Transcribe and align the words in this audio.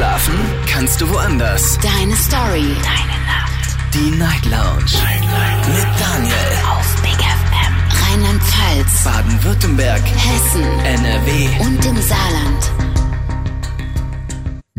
Schlafen 0.00 0.34
kannst 0.66 0.98
du 1.02 1.10
woanders. 1.10 1.78
Deine 1.82 2.16
Story. 2.16 2.74
Deine 2.82 3.18
Nacht. 3.26 3.76
Die 3.92 4.10
Night 4.16 4.46
Lounge. 4.46 4.96
Night, 5.04 5.20
Night. 5.20 5.68
Mit 5.68 6.00
Daniel. 6.00 6.34
Auf 6.70 7.02
Big 7.02 7.18
FM. 7.20 7.74
Rheinland-Pfalz. 8.08 9.04
Baden-Württemberg. 9.04 10.00
Hessen. 10.00 10.62
NRW. 10.86 11.48
Und 11.66 11.84
im 11.84 11.96
Saarland. 12.00 12.72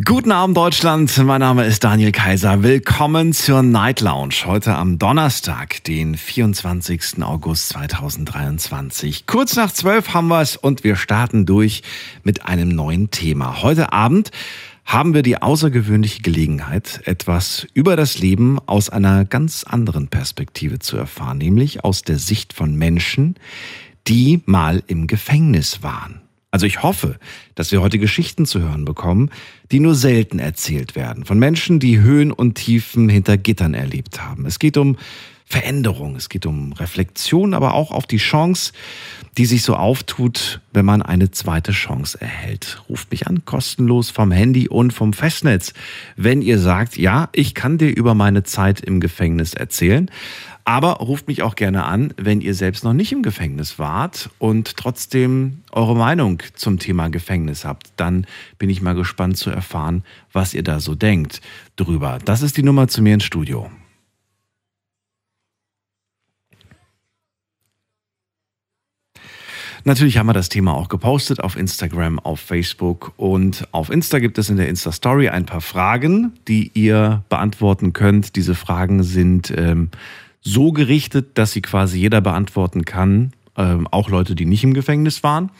Guten 0.04 0.31
Abend 0.31 0.57
Deutschland, 0.57 1.15
mein 1.20 1.41
Name 1.41 1.65
ist 1.65 1.83
Daniel 1.83 2.11
Kaiser. 2.11 2.63
Willkommen 2.63 3.33
zur 3.33 3.61
Night 3.61 4.01
Lounge. 4.01 4.33
Heute 4.45 4.73
am 4.73 4.97
Donnerstag, 4.97 5.83
den 5.83 6.17
24. 6.17 7.21
August 7.21 7.69
2023. 7.69 9.27
Kurz 9.27 9.55
nach 9.55 9.71
zwölf 9.71 10.15
haben 10.15 10.29
wir 10.29 10.41
es 10.41 10.57
und 10.57 10.83
wir 10.83 10.95
starten 10.95 11.45
durch 11.45 11.83
mit 12.23 12.47
einem 12.47 12.69
neuen 12.69 13.11
Thema. 13.11 13.61
Heute 13.61 13.93
Abend 13.93 14.31
haben 14.86 15.13
wir 15.13 15.21
die 15.21 15.41
außergewöhnliche 15.41 16.21
Gelegenheit, 16.21 17.02
etwas 17.05 17.67
über 17.73 17.95
das 17.95 18.20
Leben 18.20 18.59
aus 18.66 18.90
einer 18.90 19.26
ganz 19.26 19.63
anderen 19.63 20.07
Perspektive 20.07 20.80
zu 20.80 20.98
erfahren, 20.98 21.38
nämlich 21.38 21.84
aus 21.84 22.02
der 22.02 22.17
Sicht 22.17 22.54
von 22.54 22.76
Menschen, 22.76 23.35
die 24.07 24.41
mal 24.45 24.84
im 24.88 25.07
Gefängnis 25.07 25.84
waren. 25.84 26.21
Also 26.52 26.66
ich 26.66 26.84
hoffe, 26.84 27.17
dass 27.55 27.71
wir 27.71 27.81
heute 27.81 27.98
Geschichten 27.98 28.45
zu 28.45 28.59
hören 28.59 28.84
bekommen, 28.84 29.30
die 29.71 29.80
nur 29.80 29.95
selten 29.95 30.38
erzählt 30.38 30.98
werden, 30.98 31.23
von 31.23 31.40
Menschen, 31.40 31.79
die 31.79 31.99
Höhen 31.99 32.34
und 32.34 32.55
Tiefen 32.55 33.07
hinter 33.07 33.38
Gittern 33.38 33.73
erlebt 33.73 34.21
haben. 34.21 34.45
Es 34.45 34.59
geht 34.59 34.76
um 34.76 34.98
Veränderung, 35.52 36.16
es 36.16 36.30
geht 36.30 36.46
um 36.46 36.72
Reflexion, 36.72 37.54
aber 37.54 37.73
auch 37.73 37.91
auf 37.91 38.08
die 38.08 38.18
Chance, 38.18 38.72
die 39.38 39.46
sich 39.46 39.64
so 39.64 39.76
auftut, 39.76 40.62
wenn 40.72 40.86
man 40.86 41.02
eine 41.02 41.30
zweite 41.32 41.74
Chance 41.74 42.22
erhält. 42.22 42.82
Ruft 42.88 43.12
mich 43.12 43.27
an, 43.27 43.44
kostenlos 43.44 44.10
vom 44.10 44.32
Handy 44.32 44.70
und 44.70 44.94
vom 44.94 45.12
Festnetz, 45.12 45.74
wenn 46.16 46.41
ihr 46.41 46.58
sagt, 46.58 46.98
ja, 46.98 47.27
ich 47.34 47.54
kann 47.54 47.77
dir 47.77 47.90
über 47.90 48.16
meine 48.16 48.43
Zeit 48.43 48.80
im 48.80 49.02
Gefängnis 49.02 49.54
erzählen. 49.54 50.10
Aber 50.63 50.93
ruft 50.93 51.27
mich 51.27 51.41
auch 51.41 51.55
gerne 51.55 51.84
an, 51.84 52.13
wenn 52.15 52.40
ihr 52.40 52.54
selbst 52.54 52.86
noch 52.86 52.93
nicht 52.93 53.12
im 53.12 53.24
Gefängnis 53.24 53.77
wart 53.77 54.30
und 54.40 54.77
trotzdem 54.77 55.63
eure 55.71 55.98
Meinung 55.98 56.41
zum 56.54 56.80
Thema 56.80 57.10
Gefängnis 57.10 57.65
habt. 57.65 57.91
Dann 57.98 58.26
bin 58.58 58.70
ich 58.70 58.82
mal 58.82 58.96
gespannt 58.96 59.36
zu 59.36 59.49
erfahren, 59.49 60.04
was 60.32 60.54
ihr 60.54 60.63
da 60.63 60.80
so 60.80 60.96
denkt 60.96 61.41
drüber. 61.76 62.20
Das 62.24 62.41
ist 62.41 62.55
die 62.55 62.63
Nummer 62.63 62.88
zu 62.88 63.02
mir 63.02 63.15
ins 63.15 63.26
Studio. 63.26 63.70
Natürlich 69.84 70.18
haben 70.18 70.28
wir 70.28 70.34
das 70.34 70.50
Thema 70.50 70.74
auch 70.74 70.90
gepostet 70.90 71.40
auf 71.40 71.57
Instagram, 71.57 72.19
auf 72.19 72.40
Facebook 72.40 73.13
und 73.18 73.68
auf 73.72 73.90
Insta 73.90 74.19
gibt 74.19 74.38
es 74.38 74.50
in 74.50 74.57
der 74.57 74.69
Insta-Story 74.69 75.29
ein 75.29 75.46
paar 75.46 75.62
Fragen, 75.62 76.34
die 76.47 76.72
ihr 76.74 77.24
beantworten 77.29 77.94
könnt. 77.94 78.35
Diese 78.35 78.53
Fragen 78.53 79.03
sind 79.03 79.52
ähm, 79.57 79.90
so 80.41 80.72
gerichtet, 80.72 81.38
dass 81.38 81.52
sie 81.52 81.62
quasi 81.62 82.00
jeder 82.00 82.22
beantworten 82.22 82.85
kann, 82.85 83.31
ähm, 83.57 83.88
auch 83.90 84.09
Leute, 84.09 84.35
die 84.35 84.46
nicht 84.46 84.63
im 84.63 84.74
Gefängnis 84.74 85.24
waren. 85.24 85.52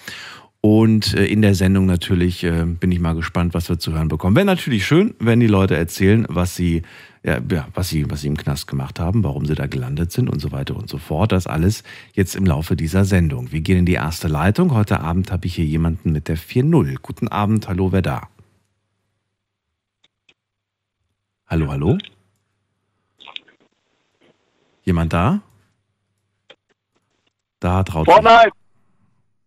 Und 0.62 1.16
äh, 1.16 1.26
in 1.26 1.42
der 1.42 1.56
Sendung 1.56 1.88
natürlich 1.88 2.44
äh, 2.44 2.66
bin 2.66 2.92
ich 2.92 3.00
mal 3.00 3.16
gespannt, 3.16 3.56
was 3.56 3.68
wir 3.70 3.80
zu 3.80 3.94
hören 3.94 4.08
bekommen. 4.08 4.36
Wäre 4.36 4.46
natürlich 4.46 4.86
schön, 4.86 5.16
wenn 5.20 5.40
die 5.40 5.48
Leute 5.48 5.76
erzählen, 5.76 6.28
was 6.30 6.56
sie, 6.56 6.84
ja, 7.24 7.40
was 7.74 7.90
sie, 7.90 8.10
was 8.10 8.22
sie 8.22 8.28
im 8.28 8.38
Knast 8.38 8.68
gemacht 8.68 9.00
haben, 9.00 9.24
warum 9.24 9.46
sie 9.46 9.54
da 9.54 9.68
gelandet 9.68 10.12
sind 10.12 10.28
und 10.30 10.40
so 10.40 10.52
weiter 10.52 10.76
und 10.76 10.90
so 10.90 10.98
fort. 10.98 11.32
Das 11.32 11.46
alles 11.46 11.84
jetzt 12.14 12.36
im 12.36 12.46
Laufe 12.46 12.76
dieser 12.76 13.06
Sendung. 13.06 13.52
Wir 13.52 13.62
gehen 13.62 13.78
in 13.78 13.86
die 13.86 13.94
erste 13.94 14.28
Leitung. 14.28 14.74
Heute 14.74 15.02
Abend 15.02 15.32
habe 15.32 15.46
ich 15.46 15.56
hier 15.56 15.66
jemanden 15.66 16.12
mit 16.14 16.28
der 16.28 16.38
4.0. 16.38 16.98
Guten 17.02 17.28
Abend, 17.28 17.68
hallo, 17.68 17.92
wer 17.92 18.02
da? 18.02 18.30
Hallo, 21.46 21.70
hallo? 21.70 21.98
Jemand 24.84 25.14
da? 25.14 25.42
Da 27.60 27.84
traut 27.84 28.06
Fortnite! 28.06 28.52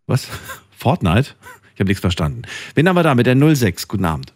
Was? 0.07 0.27
Fortnite? 0.71 1.35
Ich 1.75 1.81
habe 1.81 1.89
nichts 1.89 2.03
verstanden. 2.03 2.43
Wen 2.75 2.89
haben 2.89 2.95
wir 2.95 3.03
da 3.03 3.15
mit 3.17 3.27
der 3.27 3.57
06? 3.57 3.89
Guten 3.89 4.05
Abend. 4.05 4.34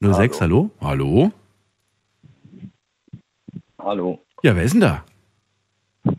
06, 0.00 0.40
hallo? 0.40 0.70
Hallo? 0.80 1.32
Hallo. 3.78 4.24
Ja, 4.42 4.54
wer 4.54 4.62
ist 4.62 4.74
denn 4.74 4.80
da? 4.80 5.04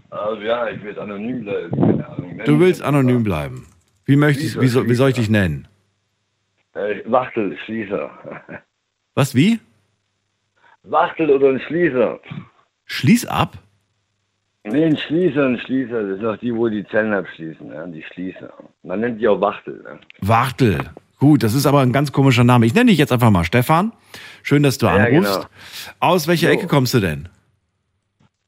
Also 0.09 0.41
ja, 0.41 0.67
ich 0.69 0.83
will 0.83 0.99
anonym 0.99 1.41
bleiben. 1.43 2.03
Ahnung. 2.03 2.41
Du 2.45 2.59
willst 2.59 2.81
anonym 2.81 3.23
bleiben. 3.23 3.67
Wie 4.05 4.17
möchtest 4.17 4.59
wie 4.59 4.67
soll, 4.67 4.89
wie 4.89 4.95
soll 4.95 5.09
ich 5.09 5.15
dich 5.15 5.29
nennen? 5.29 5.67
Äh, 6.73 7.01
Wachtel, 7.05 7.57
Schließer. 7.65 8.09
Was, 9.15 9.33
wie? 9.33 9.59
Wachtel 10.83 11.29
oder 11.29 11.49
ein 11.49 11.59
Schließer? 11.61 12.19
Schließ 12.85 13.27
ab? 13.27 13.57
Nee, 14.63 14.85
ein 14.85 14.97
Schließer, 14.97 15.45
ein 15.45 15.59
Schließer. 15.59 16.07
Das 16.07 16.17
sind 16.17 16.25
auch 16.27 16.37
die, 16.37 16.53
wo 16.53 16.67
die 16.67 16.85
Zellen 16.87 17.13
abschließen, 17.13 17.71
ja, 17.71 17.87
die 17.87 18.03
Schließer. 18.03 18.51
Man 18.83 18.99
nennt 18.99 19.21
die 19.21 19.27
auch 19.27 19.39
Wachtel. 19.39 19.81
Ne? 19.83 19.99
Wachtel. 20.21 20.89
Gut, 21.19 21.43
das 21.43 21.53
ist 21.53 21.65
aber 21.65 21.81
ein 21.81 21.91
ganz 21.91 22.11
komischer 22.11 22.43
Name. 22.43 22.65
Ich 22.65 22.73
nenne 22.73 22.89
dich 22.89 22.97
jetzt 22.97 23.11
einfach 23.11 23.29
mal 23.29 23.43
Stefan. 23.43 23.91
Schön, 24.41 24.63
dass 24.63 24.77
du 24.77 24.85
Ja, 24.85 24.93
anrufst. 24.95 25.33
genau. 25.35 25.45
Aus 25.99 26.27
welcher 26.27 26.47
So. 26.47 26.53
Ecke 26.53 26.67
kommst 26.67 26.93
du 26.93 26.99
denn? 27.01 27.27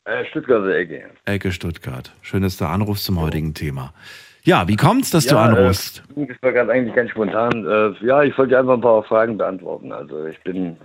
Äh, 0.05 0.25
Stuttgarter 0.25 0.73
Ecke. 0.75 1.09
Ecke 1.25 1.51
Stuttgart. 1.51 2.11
Schön, 2.21 2.41
dass 2.43 2.57
du 2.57 2.65
anrufst 2.65 3.03
zum 3.03 3.19
heutigen 3.19 3.53
Thema. 3.53 3.93
Ja, 4.43 4.67
wie 4.67 4.75
kommt's, 4.75 5.11
dass 5.11 5.25
du 5.27 5.35
Ja, 5.35 5.43
anrufst? 5.43 6.01
Äh, 6.15 6.25
das 6.27 6.37
war 6.41 6.51
gerade 6.53 6.71
eigentlich 6.71 6.95
ganz 6.95 7.11
spontan. 7.11 7.65
Äh, 7.67 8.05
ja, 8.05 8.23
ich 8.23 8.35
wollte 8.37 8.57
einfach 8.57 8.73
ein 8.73 8.81
paar 8.81 9.03
Fragen 9.03 9.37
beantworten. 9.37 9.91
Also 9.91 10.25
ich 10.25 10.39
bin, 10.41 10.77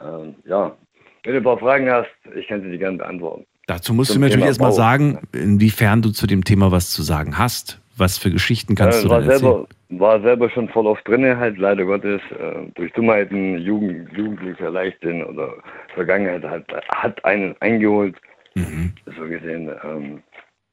ähm, 0.00 0.34
ja, 0.44 0.76
wenn 1.22 1.32
du 1.32 1.38
ein 1.38 1.44
paar 1.44 1.58
Fragen 1.58 1.90
hast, 1.90 2.08
ich 2.36 2.48
kann 2.48 2.62
sie 2.62 2.70
dir 2.70 2.78
gerne 2.78 2.98
beantworten. 2.98 3.46
Dazu 3.66 3.94
musst 3.94 4.10
zum 4.10 4.16
du 4.16 4.20
mir 4.20 4.26
natürlich 4.26 4.46
erstmal 4.46 4.72
sagen, 4.72 5.20
inwiefern 5.32 6.02
du 6.02 6.10
zu 6.10 6.26
dem 6.26 6.44
Thema 6.44 6.72
was 6.72 6.90
zu 6.90 7.02
sagen 7.02 7.38
hast. 7.38 7.80
Was 8.00 8.18
für 8.18 8.30
Geschichten 8.30 8.74
kannst 8.74 9.00
äh, 9.00 9.02
du 9.02 9.08
denn 9.10 9.28
erzählen? 9.28 9.38
selber, 9.40 9.66
war 9.90 10.20
selber 10.22 10.50
schon 10.50 10.68
voll 10.70 10.86
oft 10.86 11.06
drinne, 11.06 11.36
halt 11.36 11.58
leider 11.58 11.84
Gottes, 11.84 12.20
äh, 12.32 12.70
durch 12.74 12.92
Dummheiten, 12.94 13.58
Jugend, 13.58 14.10
Jugendlicher 14.16 14.70
Leichtsinn 14.70 15.22
oder 15.24 15.52
Vergangenheit 15.94 16.42
hat, 16.44 16.64
hat 16.94 17.24
einen 17.24 17.54
eingeholt, 17.60 18.16
Mhm. 18.54 18.92
so 19.06 19.22
gesehen. 19.28 19.70
Ähm, 19.84 20.22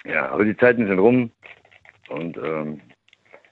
ja, 0.06 0.30
aber 0.30 0.46
die 0.46 0.58
Zeiten 0.58 0.88
sind 0.88 0.98
rum 1.00 1.30
und 2.10 2.38
ähm, 2.38 2.80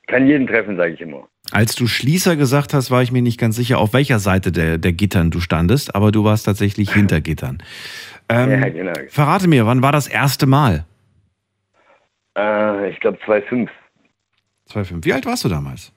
kann 0.07 0.25
jeden 0.27 0.47
treffen, 0.47 0.77
sage 0.77 0.93
ich 0.93 1.01
immer. 1.01 1.27
Als 1.51 1.75
du 1.75 1.85
Schließer 1.85 2.35
gesagt 2.35 2.73
hast, 2.73 2.89
war 2.89 3.03
ich 3.03 3.11
mir 3.11 3.21
nicht 3.21 3.39
ganz 3.39 3.55
sicher, 3.55 3.77
auf 3.77 3.93
welcher 3.93 4.17
Seite 4.17 4.51
der, 4.51 4.79
der 4.79 4.93
Gittern 4.93 5.29
du 5.29 5.39
standest, 5.39 5.93
aber 5.93 6.11
du 6.11 6.23
warst 6.23 6.45
tatsächlich 6.45 6.91
hinter 6.91 7.21
Gittern. 7.21 7.59
Ähm, 8.27 8.49
Ja, 8.49 8.69
genau. 8.69 8.93
Verrate 9.09 9.47
mir, 9.47 9.67
wann 9.67 9.83
war 9.83 9.91
das 9.91 10.07
erste 10.07 10.47
Mal? 10.47 10.85
Äh, 12.37 12.89
ich 12.89 12.99
glaube 12.99 13.17
2,5. 13.25 13.69
2005. 14.65 15.05
Wie 15.05 15.13
alt 15.13 15.25
warst 15.25 15.43
du 15.45 15.49
damals? 15.49 15.91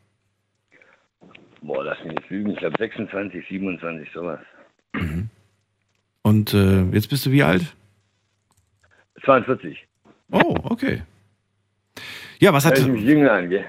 Boah, 1.60 1.84
lass 1.84 1.98
mich 2.04 2.14
nicht 2.14 2.30
lügen. 2.30 2.50
Ich 2.50 2.58
glaube 2.58 2.76
26, 2.78 3.46
27, 3.48 4.08
sowas. 4.12 4.40
Und 6.22 6.54
äh, 6.54 6.82
jetzt 6.92 7.08
bist 7.08 7.26
du 7.26 7.30
wie 7.30 7.42
alt? 7.42 7.74
42. 9.24 9.86
Oh, 10.30 10.54
okay. 10.64 11.02
Ja, 12.38 12.52
was 12.52 12.64
hat. 12.64 12.78
Ich 12.78 12.86
mich 12.86 13.02
jünger 13.02 13.32
an, 13.32 13.48
gell? 13.50 13.64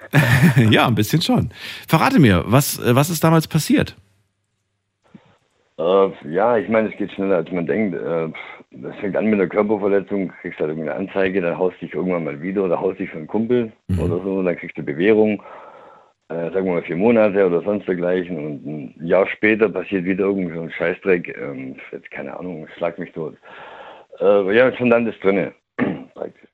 ja, 0.70 0.88
ein 0.88 0.96
bisschen 0.96 1.22
schon. 1.22 1.50
Verrate 1.88 2.20
mir, 2.20 2.44
was, 2.46 2.78
äh, 2.80 2.96
was 2.96 3.10
ist 3.10 3.24
damals 3.24 3.48
passiert? 3.48 3.96
Äh, 5.80 6.10
ja, 6.30 6.58
ich 6.58 6.70
meine, 6.70 6.90
es 6.92 6.98
geht 6.98 7.12
schneller, 7.14 7.38
als 7.38 7.52
man 7.52 7.66
denkt. 7.66 7.96
Äh, 7.96 8.32
das 8.72 8.96
fängt 8.98 9.16
an 9.16 9.26
mit 9.26 9.36
einer 9.36 9.48
Körperverletzung, 9.48 10.32
kriegst 10.42 10.60
halt 10.60 10.70
irgendeine 10.70 11.00
Anzeige, 11.00 11.42
dann 11.42 11.58
haust 11.58 11.82
dich 11.82 11.94
irgendwann 11.94 12.24
mal 12.24 12.42
wieder 12.42 12.64
oder 12.64 12.80
haust 12.80 13.00
dich 13.00 13.10
für 13.10 13.18
einen 13.18 13.28
Kumpel 13.28 13.72
oder 13.98 14.22
so, 14.24 14.44
dann 14.44 14.56
kriegst 14.56 14.78
du 14.78 14.84
Bewährung, 14.84 15.42
äh, 16.30 16.52
sagen 16.52 16.66
wir 16.66 16.74
mal 16.74 16.84
vier 16.84 16.96
Monate 16.96 17.46
oder 17.46 17.62
sonst 17.64 17.88
dergleichen 17.88 18.38
und 18.38 18.66
ein 18.66 19.08
Jahr 19.08 19.28
später 19.28 19.70
passiert 19.70 20.06
wieder 20.06 20.26
irgendwie 20.26 20.56
so 20.56 20.62
ein 20.62 20.72
Scheißdreck, 20.72 21.36
ähm, 21.42 21.78
jetzt 21.92 22.12
keine 22.12 22.38
Ahnung, 22.38 22.68
schlag 22.78 23.00
mich 23.00 23.12
tot. 23.12 23.36
Äh, 24.20 24.56
ja, 24.56 24.76
schon 24.76 24.92
dann 24.92 25.08
ist 25.08 25.24
drinne, 25.24 25.54
praktisch. 26.14 26.50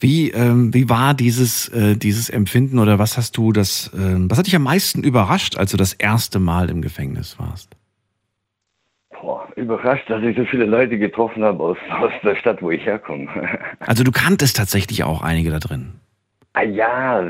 Wie, 0.00 0.30
ähm, 0.30 0.72
wie 0.72 0.88
war 0.88 1.14
dieses, 1.14 1.68
äh, 1.70 1.96
dieses 1.96 2.30
Empfinden 2.30 2.78
oder 2.78 3.00
was 3.00 3.16
hast 3.16 3.36
du 3.36 3.52
das, 3.52 3.90
ähm, 3.98 4.30
was 4.30 4.38
hat 4.38 4.46
dich 4.46 4.54
am 4.54 4.62
meisten 4.62 5.02
überrascht, 5.02 5.58
als 5.58 5.72
du 5.72 5.76
das 5.76 5.92
erste 5.92 6.38
Mal 6.38 6.70
im 6.70 6.82
Gefängnis 6.82 7.36
warst? 7.40 7.77
Überrascht, 9.58 10.08
dass 10.08 10.22
ich 10.22 10.36
so 10.36 10.44
viele 10.44 10.64
Leute 10.64 10.98
getroffen 10.98 11.42
habe 11.44 11.62
aus, 11.62 11.76
aus 12.00 12.12
der 12.22 12.36
Stadt, 12.36 12.62
wo 12.62 12.70
ich 12.70 12.84
herkomme. 12.86 13.28
Also 13.80 14.04
du 14.04 14.12
kanntest 14.12 14.56
tatsächlich 14.56 15.04
auch 15.04 15.22
einige 15.22 15.50
da 15.50 15.58
drin. 15.58 15.92
ah 16.52 16.62
ja, 16.62 17.24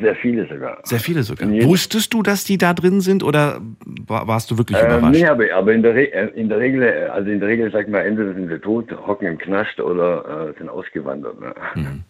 sehr 0.00 0.14
viele 0.16 0.46
sogar. 0.48 0.78
Sehr 0.84 1.00
viele 1.00 1.22
sogar. 1.22 1.48
Wusstest 1.64 2.12
du, 2.14 2.22
dass 2.22 2.44
die 2.44 2.58
da 2.58 2.74
drin 2.74 3.00
sind 3.00 3.22
oder 3.22 3.60
wa- 4.06 4.26
warst 4.26 4.50
du 4.50 4.58
wirklich 4.58 4.78
Ähm, 4.78 4.86
überrascht? 4.86 5.20
nee, 5.20 5.26
aber, 5.26 5.44
aber 5.54 5.72
in, 5.72 5.82
der 5.82 5.94
Re 5.94 6.12
äh, 6.12 6.28
in 6.40 6.48
der 6.48 6.58
Regel, 6.58 6.82
äh, 6.82 7.06
also 7.08 7.30
in 7.30 7.40
der 7.40 7.48
Regel 7.48 7.70
sagt 7.72 7.88
man, 7.88 8.02
entweder 8.04 8.34
sind 8.34 8.48
sie 8.48 8.58
tot, 8.58 8.90
hocken 9.06 9.26
im 9.26 9.38
Knast 9.38 9.80
oder 9.80 10.50
äh, 10.54 10.58
sind 10.58 10.68
ausgewandert. 10.68 11.40
Ne? 11.40 11.54
Mhm. 11.74 12.02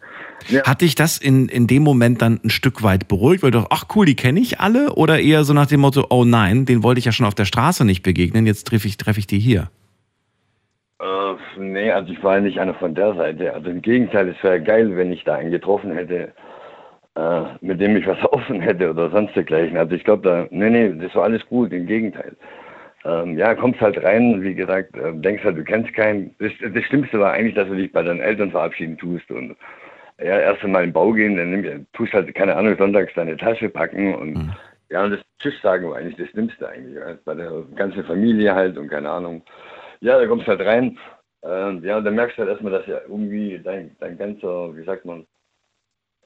Ja. 0.49 0.63
Hat 0.65 0.81
dich 0.81 0.95
das 0.95 1.19
in, 1.19 1.49
in 1.49 1.67
dem 1.67 1.83
Moment 1.83 2.23
dann 2.23 2.41
ein 2.45 2.51
Stück 2.51 2.83
weit 2.83 3.09
beruhigt, 3.09 3.43
weil 3.43 3.51
du, 3.51 3.65
ach 3.71 3.85
cool, 3.95 4.07
die 4.07 4.17
kenne 4.17 4.41
ich 4.41 4.61
alle? 4.61 4.95
Oder 4.95 5.21
eher 5.21 5.45
so 5.45 5.53
nach 5.53 5.67
dem 5.67 5.81
Motto, 5.81 6.07
oh 6.11 6.25
nein, 6.25 6.65
den 6.65 6.83
wollte 6.83 7.01
ich 7.01 7.05
ja 7.05 7.13
schon 7.13 7.27
auf 7.27 7.35
der 7.35 7.45
Straße 7.45 7.85
nicht 7.85 8.03
begegnen, 8.03 8.47
jetzt 8.47 8.67
treffe 8.67 8.87
ich, 8.87 8.97
treff 8.97 9.19
ich 9.19 9.27
die 9.27 9.39
hier? 9.39 9.71
Äh, 11.01 11.35
nee, 11.59 11.91
also 11.91 12.13
ich 12.13 12.23
war 12.23 12.41
nicht 12.41 12.59
einer 12.59 12.75
von 12.75 12.95
der 12.95 13.15
Seite. 13.15 13.53
Also 13.53 13.71
im 13.71 13.83
Gegenteil, 13.83 14.29
es 14.29 14.43
wäre 14.43 14.63
geil, 14.63 14.97
wenn 14.97 15.13
ich 15.13 15.25
da 15.25 15.35
einen 15.35 15.51
getroffen 15.51 15.93
hätte, 15.93 16.33
äh, 17.15 17.43
mit 17.61 17.81
dem 17.81 17.97
ich 17.97 18.07
was 18.07 18.19
offen 18.33 18.61
hätte 18.61 18.91
oder 18.91 19.11
sonst 19.11 19.35
dergleichen. 19.35 19.77
Also 19.77 19.95
ich 19.95 20.05
glaube 20.05 20.29
da, 20.29 20.47
nee, 20.51 20.71
nee, 20.71 20.93
das 21.01 21.15
war 21.15 21.25
alles 21.25 21.45
gut, 21.47 21.73
im 21.73 21.87
Gegenteil. 21.87 22.37
Ähm, 23.05 23.39
ja, 23.39 23.55
kommst 23.55 23.81
halt 23.81 24.03
rein, 24.03 24.43
wie 24.43 24.55
gesagt, 24.55 24.97
äh, 24.97 25.13
denkst 25.15 25.45
halt, 25.45 25.57
du 25.57 25.65
kennst 25.65 25.95
keinen. 25.95 26.35
Das, 26.41 26.51
das, 26.61 26.85
Schlimmste 26.85 27.21
war 27.21 27.33
eigentlich, 27.33 27.55
dass 27.55 27.69
du 27.69 27.77
dich 27.77 27.93
bei 27.93 28.03
deinen 28.03 28.21
Eltern 28.21 28.51
verabschieden 28.51 28.99
tust 28.99 29.31
und 29.31 29.57
ja, 30.21 30.39
erst 30.39 30.65
einmal 30.65 30.85
im 30.85 30.93
Bau 30.93 31.13
gehen, 31.13 31.37
dann 31.37 31.51
nimm, 31.51 31.87
tust 31.93 32.13
halt, 32.13 32.35
keine 32.35 32.57
Ahnung, 32.57 32.77
sonntags 32.77 33.13
deine 33.15 33.37
Tasche 33.37 33.69
packen 33.69 34.15
und 34.15 34.35
mhm. 34.35 34.53
ja, 34.91 35.05
und 35.05 35.13
das 35.13 35.21
Tschüss 35.39 35.61
sagen 35.63 35.89
war 35.89 35.97
eigentlich 35.97 36.17
das 36.17 36.29
Schlimmste 36.29 36.69
eigentlich. 36.69 36.97
Ja, 36.97 37.17
bei 37.25 37.35
der 37.35 37.63
ganzen 37.77 38.05
Familie 38.05 38.55
halt 38.55 38.77
und 38.77 38.89
keine 38.89 39.11
Ahnung. 39.11 39.43
Ja, 40.01 40.19
da 40.19 40.27
kommst 40.27 40.47
du 40.47 40.51
halt 40.51 40.61
rein. 40.61 40.99
Ähm, 41.45 41.85
ja, 41.85 41.99
und 41.99 42.05
dann 42.05 42.17
merkst 42.17 42.37
du 42.37 42.43
halt 42.43 42.51
erstmal, 42.51 42.73
dass 42.73 42.87
ja 42.87 43.01
irgendwie 43.07 43.61
dein, 43.63 43.97
dein 44.01 44.19
ganzer, 44.19 44.77
wie 44.77 44.85
sagt 44.85 45.05
man, 45.05 45.21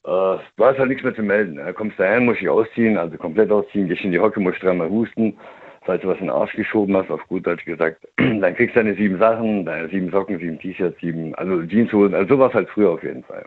äh, 0.05 0.37
du 0.57 0.65
hast 0.65 0.79
halt 0.79 0.89
nichts 0.89 1.03
mehr 1.03 1.15
zu 1.15 1.21
melden. 1.21 1.55
Ne? 1.55 1.73
Kommst 1.73 1.99
da 1.99 2.05
rein, 2.05 2.25
musst 2.25 2.41
dich 2.41 2.49
ausziehen, 2.49 2.97
also 2.97 3.15
komplett 3.17 3.51
ausziehen, 3.51 3.87
gehst 3.87 4.03
in 4.03 4.11
die 4.11 4.19
Hocke, 4.19 4.39
musst 4.39 4.61
dreimal 4.63 4.89
husten 4.89 5.37
falls 5.85 6.01
du 6.01 6.07
was 6.07 6.19
in 6.19 6.25
den 6.25 6.29
Arsch 6.31 6.53
geschoben 6.53 6.95
hast, 6.95 7.09
auf 7.09 7.25
gut 7.27 7.45
Deutsch 7.45 7.65
gesagt, 7.65 8.07
dann 8.17 8.55
kriegst 8.55 8.75
du 8.75 8.79
deine 8.79 8.95
sieben 8.95 9.17
Sachen, 9.19 9.65
deine 9.65 9.89
sieben 9.89 10.09
Socken, 10.11 10.39
sieben 10.39 10.59
T-Shirts, 10.59 10.99
sieben, 10.99 11.35
also 11.35 11.61
Jeanshosen, 11.61 12.15
also 12.15 12.35
sowas 12.35 12.53
halt 12.53 12.69
früher 12.69 12.91
auf 12.91 13.03
jeden 13.03 13.23
Fall. 13.23 13.45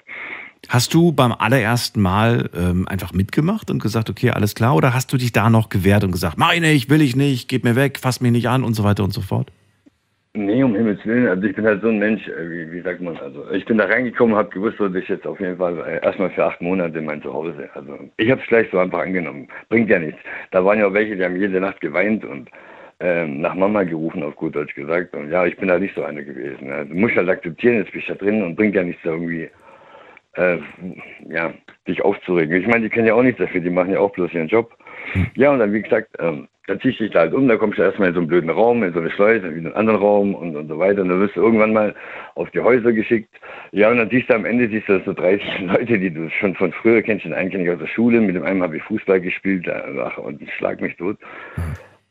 Hast 0.68 0.94
du 0.94 1.12
beim 1.12 1.32
allerersten 1.32 2.00
Mal 2.00 2.50
ähm, 2.56 2.88
einfach 2.88 3.12
mitgemacht 3.12 3.70
und 3.70 3.80
gesagt, 3.80 4.10
okay, 4.10 4.30
alles 4.30 4.54
klar, 4.54 4.74
oder 4.74 4.94
hast 4.94 5.12
du 5.12 5.16
dich 5.16 5.32
da 5.32 5.50
noch 5.50 5.68
gewehrt 5.68 6.02
und 6.02 6.12
gesagt, 6.12 6.38
meine 6.38 6.72
ich, 6.72 6.90
will 6.90 7.02
ich 7.02 7.14
nicht, 7.14 7.48
geht 7.48 7.64
mir 7.64 7.76
weg, 7.76 7.98
fass 8.00 8.20
mich 8.20 8.32
nicht 8.32 8.48
an 8.48 8.64
und 8.64 8.74
so 8.74 8.82
weiter 8.82 9.04
und 9.04 9.12
so 9.12 9.20
fort? 9.20 9.52
Nee, 10.36 10.62
um 10.62 10.74
Himmels 10.74 11.04
Willen. 11.06 11.28
Also 11.28 11.44
ich 11.44 11.56
bin 11.56 11.64
halt 11.64 11.80
so 11.80 11.88
ein 11.88 11.98
Mensch, 11.98 12.28
äh, 12.28 12.50
wie, 12.50 12.70
wie 12.70 12.80
sagt 12.82 13.00
man, 13.00 13.16
also 13.16 13.50
ich 13.52 13.64
bin 13.64 13.78
da 13.78 13.86
reingekommen, 13.86 14.36
habe 14.36 14.50
gewusst, 14.50 14.78
dass 14.78 14.94
ich 14.94 15.08
jetzt 15.08 15.26
auf 15.26 15.40
jeden 15.40 15.56
Fall 15.56 15.78
äh, 15.78 16.04
erstmal 16.04 16.28
für 16.28 16.44
acht 16.44 16.60
Monate 16.60 17.00
mein 17.00 17.22
Zuhause. 17.22 17.70
Also 17.72 17.98
ich 18.18 18.30
habe 18.30 18.42
es 18.42 18.46
gleich 18.46 18.68
so 18.70 18.78
einfach 18.78 19.00
angenommen. 19.00 19.48
Bringt 19.70 19.88
ja 19.88 19.98
nichts. 19.98 20.20
Da 20.50 20.62
waren 20.62 20.78
ja 20.78 20.88
auch 20.88 20.92
welche, 20.92 21.16
die 21.16 21.24
haben 21.24 21.40
jede 21.40 21.58
Nacht 21.58 21.80
geweint 21.80 22.22
und 22.26 22.50
ähm, 23.00 23.40
nach 23.40 23.54
Mama 23.54 23.84
gerufen, 23.84 24.22
auf 24.22 24.36
gut 24.36 24.54
Deutsch 24.54 24.74
gesagt. 24.74 25.14
Und 25.14 25.30
ja, 25.30 25.46
ich 25.46 25.56
bin 25.56 25.68
da 25.68 25.78
nicht 25.78 25.94
so 25.94 26.04
einer 26.04 26.22
gewesen. 26.22 26.70
Also, 26.70 26.92
du 26.92 26.98
musst 26.98 27.16
halt 27.16 27.30
akzeptieren, 27.30 27.76
jetzt 27.76 27.92
bist 27.92 28.08
du 28.08 28.12
da 28.12 28.18
drin 28.18 28.42
und 28.42 28.56
bringt 28.56 28.74
ja 28.74 28.82
nichts 28.82 29.04
irgendwie, 29.04 29.48
äh, 30.34 30.58
ja, 31.30 31.54
dich 31.88 32.02
aufzuregen. 32.02 32.60
Ich 32.60 32.66
meine, 32.66 32.82
die 32.82 32.90
kennen 32.90 33.06
ja 33.06 33.14
auch 33.14 33.22
nichts 33.22 33.38
dafür, 33.38 33.62
die 33.62 33.70
machen 33.70 33.92
ja 33.92 34.00
auch 34.00 34.12
bloß 34.12 34.34
ihren 34.34 34.48
Job. 34.48 34.76
Ja, 35.34 35.50
und 35.52 35.58
dann, 35.58 35.72
wie 35.72 35.82
gesagt, 35.82 36.10
ähm, 36.18 36.48
dann 36.66 36.80
ziehst 36.80 36.98
du 36.98 37.04
dich 37.04 37.12
da 37.12 37.20
halt 37.20 37.32
um, 37.32 37.46
dann 37.46 37.58
kommst 37.58 37.78
du 37.78 37.82
erstmal 37.82 38.08
in 38.08 38.14
so 38.14 38.20
einen 38.20 38.28
blöden 38.28 38.50
Raum, 38.50 38.82
in 38.82 38.92
so 38.92 38.98
eine 38.98 39.10
Schleuse, 39.10 39.46
in 39.46 39.66
einen 39.66 39.74
anderen 39.74 40.00
Raum 40.00 40.34
und, 40.34 40.56
und 40.56 40.68
so 40.68 40.78
weiter. 40.78 41.02
Und 41.02 41.10
dann 41.10 41.20
wirst 41.20 41.36
du 41.36 41.42
irgendwann 41.42 41.72
mal 41.72 41.94
auf 42.34 42.50
die 42.50 42.60
Häuser 42.60 42.92
geschickt. 42.92 43.28
Ja, 43.70 43.90
und 43.90 43.98
dann 43.98 44.10
siehst 44.10 44.28
du 44.28 44.34
am 44.34 44.44
Ende 44.44 44.68
siehst 44.68 44.88
du 44.88 45.00
so 45.04 45.12
30 45.12 45.60
Leute, 45.60 45.98
die 45.98 46.10
du 46.10 46.28
schon 46.30 46.54
von 46.56 46.72
früher 46.72 47.02
kennst. 47.02 47.24
Den 47.24 47.34
einen 47.34 47.50
kenne 47.50 47.64
ich 47.64 47.70
aus 47.70 47.78
der 47.78 47.86
Schule, 47.86 48.20
mit 48.20 48.34
dem 48.34 48.44
einen 48.44 48.62
habe 48.62 48.76
ich 48.76 48.82
Fußball 48.84 49.20
gespielt, 49.20 49.68
ach, 49.68 50.18
und 50.18 50.42
ich 50.42 50.52
schlag 50.54 50.80
mich 50.80 50.96
tot. 50.96 51.18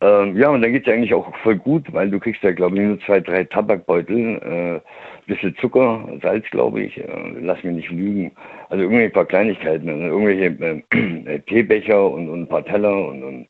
Ähm, 0.02 0.38
ja, 0.38 0.50
und 0.50 0.62
dann 0.62 0.74
geht's 0.74 0.88
ja 0.88 0.94
eigentlich 0.94 1.14
auch 1.14 1.36
voll 1.38 1.56
gut, 1.56 1.92
weil 1.94 2.10
du 2.10 2.20
kriegst 2.20 2.44
ja, 2.44 2.52
glaube 2.52 2.76
ich, 2.76 2.82
nur 2.82 3.00
zwei, 3.02 3.22
drei 3.22 3.46
Tabakbeutel, 3.46 4.82
äh, 4.82 4.82
bisschen 5.26 5.56
Zucker, 5.58 6.08
Salz, 6.22 6.46
glaube 6.52 6.82
ich, 6.84 6.98
äh, 6.98 7.08
lass 7.42 7.64
mich 7.64 7.76
nicht 7.76 7.92
lügen. 7.92 8.32
Also 8.70 8.84
irgendwie 8.84 9.04
ein 9.04 9.12
paar 9.12 9.26
Kleinigkeiten, 9.26 9.90
also 9.90 10.04
irgendwelche 10.04 10.84
äh, 11.30 11.40
Teebecher 11.48 12.10
und, 12.10 12.30
und 12.30 12.42
ein 12.44 12.48
paar 12.48 12.66
Teller 12.66 13.08
und, 13.08 13.24
und 13.24 13.48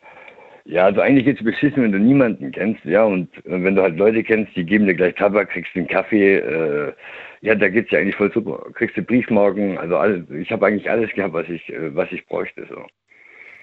ja, 0.65 0.85
also 0.85 1.01
eigentlich 1.01 1.25
geht's 1.25 1.43
beschissen, 1.43 1.83
wenn 1.83 1.91
du 1.91 1.99
niemanden 1.99 2.51
kennst, 2.51 2.83
ja, 2.85 3.03
und 3.03 3.29
äh, 3.45 3.63
wenn 3.63 3.75
du 3.75 3.81
halt 3.81 3.97
Leute 3.97 4.23
kennst, 4.23 4.55
die 4.55 4.65
geben 4.65 4.87
dir 4.87 4.95
gleich 4.95 5.15
Tabak, 5.15 5.49
kriegst 5.49 5.75
einen 5.75 5.87
Kaffee, 5.87 6.37
äh, 6.37 6.93
ja, 7.41 7.53
da 7.53 7.69
geht's 7.69 7.91
ja 7.91 7.99
eigentlich 7.99 8.15
voll 8.15 8.31
super. 8.33 8.65
Kriegst 8.73 8.97
du 8.97 9.03
Briefmarken, 9.03 9.77
also 9.77 9.97
alles, 9.97 10.23
ich 10.31 10.51
habe 10.51 10.65
eigentlich 10.65 10.89
alles 10.89 11.11
gehabt, 11.11 11.33
was 11.33 11.47
ich, 11.49 11.69
äh, 11.71 11.95
was 11.95 12.11
ich 12.11 12.25
bräuchte, 12.25 12.65
so. 12.67 12.85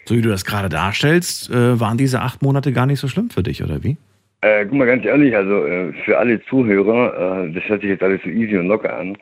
So 0.04 0.16
wie 0.16 0.22
du 0.22 0.28
das 0.28 0.44
gerade 0.44 0.68
darstellst, 0.68 1.48
waren 1.52 1.96
diese 1.96 2.22
acht 2.22 2.42
Monate 2.42 2.72
gar 2.72 2.86
nicht 2.86 2.98
so 2.98 3.06
schlimm 3.06 3.30
für 3.30 3.44
dich, 3.44 3.62
oder 3.62 3.84
wie? 3.84 3.98
Äh, 4.42 4.66
guck 4.66 4.74
mal, 4.74 4.86
ganz 4.86 5.04
ehrlich, 5.04 5.36
also 5.36 5.64
äh, 5.66 5.92
für 6.04 6.18
alle 6.18 6.42
Zuhörer, 6.46 7.46
äh, 7.46 7.52
das 7.52 7.62
hört 7.68 7.80
sich 7.80 7.90
jetzt 7.90 8.02
alles 8.02 8.20
so 8.24 8.28
easy 8.28 8.56
und 8.58 8.66
locker 8.66 8.96
an. 8.98 9.16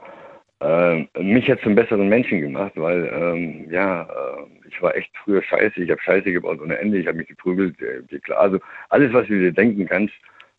Äh, 0.61 1.07
mich 1.23 1.51
hat 1.51 1.61
zum 1.61 1.75
besseren 1.75 2.09
Menschen 2.09 2.41
gemacht, 2.41 2.73
weil, 2.77 3.11
ähm, 3.13 3.71
ja, 3.71 4.03
äh, 4.05 4.69
ich 4.69 4.81
war 4.81 4.97
echt 4.97 5.11
früher 5.23 5.43
scheiße, 5.43 5.83
ich 5.83 5.91
habe 5.91 6.01
Scheiße 6.01 6.33
gebaut 6.33 6.61
ohne 6.63 6.79
Ende, 6.79 6.99
ich 6.99 7.07
habe 7.07 7.19
mich 7.19 7.29
geprügelt, 7.29 7.77
äh, 7.83 8.19
klar. 8.21 8.41
Also 8.41 8.61
alles, 8.89 9.13
was 9.13 9.27
du 9.27 9.39
dir 9.39 9.53
denken 9.53 9.87
kannst, 9.87 10.15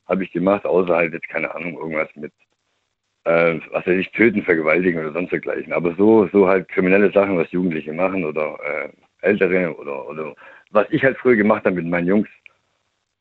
habe 0.07 0.23
ich 0.23 0.31
gemacht, 0.31 0.65
außer 0.65 0.95
halt 0.95 1.13
jetzt, 1.13 1.29
keine 1.29 1.53
Ahnung, 1.55 1.77
irgendwas 1.77 2.09
mit, 2.15 2.31
was 3.23 3.85
weiß 3.85 3.97
ich, 3.99 4.11
töten, 4.11 4.43
vergewaltigen 4.43 4.99
oder 4.99 5.13
sonst 5.13 5.31
dergleichen. 5.31 5.73
Aber 5.73 5.95
so, 5.95 6.27
so 6.33 6.47
halt 6.47 6.67
kriminelle 6.69 7.11
Sachen, 7.11 7.37
was 7.37 7.51
Jugendliche 7.51 7.93
machen 7.93 8.25
oder 8.25 8.57
Ältere 9.21 9.75
oder, 9.77 10.09
oder 10.09 10.35
was 10.71 10.87
ich 10.89 11.03
halt 11.03 11.17
früher 11.17 11.35
gemacht 11.35 11.65
habe 11.65 11.75
mit 11.75 11.85
meinen 11.85 12.07
Jungs, 12.07 12.27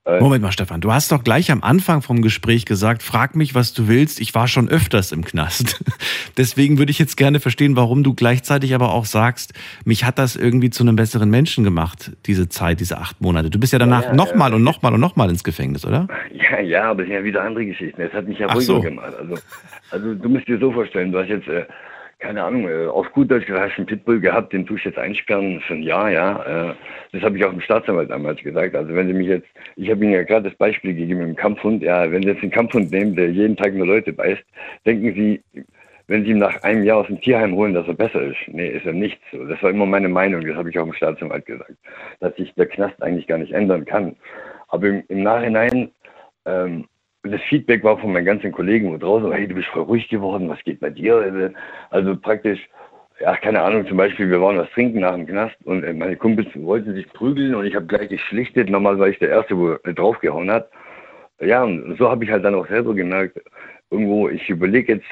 Moment 0.06 0.43
mal, 0.43 0.50
Stefan, 0.50 0.81
du 0.81 0.93
hast 0.93 1.12
doch 1.12 1.23
gleich 1.23 1.50
am 1.50 1.62
Anfang 1.62 2.00
vom 2.00 2.23
Gespräch 2.23 2.64
gesagt, 2.64 3.02
frag 3.02 3.37
mich, 3.37 3.55
was 3.55 3.75
du 3.75 3.87
willst. 3.87 4.19
Ich 4.20 4.35
war 4.35 4.49
schon 4.49 4.69
öfters 4.69 5.12
im 5.12 5.23
Knast. 5.23 5.85
Deswegen 6.38 6.79
würde 6.79 6.91
ich 6.91 6.99
jetzt 6.99 7.17
gerne 7.17 7.38
verstehen, 7.38 7.76
warum 7.76 8.02
du 8.02 8.14
gleichzeitig 8.14 8.75
aber 8.75 8.94
auch 8.94 9.05
sagst, 9.05 9.52
mich 9.85 10.05
hat 10.05 10.19
das 10.19 10.37
irgendwie 10.37 10.70
zu 10.70 10.85
einem 10.85 10.97
besseren 10.97 11.29
Menschen 11.29 11.64
gemacht, 11.64 12.12
diese 12.25 12.49
Zeit, 12.49 12.81
diese 12.81 12.97
acht 12.97 13.20
Monate. 13.20 13.50
Du 13.50 13.61
bist 13.61 13.75
ja 13.75 13.79
danach 13.79 14.05
ja, 14.05 14.08
ja, 14.08 14.14
nochmal 14.14 14.50
ja. 14.50 14.56
und 14.56 14.64
nochmal 14.64 14.94
und 14.94 15.00
nochmal 15.00 15.29
ins 15.29 15.44
Gefängnis, 15.44 15.85
oder? 15.85 16.08
Ja, 16.32 16.61
ja, 16.61 16.91
aber 16.91 17.02
das 17.02 17.08
sind 17.08 17.17
ja 17.17 17.25
wieder 17.25 17.43
andere 17.43 17.67
Geschichten. 17.67 18.00
Es 18.00 18.12
hat 18.14 18.26
mich 18.26 18.38
ja 18.38 18.47
ruhiger 18.47 18.62
so. 18.62 18.81
gemacht. 18.81 19.12
Also, 19.19 19.35
also 19.91 20.14
du 20.14 20.29
musst 20.31 20.49
dir 20.49 20.58
so 20.58 20.73
vorstellen, 20.73 21.12
du 21.12 21.19
hast 21.19 21.29
jetzt 21.29 21.47
äh, 21.47 21.67
keine 22.21 22.45
Ahnung, 22.45 22.69
äh, 22.69 22.87
auf 22.87 23.11
gut 23.13 23.31
Deutsch 23.31 23.49
hast 23.49 23.77
einen 23.77 23.87
Pitbull 23.87 24.21
gehabt, 24.21 24.53
den 24.53 24.67
tue 24.67 24.77
ich 24.77 24.85
jetzt 24.85 24.99
einsperren 24.99 25.61
für 25.63 25.75
ein 25.75 25.83
Jahr, 25.83 26.11
ja. 26.11 26.71
Äh, 26.71 26.75
das 27.13 27.23
habe 27.23 27.37
ich 27.37 27.45
auch 27.45 27.51
dem 27.51 27.61
Staatsanwalt 27.61 28.11
damals 28.11 28.41
gesagt. 28.43 28.77
Also 28.77 28.95
wenn 28.95 29.09
Sie 29.09 29.15
mich 29.15 29.29
jetzt, 29.29 29.49
ich 29.77 29.91
habe 29.91 30.05
Ihnen 30.05 30.13
ja 30.13 30.23
gerade 30.23 30.49
das 30.49 30.59
Beispiel 30.59 30.95
gegeben 30.95 31.21
mit 31.21 31.29
dem 31.29 31.37
Kampfhund, 31.37 31.83
ja, 31.83 32.11
wenn 32.11 32.23
Sie 32.23 32.29
jetzt 32.29 32.43
einen 32.43 32.53
Kampfhund 32.53 32.91
nehmen, 32.91 33.17
der 33.17 33.31
jeden 33.31 33.57
Tag 33.57 33.75
nur 33.75 33.87
Leute 33.87 34.13
beißt, 34.13 34.43
denken 34.87 35.15
Sie, 35.15 35.43
wenn 36.07 36.25
Sie 36.25 36.31
ihn 36.31 36.39
nach 36.39 36.63
einem 36.63 36.85
Jahr 36.85 36.99
aus 36.99 37.07
dem 37.07 37.21
Tierheim 37.21 37.55
holen, 37.55 37.73
dass 37.73 37.87
er 37.87 37.95
besser 37.95 38.23
ist. 38.23 38.39
Nee, 38.49 38.69
ist 38.69 38.85
er 38.85 38.93
nicht 38.93 39.21
so. 39.33 39.45
Das 39.47 39.63
war 39.63 39.71
immer 39.71 39.87
meine 39.87 40.09
Meinung, 40.09 40.47
das 40.47 40.57
habe 40.57 40.71
ich 40.71 40.79
auch 40.79 40.85
dem 40.85 40.93
Staatsanwalt 40.93 41.47
gesagt, 41.47 41.75
dass 42.21 42.35
sich 42.37 42.53
der 42.55 42.67
Knast 42.67 43.03
eigentlich 43.03 43.27
gar 43.27 43.39
nicht 43.39 43.53
ändern 43.53 43.85
kann. 43.85 44.17
Aber 44.69 44.87
im, 44.89 45.03
im 45.09 45.23
Nachhinein 45.23 45.91
ähm, 46.47 46.87
das 47.23 47.41
Feedback 47.43 47.85
war 47.85 47.99
von 47.99 48.12
meinen 48.12 48.25
ganzen 48.25 48.53
Kollegen 48.53 48.93
wo 48.93 48.97
draußen, 48.97 49.31
hey, 49.33 49.47
du 49.47 49.55
bist 49.55 49.69
voll 49.69 49.83
ruhig 49.83 50.09
geworden, 50.09 50.49
was 50.49 50.62
geht 50.65 50.81
bei 50.81 50.91
dir? 50.91 51.53
Also 51.91 52.17
praktisch, 52.17 52.61
ja, 53.21 53.37
keine 53.37 53.61
Ahnung, 53.61 53.87
zum 53.87 53.99
Beispiel, 53.99 54.31
wir 54.31 54.41
waren 54.41 54.57
was 54.57 54.71
trinken 54.71 55.00
nach 55.00 55.15
dem 55.15 55.27
Knast 55.27 55.57
und 55.65 55.85
äh, 55.85 55.93
meine 55.93 56.17
Kumpels 56.17 56.49
wollten 56.55 56.95
sich 56.95 57.07
prügeln 57.12 57.55
und 57.55 57.67
ich 57.67 57.75
habe 57.75 57.87
gleich 57.87 58.09
geschlichtet. 58.09 58.71
Normal 58.71 58.99
war 58.99 59.09
ich 59.09 59.19
der 59.19 59.29
Erste, 59.29 59.59
wo 59.59 59.77
draufgehauen 59.93 60.50
hat. 60.50 60.71
Ja, 61.41 61.65
und 61.65 61.97
so 61.99 62.09
habe 62.09 62.25
ich 62.25 62.31
halt 62.31 62.45
dann 62.45 62.55
auch 62.55 62.69
selber 62.69 62.95
gemerkt, 62.95 63.41
irgendwo, 63.91 64.29
ich 64.29 64.49
überlege 64.49 64.95
jetzt 64.95 65.07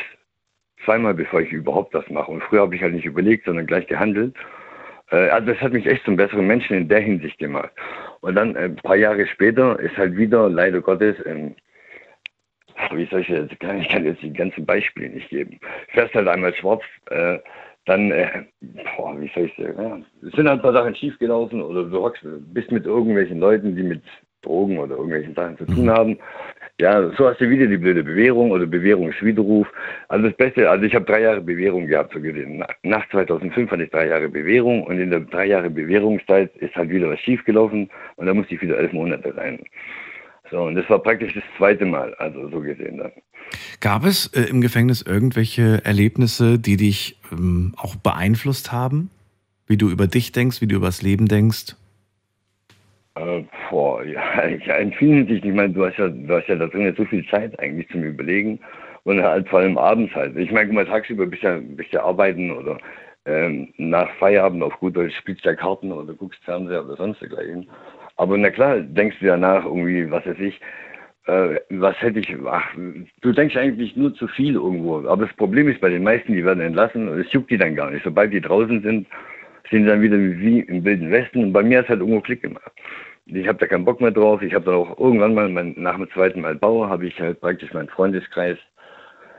zweimal, 0.85 1.15
bevor 1.15 1.43
ich 1.43 1.53
überhaupt 1.53 1.95
das 1.95 2.09
mache. 2.09 2.31
Und 2.31 2.43
früher 2.45 2.63
habe 2.63 2.75
ich 2.75 2.83
halt 2.83 2.95
nicht 2.95 3.07
überlegt, 3.07 3.45
sondern 3.45 3.67
gleich 3.67 3.87
gehandelt. 3.87 4.35
Äh, 5.11 5.29
also 5.29 5.53
das 5.53 5.61
hat 5.61 5.73
mich 5.73 5.87
echt 5.87 6.05
zum 6.05 6.17
besseren 6.17 6.47
Menschen 6.47 6.77
in 6.77 6.89
der 6.89 7.01
Hinsicht 7.01 7.39
gemacht. 7.39 7.71
Und 8.21 8.35
dann 8.35 8.57
äh, 8.57 8.65
ein 8.65 8.77
paar 8.77 8.97
Jahre 8.97 9.27
später 9.27 9.79
ist 9.81 9.97
halt 9.97 10.17
wieder, 10.17 10.49
leider 10.49 10.81
Gottes, 10.81 11.17
ähm, 11.27 11.55
wie 12.93 13.07
soll 13.07 13.21
ich 13.21 13.29
jetzt, 13.29 13.59
kann, 13.61 13.81
ich 13.81 13.89
kann 13.89 14.05
jetzt 14.05 14.23
die 14.23 14.33
ganzen 14.33 14.65
Beispiele 14.65 15.11
nicht 15.11 15.29
geben. 15.31 15.59
Fährst 15.89 16.15
halt 16.15 16.29
einmal 16.29 16.55
schwarz, 16.55 16.83
äh, 17.11 17.39
dann, 17.87 18.11
äh, 18.11 18.45
boah, 18.97 19.19
wie 19.19 19.31
soll 19.35 19.47
ich 19.47 19.57
sagen, 19.57 19.83
ja, 19.83 19.99
es 20.27 20.35
sind 20.35 20.49
halt 20.49 20.61
ein 20.61 20.63
paar 20.63 20.75
Sachen 20.75 20.95
schiefgelaufen 20.95 21.63
oder 21.63 21.85
du 21.85 22.03
hockst, 22.03 22.23
bist 22.53 22.71
mit 22.71 22.85
irgendwelchen 22.85 23.41
Leuten, 23.41 23.75
die 23.75 23.83
mit 23.83 24.03
Drogen 24.43 24.79
oder 24.79 24.97
irgendwelchen 24.97 25.35
Sachen 25.35 25.57
zu 25.59 25.67
tun 25.67 25.87
mhm. 25.87 25.91
haben. 25.91 26.19
Ja, 26.81 27.11
so 27.17 27.29
hast 27.29 27.41
du 27.41 27.51
wieder 27.51 27.67
die 27.67 27.77
blöde 27.77 28.05
Bewährung 28.05 28.53
oder 28.53 28.67
Bewährungswiderruf. 28.67 29.67
Also 30.09 30.29
das 30.29 30.37
Beste, 30.37 30.71
also 30.71 30.85
ich 30.85 30.95
habe 30.95 31.07
drei 31.07 31.23
Jahre 31.23 31.41
Bewährung 31.41 31.87
gehabt, 31.87 32.13
so 32.13 32.21
gesehen. 32.21 32.65
Nach 32.85 33.09
2005 33.11 33.71
hatte 33.71 33.85
ich 33.85 33.91
drei 33.91 34.09
Jahre 34.09 34.29
Bewährung 34.29 34.85
und 34.85 35.01
in 35.01 35.11
der 35.11 35.21
drei 35.21 35.47
Jahre 35.47 35.71
Bewährungszeit 35.71 36.55
ist 36.57 36.77
halt 36.77 36.91
wieder 36.91 37.11
was 37.11 37.19
schiefgelaufen 37.21 37.91
und 38.17 38.27
da 38.27 38.35
musste 38.35 38.55
ich 38.55 38.63
wieder 38.63 38.79
elf 38.79 38.93
Monate 38.93 39.37
rein. 39.37 39.59
So, 40.51 40.63
und 40.63 40.75
das 40.75 40.89
war 40.89 40.99
praktisch 40.99 41.35
das 41.35 41.45
zweite 41.57 41.85
Mal, 41.85 42.15
also 42.15 42.49
so 42.49 42.61
gesehen 42.61 42.99
dann. 42.99 43.13
Gab 43.81 44.05
es 44.05 44.27
äh, 44.35 44.43
im 44.43 44.61
Gefängnis 44.61 45.03
irgendwelche 45.03 45.85
Erlebnisse, 45.85 46.59
die 46.59 46.77
dich 46.77 47.19
ähm, 47.33 47.75
auch 47.77 47.97
beeinflusst 47.97 48.73
haben? 48.73 49.11
Wie 49.67 49.77
du 49.77 49.91
über 49.91 50.07
dich 50.07 50.33
denkst, 50.33 50.61
wie 50.61 50.67
du 50.67 50.77
über 50.77 50.87
das 50.87 51.03
Leben 51.03 51.29
denkst? 51.29 51.77
Äh, 53.15 53.45
boah, 53.71 54.03
ja, 54.05 54.47
ja, 54.67 54.77
in 54.77 54.93
vielen 54.93 55.27
Hinsichten. 55.27 55.51
Ich 55.51 55.57
meine, 55.57 55.73
du 55.73 55.85
hast 55.85 55.99
ja, 55.99 56.09
du 56.09 56.35
hast 56.35 56.49
ja 56.49 56.57
da 56.57 56.67
drin 56.67 56.95
so 56.97 57.05
viel 57.05 57.27
Zeit 57.29 57.59
eigentlich 57.59 57.89
zum 57.91 58.03
Überlegen 58.03 58.61
und 59.05 59.23
halt 59.23 59.49
vor 59.49 59.61
allem 59.61 59.79
abends 59.79 60.15
halt. 60.15 60.37
Ich 60.37 60.51
meine, 60.51 60.73
mal, 60.73 60.87
tagsüber 60.87 61.27
bist 61.27 61.43
ja, 61.43 61.59
bist 61.61 61.93
ja 61.93 62.03
arbeiten 62.03 62.51
oder 62.51 62.79
ähm, 63.27 63.73
nach 63.77 64.09
Feierabend 64.19 64.63
auf 64.63 64.79
gut 64.81 64.97
Deutsch 64.97 65.17
spielst 65.17 65.45
du 65.45 65.51
ja 65.51 65.55
Karten 65.55 65.93
oder 65.93 66.15
guckst 66.15 66.43
Fernseher 66.45 66.85
oder 66.85 66.97
sonst 66.97 67.21
dergleichen. 67.21 67.69
Aber 68.19 68.37
na 68.37 68.51
klar, 68.51 68.81
denkst 68.81 69.17
du 69.21 69.27
danach 69.27 69.65
irgendwie, 69.65 70.11
was 70.11 70.27
weiß 70.27 70.39
ich, 70.41 70.61
äh, 71.27 71.61
was 71.71 72.01
hätte 72.03 72.19
ich, 72.19 72.35
ach, 72.47 72.75
du 73.21 73.33
denkst 73.33 73.57
eigentlich 73.57 73.97
nur 73.97 74.13
zu 74.15 74.27
viel 74.27 74.55
irgendwo. 74.55 74.99
Aber 75.09 75.27
das 75.27 75.37
Problem 75.37 75.69
ist 75.69 75.81
bei 75.81 75.89
den 75.89 76.03
meisten, 76.03 76.33
die 76.33 76.45
werden 76.45 76.61
entlassen 76.61 77.09
und 77.09 77.21
es 77.21 77.33
juckt 77.33 77.51
die 77.51 77.59
dann 77.59 77.77
gar 77.77 77.91
nicht. 77.91 78.05
Sobald 78.05 78.33
die 78.33 78.41
draußen 78.41 78.83
sind, 78.83 79.07
sind 79.71 79.85
sie 79.85 79.89
dann 79.89 80.03
wieder 80.03 80.19
wie 80.19 80.61
im 80.61 80.85
Wilden 80.85 81.11
Westen 81.13 81.45
und 81.45 81.53
bei 81.53 81.63
mir 81.63 81.79
hat 81.79 81.85
es 81.85 81.91
halt 81.91 82.01
irgendwo 82.01 82.21
Klick 82.21 82.43
gemacht. 82.43 82.73
Ich 83.27 83.47
habe 83.47 83.59
da 83.59 83.67
keinen 83.67 83.85
Bock 83.85 84.01
mehr 84.01 84.11
drauf. 84.11 84.43
Ich 84.43 84.55
habe 84.55 84.65
dann 84.65 84.75
auch 84.75 84.99
irgendwann 84.99 85.35
mal, 85.35 85.49
mein, 85.49 85.75
nach 85.77 85.97
dem 85.97 86.11
zweiten 86.11 86.41
Mal 86.41 86.57
Bauer, 86.57 86.89
habe 86.89 87.07
ich 87.07 87.21
halt 87.21 87.41
praktisch 87.41 87.73
meinen 87.73 87.89
Freundeskreis 87.89 88.59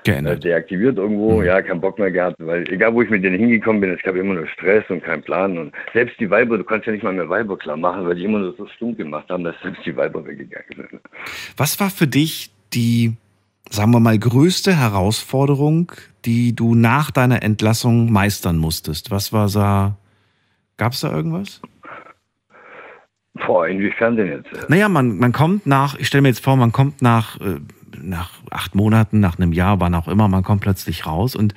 Geändert. 0.04 0.38
äh, 0.38 0.40
deaktiviert 0.50 0.98
irgendwo, 0.98 1.40
Mhm. 1.40 1.46
ja, 1.46 1.62
keinen 1.62 1.82
Bock 1.82 2.00
mehr 2.00 2.12
gehabt, 2.12 2.38
weil 2.40 2.64
egal 2.72 2.94
wo 2.94 3.02
ich 3.02 3.10
mit 3.10 3.24
denen 3.24 3.38
hingekommen 3.40 3.82
bin, 3.82 3.92
es 3.92 4.02
gab 4.02 4.16
immer 4.16 4.34
nur 4.34 4.48
Stress 4.48 4.84
und 4.90 5.04
keinen 5.04 5.22
Plan 5.24 5.58
und 5.58 5.74
selbst 5.94 6.20
die 6.20 6.30
Weiber, 6.30 6.58
du 6.58 6.64
kannst 6.64 6.88
ja 6.88 6.94
nicht 6.94 7.04
mal 7.04 7.14
mehr 7.14 7.28
Weiber 7.30 7.58
klar 7.58 7.78
machen, 7.78 8.06
weil 8.08 8.16
die 8.16 8.24
immer 8.24 8.40
nur 8.40 8.54
so 8.56 8.66
stumm 8.68 8.96
gemacht 8.96 9.30
haben, 9.30 9.44
dass 9.44 9.56
selbst 9.62 9.86
die 9.86 9.96
Weiber 9.96 10.26
weggegangen 10.26 10.66
sind. 10.76 11.02
Was 11.58 11.80
war 11.80 11.90
für 11.90 12.08
dich 12.08 12.52
die, 12.74 13.14
sagen 13.70 13.92
wir 13.92 14.00
mal, 14.00 14.18
größte 14.18 14.76
Herausforderung, 14.78 15.92
die 16.26 16.56
du 16.56 16.76
nach 16.76 17.12
deiner 17.12 17.44
Entlassung 17.44 18.12
meistern 18.12 18.58
musstest? 18.58 19.12
Was 19.12 19.34
war 19.34 19.50
da, 19.50 19.96
gab 20.78 20.94
es 20.94 21.02
da 21.02 21.12
irgendwas? 21.12 21.62
Boah, 23.46 23.68
inwiefern 23.68 24.16
denn 24.18 24.28
jetzt? 24.28 24.70
Naja, 24.70 24.90
man, 24.90 25.18
man 25.18 25.32
kommt 25.32 25.66
nach, 25.66 25.98
ich 25.98 26.08
stelle 26.08 26.24
mir 26.24 26.28
jetzt 26.30 26.44
vor, 26.44 26.56
man 26.58 26.72
kommt 26.72 27.02
nach, 27.02 27.40
äh, 27.40 27.60
nach 28.04 28.34
acht 28.50 28.76
Monaten, 28.76 29.20
nach 29.20 29.38
einem 29.38 29.54
Jahr, 29.54 29.80
wann 29.80 29.96
auch 29.96 30.08
immer, 30.08 30.28
man 30.28 30.44
kommt 30.44 30.62
plötzlich 30.62 31.06
raus 31.06 31.36
und 31.36 31.54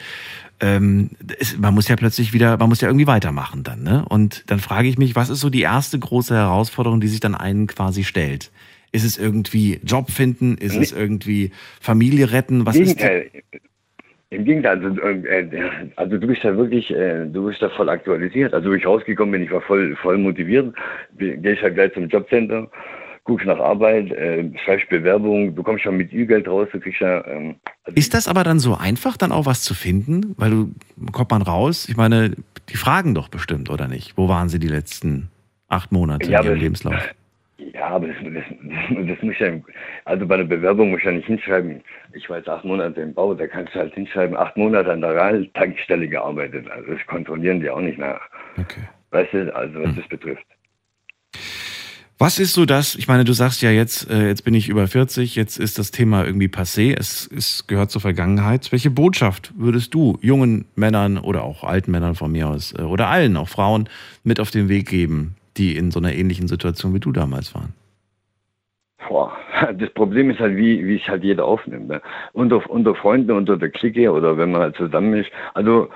ähm, 0.60 1.10
es, 1.38 1.58
man 1.58 1.74
muss 1.74 1.88
ja 1.88 1.96
plötzlich 1.96 2.32
wieder, 2.32 2.56
man 2.56 2.68
muss 2.68 2.80
ja 2.80 2.88
irgendwie 2.88 3.06
weitermachen 3.06 3.64
dann, 3.64 3.82
ne? 3.82 4.04
Und 4.08 4.50
dann 4.50 4.60
frage 4.60 4.88
ich 4.88 4.96
mich, 4.96 5.16
was 5.16 5.28
ist 5.28 5.40
so 5.40 5.50
die 5.50 5.62
erste 5.62 5.98
große 5.98 6.34
Herausforderung, 6.34 7.00
die 7.00 7.08
sich 7.08 7.20
dann 7.20 7.34
einen 7.34 7.66
quasi 7.66 8.04
stellt? 8.04 8.52
Ist 8.92 9.04
es 9.04 9.18
irgendwie 9.18 9.80
Job 9.82 10.10
finden? 10.10 10.58
Ist 10.58 10.76
es 10.76 10.92
irgendwie 10.92 11.50
Familie 11.80 12.30
retten? 12.30 12.66
Was 12.66 12.76
Im 12.76 12.82
ist 12.82 12.98
Gegenteil. 12.98 13.30
Im 14.28 14.44
Gegenteil, 14.44 14.84
also, 14.84 15.00
äh, 15.00 15.48
also 15.96 16.16
du 16.18 16.26
bist 16.26 16.44
da 16.44 16.56
wirklich, 16.56 16.90
äh, 16.90 17.26
du 17.26 17.46
bist 17.46 17.60
da 17.60 17.70
voll 17.70 17.88
aktualisiert. 17.88 18.54
Also, 18.54 18.70
wo 18.70 18.74
ich 18.74 18.86
rausgekommen 18.86 19.32
bin, 19.32 19.42
ich 19.42 19.50
war 19.50 19.62
voll, 19.62 19.96
voll 19.96 20.18
motiviert. 20.18 20.74
Gehe 21.18 21.52
ich 21.52 21.62
halt 21.62 21.74
gleich 21.74 21.92
zum 21.94 22.08
Jobcenter, 22.08 22.70
guckst 23.24 23.46
nach 23.46 23.58
Arbeit, 23.58 24.10
äh, 24.10 24.50
schreibst 24.64 24.88
Bewerbung, 24.88 25.54
du 25.54 25.62
kommst 25.62 25.84
schon 25.84 25.96
mit 25.96 26.12
Ü-Geld 26.12 26.48
raus, 26.48 26.68
du 26.72 26.80
kriegst 26.80 27.00
ja. 27.00 27.24
Ähm, 27.26 27.56
also 27.84 27.96
Ist 27.96 28.14
das 28.14 28.28
aber 28.28 28.44
dann 28.44 28.58
so 28.58 28.74
einfach, 28.76 29.16
dann 29.16 29.32
auch 29.32 29.46
was 29.46 29.62
zu 29.62 29.74
finden? 29.74 30.34
Weil 30.38 30.50
du 30.50 30.74
kommt 31.12 31.30
man 31.30 31.42
raus? 31.42 31.88
Ich 31.88 31.96
meine, 31.96 32.32
die 32.68 32.76
fragen 32.76 33.14
doch 33.14 33.28
bestimmt, 33.28 33.70
oder 33.70 33.88
nicht? 33.88 34.16
Wo 34.16 34.28
waren 34.28 34.48
sie 34.48 34.58
die 34.58 34.68
letzten 34.68 35.28
acht 35.68 35.92
Monate 35.92 36.30
Ja, 36.30 36.40
in 36.40 36.46
ihrem 36.46 36.58
Lebenslauf? 36.58 36.94
Ja, 37.74 37.90
aber 37.90 38.08
das, 38.08 38.16
das, 38.24 38.44
das 39.06 39.22
muss 39.22 39.38
ja, 39.38 39.52
also 40.04 40.26
bei 40.26 40.36
der 40.36 40.44
Bewerbung 40.44 40.90
muss 40.90 40.98
ich 40.98 41.04
ja 41.06 41.12
nicht 41.12 41.26
hinschreiben, 41.28 41.80
ich 42.12 42.28
war 42.28 42.38
jetzt 42.38 42.48
acht 42.48 42.64
Monate 42.64 43.00
im 43.00 43.14
Bau, 43.14 43.34
da 43.34 43.46
kannst 43.46 43.72
du 43.74 43.78
halt 43.78 43.94
hinschreiben, 43.94 44.36
acht 44.36 44.56
Monate 44.56 44.90
an 44.92 45.00
der 45.00 45.14
Rahl-Tankstelle 45.14 46.08
gearbeitet. 46.08 46.68
Also 46.68 46.92
das 46.92 47.06
kontrollieren 47.06 47.60
die 47.60 47.70
auch 47.70 47.80
nicht 47.80 47.98
nach. 47.98 48.20
Okay. 48.58 48.80
Weißt 49.12 49.32
du, 49.32 49.54
also 49.54 49.74
Hm. 49.78 49.84
was 49.84 49.94
das 49.96 50.08
betrifft. 50.08 50.44
Was 52.22 52.38
ist 52.38 52.54
so 52.54 52.66
das? 52.66 52.94
Ich 52.94 53.08
meine, 53.08 53.24
du 53.24 53.32
sagst 53.32 53.62
ja 53.62 53.72
jetzt, 53.72 54.08
äh, 54.08 54.28
jetzt 54.28 54.44
bin 54.44 54.54
ich 54.54 54.68
über 54.68 54.86
40, 54.86 55.34
jetzt 55.34 55.58
ist 55.58 55.76
das 55.76 55.90
Thema 55.90 56.24
irgendwie 56.24 56.46
passé, 56.46 56.96
es, 56.96 57.28
es 57.36 57.66
gehört 57.66 57.90
zur 57.90 58.00
Vergangenheit. 58.00 58.70
Welche 58.70 58.92
Botschaft 58.92 59.52
würdest 59.56 59.92
du 59.92 60.16
jungen 60.22 60.66
Männern 60.76 61.18
oder 61.18 61.42
auch 61.42 61.64
alten 61.64 61.90
Männern 61.90 62.14
von 62.14 62.30
mir 62.30 62.46
aus 62.46 62.74
äh, 62.78 62.82
oder 62.82 63.08
allen, 63.08 63.36
auch 63.36 63.48
Frauen, 63.48 63.88
mit 64.22 64.38
auf 64.38 64.52
den 64.52 64.68
Weg 64.68 64.88
geben, 64.88 65.34
die 65.56 65.76
in 65.76 65.90
so 65.90 65.98
einer 65.98 66.12
ähnlichen 66.14 66.46
Situation 66.46 66.94
wie 66.94 67.00
du 67.00 67.10
damals 67.10 67.56
waren? 67.56 67.74
Boah, 69.08 69.32
das 69.74 69.90
Problem 69.90 70.30
ist 70.30 70.38
halt, 70.38 70.56
wie, 70.56 70.86
wie 70.86 70.98
es 70.98 71.08
halt 71.08 71.24
jeder 71.24 71.44
aufnimmt. 71.44 71.88
Ne? 71.88 72.00
Unter, 72.34 72.70
unter 72.70 72.94
Freunden, 72.94 73.32
unter 73.32 73.56
der 73.56 73.70
Clique 73.70 74.12
oder 74.12 74.38
wenn 74.38 74.52
man 74.52 74.60
halt 74.60 74.76
zusammen 74.76 75.14
ist. 75.14 75.30
Also, 75.54 75.88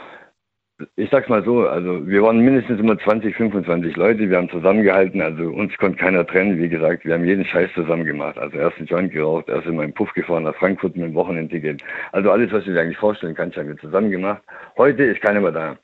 ich 0.97 1.09
sag's 1.11 1.28
mal 1.28 1.42
so, 1.42 1.66
also 1.66 2.06
wir 2.06 2.23
waren 2.23 2.38
mindestens 2.40 2.80
immer 2.80 2.99
20, 2.99 3.35
25 3.35 3.97
Leute, 3.97 4.28
wir 4.28 4.37
haben 4.37 4.50
zusammengehalten, 4.50 5.23
also 5.23 5.45
uns 5.45 5.75
konnte 5.78 5.99
keiner 5.99 6.26
trennen, 6.26 6.59
wie 6.59 6.68
gesagt, 6.68 7.04
wir 7.06 7.14
haben 7.14 7.25
jeden 7.25 7.47
Scheiß 7.47 7.71
zusammen 7.75 8.04
gemacht. 8.04 8.37
Also 8.37 8.59
erst 8.59 8.76
einen 8.78 8.87
Joint 8.87 9.12
geraucht, 9.12 9.49
erst 9.49 9.66
in 9.66 9.76
meinen 9.76 9.95
Puff 9.95 10.12
gefahren 10.12 10.42
nach 10.42 10.54
Frankfurt 10.56 10.95
mit 10.97 11.06
dem 11.06 11.14
Wochenendticket. 11.14 11.83
Also 12.12 12.30
alles, 12.30 12.52
was 12.52 12.64
du 12.64 12.73
dir 12.73 12.80
eigentlich 12.80 12.99
vorstellen 12.99 13.35
kannst, 13.35 13.56
haben 13.56 13.68
wir 13.68 13.78
zusammen 13.78 14.11
gemacht. 14.11 14.42
Heute 14.76 15.04
ist 15.04 15.23
keiner 15.23 15.40
mehr 15.40 15.52
da. 15.52 15.76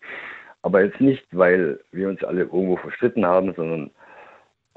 Aber 0.60 0.84
jetzt 0.84 1.00
nicht, 1.00 1.24
weil 1.32 1.80
wir 1.92 2.08
uns 2.08 2.22
alle 2.22 2.42
irgendwo 2.42 2.76
verstritten 2.76 3.24
haben, 3.24 3.54
sondern 3.54 3.90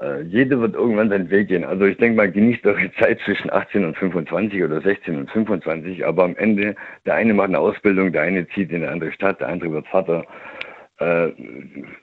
äh, 0.00 0.22
jeder 0.22 0.60
wird 0.60 0.74
irgendwann 0.74 1.08
seinen 1.08 1.30
Weg 1.30 1.48
gehen. 1.48 1.64
Also 1.64 1.86
ich 1.86 1.96
denke 1.96 2.16
mal, 2.16 2.30
genießt 2.30 2.66
eure 2.66 2.90
Zeit 2.98 3.18
zwischen 3.24 3.50
18 3.50 3.84
und 3.84 3.96
25 3.96 4.62
oder 4.62 4.80
16 4.80 5.16
und 5.16 5.30
25, 5.30 6.04
aber 6.04 6.24
am 6.24 6.36
Ende, 6.36 6.74
der 7.06 7.14
eine 7.14 7.32
macht 7.34 7.48
eine 7.48 7.58
Ausbildung, 7.58 8.12
der 8.12 8.22
eine 8.22 8.46
zieht 8.48 8.70
in 8.70 8.82
eine 8.82 8.92
andere 8.92 9.12
Stadt, 9.12 9.40
der 9.40 9.48
andere 9.48 9.72
wird 9.72 9.86
Vater. 9.88 10.24
Äh, 10.98 11.28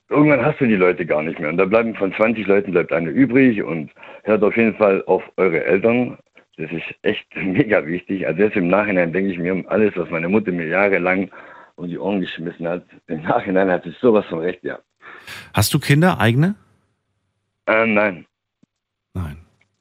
irgendwann 0.09 0.45
hast 0.45 0.59
du 0.59 0.65
die 0.65 0.75
Leute 0.75 1.05
gar 1.05 1.23
nicht 1.23 1.39
mehr. 1.39 1.49
Und 1.49 1.57
da 1.57 1.65
bleiben 1.65 1.95
von 1.95 2.13
20 2.13 2.45
Leuten 2.47 2.71
bleibt 2.71 2.93
einer 2.93 3.09
übrig 3.09 3.61
und 3.63 3.91
hört 4.23 4.43
auf 4.43 4.55
jeden 4.55 4.75
Fall 4.75 5.03
auf 5.05 5.23
eure 5.37 5.63
Eltern. 5.63 6.17
Das 6.57 6.71
ist 6.71 6.95
echt 7.01 7.25
mega 7.35 7.85
wichtig. 7.85 8.27
Also 8.27 8.41
jetzt 8.41 8.55
im 8.55 8.67
Nachhinein 8.67 9.13
denke 9.13 9.31
ich 9.31 9.39
mir 9.39 9.53
um 9.53 9.67
alles, 9.67 9.93
was 9.95 10.09
meine 10.09 10.29
Mutter 10.29 10.51
mir 10.51 10.67
jahrelang 10.67 11.31
um 11.75 11.87
die 11.87 11.97
Ohren 11.97 12.21
geschmissen 12.21 12.67
hat. 12.67 12.85
Im 13.07 13.23
Nachhinein 13.23 13.71
hat 13.71 13.83
sie 13.83 13.95
sowas 13.99 14.25
von 14.27 14.39
recht, 14.39 14.63
ja. 14.63 14.79
Hast 15.53 15.73
du 15.73 15.79
Kinder, 15.79 16.19
eigene? 16.19 16.55
Äh, 17.65 17.85
nein. 17.85 18.25
Nein. 19.13 19.37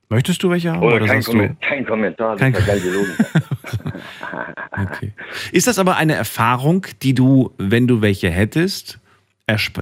Möchtest 0.08 0.42
du 0.42 0.50
welche 0.50 0.72
haben? 0.72 0.82
Oder, 0.82 0.96
Oder, 0.96 1.06
kein, 1.06 1.22
sagst 1.22 1.28
Kommen 1.30 1.56
kein 1.60 1.86
Kommentar, 1.86 2.36
das 2.36 2.40
Kein 2.40 2.54
ist 2.54 2.66
ja 2.66 2.92
du? 2.92 3.06
Okay. 4.72 5.12
Ist 5.52 5.66
das 5.66 5.78
aber 5.78 5.96
eine 5.96 6.14
Erfahrung, 6.14 6.86
die 7.02 7.14
du, 7.14 7.52
wenn 7.58 7.86
du 7.86 8.00
welche 8.00 8.30
hättest, 8.30 8.98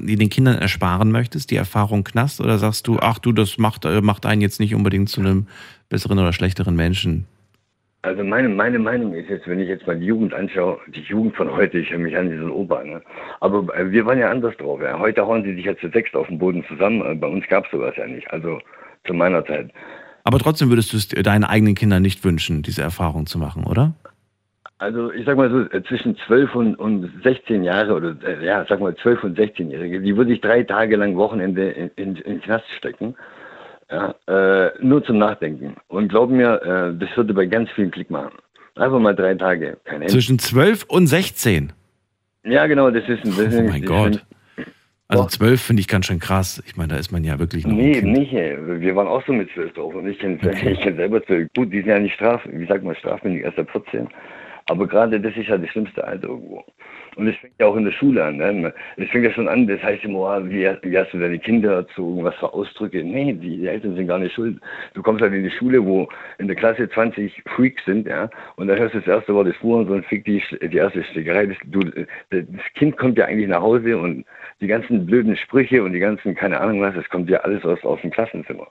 die 0.00 0.16
den 0.16 0.30
Kindern 0.30 0.58
ersparen 0.58 1.12
möchtest, 1.12 1.50
die 1.50 1.56
Erfahrung 1.56 2.02
Knast? 2.04 2.40
Oder 2.40 2.58
sagst 2.58 2.86
du, 2.86 2.98
ach 2.98 3.18
du, 3.18 3.32
das 3.32 3.58
macht, 3.58 3.84
äh, 3.84 4.00
macht 4.00 4.26
einen 4.26 4.40
jetzt 4.40 4.58
nicht 4.60 4.74
unbedingt 4.74 5.08
zu 5.08 5.20
einem 5.20 5.46
besseren 5.88 6.18
oder 6.18 6.32
schlechteren 6.32 6.74
Menschen? 6.74 7.26
Also 8.02 8.24
meine, 8.24 8.48
meine 8.48 8.78
Meinung 8.78 9.12
ist 9.12 9.28
jetzt, 9.28 9.46
wenn 9.46 9.60
ich 9.60 9.68
jetzt 9.68 9.86
mal 9.86 9.98
die 9.98 10.06
Jugend 10.06 10.32
anschaue, 10.32 10.78
die 10.86 11.02
Jugend 11.02 11.36
von 11.36 11.52
heute, 11.52 11.78
ich 11.78 11.90
höre 11.90 11.98
mich 11.98 12.16
an 12.16 12.30
wie 12.30 12.38
so 12.38 12.44
ein 12.44 12.50
Opa, 12.50 12.82
ne? 12.82 13.02
aber 13.40 13.76
äh, 13.76 13.90
wir 13.90 14.06
waren 14.06 14.18
ja 14.18 14.30
anders 14.30 14.56
drauf. 14.56 14.80
Ja? 14.80 14.98
Heute 14.98 15.26
hauen 15.26 15.44
sie 15.44 15.54
sich 15.54 15.66
ja 15.66 15.76
zu 15.76 15.90
sechst 15.90 16.14
auf 16.16 16.26
dem 16.28 16.38
Boden 16.38 16.64
zusammen, 16.66 17.02
Äh, 17.02 17.14
bei 17.14 17.26
uns 17.26 17.46
gab 17.48 17.66
es 17.66 17.70
sowas 17.70 17.94
ja 17.96 18.06
nicht, 18.06 18.30
also 18.32 18.58
zu 19.06 19.12
meiner 19.12 19.44
Zeit. 19.44 19.70
Aber 20.24 20.38
trotzdem 20.38 20.70
würdest 20.70 20.92
du 20.94 20.96
es 20.96 21.08
deinen 21.08 21.44
eigenen 21.44 21.74
Kindern 21.74 22.02
nicht 22.02 22.24
wünschen, 22.24 22.62
diese 22.62 22.80
Erfahrung 22.80 23.26
zu 23.26 23.38
machen, 23.38 23.64
oder? 23.64 23.92
Also 24.78 25.12
ich 25.12 25.26
sag 25.26 25.36
mal 25.36 25.50
so, 25.50 25.60
äh, 25.76 25.82
zwischen 25.82 26.16
12 26.26 26.54
und, 26.54 26.74
und 26.76 27.22
16 27.22 27.64
Jahre 27.64 27.92
oder 27.92 28.16
ja, 28.42 28.64
sag 28.66 28.80
mal 28.80 28.96
12 28.96 29.24
und 29.24 29.38
16-Jährige, 29.38 30.00
die 30.00 30.16
würde 30.16 30.32
ich 30.32 30.40
drei 30.40 30.62
Tage 30.62 30.96
lang 30.96 31.16
Wochenende 31.16 31.68
in, 31.68 31.90
in, 31.96 32.16
in 32.16 32.32
den 32.36 32.40
Knast 32.40 32.64
stecken. 32.78 33.14
Ja, 33.90 34.14
äh, 34.28 34.70
nur 34.80 35.02
zum 35.04 35.18
Nachdenken. 35.18 35.76
Und 35.88 36.08
glaub 36.08 36.30
mir, 36.30 36.62
äh, 36.62 36.98
das 36.98 37.14
würde 37.16 37.34
bei 37.34 37.46
ganz 37.46 37.70
vielen 37.72 37.90
Klick 37.90 38.10
machen. 38.10 38.32
Einfach 38.76 39.00
mal 39.00 39.14
drei 39.14 39.34
Tage. 39.34 39.78
Kein 39.84 40.00
Handy. 40.00 40.12
Zwischen 40.12 40.38
12 40.38 40.84
und 40.84 41.06
16. 41.08 41.72
Ja, 42.44 42.66
genau, 42.66 42.90
das 42.90 43.02
ist 43.08 43.24
ein. 43.24 43.30
Ist 43.30 43.54
Oh 43.54 43.58
ein- 43.58 43.66
mein 43.68 43.84
Gott. 43.84 44.24
Also. 45.08 45.26
12 45.26 45.60
finde 45.60 45.80
ich 45.80 45.88
ganz 45.88 46.06
schön 46.06 46.20
krass. 46.20 46.62
Ich 46.66 46.76
meine, 46.76 46.94
da 46.94 46.96
ist 47.00 47.10
man 47.10 47.24
ja 47.24 47.40
wirklich 47.40 47.66
noch 47.66 47.74
nee, 47.74 48.00
nicht. 48.00 48.32
ey. 48.32 48.56
Wir 48.80 48.94
waren 48.94 49.08
auch 49.08 49.26
so 49.26 49.32
mit 49.32 49.50
zwölf 49.52 49.72
drauf. 49.74 49.92
Und 49.92 50.06
ich 50.08 50.20
kenne 50.20 50.38
ich 50.62 50.80
kenn 50.80 50.94
selber 50.96 51.20
zwölf. 51.26 51.48
Gut, 51.56 51.72
die 51.72 51.78
sind 51.80 51.88
ja 51.88 51.98
nicht 51.98 52.14
straf, 52.14 52.40
wie 52.48 52.66
sagt 52.66 52.84
man, 52.84 52.94
strafmündig 52.94 53.42
erst 53.42 53.58
ab 53.58 53.68
14. 53.72 54.06
Aber 54.68 54.86
gerade 54.86 55.20
das 55.20 55.34
ist 55.36 55.48
ja 55.48 55.58
das 55.58 55.68
schlimmste 55.70 56.04
Alter 56.04 56.28
irgendwo. 56.28 56.64
Und 57.20 57.28
es 57.28 57.36
fängt 57.36 57.52
ja 57.58 57.66
auch 57.66 57.76
in 57.76 57.84
der 57.84 57.92
Schule 57.92 58.24
an. 58.24 58.38
Ne? 58.38 58.72
Es 58.96 59.10
fängt 59.10 59.26
ja 59.26 59.30
schon 59.30 59.46
an, 59.46 59.66
das 59.66 59.82
heißt 59.82 60.04
immer, 60.04 60.20
ah, 60.20 60.42
wie, 60.42 60.66
wie 60.82 60.98
hast 60.98 61.12
du 61.12 61.18
deine 61.18 61.38
Kinder 61.38 61.74
erzogen, 61.74 62.24
was 62.24 62.34
für 62.36 62.50
Ausdrücke. 62.50 63.04
Nee, 63.04 63.34
die, 63.34 63.66
Eltern 63.66 63.94
sind 63.94 64.06
gar 64.06 64.18
nicht 64.18 64.34
schuld. 64.34 64.58
Du 64.94 65.02
kommst 65.02 65.20
halt 65.20 65.34
in 65.34 65.44
die 65.44 65.50
Schule, 65.50 65.84
wo 65.84 66.08
in 66.38 66.46
der 66.46 66.56
Klasse 66.56 66.88
20 66.88 67.42
Freaks 67.54 67.84
sind, 67.84 68.06
ja, 68.06 68.30
und 68.56 68.68
dann 68.68 68.78
hörst 68.78 68.94
du 68.94 69.00
das 69.00 69.06
erste 69.06 69.34
Wort 69.34 69.48
des 69.48 69.62
Hurensohn, 69.62 70.02
fick 70.02 70.24
die, 70.24 70.42
die 70.62 70.76
erste 70.78 71.04
Schlägerei. 71.04 71.44
Das, 71.44 71.56
du, 71.66 71.80
das 72.30 72.44
Kind 72.74 72.96
kommt 72.96 73.18
ja 73.18 73.26
eigentlich 73.26 73.48
nach 73.48 73.60
Hause 73.60 73.98
und 73.98 74.24
die 74.62 74.66
ganzen 74.66 75.04
blöden 75.04 75.36
Sprüche 75.36 75.82
und 75.82 75.92
die 75.92 76.00
ganzen, 76.00 76.34
keine 76.34 76.58
Ahnung 76.58 76.80
was, 76.80 76.94
das 76.94 77.08
kommt 77.10 77.28
ja 77.28 77.40
alles 77.40 77.62
aus, 77.66 77.84
aus 77.84 78.00
dem 78.00 78.10
Klassenzimmer. 78.10 78.66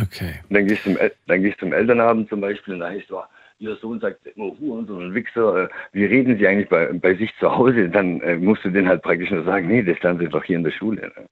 Okay. 0.00 0.34
Und 0.48 0.54
dann 0.54 0.66
gehst 0.66 0.84
du 0.84 0.90
zum, 0.90 0.98
El- 0.98 1.12
dann 1.26 1.42
gehst 1.42 1.56
du 1.56 1.66
zum 1.66 1.72
Elternabend 1.72 2.28
zum 2.28 2.42
Beispiel 2.42 2.74
und 2.74 2.80
da 2.80 2.90
heißt 2.90 3.08
du, 3.08 3.18
ah, 3.18 3.28
Ihr 3.58 3.74
Sohn 3.76 4.00
sagt 4.00 4.20
immer 4.34 4.52
Hurensohn 4.60 5.06
und 5.06 5.14
Wichser, 5.14 5.64
äh, 5.64 5.68
wie 5.92 6.04
reden 6.04 6.36
Sie 6.36 6.46
eigentlich 6.46 6.68
bei, 6.68 6.92
bei 6.92 7.14
sich 7.14 7.30
zu 7.40 7.50
Hause? 7.50 7.88
Dann 7.88 8.20
äh, 8.20 8.36
musst 8.36 8.64
du 8.64 8.70
denen 8.70 8.86
halt 8.88 9.02
praktisch 9.02 9.30
nur 9.30 9.44
sagen, 9.44 9.68
nee, 9.68 9.82
das 9.82 10.00
lernen 10.02 10.18
Sie 10.18 10.28
doch 10.28 10.44
hier 10.44 10.56
in 10.58 10.64
der 10.64 10.72
Schule. 10.72 11.00
Ne? 11.16 11.26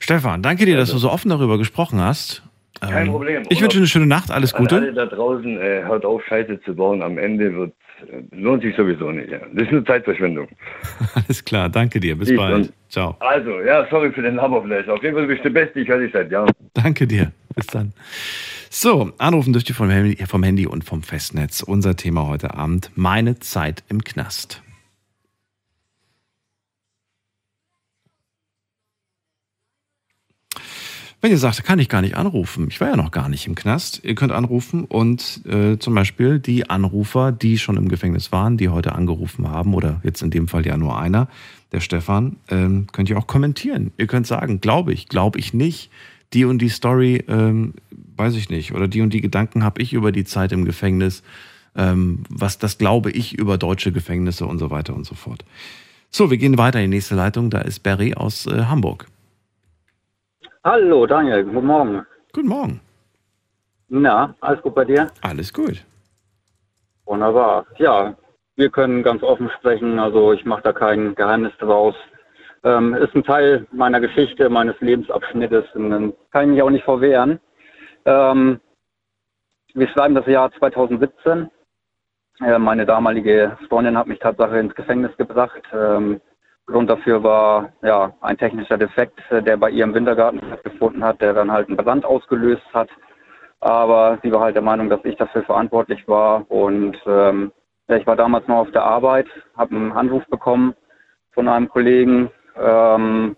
Stefan, 0.00 0.42
danke 0.42 0.66
dir, 0.66 0.76
dass 0.76 0.90
du 0.90 0.98
so 0.98 1.10
offen 1.10 1.30
darüber 1.30 1.56
gesprochen 1.58 2.00
hast. 2.00 2.42
Kein 2.82 3.06
Ähm, 3.06 3.12
Problem. 3.12 3.42
Ich 3.48 3.62
wünsche 3.62 3.78
eine 3.78 3.86
schöne 3.86 4.06
Nacht, 4.06 4.30
alles 4.30 4.52
An 4.52 4.66
alle 4.68 4.80
Gute. 4.88 4.92
da 4.92 5.06
draußen, 5.06 5.58
äh, 5.58 5.82
hört 5.84 6.04
auf, 6.04 6.22
Scheiße 6.26 6.60
zu 6.60 6.74
bauen. 6.74 7.00
Am 7.02 7.16
Ende 7.16 7.54
wird, 7.54 7.72
äh, 8.06 8.36
lohnt 8.36 8.62
sich 8.62 8.76
sowieso 8.76 9.10
nicht. 9.10 9.30
Ja. 9.30 9.38
Das 9.54 9.62
ist 9.64 9.72
nur 9.72 9.84
Zeitverschwendung. 9.86 10.48
Alles 11.14 11.42
klar, 11.42 11.70
danke 11.70 12.00
dir. 12.00 12.16
Bis 12.18 12.28
Ich 12.28 12.36
bald. 12.36 12.70
Ciao. 12.90 13.16
Also, 13.20 13.60
ja, 13.62 13.86
sorry 13.88 14.12
für 14.12 14.20
den 14.20 14.34
Laberfleisch. 14.36 14.88
Auf 14.88 15.02
jeden 15.02 15.14
Fall 15.16 15.26
bist 15.26 15.38
du 15.42 15.50
der 15.50 15.60
Beste. 15.64 15.80
Ich 15.80 15.88
höre 15.88 16.00
dich 16.00 16.12
seit 16.12 16.30
Jahren. 16.30 16.50
Danke 16.74 17.06
dir. 17.06 17.32
Bis 17.54 17.66
dann. 17.68 17.94
So, 18.78 19.10
anrufen 19.16 19.54
dürft 19.54 19.70
ihr 19.70 19.74
vom 19.74 19.88
Handy, 19.88 20.22
vom 20.26 20.42
Handy 20.42 20.66
und 20.66 20.84
vom 20.84 21.02
Festnetz. 21.02 21.62
Unser 21.62 21.96
Thema 21.96 22.26
heute 22.26 22.56
Abend, 22.56 22.90
meine 22.94 23.38
Zeit 23.38 23.82
im 23.88 24.04
Knast. 24.04 24.60
Wenn 31.22 31.30
ihr 31.30 31.38
sagt, 31.38 31.64
kann 31.64 31.78
ich 31.78 31.88
gar 31.88 32.02
nicht 32.02 32.18
anrufen, 32.18 32.68
ich 32.68 32.78
war 32.78 32.88
ja 32.88 32.96
noch 32.96 33.12
gar 33.12 33.30
nicht 33.30 33.46
im 33.46 33.54
Knast, 33.54 34.04
ihr 34.04 34.14
könnt 34.14 34.32
anrufen 34.32 34.84
und 34.84 35.40
äh, 35.46 35.78
zum 35.78 35.94
Beispiel 35.94 36.38
die 36.38 36.68
Anrufer, 36.68 37.32
die 37.32 37.56
schon 37.56 37.78
im 37.78 37.88
Gefängnis 37.88 38.30
waren, 38.30 38.58
die 38.58 38.68
heute 38.68 38.92
angerufen 38.92 39.48
haben, 39.48 39.72
oder 39.72 40.02
jetzt 40.04 40.20
in 40.20 40.30
dem 40.30 40.48
Fall 40.48 40.66
ja 40.66 40.76
nur 40.76 40.98
einer, 40.98 41.28
der 41.72 41.80
Stefan, 41.80 42.36
ähm, 42.50 42.88
könnt 42.92 43.08
ihr 43.08 43.16
auch 43.16 43.26
kommentieren. 43.26 43.92
Ihr 43.96 44.06
könnt 44.06 44.26
sagen, 44.26 44.60
glaube 44.60 44.92
ich, 44.92 45.08
glaube 45.08 45.38
ich 45.38 45.54
nicht, 45.54 45.90
die 46.34 46.44
und 46.44 46.58
die 46.58 46.68
Story, 46.68 47.24
ähm, 47.26 47.72
weiß 48.16 48.36
ich 48.36 48.50
nicht, 48.50 48.72
oder 48.72 48.88
die 48.88 49.02
und 49.02 49.12
die 49.12 49.20
Gedanken 49.20 49.64
habe 49.64 49.80
ich 49.82 49.92
über 49.92 50.12
die 50.12 50.24
Zeit 50.24 50.52
im 50.52 50.64
Gefängnis, 50.64 51.22
ähm, 51.76 52.24
was 52.28 52.58
das 52.58 52.78
glaube 52.78 53.10
ich 53.10 53.38
über 53.38 53.58
deutsche 53.58 53.92
Gefängnisse 53.92 54.46
und 54.46 54.58
so 54.58 54.70
weiter 54.70 54.94
und 54.94 55.04
so 55.04 55.14
fort. 55.14 55.44
So, 56.10 56.30
wir 56.30 56.38
gehen 56.38 56.58
weiter 56.58 56.80
in 56.80 56.90
die 56.90 56.96
nächste 56.96 57.14
Leitung, 57.14 57.50
da 57.50 57.60
ist 57.60 57.82
Barry 57.82 58.14
aus 58.14 58.46
äh, 58.46 58.64
Hamburg. 58.64 59.06
Hallo 60.64 61.06
Daniel, 61.06 61.44
guten 61.44 61.66
Morgen. 61.66 62.06
Guten 62.32 62.48
Morgen. 62.48 62.80
Na, 63.88 64.34
alles 64.40 64.62
gut 64.62 64.74
bei 64.74 64.84
dir? 64.84 65.08
Alles 65.20 65.52
gut. 65.52 65.84
Wunderbar. 67.04 67.66
Ja, 67.78 68.16
wir 68.56 68.70
können 68.70 69.02
ganz 69.02 69.22
offen 69.22 69.50
sprechen, 69.58 69.98
also 69.98 70.32
ich 70.32 70.44
mache 70.44 70.62
da 70.62 70.72
kein 70.72 71.14
Geheimnis 71.14 71.52
draus. 71.58 71.94
Ähm, 72.64 72.94
ist 72.94 73.14
ein 73.14 73.22
Teil 73.22 73.66
meiner 73.70 74.00
Geschichte, 74.00 74.48
meines 74.48 74.74
Lebensabschnittes 74.80 75.66
und 75.74 75.90
dann 75.90 76.12
kann 76.32 76.44
ich 76.44 76.50
mich 76.54 76.62
auch 76.62 76.70
nicht 76.70 76.84
verwehren. 76.84 77.38
Ähm, 78.06 78.60
wir 79.74 79.88
schreiben 79.88 80.14
das 80.14 80.26
Jahr 80.26 80.50
2017. 80.52 81.50
Äh, 82.40 82.58
meine 82.58 82.86
damalige 82.86 83.58
Freundin 83.68 83.98
hat 83.98 84.06
mich 84.06 84.20
tatsächlich 84.20 84.60
ins 84.60 84.74
Gefängnis 84.74 85.16
gebracht. 85.16 85.62
Ähm, 85.72 86.20
Grund 86.66 86.88
dafür 86.88 87.22
war 87.22 87.72
ja 87.82 88.12
ein 88.20 88.38
technischer 88.38 88.78
Defekt, 88.78 89.20
äh, 89.30 89.42
der 89.42 89.56
bei 89.56 89.70
ihr 89.70 89.84
im 89.84 89.94
Wintergarten 89.94 90.40
stattgefunden 90.46 91.02
hat, 91.04 91.20
der 91.20 91.34
dann 91.34 91.50
halt 91.50 91.68
einen 91.68 91.76
Brand 91.76 92.04
ausgelöst 92.04 92.64
hat. 92.72 92.88
Aber 93.60 94.18
sie 94.22 94.30
war 94.30 94.40
halt 94.40 94.54
der 94.54 94.62
Meinung, 94.62 94.88
dass 94.88 95.04
ich 95.04 95.16
dafür 95.16 95.42
verantwortlich 95.42 96.06
war. 96.06 96.48
Und 96.48 96.96
ähm, 97.06 97.52
ja, 97.88 97.96
ich 97.96 98.06
war 98.06 98.16
damals 98.16 98.46
noch 98.46 98.58
auf 98.58 98.70
der 98.70 98.84
Arbeit, 98.84 99.26
habe 99.56 99.74
einen 99.74 99.92
Anruf 99.92 100.24
bekommen 100.26 100.74
von 101.32 101.48
einem 101.48 101.68
Kollegen, 101.68 102.30
ähm, 102.56 103.36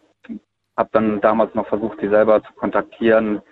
habe 0.77 0.91
dann 0.93 1.21
damals 1.23 1.55
noch 1.55 1.67
versucht, 1.69 2.01
sie 2.01 2.09
selber 2.09 2.43
zu 2.43 2.53
kontaktieren, 2.55 3.43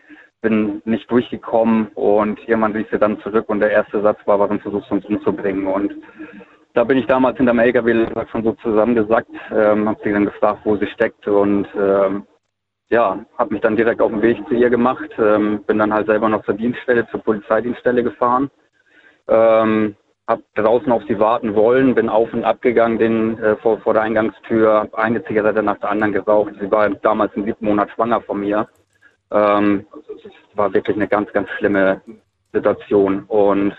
bin 0.46 0.80
nicht 0.84 1.10
durchgekommen 1.10 1.88
und 1.96 2.38
jemand 2.46 2.76
rief 2.76 2.86
sie 2.92 3.00
dann 3.00 3.18
zurück 3.18 3.48
und 3.48 3.58
der 3.58 3.72
erste 3.72 4.00
Satz 4.00 4.20
war, 4.26 4.38
warum 4.38 4.60
versuchst 4.60 4.88
du 4.88 4.94
uns 4.94 5.04
umzubringen? 5.06 5.66
Und 5.66 5.92
da 6.72 6.84
bin 6.84 6.98
ich 6.98 7.06
damals 7.06 7.36
hinterm 7.36 7.58
LKW 7.58 8.06
schon 8.30 8.44
so 8.44 8.52
zusammengesackt, 8.62 9.34
ähm, 9.50 9.88
habe 9.88 9.98
sie 10.04 10.12
dann 10.12 10.26
gefragt, 10.26 10.60
wo 10.62 10.76
sie 10.76 10.86
steckt 10.86 11.26
und 11.26 11.66
ähm, 11.76 12.28
ja, 12.90 13.18
habe 13.36 13.54
mich 13.54 13.60
dann 13.60 13.74
direkt 13.74 14.00
auf 14.00 14.12
den 14.12 14.22
Weg 14.22 14.38
zu 14.46 14.54
ihr 14.54 14.70
gemacht, 14.70 15.10
ähm, 15.18 15.64
bin 15.66 15.80
dann 15.80 15.92
halt 15.92 16.06
selber 16.06 16.28
noch 16.28 16.44
zur 16.44 16.54
Dienststelle, 16.54 17.08
zur 17.08 17.24
Polizeidienststelle 17.24 18.04
gefahren, 18.04 18.48
ähm, 19.26 19.96
habe 20.28 20.44
draußen 20.54 20.92
auf 20.92 21.02
sie 21.08 21.18
warten 21.18 21.56
wollen, 21.56 21.96
bin 21.96 22.08
auf 22.08 22.32
und 22.32 22.44
ab 22.44 22.62
gegangen 22.62 23.00
den, 23.00 23.36
äh, 23.40 23.56
vor, 23.56 23.80
vor 23.80 23.94
der 23.94 24.02
Eingangstür, 24.02 24.74
hab 24.74 24.94
eine 24.94 25.24
Zigarette 25.24 25.64
nach 25.64 25.80
der 25.80 25.90
anderen 25.90 26.12
geraucht. 26.12 26.52
Sie 26.60 26.70
war 26.70 26.88
damals 26.88 27.34
im 27.34 27.46
siebten 27.46 27.64
Monat 27.64 27.90
schwanger 27.90 28.20
von 28.20 28.38
mir. 28.38 28.68
Ähm, 29.30 29.86
war 30.54 30.72
wirklich 30.72 30.96
eine 30.96 31.08
ganz, 31.08 31.32
ganz 31.32 31.48
schlimme 31.50 32.00
Situation 32.52 33.24
und 33.24 33.74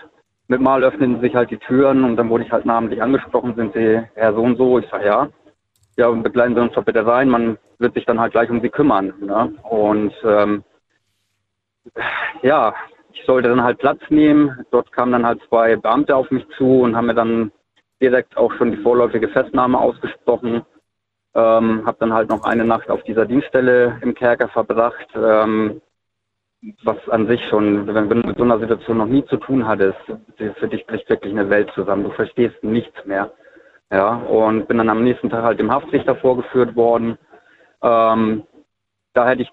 mit 0.48 0.60
Mal 0.60 0.82
öffneten 0.82 1.20
sich 1.20 1.34
halt 1.34 1.50
die 1.50 1.58
Türen 1.58 2.04
und 2.04 2.16
dann 2.16 2.30
wurde 2.30 2.44
ich 2.44 2.52
halt 2.52 2.64
namentlich 2.64 3.02
angesprochen, 3.02 3.54
sind 3.54 3.74
Sie 3.74 4.02
Herr 4.14 4.32
so 4.32 4.42
und 4.42 4.56
so? 4.56 4.78
Ich 4.78 4.88
sage 4.88 5.06
ja. 5.06 5.28
Ja, 5.96 6.08
und 6.08 6.22
begleiten 6.22 6.54
Sie 6.54 6.60
uns 6.60 6.72
doch 6.72 6.84
bitte 6.84 7.04
rein, 7.04 7.28
man 7.28 7.58
wird 7.78 7.94
sich 7.94 8.06
dann 8.06 8.20
halt 8.20 8.32
gleich 8.32 8.48
um 8.48 8.60
Sie 8.60 8.70
kümmern. 8.70 9.12
Ne? 9.20 9.52
Und 9.68 10.14
ähm, 10.24 10.64
ja, 12.42 12.74
ich 13.12 13.24
sollte 13.26 13.48
dann 13.48 13.62
halt 13.62 13.78
Platz 13.78 14.00
nehmen. 14.08 14.64
Dort 14.70 14.92
kamen 14.92 15.12
dann 15.12 15.26
halt 15.26 15.40
zwei 15.48 15.76
Beamte 15.76 16.14
auf 16.14 16.30
mich 16.30 16.46
zu 16.56 16.80
und 16.80 16.96
haben 16.96 17.06
mir 17.06 17.14
dann 17.14 17.52
direkt 18.00 18.36
auch 18.36 18.52
schon 18.54 18.70
die 18.70 18.82
vorläufige 18.82 19.28
Festnahme 19.28 19.78
ausgesprochen. 19.78 20.62
Ähm, 21.38 21.86
habe 21.86 21.96
dann 22.00 22.12
halt 22.12 22.28
noch 22.30 22.42
eine 22.42 22.64
Nacht 22.64 22.90
auf 22.90 23.02
dieser 23.04 23.24
Dienststelle 23.26 23.98
im 24.02 24.14
Kerker 24.14 24.48
verbracht. 24.48 25.06
Ähm, 25.14 25.80
was 26.82 26.96
an 27.10 27.28
sich 27.28 27.40
schon, 27.48 27.86
wenn, 27.86 28.10
wenn 28.10 28.22
du 28.22 28.28
mit 28.28 28.36
so 28.38 28.42
einer 28.42 28.58
Situation 28.58 28.98
noch 28.98 29.06
nie 29.06 29.24
zu 29.26 29.36
tun 29.36 29.66
hattest, 29.68 29.98
für 30.58 30.66
dich 30.68 30.84
bricht 30.88 31.08
wirklich 31.08 31.32
eine 31.32 31.48
Welt 31.50 31.70
zusammen. 31.74 32.02
Du 32.02 32.10
verstehst 32.10 32.56
nichts 32.64 33.04
mehr. 33.04 33.30
Ja, 33.92 34.16
und 34.16 34.66
bin 34.66 34.78
dann 34.78 34.88
am 34.88 35.04
nächsten 35.04 35.30
Tag 35.30 35.44
halt 35.44 35.60
dem 35.60 35.70
Haftrichter 35.70 36.16
vorgeführt 36.16 36.74
worden. 36.74 37.16
Ähm, 37.82 38.42
da 39.14 39.28
hätte 39.28 39.42
ich 39.42 39.50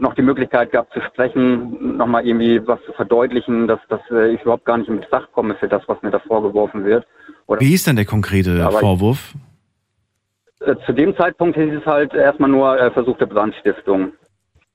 noch 0.00 0.14
die 0.14 0.22
Möglichkeit 0.22 0.72
gehabt 0.72 0.92
zu 0.92 1.00
sprechen, 1.02 1.96
nochmal 1.98 2.26
irgendwie 2.26 2.66
was 2.66 2.82
zu 2.86 2.92
verdeutlichen, 2.94 3.68
dass, 3.68 3.78
dass 3.88 4.00
äh, 4.10 4.32
ich 4.34 4.42
überhaupt 4.42 4.64
gar 4.64 4.78
nicht 4.78 4.88
in 4.88 5.00
Betracht 5.00 5.30
komme 5.32 5.54
für 5.56 5.68
das, 5.68 5.82
was 5.86 6.00
mir 6.02 6.10
da 6.10 6.18
vorgeworfen 6.18 6.84
wird. 6.84 7.06
Oder 7.46 7.60
Wie 7.60 7.66
hieß 7.68 7.84
denn 7.84 7.96
der 7.96 8.06
konkrete 8.06 8.50
ich- 8.70 8.78
Vorwurf? 8.78 9.34
äh, 9.34 9.38
zu 10.86 10.92
dem 10.92 11.16
Zeitpunkt 11.16 11.56
hieß 11.56 11.74
es 11.80 11.86
halt 11.86 12.14
erstmal 12.14 12.50
nur 12.50 12.78
äh, 12.80 12.90
versuchte 12.90 13.26
Brandstiftung. 13.26 14.12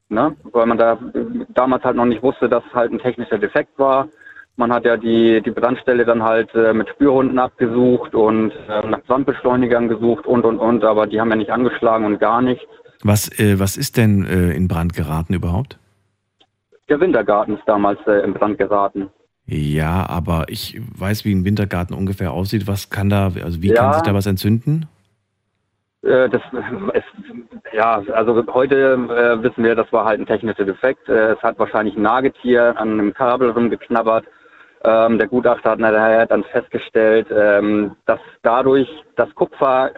Ne? 0.10 0.36
Weil 0.52 0.66
man 0.66 0.78
da 0.78 0.94
äh, 0.94 1.46
damals 1.50 1.84
halt 1.84 1.96
noch 1.96 2.06
nicht 2.06 2.22
wusste, 2.22 2.50
dass 2.50 2.64
es 2.68 2.74
halt 2.74 2.92
ein 2.92 3.00
technischer 3.00 3.38
Defekt 3.40 3.78
war. 3.80 4.08
Man 4.58 4.72
hat 4.72 4.86
ja 4.86 4.98
die, 4.98 5.42
die 5.42 5.52
Brandstelle 5.52 6.06
dann 6.06 6.22
halt 6.22 6.54
äh, 6.54 6.74
mit 6.74 6.90
Spürhunden 6.90 7.40
abgesucht 7.40 8.14
und 8.14 8.52
äh, 8.70 8.86
nach 8.88 9.02
Brandbeschleunigern 9.04 9.88
gesucht 9.88 10.26
und 10.28 10.44
und 10.46 10.60
und, 10.60 10.84
aber 10.84 11.08
die 11.08 11.20
haben 11.20 11.30
ja 11.30 11.38
nicht 11.38 11.52
angeschlagen 11.52 12.06
und 12.06 12.20
gar 12.20 12.42
nichts. 12.42 12.66
Was, 13.04 13.30
äh, 13.40 13.60
was 13.60 13.78
ist 13.78 13.98
denn 13.98 14.26
äh, 14.26 14.52
in 14.52 14.68
Brand 14.68 14.94
geraten 14.94 15.34
überhaupt? 15.34 15.80
Der 16.90 17.00
Wintergarten 17.00 17.56
ist 17.56 17.64
damals 17.66 18.00
äh, 18.06 18.24
in 18.24 18.34
Brand 18.34 18.58
geraten. 18.58 19.10
Ja, 19.46 20.08
aber 20.08 20.46
ich 20.50 20.80
weiß, 20.98 21.26
wie 21.26 21.34
ein 21.34 21.46
Wintergarten 21.46 21.96
ungefähr 21.96 22.32
aussieht. 22.32 22.68
Was 22.68 22.90
kann 22.90 23.10
da, 23.10 23.32
also 23.44 23.62
wie 23.62 23.70
Ja. 23.70 23.76
kann 23.76 23.94
sich 23.94 24.04
da 24.04 24.14
was 24.14 24.26
entzünden? 24.26 24.88
Äh, 26.04 26.30
das 26.30 26.42
ist, 26.94 27.74
ja, 27.74 28.02
also 28.14 28.44
heute 28.54 28.94
äh, 28.94 29.44
wissen 29.44 29.64
wir, 29.64 29.76
das 29.76 29.92
war 29.94 30.06
halt 30.06 30.20
ein 30.20 30.26
technischer 30.26 30.66
Defekt. 30.66 31.08
Äh, 31.08 31.34
es 31.34 31.44
hat 31.44 31.60
wahrscheinlich 31.60 31.96
ein 31.96 32.02
Nagetier 32.02 32.76
an 32.78 32.92
einem 32.92 33.14
Kabel 33.14 33.52
rumgeknabbert. 33.52 34.26
Ähm, 34.84 35.20
der 35.20 35.28
Gutachter 35.28 35.72
hat 35.72 35.80
nachher 35.80 36.26
dann 36.26 36.44
festgestellt, 36.46 37.28
ähm, 37.32 37.96
dass 38.08 38.20
dadurch 38.42 38.90
das 39.16 39.34
Kupfer, 39.36 39.92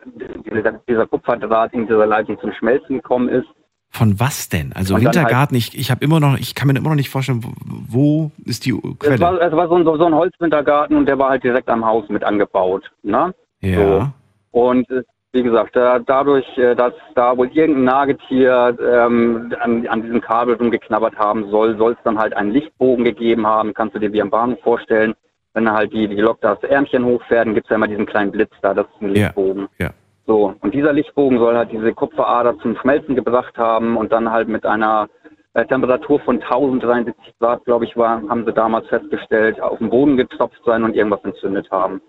dieser, 0.45 0.73
dieser 0.89 1.07
Kupferdraht 1.07 1.73
in 1.73 1.87
dieser 1.87 2.05
Leitung 2.05 2.37
zum 2.41 2.51
Schmelzen 2.51 2.97
gekommen 2.97 3.29
ist. 3.29 3.47
Von 3.89 4.19
was 4.19 4.49
denn? 4.49 4.73
Also 4.73 4.95
Und 4.95 5.03
dann 5.03 5.13
halt 5.13 5.15
Wintergarten, 5.15 5.55
ich, 5.55 5.77
ich 5.77 5.89
habe 5.89 6.03
immer 6.03 6.19
noch, 6.19 6.37
ich 6.37 6.53
kann 6.53 6.67
mir 6.67 6.75
immer 6.75 6.89
noch 6.89 6.95
nicht 6.95 7.11
vorstellen, 7.11 7.45
wo, 7.65 8.31
ist 8.43 8.65
die 8.65 8.71
Es 8.71 8.99
Quelle? 8.99 9.19
war, 9.19 9.39
es 9.39 9.53
war 9.53 9.69
so, 9.69 9.75
ein, 9.75 9.85
so 9.85 10.05
ein 10.05 10.15
Holzwintergarten 10.15 10.97
und 10.97 11.05
der 11.05 11.17
war 11.17 11.29
halt 11.29 11.43
direkt 11.43 11.69
am 11.69 11.85
Haus 11.85 12.09
mit 12.09 12.23
angebaut. 12.23 12.91
Ne? 13.03 13.33
ja. 13.61 13.77
so. 13.77 14.07
Und 14.51 14.89
äh, 14.91 15.03
wie 15.33 15.43
gesagt, 15.43 15.75
da, 15.75 15.99
dadurch, 15.99 16.45
äh, 16.57 16.75
dass 16.75 16.93
da 17.15 17.35
wohl 17.35 17.47
irgendein 17.47 17.83
Nagetier 17.85 18.77
ähm, 18.79 19.53
an, 19.59 19.87
an 19.87 20.01
diesem 20.03 20.21
Kabel 20.21 20.55
rumgeknabbert 20.55 21.17
haben 21.17 21.49
soll, 21.49 21.75
soll 21.77 21.93
es 21.93 21.97
dann 22.03 22.19
halt 22.19 22.35
einen 22.35 22.51
Lichtbogen 22.51 23.03
gegeben 23.03 23.45
haben. 23.47 23.73
Kannst 23.73 23.95
du 23.95 23.99
dir 23.99 24.13
wie 24.13 24.21
am 24.21 24.29
Bahnhof 24.29 24.59
vorstellen. 24.61 25.15
Wenn 25.55 25.71
halt 25.71 25.91
die, 25.91 26.07
die 26.07 26.15
Lok 26.21 26.39
das 26.41 26.61
Ärmchen 26.63 27.05
hochfährt, 27.05 27.47
dann 27.47 27.55
gibt 27.55 27.65
es 27.65 27.69
ja 27.69 27.75
immer 27.75 27.87
diesen 27.87 28.05
kleinen 28.05 28.31
Blitz 28.31 28.53
da, 28.61 28.73
das 28.73 28.85
ist 28.87 29.01
ein 29.01 29.15
Ja. 29.15 29.25
Lichtbogen. 29.25 29.67
Ja. 29.79 29.89
So, 30.25 30.55
und 30.61 30.73
dieser 30.73 30.93
Lichtbogen 30.93 31.37
soll 31.37 31.55
halt 31.55 31.71
diese 31.71 31.93
Kupferader 31.93 32.57
zum 32.59 32.77
Schmelzen 32.77 33.15
gebracht 33.15 33.57
haben 33.57 33.97
und 33.97 34.11
dann 34.11 34.31
halt 34.31 34.47
mit 34.47 34.65
einer 34.65 35.09
äh, 35.53 35.65
Temperatur 35.65 36.19
von 36.21 36.41
1073 36.41 37.35
Grad, 37.39 37.65
glaube 37.65 37.85
ich, 37.85 37.97
war, 37.97 38.21
haben 38.29 38.45
sie 38.45 38.53
damals 38.53 38.87
festgestellt, 38.87 39.59
auf 39.59 39.79
den 39.79 39.89
Boden 39.89 40.15
getropft 40.17 40.61
sein 40.65 40.83
und 40.83 40.95
irgendwas 40.95 41.23
entzündet 41.23 41.69
haben. 41.71 42.01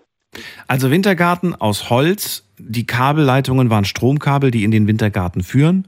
Also 0.67 0.91
Wintergarten 0.91 1.55
aus 1.55 1.89
Holz, 1.89 2.44
die 2.57 2.85
Kabelleitungen 2.85 3.69
waren 3.69 3.85
Stromkabel, 3.85 4.51
die 4.51 4.63
in 4.63 4.71
den 4.71 4.87
Wintergarten 4.87 5.43
führen 5.43 5.87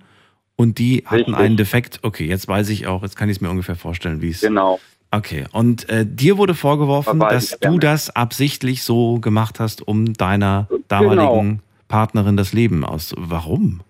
und 0.56 0.80
die 0.80 1.04
hatten 1.06 1.16
Richtig. 1.16 1.36
einen 1.38 1.58
Defekt. 1.58 2.00
Okay, 2.04 2.26
jetzt 2.26 2.48
weiß 2.48 2.70
ich 2.70 2.88
auch, 2.88 3.04
jetzt 3.04 3.16
kann 3.16 3.30
ich 3.30 3.38
es 3.38 3.42
mir 3.42 3.50
ungefähr 3.50 3.76
vorstellen, 3.76 4.22
wie 4.22 4.30
es. 4.30 4.42
Genau. 4.42 4.80
Okay, 5.10 5.46
und 5.54 5.88
äh, 5.90 6.06
dir 6.06 6.38
wurde 6.38 6.54
vorgeworfen, 6.54 7.20
dass 7.20 7.58
du 7.60 7.80
das 7.80 8.14
absichtlich 8.14 8.84
so 8.84 9.20
gemacht 9.20 9.60
hast, 9.60 9.88
um 9.88 10.14
deiner 10.14 10.68
damaligen 10.90 11.62
Partnerin 11.88 12.36
das 12.36 12.52
Leben 12.52 12.84
aus. 12.84 13.16
Warum? 13.18 13.82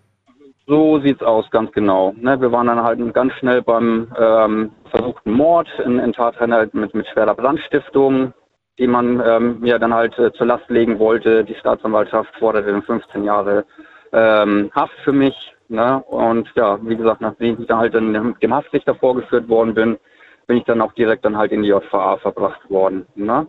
So 0.68 1.00
sieht's 1.00 1.24
aus, 1.24 1.50
ganz 1.50 1.72
genau. 1.72 2.14
Ne, 2.20 2.40
wir 2.40 2.52
waren 2.52 2.68
dann 2.68 2.84
halt 2.84 3.00
ganz 3.14 3.34
schnell 3.40 3.62
beim 3.62 4.10
ähm, 4.20 4.70
versuchten 4.92 5.32
Mord 5.32 5.68
in, 5.84 5.98
in 5.98 6.14
Tatrenner 6.14 6.68
mit, 6.74 6.94
mit 6.94 7.08
schwerer 7.08 7.34
Brandstiftung, 7.34 8.34
die 8.80 8.88
man 8.88 9.22
ähm, 9.26 9.60
mir 9.60 9.80
dann 9.80 9.94
halt 9.94 10.18
äh, 10.20 10.32
zur 10.34 10.46
Last 10.48 10.70
legen 10.70 11.00
wollte. 11.00 11.44
Die 11.44 11.56
Staatsanwaltschaft 11.56 12.36
forderte 12.38 12.72
dann 12.72 12.84
15 12.84 13.24
Jahre 13.24 13.66
ähm, 14.14 14.72
Haft 14.74 14.98
für 15.04 15.14
mich. 15.14 15.36
Ne? 15.70 16.02
Und 16.04 16.50
ja, 16.56 16.80
wie 16.84 16.96
gesagt, 16.96 17.22
nachdem 17.22 17.60
ich 17.60 17.68
dann 17.68 17.80
halt 17.80 17.96
in 17.96 18.14
dem 18.14 18.54
Haftrichter 18.54 18.96
vorgeführt 18.96 19.50
worden 19.50 19.74
bin, 19.74 19.98
bin 20.46 20.58
ich 20.58 20.64
dann 20.64 20.82
auch 20.82 20.94
direkt 20.94 21.26
dann 21.26 21.38
halt 21.38 21.52
in 21.52 21.64
die 21.64 21.70
JVA 21.70 22.18
verbracht 22.18 22.70
worden. 22.70 23.06
Ne? 23.16 23.48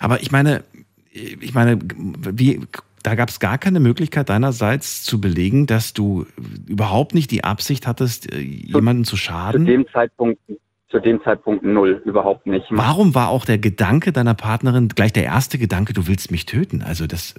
Aber 0.00 0.20
ich 0.20 0.30
meine, 0.30 0.62
ich 1.10 1.54
meine, 1.54 1.78
wie, 1.82 2.60
da 3.02 3.14
gab 3.14 3.28
es 3.28 3.40
gar 3.40 3.58
keine 3.58 3.80
Möglichkeit 3.80 4.28
deinerseits 4.28 5.02
zu 5.02 5.20
belegen, 5.20 5.66
dass 5.66 5.94
du 5.94 6.26
überhaupt 6.66 7.14
nicht 7.14 7.30
die 7.30 7.42
Absicht 7.42 7.86
hattest, 7.86 8.32
äh, 8.32 8.38
jemanden 8.38 9.04
zu 9.04 9.16
schaden? 9.16 9.64
Zu 9.64 9.72
dem 9.72 9.88
Zeitpunkt, 9.88 10.40
zu 10.88 11.00
dem 11.00 11.22
Zeitpunkt 11.22 11.64
null, 11.64 12.00
überhaupt 12.04 12.46
nicht. 12.46 12.66
Warum 12.70 13.14
war 13.14 13.28
auch 13.28 13.44
der 13.44 13.58
Gedanke 13.58 14.12
deiner 14.12 14.34
Partnerin 14.34 14.88
gleich 14.88 15.12
der 15.12 15.24
erste 15.24 15.58
Gedanke, 15.58 15.92
du 15.92 16.06
willst 16.06 16.30
mich 16.30 16.46
töten? 16.46 16.82
Also 16.82 17.06
das. 17.06 17.34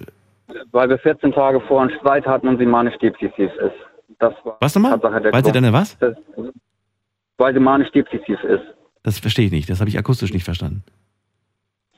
Weil 0.70 0.88
wir 0.88 0.98
14 0.98 1.32
Tage 1.32 1.60
vor 1.62 1.82
einem 1.82 1.90
Streit 1.98 2.26
hatten 2.26 2.48
und 2.48 2.58
sie 2.58 2.66
manisch 2.66 2.96
depressiv 2.98 3.50
ist. 3.56 3.74
Das 4.18 4.34
war 4.44 4.58
was 4.60 4.74
nochmal? 4.74 5.00
Weil 5.02 5.44
sie 5.44 5.52
deine 5.52 5.72
was? 5.72 5.96
Das, 5.98 6.16
weil 7.38 7.54
sie 7.54 7.60
manisch 7.60 7.90
depressiv 7.92 8.42
ist. 8.44 8.64
Das 9.02 9.18
verstehe 9.18 9.46
ich 9.46 9.52
nicht. 9.52 9.70
Das 9.70 9.80
habe 9.80 9.88
ich 9.88 9.98
akustisch 9.98 10.32
nicht 10.32 10.44
verstanden. 10.44 10.82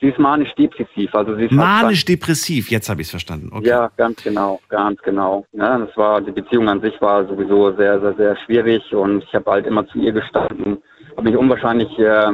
Sie 0.01 0.09
ist 0.09 0.19
manisch-depressiv. 0.19 1.15
Also 1.15 1.37
sie 1.37 1.45
ist 1.45 1.53
manisch-depressiv, 1.53 2.71
jetzt 2.71 2.89
habe 2.89 3.03
ich 3.03 3.09
es 3.09 3.11
verstanden. 3.11 3.51
Okay. 3.53 3.69
Ja, 3.69 3.91
ganz 3.99 4.23
genau, 4.23 4.59
ganz 4.71 5.01
genau. 5.03 5.45
Ja, 5.53 5.79
das 5.79 5.95
war, 5.97 6.23
die 6.23 6.31
Beziehung 6.31 6.69
an 6.71 6.81
sich 6.81 6.99
war 7.03 7.27
sowieso 7.27 7.77
sehr, 7.77 8.01
sehr, 8.01 8.15
sehr 8.15 8.37
schwierig 8.47 8.95
und 8.95 9.23
ich 9.25 9.35
habe 9.35 9.51
halt 9.51 9.67
immer 9.67 9.87
zu 9.89 9.99
ihr 9.99 10.13
gestanden, 10.13 10.79
habe 11.17 11.29
mich 11.29 11.37
unwahrscheinlich, 11.37 11.99
äh, 11.99 12.33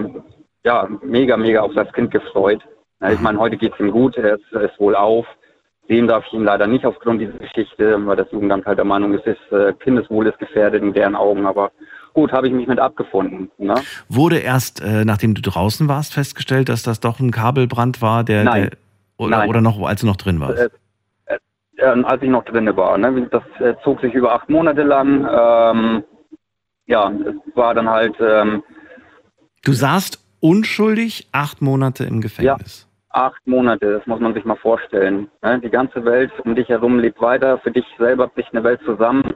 ja, 0.64 0.88
mega, 1.02 1.36
mega 1.36 1.60
auf 1.60 1.74
das 1.74 1.92
Kind 1.92 2.10
gefreut. 2.10 2.62
Ich 3.10 3.20
meine, 3.20 3.38
heute 3.38 3.56
geht 3.56 3.74
es 3.74 3.80
ihm 3.80 3.90
gut, 3.90 4.16
er 4.16 4.36
ist, 4.36 4.52
ist 4.52 4.80
wohl 4.80 4.96
auf. 4.96 5.26
Sehen 5.88 6.08
darf 6.08 6.24
ich 6.26 6.32
ihn 6.32 6.44
leider 6.44 6.66
nicht 6.66 6.84
aufgrund 6.84 7.20
dieser 7.20 7.38
Geschichte, 7.38 8.04
weil 8.06 8.16
das 8.16 8.30
Jugendamt 8.32 8.66
halt 8.66 8.78
der 8.78 8.84
Meinung 8.84 9.12
ist, 9.14 9.26
ist 9.26 9.52
äh, 9.52 9.72
Kindeswohl 9.74 10.26
ist 10.26 10.38
gefährdet 10.38 10.82
in 10.82 10.92
deren 10.92 11.14
Augen, 11.14 11.46
aber 11.46 11.70
gut, 12.12 12.32
habe 12.32 12.48
ich 12.48 12.52
mich 12.52 12.66
mit 12.66 12.80
abgefunden. 12.80 13.50
Ne? 13.58 13.74
Wurde 14.08 14.38
erst, 14.38 14.82
äh, 14.82 15.04
nachdem 15.04 15.34
du 15.34 15.42
draußen 15.42 15.86
warst, 15.88 16.14
festgestellt, 16.14 16.68
dass 16.68 16.82
das 16.82 16.98
doch 16.98 17.20
ein 17.20 17.30
Kabelbrand 17.30 18.02
war, 18.02 18.24
der, 18.24 18.44
Nein. 18.44 18.62
der 18.62 18.70
oder, 19.18 19.38
Nein. 19.38 19.48
oder 19.48 19.60
noch, 19.60 19.80
als 19.86 20.00
du 20.00 20.06
noch 20.06 20.16
drin 20.16 20.40
warst? 20.40 20.58
Äh, 20.58 20.68
äh, 21.26 21.36
äh 21.76 22.04
als 22.04 22.22
ich 22.22 22.28
noch 22.28 22.44
drin 22.44 22.74
war. 22.76 22.98
Ne? 22.98 23.28
Das 23.30 23.42
äh, 23.60 23.74
zog 23.84 24.00
sich 24.00 24.12
über 24.14 24.32
acht 24.32 24.48
Monate 24.48 24.82
lang. 24.82 25.28
Ähm, 25.30 26.04
ja, 26.86 27.10
es 27.10 27.56
war 27.56 27.74
dann 27.74 27.88
halt. 27.88 28.16
Ähm, 28.20 28.62
du 29.64 29.72
saßt 29.72 30.22
unschuldig 30.40 31.28
acht 31.32 31.60
Monate 31.60 32.04
im 32.04 32.20
Gefängnis. 32.20 32.88
Ja, 33.12 33.22
acht 33.24 33.46
Monate, 33.46 33.92
das 33.92 34.06
muss 34.06 34.20
man 34.20 34.34
sich 34.34 34.44
mal 34.44 34.56
vorstellen. 34.56 35.28
Ne? 35.42 35.60
Die 35.60 35.70
ganze 35.70 36.04
Welt 36.04 36.32
um 36.44 36.54
dich 36.54 36.68
herum 36.68 36.98
lebt 36.98 37.20
weiter, 37.20 37.58
für 37.58 37.70
dich 37.70 37.84
selber 37.98 38.28
bricht 38.28 38.52
eine 38.52 38.64
Welt 38.64 38.80
zusammen. 38.84 39.34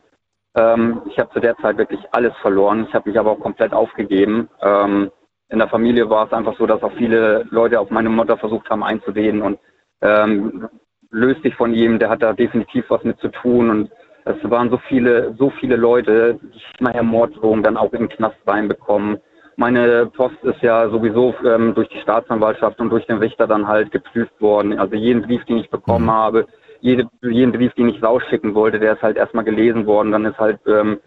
Ähm, 0.55 1.03
ich 1.11 1.19
habe 1.19 1.33
zu 1.33 1.41
der 1.41 1.57
Zeit 1.59 1.79
wirklich 1.79 2.01
alles 2.13 2.33
verloren. 2.43 2.87
Ich 2.89 2.95
habe 2.95 3.09
mich 3.09 3.19
aber 3.19 3.33
auch 3.33 3.41
komplett 3.41 3.73
aufgegeben. 3.73 4.49
Ähm, 4.61 5.11
in 5.49 5.59
der 5.59 5.69
Familie 5.69 6.09
war 6.09 6.27
es 6.27 6.33
einfach 6.33 6.57
so, 6.59 6.67
dass 6.67 6.83
auch 6.83 6.93
viele 6.97 7.45
Leute 7.51 7.81
auf 7.81 7.91
meine 7.91 8.09
Mutter 8.09 8.37
versucht 8.37 8.71
haben 8.71 8.85
einzureden 8.85 9.43
und 9.43 9.59
ähm, 10.01 10.69
löst 11.11 11.45
dich 11.45 11.55
von 11.57 11.75
jedem, 11.75 11.99
der 11.99 12.09
hat 12.09 12.23
da 12.23 12.33
definitiv 12.33 12.85
was 12.89 13.03
mit 13.03 13.19
zu 13.19 13.29
tun 13.29 13.71
und 13.71 13.91
es 14.25 14.51
waren 14.51 14.71
so 14.71 14.79
viele, 14.89 15.35
so 15.39 15.51
viele 15.51 15.77
Leute, 15.77 16.39
die 16.43 16.85
nachher 16.85 17.03
Morddrohungen 17.03 17.63
dann 17.63 17.77
auch 17.77 17.93
im 17.93 18.09
Knast 18.09 18.37
reinbekommen. 18.47 19.19
Meine 19.57 20.07
Post 20.07 20.43
ist 20.43 20.63
ja 20.63 20.89
sowieso 20.89 21.35
ähm, 21.45 21.75
durch 21.75 21.89
die 21.89 22.01
Staatsanwaltschaft 22.01 22.81
und 22.81 22.91
durch 22.91 23.07
den 23.07 23.19
Richter 23.19 23.47
dann 23.47 23.67
halt 23.67 23.91
geprüft 23.91 24.41
worden. 24.41 24.79
Also 24.79 24.95
jeden 24.95 25.23
Brief, 25.23 25.45
den 25.45 25.59
ich 25.59 25.71
bekommen 25.71 26.07
mhm. 26.07 26.13
habe, 26.13 26.47
jede, 26.81 27.09
jeden 27.23 27.53
Brief, 27.53 27.73
den 27.75 27.89
ich 27.89 28.03
rausschicken 28.03 28.55
wollte, 28.55 28.79
der 28.79 28.95
ist 28.95 29.03
halt 29.03 29.17
erstmal 29.17 29.45
gelesen 29.45 29.87
worden. 29.87 30.13
Dann 30.13 30.25
ist 30.25 30.39
halt 30.39 30.61
ähm, 30.67 31.01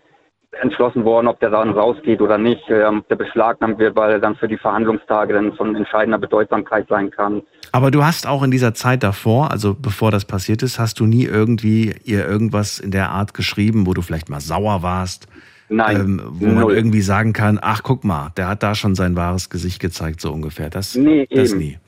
entschlossen 0.61 1.03
worden, 1.03 1.27
ob 1.27 1.39
der 1.39 1.49
dann 1.49 1.71
rausgeht 1.71 2.21
oder 2.21 2.37
nicht, 2.37 2.63
ähm, 2.69 2.99
ob 2.99 3.07
der 3.07 3.15
beschlagnahmt 3.15 3.79
wird, 3.79 3.95
weil 3.95 4.11
er 4.13 4.19
dann 4.19 4.35
für 4.35 4.47
die 4.47 4.57
Verhandlungstage 4.57 5.33
dann 5.33 5.53
von 5.53 5.75
entscheidender 5.75 6.17
Bedeutsamkeit 6.17 6.87
sein 6.89 7.11
kann. 7.11 7.41
Aber 7.71 7.91
du 7.91 8.03
hast 8.03 8.27
auch 8.27 8.43
in 8.43 8.51
dieser 8.51 8.73
Zeit 8.73 9.03
davor, 9.03 9.51
also 9.51 9.73
bevor 9.73 10.11
das 10.11 10.25
passiert 10.25 10.63
ist, 10.63 10.79
hast 10.79 10.99
du 10.99 11.05
nie 11.05 11.25
irgendwie 11.25 11.95
ihr 12.03 12.27
irgendwas 12.27 12.79
in 12.79 12.91
der 12.91 13.09
Art 13.09 13.33
geschrieben, 13.33 13.87
wo 13.87 13.93
du 13.93 14.01
vielleicht 14.01 14.29
mal 14.29 14.41
sauer 14.41 14.83
warst? 14.83 15.27
Nein. 15.69 15.99
Ähm, 15.99 16.21
wo 16.25 16.45
null. 16.45 16.55
man 16.55 16.69
irgendwie 16.69 17.01
sagen 17.01 17.33
kann, 17.33 17.57
ach 17.61 17.81
guck 17.83 18.03
mal, 18.03 18.31
der 18.37 18.47
hat 18.47 18.63
da 18.63 18.75
schon 18.75 18.95
sein 18.95 19.15
wahres 19.15 19.49
Gesicht 19.49 19.79
gezeigt, 19.79 20.21
so 20.21 20.31
ungefähr. 20.31 20.69
Das, 20.69 20.95
nee, 20.95 21.27
das 21.29 21.53
nie. 21.53 21.79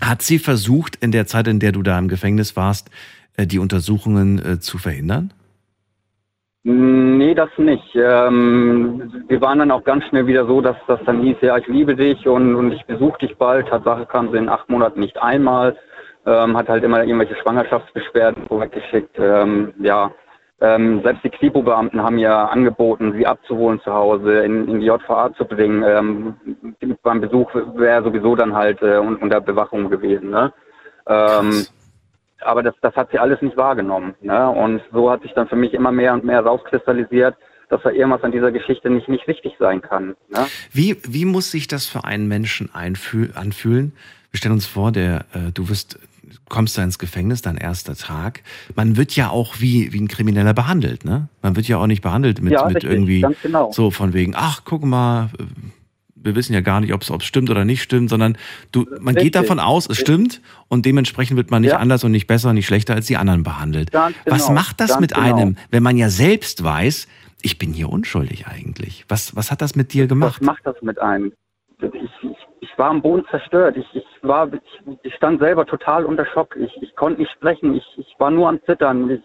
Hat 0.00 0.22
sie 0.22 0.38
versucht, 0.38 0.96
in 0.96 1.12
der 1.12 1.26
Zeit, 1.26 1.46
in 1.46 1.60
der 1.60 1.72
du 1.72 1.82
da 1.82 1.98
im 1.98 2.08
Gefängnis 2.08 2.56
warst, 2.56 2.90
äh, 3.36 3.46
die 3.46 3.58
Untersuchungen 3.58 4.38
äh, 4.44 4.60
zu 4.60 4.78
verhindern? 4.78 5.32
Nee, 6.62 7.34
das 7.34 7.48
nicht. 7.56 7.94
Ähm, 7.94 9.24
wir 9.28 9.40
waren 9.40 9.60
dann 9.60 9.70
auch 9.70 9.82
ganz 9.82 10.04
schnell 10.04 10.26
wieder 10.26 10.46
so, 10.46 10.60
dass 10.60 10.76
das 10.86 11.00
dann 11.06 11.22
hieß, 11.22 11.38
ja, 11.40 11.56
ich 11.56 11.66
liebe 11.68 11.96
dich 11.96 12.28
und, 12.28 12.54
und 12.54 12.72
ich 12.72 12.84
besuche 12.84 13.18
dich 13.20 13.36
bald. 13.38 13.68
Tatsache 13.68 14.04
kam 14.04 14.30
sie 14.30 14.36
in 14.36 14.50
acht 14.50 14.68
Monaten 14.68 15.00
nicht 15.00 15.20
einmal. 15.22 15.76
Ähm, 16.26 16.54
hat 16.58 16.68
halt 16.68 16.84
immer 16.84 17.02
irgendwelche 17.02 17.36
Schwangerschaftsbeschwerden 17.36 18.46
vorweggeschickt. 18.46 19.18
Ähm, 19.18 19.72
ja, 19.78 20.12
ähm, 20.60 21.00
selbst 21.02 21.24
die 21.24 21.30
Kripo-Beamten 21.30 22.02
haben 22.02 22.18
ja 22.18 22.44
angeboten, 22.44 23.14
sie 23.16 23.26
abzuholen 23.26 23.80
zu 23.80 23.94
Hause, 23.94 24.40
in, 24.40 24.68
in 24.68 24.80
die 24.80 24.86
JVA 24.86 25.32
zu 25.32 25.46
bringen. 25.46 25.82
Ähm, 25.82 26.34
beim 27.02 27.22
Besuch 27.22 27.54
wäre 27.54 28.04
sowieso 28.04 28.36
dann 28.36 28.54
halt 28.54 28.82
äh, 28.82 28.98
unter 28.98 29.40
Bewachung 29.40 29.88
gewesen. 29.88 30.28
Ne? 30.28 30.52
Ähm, 31.06 31.64
aber 32.42 32.62
das, 32.62 32.74
das 32.80 32.94
hat 32.94 33.10
sie 33.10 33.18
alles 33.18 33.40
nicht 33.42 33.56
wahrgenommen. 33.56 34.14
Ne? 34.20 34.48
Und 34.48 34.82
so 34.92 35.10
hat 35.10 35.22
sich 35.22 35.32
dann 35.32 35.48
für 35.48 35.56
mich 35.56 35.74
immer 35.74 35.92
mehr 35.92 36.12
und 36.14 36.24
mehr 36.24 36.40
rauskristallisiert, 36.40 37.36
dass 37.68 37.82
da 37.82 37.90
irgendwas 37.90 38.22
an 38.24 38.32
dieser 38.32 38.50
Geschichte 38.52 38.90
nicht, 38.90 39.08
nicht 39.08 39.26
richtig 39.28 39.54
sein 39.58 39.80
kann. 39.80 40.16
Ne? 40.28 40.46
Wie, 40.72 40.96
wie 41.06 41.24
muss 41.24 41.50
sich 41.50 41.68
das 41.68 41.86
für 41.86 42.04
einen 42.04 42.28
Menschen 42.28 42.70
anfühlen? 42.74 43.92
Wir 44.30 44.38
stellen 44.38 44.54
uns 44.54 44.66
vor, 44.66 44.92
der, 44.92 45.24
äh, 45.32 45.52
du 45.54 45.68
wirst, 45.68 45.98
kommst 46.48 46.76
da 46.76 46.82
ins 46.82 46.98
Gefängnis, 46.98 47.42
dein 47.42 47.56
erster 47.56 47.94
Tag. 47.94 48.42
Man 48.74 48.96
wird 48.96 49.14
ja 49.16 49.30
auch 49.30 49.60
wie, 49.60 49.92
wie 49.92 50.00
ein 50.00 50.08
Krimineller 50.08 50.54
behandelt, 50.54 51.04
ne? 51.04 51.28
Man 51.42 51.56
wird 51.56 51.68
ja 51.68 51.78
auch 51.78 51.86
nicht 51.86 52.02
behandelt 52.02 52.40
mit, 52.40 52.52
ja, 52.52 52.64
mit 52.66 52.76
richtig, 52.76 52.90
irgendwie 52.90 53.26
genau. 53.42 53.70
so 53.72 53.90
von 53.90 54.12
wegen, 54.12 54.34
ach, 54.36 54.62
guck 54.64 54.84
mal, 54.84 55.30
wir 56.22 56.34
wissen 56.34 56.52
ja 56.52 56.60
gar 56.60 56.80
nicht, 56.80 56.92
ob 56.92 57.02
es 57.02 57.24
stimmt 57.24 57.50
oder 57.50 57.64
nicht 57.64 57.82
stimmt, 57.82 58.10
sondern 58.10 58.36
du, 58.72 58.86
man 59.00 59.14
Richtig. 59.14 59.24
geht 59.24 59.34
davon 59.34 59.58
aus, 59.58 59.88
es 59.88 59.98
stimmt 59.98 60.40
und 60.68 60.86
dementsprechend 60.86 61.36
wird 61.36 61.50
man 61.50 61.62
nicht 61.62 61.72
ja. 61.72 61.78
anders 61.78 62.04
und 62.04 62.12
nicht 62.12 62.26
besser 62.26 62.50
und 62.50 62.56
nicht 62.56 62.66
schlechter 62.66 62.94
als 62.94 63.06
die 63.06 63.16
anderen 63.16 63.42
behandelt. 63.42 63.92
Ganz 63.92 64.16
Was 64.26 64.46
genau. 64.46 64.60
macht 64.60 64.80
das 64.80 65.00
mit 65.00 65.14
genau. 65.14 65.36
einem, 65.36 65.56
wenn 65.70 65.82
man 65.82 65.96
ja 65.96 66.08
selbst 66.08 66.62
weiß, 66.62 67.08
ich 67.42 67.58
bin 67.58 67.72
hier 67.72 67.88
unschuldig 67.88 68.46
eigentlich? 68.46 69.04
Was, 69.08 69.34
was 69.34 69.50
hat 69.50 69.62
das 69.62 69.76
mit 69.76 69.92
dir 69.92 70.06
gemacht? 70.06 70.40
Was 70.40 70.46
macht 70.46 70.66
das 70.66 70.80
mit 70.82 71.00
einem? 71.00 71.32
Ich, 71.80 71.94
ich, 71.94 72.36
ich 72.60 72.78
war 72.78 72.90
am 72.90 73.00
Boden 73.02 73.24
zerstört. 73.30 73.76
Ich, 73.76 73.86
ich, 73.94 74.04
war, 74.22 74.52
ich, 74.52 74.96
ich 75.02 75.14
stand 75.14 75.40
selber 75.40 75.66
total 75.66 76.04
unter 76.04 76.26
Schock. 76.26 76.56
Ich, 76.56 76.70
ich 76.82 76.94
konnte 76.96 77.20
nicht 77.20 77.32
sprechen. 77.32 77.74
Ich, 77.74 77.84
ich 77.96 78.14
war 78.18 78.30
nur 78.30 78.48
am 78.48 78.60
Zittern. 78.66 79.10
Ich, 79.10 79.22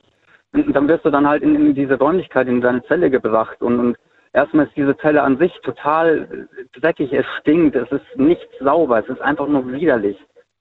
und 0.54 0.74
dann 0.74 0.88
wirst 0.88 1.04
du 1.04 1.10
dann 1.10 1.28
halt 1.28 1.44
in, 1.44 1.56
in 1.56 1.76
diese 1.76 1.96
Räumlichkeit, 1.96 2.48
in 2.48 2.62
deine 2.62 2.84
Zelle 2.86 3.10
gebracht 3.10 3.62
und, 3.62 3.80
und 3.80 3.98
erstmal 4.36 4.68
ist 4.68 4.76
diese 4.76 4.98
Zelle 4.98 5.24
an 5.24 5.38
sich 5.38 5.54
total 5.64 6.48
dreckig, 6.74 7.12
es 7.14 7.26
stinkt, 7.40 7.76
es 7.76 7.92
ist 7.92 8.06
nichts 8.18 8.54
sauber, 8.60 9.00
es 9.00 9.08
ist 9.08 9.22
einfach 9.22 9.48
nur 9.48 9.72
widerlich. 9.72 10.18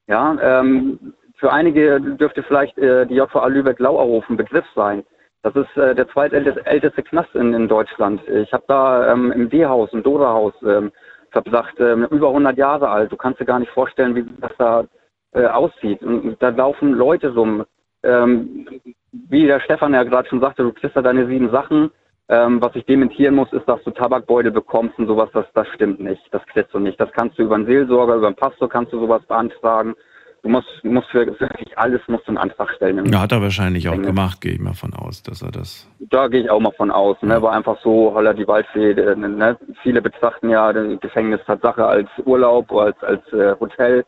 Ja, 0.07 0.37
ähm, 0.41 1.15
für 1.37 1.53
einige 1.53 2.01
dürfte 2.01 2.43
vielleicht 2.43 2.79
äh, 2.79 3.07
die 3.07 3.15
JVA 3.15 3.49
Lübeck-Lauerhofen 3.49 4.37
Begriff 4.37 4.67
sein. 4.75 5.03
Das 5.43 5.55
ist 5.57 5.77
äh, 5.77 5.95
der 5.95 6.09
zweitälteste 6.09 7.03
Knast 7.03 7.35
in, 7.35 7.53
in 7.53 7.69
Deutschland. 7.69 8.27
Ich 8.29 8.53
habe 8.53 8.65
da 8.69 9.13
ähm, 9.13 9.33
im 9.33 9.51
D-Haus, 9.51 9.93
im 9.93 10.03
Dora-Haus 10.03 10.55
ähm, 10.63 10.93
verbracht, 11.33 11.75
ähm, 11.81 12.07
über 12.11 12.29
100 12.29 12.57
Jahre 12.57 12.89
alt. 12.89 13.13
Du 13.13 13.17
kannst 13.17 13.41
dir 13.41 13.45
gar 13.45 13.59
nicht 13.59 13.73
vorstellen, 13.73 14.15
wie 14.15 14.25
das 14.41 14.53
da 14.57 14.85
äh, 15.33 15.47
aussieht. 15.47 16.03
Und 16.03 16.37
da 16.41 16.51
laufen 16.51 16.93
Leute 16.93 17.35
rum. 17.35 17.65
Ähm, 18.03 18.67
wie 19.13 19.47
der 19.47 19.61
Stefan 19.61 19.95
ja 19.95 20.03
gerade 20.05 20.29
schon 20.29 20.41
sagte, 20.41 20.63
du 20.63 20.73
kriegst 20.73 20.97
da 20.97 21.03
deine 21.03 21.27
sieben 21.27 21.51
Sachen 21.51 21.91
ähm, 22.29 22.63
was 22.63 22.75
ich 22.75 22.85
dementieren 22.87 23.35
muss, 23.35 23.53
ist, 23.53 23.69
dass 23.69 23.83
du 23.85 23.91
Tabakbeutel 23.91 24.51
bekommst 24.51 24.99
und 24.99 25.07
sowas, 25.07 25.29
das, 25.35 25.47
das 25.55 25.67
stimmt 25.75 26.01
nicht. 26.01 26.23
Das 26.31 26.45
kriegst 26.47 26.73
du 26.73 26.79
nicht. 26.79 26.99
Das 26.99 27.13
kannst 27.13 27.39
du 27.39 27.43
über 27.43 27.55
einen 27.55 27.67
Seelsorger, 27.67 28.15
über 28.15 28.29
einen 28.29 28.37
Pastor 28.37 28.69
kannst 28.69 28.93
du 28.93 29.01
sowas 29.01 29.23
beantragen. 29.27 29.95
Du 30.43 30.51
musst, 30.51 30.69
musst 30.83 31.09
für 31.09 31.27
wirklich 31.27 31.79
alles 31.79 32.03
musst 32.07 32.27
du 32.27 32.29
einen 32.29 32.39
Antrag 32.39 32.71
stellen. 32.77 33.05
Ja, 33.07 33.23
hat 33.23 33.33
er 33.33 33.41
wahrscheinlich 33.41 33.89
auch 33.89 34.01
gemacht, 34.01 34.43
gehe 34.43 34.53
ich 34.53 34.61
mal 34.61 34.75
von 34.75 34.93
aus, 34.93 35.23
dass 35.23 35.41
er 35.41 35.51
das. 35.51 35.89
Da 36.01 36.29
gehe 36.29 36.43
ich 36.43 36.51
auch 36.51 36.61
mal 36.61 36.73
von 36.77 36.91
aus. 36.91 37.17
Ne? 37.23 37.41
War 37.41 37.53
einfach 37.53 37.79
so, 37.83 38.13
holla 38.15 38.35
die 38.35 38.47
Waldfee. 38.47 38.95
Ne? 39.17 39.57
Viele 39.83 40.03
betrachten 40.03 40.51
ja 40.51 40.71
das 40.71 41.01
Gefängnis 41.01 41.41
Tatsache 41.47 41.87
als 41.87 42.09
Urlaub, 42.27 42.71
als, 42.73 43.03
als 43.03 43.27
äh, 43.33 43.55
Hotel. 43.59 44.05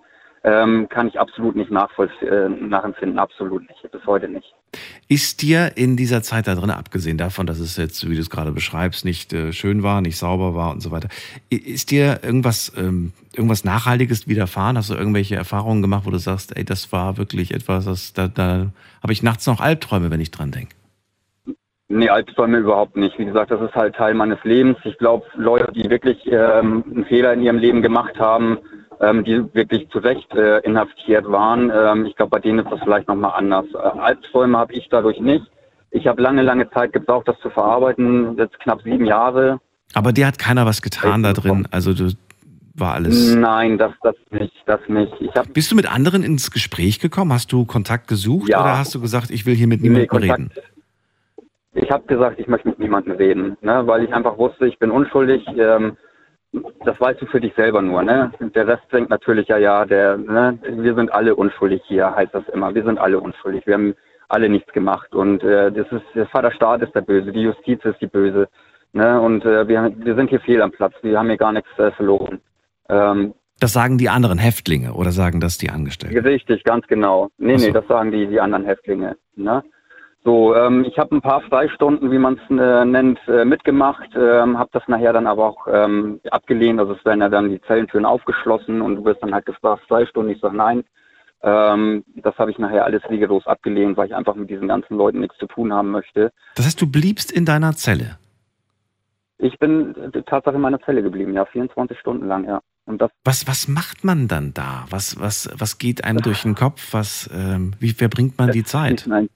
Ähm, 0.47 0.89
kann 0.89 1.09
ich 1.09 1.19
absolut 1.19 1.57
nicht 1.57 1.73
äh, 1.73 2.49
nachempfinden, 2.49 3.19
absolut 3.19 3.63
nicht, 3.63 3.91
bis 3.91 4.07
heute 4.07 4.29
nicht. 4.29 4.55
Ist 5.09 5.43
dir 5.43 5.73
in 5.77 5.97
dieser 5.97 6.23
Zeit 6.23 6.47
da 6.47 6.55
drin, 6.55 6.71
abgesehen 6.71 7.19
davon, 7.19 7.47
dass 7.47 7.59
es 7.59 7.77
jetzt, 7.77 8.09
wie 8.09 8.15
du 8.15 8.21
es 8.21 8.31
gerade 8.31 8.53
beschreibst, 8.53 9.05
nicht 9.05 9.33
äh, 9.33 9.53
schön 9.53 9.83
war, 9.83 10.01
nicht 10.01 10.17
sauber 10.17 10.55
war 10.55 10.71
und 10.71 10.81
so 10.81 10.93
weiter, 10.93 11.09
ist 11.51 11.91
dir 11.91 12.21
irgendwas, 12.23 12.73
ähm, 12.77 13.13
irgendwas 13.35 13.65
Nachhaltiges 13.65 14.29
widerfahren? 14.29 14.79
Hast 14.79 14.89
du 14.89 14.95
irgendwelche 14.95 15.35
Erfahrungen 15.35 15.83
gemacht, 15.83 16.07
wo 16.07 16.11
du 16.11 16.19
sagst, 16.19 16.57
ey, 16.57 16.65
das 16.65 16.93
war 16.93 17.19
wirklich 17.19 17.53
etwas, 17.53 17.87
das, 17.87 18.13
da, 18.13 18.29
da 18.29 18.71
habe 19.03 19.13
ich 19.13 19.25
nachts 19.25 19.49
noch 19.49 19.61
Albträume, 19.61 20.13
wenn 20.13 20.21
ich 20.21 20.31
dran 20.31 20.53
denke? 20.53 20.77
Nee, 21.89 22.09
Albträume 22.09 22.59
überhaupt 22.59 22.97
nicht. 22.97 23.19
Wie 23.19 23.25
gesagt, 23.25 23.51
das 23.51 23.61
ist 23.61 23.75
halt 23.75 23.97
Teil 23.97 24.15
meines 24.15 24.39
Lebens. 24.45 24.77
Ich 24.85 24.99
glaube, 24.99 25.25
Leute, 25.35 25.73
die 25.73 25.89
wirklich 25.89 26.25
ähm, 26.27 26.85
einen 26.89 27.05
Fehler 27.05 27.33
in 27.33 27.43
ihrem 27.43 27.59
Leben 27.59 27.83
gemacht 27.83 28.19
haben, 28.19 28.59
ähm, 29.01 29.25
die 29.25 29.43
wirklich 29.55 29.89
zu 29.91 29.99
Recht 29.99 30.33
äh, 30.35 30.59
inhaftiert 30.61 31.31
waren. 31.31 31.71
Ähm, 31.75 32.07
ich 32.07 32.17
glaube, 32.17 32.31
bei 32.31 32.39
denen 32.41 32.61
ist 32.61 32.71
das 32.71 32.81
vielleicht 32.81 33.09
nochmal 33.09 33.33
anders. 33.37 33.67
Äh, 33.75 33.79
Albträume 33.79 34.59
habe 34.59 34.73
ich 34.73 34.89
dadurch 34.91 35.21
nicht. 35.21 35.45
Ich 35.91 36.07
habe 36.07 36.21
lange, 36.21 36.43
lange 36.43 36.69
Zeit 36.71 36.93
gebraucht, 36.93 37.29
das 37.29 37.39
zu 37.41 37.51
verarbeiten, 37.51 38.37
jetzt 38.37 38.59
knapp 38.61 38.83
sieben 38.83 39.07
Jahre. 39.07 39.61
Aber 39.95 40.13
dir 40.13 40.27
hat 40.27 40.39
keiner 40.39 40.67
was 40.67 40.83
getan 40.83 41.23
da 41.23 41.33
drin? 41.33 41.69
Also 41.71 41.95
du 41.95 42.11
war 42.75 42.95
alles. 42.95 43.35
Nein, 43.35 43.79
das, 43.79 43.93
das 44.03 44.15
nicht, 44.31 44.53
das 44.67 44.81
nicht. 44.89 45.13
Ich 45.21 45.35
hab, 45.35 45.53
Bist 45.55 45.71
du 45.71 45.77
mit 45.77 45.91
anderen 45.91 46.23
ins 46.23 46.51
Gespräch 46.51 47.01
gekommen? 47.01 47.33
Hast 47.33 47.53
du 47.53 47.65
Kontakt 47.65 48.09
gesucht 48.09 48.51
ja. 48.51 48.61
oder 48.61 48.79
hast 48.79 48.95
du 48.95 49.01
gesagt, 49.01 49.31
ich 49.31 49.47
will 49.47 49.55
hier 49.55 49.67
mit 49.67 49.81
niemandem 49.81 50.21
nee, 50.21 50.31
reden? 50.31 50.51
Ich 51.73 51.91
habe 51.91 52.05
gesagt, 52.07 52.39
ich 52.39 52.47
möchte 52.47 52.69
mit 52.69 52.79
niemandem 52.79 53.17
reden, 53.17 53.57
ne, 53.61 53.87
weil 53.87 54.05
ich 54.05 54.13
einfach 54.13 54.39
wusste, 54.39 54.67
ich 54.67 54.79
bin 54.79 54.91
unschuldig. 54.91 55.47
Ähm, 55.59 55.97
das 56.85 57.01
weißt 57.01 57.21
du 57.21 57.27
für 57.27 57.41
dich 57.41 57.55
selber 57.55 57.83
nur, 57.83 58.03
ne? 58.03 58.33
Der 58.55 58.67
Rest 58.67 58.85
denkt 58.93 59.11
natürlich, 59.11 59.49
ja, 59.49 59.59
ja, 59.59 59.85
der, 59.85 60.17
ne, 60.17 60.59
wir 60.63 60.95
sind 60.95 61.13
alle 61.13 61.35
unschuldig 61.35 61.83
hier, 61.87 62.15
heißt 62.15 62.35
das 62.35 62.49
immer. 62.53 62.75
Wir 62.75 62.85
sind 62.85 62.99
alle 62.99 63.21
unschuldig. 63.21 63.67
Wir 63.67 63.75
haben 63.75 63.95
alle 64.29 64.49
nichts 64.49 64.73
gemacht. 64.73 65.15
Und 65.15 65.43
äh, 65.43 65.71
das 65.73 65.87
ist, 65.93 66.05
der 66.15 66.27
Vaterstaat 66.27 66.83
ist 66.83 66.95
der 66.95 67.03
Böse, 67.03 67.33
die 67.33 67.43
Justiz 67.43 67.85
ist 67.85 68.01
die 68.01 68.07
Böse. 68.07 68.49
Ne? 68.93 69.21
Und 69.21 69.45
äh, 69.45 69.69
wir, 69.69 69.93
wir 69.97 70.15
sind 70.15 70.31
hier 70.31 70.41
fehl 70.41 70.63
am 70.63 70.73
Platz. 70.73 70.95
Wir 71.03 71.19
haben 71.19 71.29
hier 71.29 71.37
gar 71.37 71.53
nichts 71.53 71.71
äh, 71.79 71.91
verloren. 71.93 72.41
Ähm, 72.89 73.35
das 73.59 73.73
sagen 73.73 73.97
die 73.97 74.11
anderen 74.11 74.39
Häftlinge 74.39 74.93
oder 74.93 75.13
sagen 75.13 75.41
das 75.41 75.57
die 75.59 75.71
Angestellten? 75.71 76.19
Richtig, 76.19 76.63
ganz 76.65 76.87
genau. 76.87 77.31
Nee, 77.39 77.57
so. 77.57 77.67
nee, 77.67 77.73
das 77.73 77.87
sagen 77.87 78.11
die, 78.11 78.27
die 78.27 78.41
anderen 78.41 78.65
Häftlinge. 78.65 79.17
Ne? 79.35 79.63
So, 80.27 80.57
ähm, 80.57 80.85
ich 80.85 80.99
habe 80.99 81.15
ein 81.15 81.21
paar 81.21 81.41
Freistunden, 81.43 82.11
wie 82.11 82.19
man 82.19 82.35
es 82.35 82.51
äh, 82.51 82.85
nennt, 82.85 83.21
äh, 83.29 83.45
mitgemacht, 83.45 84.11
ähm, 84.17 84.59
habe 84.59 84.71
das 84.73 84.83
nachher 84.89 85.13
dann 85.13 85.29
aber 85.29 85.47
auch 85.47 85.69
ähm, 85.73 86.21
abgelehnt. 86.33 86.81
Also 86.81 86.95
es 86.95 87.05
werden 87.05 87.21
ja 87.21 87.29
dann 87.29 87.49
die 87.49 87.61
Zellentüren 87.61 88.05
aufgeschlossen 88.05 88.83
und 88.83 88.97
du 88.97 89.05
wirst 89.05 89.23
dann 89.23 89.33
halt 89.33 89.47
gefragt, 89.47 89.85
Freistunden. 89.87 90.35
Ich 90.35 90.41
sage 90.41 90.57
nein. 90.57 90.83
Ähm, 91.45 92.05
das 92.17 92.37
habe 92.39 92.51
ich 92.51 92.59
nachher 92.59 92.85
alles 92.85 93.09
rigoros 93.09 93.47
abgelehnt, 93.47 93.97
weil 93.97 94.09
ich 94.09 94.17
einfach 94.17 94.35
mit 94.35 94.51
diesen 94.51 94.67
ganzen 94.67 94.97
Leuten 94.97 95.21
nichts 95.21 95.39
zu 95.39 95.47
tun 95.47 95.73
haben 95.73 95.93
möchte. 95.93 96.33
Das 96.57 96.67
heißt, 96.67 96.83
du 96.83 96.91
bliebst 96.91 97.31
in 97.31 97.45
deiner 97.45 97.75
Zelle? 97.75 98.19
Ich 99.39 99.57
bin 99.61 99.95
äh, 100.13 100.23
Tatsache 100.23 100.57
in 100.57 100.61
meiner 100.61 100.81
Zelle 100.81 101.05
geblieben, 101.05 101.35
ja, 101.35 101.45
24 101.45 101.97
Stunden 102.01 102.27
lang, 102.27 102.49
ja. 102.49 102.63
Und 102.85 103.01
das 103.01 103.13
was, 103.23 103.47
was 103.47 103.69
macht 103.69 104.03
man 104.03 104.27
dann 104.27 104.53
da? 104.55 104.87
Was, 104.91 105.21
was, 105.21 105.49
was 105.57 105.79
geht 105.79 106.03
einem 106.03 106.19
durch 106.23 106.43
den 106.43 106.57
Kopf? 106.57 106.89
Was, 106.91 107.31
ähm, 107.33 107.75
wie 107.79 107.91
verbringt 107.91 108.39
man 108.39 108.51
die 108.51 108.65
Zeit? 108.65 109.05
Nein, 109.07 109.29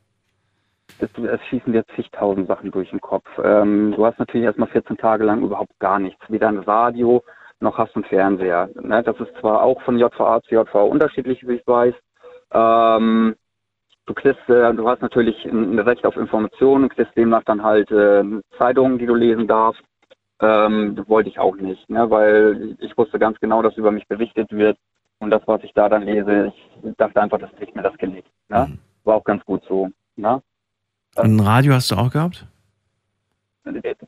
es, 1.03 1.11
es 1.19 1.41
schießen 1.47 1.73
dir 1.73 1.85
zigtausend 1.95 2.47
Sachen 2.49 2.71
durch 2.71 2.91
den 2.91 3.01
Kopf. 3.01 3.27
Ähm, 3.43 3.93
du 3.97 4.05
hast 4.05 4.19
natürlich 4.19 4.45
erstmal 4.45 4.69
14 4.69 4.97
Tage 4.97 5.25
lang 5.25 5.43
überhaupt 5.43 5.79
gar 5.79 5.99
nichts. 5.99 6.21
Weder 6.29 6.49
ein 6.49 6.59
Radio, 6.59 7.23
noch 7.61 7.79
hast 7.79 7.95
du 7.95 8.01
einen 8.01 8.09
Fernseher. 8.09 8.69
Ne? 8.81 9.03
Das 9.03 9.19
ist 9.21 9.35
zwar 9.41 9.63
auch 9.63 9.81
von 9.83 9.99
JVA 9.99 10.41
zu 10.43 10.55
JVA 10.55 10.83
unterschiedlich, 10.83 11.47
wie 11.47 11.55
ich 11.55 11.67
weiß. 11.67 11.95
Ähm, 12.53 13.37
du 14.07 14.15
kriegst, 14.15 14.49
äh, 14.49 14.75
du 14.75 14.89
hast 14.89 15.03
natürlich 15.03 15.45
ein, 15.45 15.79
Recht 15.79 16.07
auf 16.07 16.17
Informationen, 16.17 16.89
kriegst 16.89 17.17
demnach 17.17 17.45
dann 17.45 17.63
halt 17.63 17.91
äh, 17.91 18.25
Zeitungen, 18.59 18.99
die 18.99 19.07
du 19.07 19.15
lesen 19.15 19.47
darfst. 19.47 19.83
Ähm, 20.41 20.97
das 20.97 21.09
wollte 21.09 21.29
ich 21.29 21.39
auch 21.39 21.57
nicht, 21.57 21.89
ne? 21.91 22.09
weil 22.11 22.77
ich 22.81 22.97
wusste 22.97 23.19
ganz 23.19 23.39
genau, 23.41 23.61
dass 23.61 23.77
über 23.77 23.91
mich 23.91 24.09
berichtet 24.09 24.51
wird. 24.53 24.79
Und 25.19 25.31
das, 25.31 25.43
was 25.45 25.63
ich 25.63 25.75
da 25.75 25.91
dann 25.91 26.03
lese, 26.03 26.47
ich 26.83 26.97
dachte 26.97 27.21
einfach, 27.21 27.39
das 27.39 27.55
kriegt 27.57 27.77
mir 27.77 27.83
das 27.83 27.97
Genick. 27.99 28.25
Ne? 28.49 28.69
Mhm. 28.71 28.79
War 29.05 29.17
auch 29.17 29.25
ganz 29.25 29.45
gut 29.45 29.63
so. 29.69 29.91
Ne? 30.17 30.41
Ein 31.17 31.41
Radio 31.41 31.75
hast 31.75 31.91
du 31.91 31.97
auch 31.97 32.11
gehabt? 32.11 32.47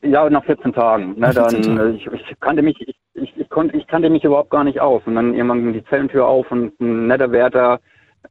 Ja, 0.01 0.29
nach 0.29 0.43
14 0.45 0.73
Tagen. 0.73 1.13
Ne, 1.13 1.19
nach 1.19 1.33
14 1.33 1.61
dann, 1.61 1.77
Tagen. 1.77 1.95
Ich, 1.95 2.07
ich, 2.07 2.39
kannte 2.39 2.61
mich, 2.61 2.79
ich, 2.81 2.95
ich, 3.13 3.37
ich, 3.37 3.49
konnte, 3.49 3.77
ich 3.77 3.87
kannte 3.87 4.09
mich 4.09 4.23
überhaupt 4.23 4.49
gar 4.49 4.63
nicht 4.63 4.79
aus. 4.79 5.01
Und 5.05 5.15
dann 5.15 5.33
irgendwann 5.33 5.63
ging 5.63 5.73
die 5.73 5.85
Zellentür 5.85 6.25
auf 6.27 6.49
und 6.51 6.79
ein 6.79 7.07
netter 7.07 7.31
Wärter, 7.31 7.79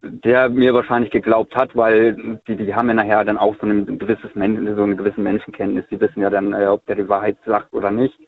der 0.02 0.48
mir 0.48 0.74
wahrscheinlich 0.74 1.10
geglaubt 1.10 1.54
hat, 1.54 1.76
weil 1.76 2.40
die, 2.48 2.56
die 2.56 2.74
haben 2.74 2.88
ja 2.88 2.94
nachher 2.94 3.24
dann 3.24 3.38
auch 3.38 3.54
so, 3.60 3.66
ein 3.66 3.98
gewisses 3.98 4.34
Men 4.34 4.74
so 4.74 4.82
eine 4.82 4.96
gewisse 4.96 5.20
Menschenkenntnis. 5.20 5.84
Die 5.90 6.00
wissen 6.00 6.20
ja 6.20 6.30
dann, 6.30 6.52
äh, 6.52 6.66
ob 6.66 6.84
der 6.86 6.96
die 6.96 7.08
Wahrheit 7.08 7.36
sagt 7.46 7.72
oder 7.72 7.90
nicht. 7.90 8.18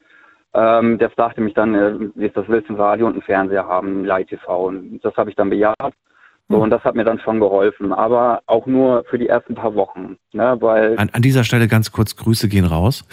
Ähm, 0.52 0.98
der 0.98 1.10
fragte 1.10 1.40
mich 1.40 1.54
dann, 1.54 1.74
äh, 1.74 1.94
wie 2.14 2.26
ist 2.26 2.36
das, 2.36 2.48
willst 2.48 2.68
du 2.68 2.74
ein 2.74 2.80
Radio 2.80 3.06
und 3.06 3.14
einen 3.14 3.22
Fernseher 3.22 3.66
haben, 3.66 4.04
Light 4.04 4.28
TV? 4.28 4.66
Und 4.66 5.00
das 5.02 5.16
habe 5.16 5.30
ich 5.30 5.36
dann 5.36 5.50
bejaht. 5.50 5.94
So, 6.48 6.58
und 6.58 6.70
das 6.70 6.84
hat 6.84 6.94
mir 6.94 7.04
dann 7.04 7.18
schon 7.20 7.40
geholfen, 7.40 7.92
aber 7.92 8.42
auch 8.46 8.66
nur 8.66 9.04
für 9.08 9.18
die 9.18 9.28
ersten 9.28 9.54
paar 9.54 9.74
Wochen. 9.74 10.18
Ne, 10.32 10.56
weil 10.60 10.98
an, 10.98 11.08
an 11.10 11.22
dieser 11.22 11.42
Stelle 11.42 11.68
ganz 11.68 11.90
kurz 11.90 12.16
Grüße 12.16 12.48
gehen 12.48 12.66
raus, 12.66 13.04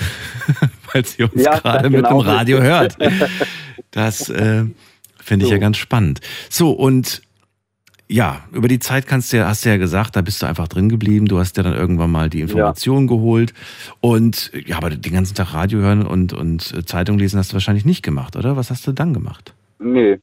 falls 0.81 1.17
ihr 1.17 1.31
uns 1.31 1.43
ja, 1.43 1.57
gerade 1.57 1.89
mit 1.89 2.03
genau 2.03 2.21
dem 2.21 2.29
Radio 2.29 2.61
hört. 2.61 2.97
Das 3.93 4.29
äh, 4.29 4.63
finde 5.19 5.43
ich 5.43 5.49
so. 5.49 5.55
ja 5.55 5.57
ganz 5.57 5.75
spannend. 5.75 6.21
So, 6.49 6.71
und 6.71 7.21
ja, 8.07 8.41
über 8.53 8.69
die 8.69 8.79
Zeit 8.79 9.05
kannst 9.07 9.31
du 9.31 9.37
ja, 9.37 9.47
hast 9.47 9.65
du 9.65 9.69
ja 9.69 9.75
gesagt, 9.75 10.15
da 10.15 10.21
bist 10.21 10.41
du 10.41 10.45
einfach 10.45 10.69
drin 10.69 10.87
geblieben. 10.87 11.27
Du 11.27 11.39
hast 11.39 11.57
ja 11.57 11.63
dann 11.63 11.73
irgendwann 11.73 12.09
mal 12.09 12.29
die 12.29 12.39
Informationen 12.39 13.07
ja. 13.09 13.15
geholt. 13.15 13.53
Und 13.99 14.51
ja, 14.65 14.77
aber 14.77 14.89
den 14.91 15.13
ganzen 15.13 15.35
Tag 15.35 15.53
Radio 15.53 15.79
hören 15.79 16.05
und, 16.05 16.31
und 16.31 16.73
äh, 16.73 16.85
Zeitung 16.85 17.17
lesen 17.19 17.37
hast 17.37 17.51
du 17.51 17.53
wahrscheinlich 17.53 17.83
nicht 17.83 18.01
gemacht, 18.01 18.37
oder? 18.37 18.55
Was 18.55 18.69
hast 18.69 18.87
du 18.87 18.93
dann 18.93 19.13
gemacht? 19.13 19.53
Nee, 19.79 20.19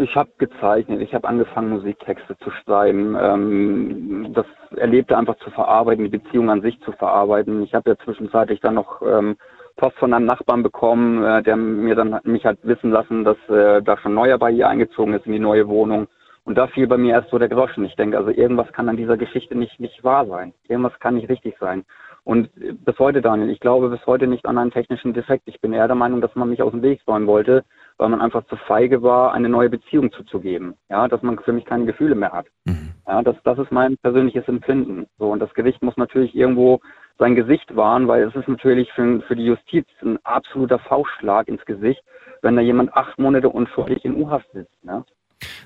ich 0.00 0.16
habe 0.16 0.30
gezeichnet, 0.38 1.00
ich 1.00 1.14
habe 1.14 1.28
angefangen, 1.28 1.70
Musiktexte 1.70 2.36
zu 2.38 2.50
schreiben, 2.50 3.16
ähm, 3.20 4.32
das 4.34 4.46
Erlebte 4.76 5.16
einfach 5.16 5.36
zu 5.38 5.50
verarbeiten, 5.50 6.04
die 6.04 6.18
Beziehung 6.18 6.50
an 6.50 6.62
sich 6.62 6.80
zu 6.80 6.92
verarbeiten. 6.92 7.62
Ich 7.62 7.74
habe 7.74 7.90
ja 7.90 7.96
zwischenzeitlich 8.04 8.60
dann 8.60 8.74
noch 8.74 9.02
ähm, 9.02 9.36
Post 9.76 9.96
von 9.98 10.12
einem 10.12 10.26
Nachbarn 10.26 10.62
bekommen, 10.62 11.24
äh, 11.24 11.42
der 11.42 11.56
mir 11.56 11.94
dann 11.94 12.18
mich 12.24 12.44
hat 12.44 12.58
wissen 12.62 12.90
lassen, 12.90 13.24
dass 13.24 13.36
äh, 13.48 13.82
da 13.82 13.96
schon 13.98 14.14
neuer 14.14 14.38
bei 14.38 14.50
ihr 14.50 14.68
eingezogen 14.68 15.14
ist 15.14 15.26
in 15.26 15.32
die 15.32 15.38
neue 15.38 15.68
Wohnung. 15.68 16.08
Und 16.44 16.56
da 16.56 16.66
fiel 16.66 16.86
bei 16.86 16.96
mir 16.96 17.14
erst 17.14 17.30
so 17.30 17.38
der 17.38 17.48
Groschen. 17.48 17.84
Ich 17.84 17.96
denke, 17.96 18.16
also 18.16 18.30
irgendwas 18.30 18.72
kann 18.72 18.88
an 18.88 18.96
dieser 18.96 19.16
Geschichte 19.16 19.54
nicht, 19.54 19.78
nicht 19.78 20.02
wahr 20.02 20.26
sein. 20.26 20.52
Irgendwas 20.68 20.98
kann 20.98 21.14
nicht 21.14 21.28
richtig 21.28 21.56
sein. 21.60 21.84
Und 22.24 22.50
bis 22.84 22.98
heute, 22.98 23.22
Daniel, 23.22 23.50
ich 23.50 23.60
glaube 23.60 23.88
bis 23.88 24.04
heute 24.06 24.26
nicht 24.26 24.46
an 24.46 24.58
einen 24.58 24.70
technischen 24.70 25.14
Defekt. 25.14 25.44
Ich 25.46 25.60
bin 25.60 25.72
eher 25.72 25.86
der 25.86 25.96
Meinung, 25.96 26.20
dass 26.20 26.34
man 26.34 26.50
mich 26.50 26.62
aus 26.62 26.72
dem 26.72 26.82
Weg 26.82 27.00
räumen 27.06 27.26
wollte, 27.26 27.64
weil 28.00 28.08
man 28.08 28.22
einfach 28.22 28.46
zu 28.46 28.56
feige 28.56 29.02
war, 29.02 29.34
eine 29.34 29.50
neue 29.50 29.68
Beziehung 29.68 30.10
zuzugeben. 30.10 30.74
Ja, 30.88 31.06
dass 31.06 31.22
man 31.22 31.38
für 31.38 31.52
mich 31.52 31.66
keine 31.66 31.84
Gefühle 31.84 32.14
mehr 32.14 32.32
hat. 32.32 32.46
Mhm. 32.64 32.94
Ja, 33.06 33.22
das, 33.22 33.36
das 33.44 33.58
ist 33.58 33.70
mein 33.70 33.98
persönliches 33.98 34.48
Empfinden. 34.48 35.06
So, 35.18 35.30
und 35.30 35.38
das 35.38 35.52
Gericht 35.52 35.82
muss 35.82 35.96
natürlich 35.98 36.34
irgendwo 36.34 36.80
sein 37.18 37.34
Gesicht 37.34 37.76
wahren, 37.76 38.08
weil 38.08 38.22
es 38.22 38.34
ist 38.34 38.48
natürlich 38.48 38.90
für, 38.92 39.20
für 39.20 39.36
die 39.36 39.44
Justiz 39.44 39.86
ein 40.02 40.18
absoluter 40.24 40.78
Faustschlag 40.78 41.46
ins 41.46 41.64
Gesicht, 41.66 42.02
wenn 42.40 42.56
da 42.56 42.62
jemand 42.62 42.94
acht 42.94 43.18
Monate 43.18 43.50
unschuldig 43.50 44.02
in 44.06 44.16
U-Haft 44.16 44.50
sitzt. 44.52 44.82
Ne? 44.82 45.04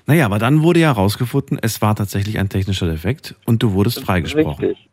Naja, 0.05 0.25
aber 0.25 0.37
dann 0.37 0.61
wurde 0.61 0.81
ja 0.81 0.87
herausgefunden, 0.89 1.57
es 1.61 1.81
war 1.81 1.95
tatsächlich 1.95 2.37
ein 2.37 2.49
technischer 2.49 2.87
Defekt 2.87 3.35
und 3.45 3.63
du 3.63 3.71
wurdest 3.71 4.03
freigesprochen. 4.03 4.65
Richtig. 4.65 4.89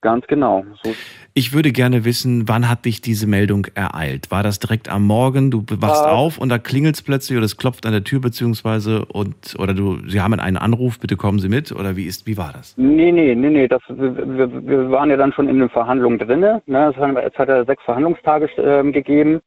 Ganz 0.00 0.26
genau. 0.28 0.64
So. 0.82 0.94
Ich 1.34 1.52
würde 1.52 1.72
gerne 1.72 2.04
wissen, 2.04 2.48
wann 2.48 2.68
hat 2.68 2.84
dich 2.84 3.00
diese 3.00 3.26
Meldung 3.26 3.66
ereilt? 3.74 4.30
War 4.30 4.44
das 4.44 4.60
direkt 4.60 4.88
am 4.88 5.04
Morgen? 5.04 5.50
Du 5.50 5.64
wachst 5.80 6.04
äh, 6.04 6.08
auf 6.08 6.38
und 6.38 6.50
da 6.50 6.58
klingelt 6.58 6.94
es 6.94 7.02
plötzlich 7.02 7.36
oder 7.36 7.44
es 7.44 7.56
klopft 7.56 7.84
an 7.84 7.92
der 7.92 8.04
Tür 8.04 8.20
beziehungsweise 8.20 9.04
und 9.06 9.56
oder 9.58 9.74
du, 9.74 9.98
Sie 10.06 10.20
haben 10.20 10.38
einen 10.38 10.56
Anruf, 10.56 11.00
bitte 11.00 11.16
kommen 11.16 11.40
Sie 11.40 11.48
mit 11.48 11.72
oder 11.72 11.96
wie 11.96 12.06
ist, 12.06 12.28
wie 12.28 12.36
war 12.36 12.52
das? 12.52 12.76
Nee, 12.76 13.10
nee, 13.10 13.34
nee, 13.34 13.50
nee. 13.50 13.66
Das, 13.66 13.82
wir, 13.88 14.66
wir 14.66 14.90
waren 14.90 15.10
ja 15.10 15.16
dann 15.16 15.32
schon 15.32 15.48
in 15.48 15.58
den 15.58 15.68
Verhandlungen 15.68 16.20
drin. 16.20 16.40
Ne? 16.40 16.62
Es, 16.66 16.96
hat, 16.96 17.16
es 17.16 17.36
hat 17.36 17.48
ja 17.48 17.64
sechs 17.64 17.82
Verhandlungstage 17.82 18.46
äh, 18.56 18.92
gegeben, 18.92 19.40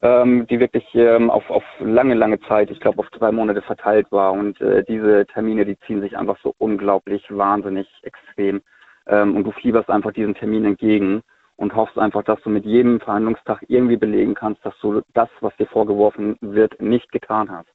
ähm, 0.00 0.46
die 0.46 0.58
wirklich 0.58 0.84
ähm, 0.94 1.28
auf, 1.28 1.50
auf 1.50 1.64
lange, 1.80 2.14
lange 2.14 2.40
Zeit, 2.48 2.70
ich 2.70 2.80
glaube 2.80 3.00
auf 3.00 3.10
drei 3.10 3.30
Monate 3.30 3.60
verteilt 3.60 4.06
war. 4.10 4.32
Und 4.32 4.58
äh, 4.62 4.84
diese 4.88 5.26
Termine, 5.26 5.66
die 5.66 5.78
ziehen 5.86 6.00
sich 6.00 6.16
einfach 6.16 6.38
so 6.42 6.54
unglaublich, 6.56 7.24
wahnsinnig 7.28 7.86
extrem 8.02 8.62
ähm, 9.08 9.36
und 9.36 9.44
du 9.44 9.52
fieberst 9.52 9.90
einfach 9.90 10.12
diesen 10.12 10.34
Termin 10.34 10.64
entgegen 10.64 11.22
und 11.56 11.74
hoffst 11.74 11.98
einfach, 11.98 12.22
dass 12.22 12.40
du 12.42 12.50
mit 12.50 12.64
jedem 12.64 13.00
Verhandlungstag 13.00 13.64
irgendwie 13.68 13.96
belegen 13.96 14.34
kannst, 14.34 14.64
dass 14.64 14.78
du 14.80 15.02
das, 15.14 15.28
was 15.40 15.56
dir 15.56 15.66
vorgeworfen 15.66 16.36
wird, 16.40 16.80
nicht 16.80 17.10
getan 17.10 17.50
hast. 17.50 17.68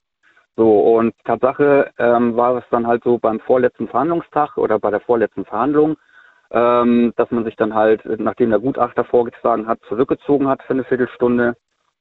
So, 0.55 0.79
und 0.79 1.13
Tatsache 1.25 1.91
ähm, 1.97 2.35
war 2.37 2.57
es 2.57 2.63
dann 2.69 2.87
halt 2.87 3.03
so 3.03 3.17
beim 3.17 3.39
vorletzten 3.39 3.87
Verhandlungstag 3.87 4.57
oder 4.57 4.79
bei 4.79 4.91
der 4.91 5.01
vorletzten 5.01 5.45
Verhandlung, 5.45 5.97
ähm, 6.51 7.11
dass 7.17 7.31
man 7.31 7.43
sich 7.43 7.55
dann 7.55 7.73
halt, 7.73 8.05
nachdem 8.19 8.51
der 8.51 8.59
Gutachter 8.59 9.03
vorgetragen 9.03 9.67
hat, 9.67 9.79
zurückgezogen 9.89 10.47
hat 10.47 10.61
für 10.63 10.73
eine 10.73 10.83
Viertelstunde 10.83 11.55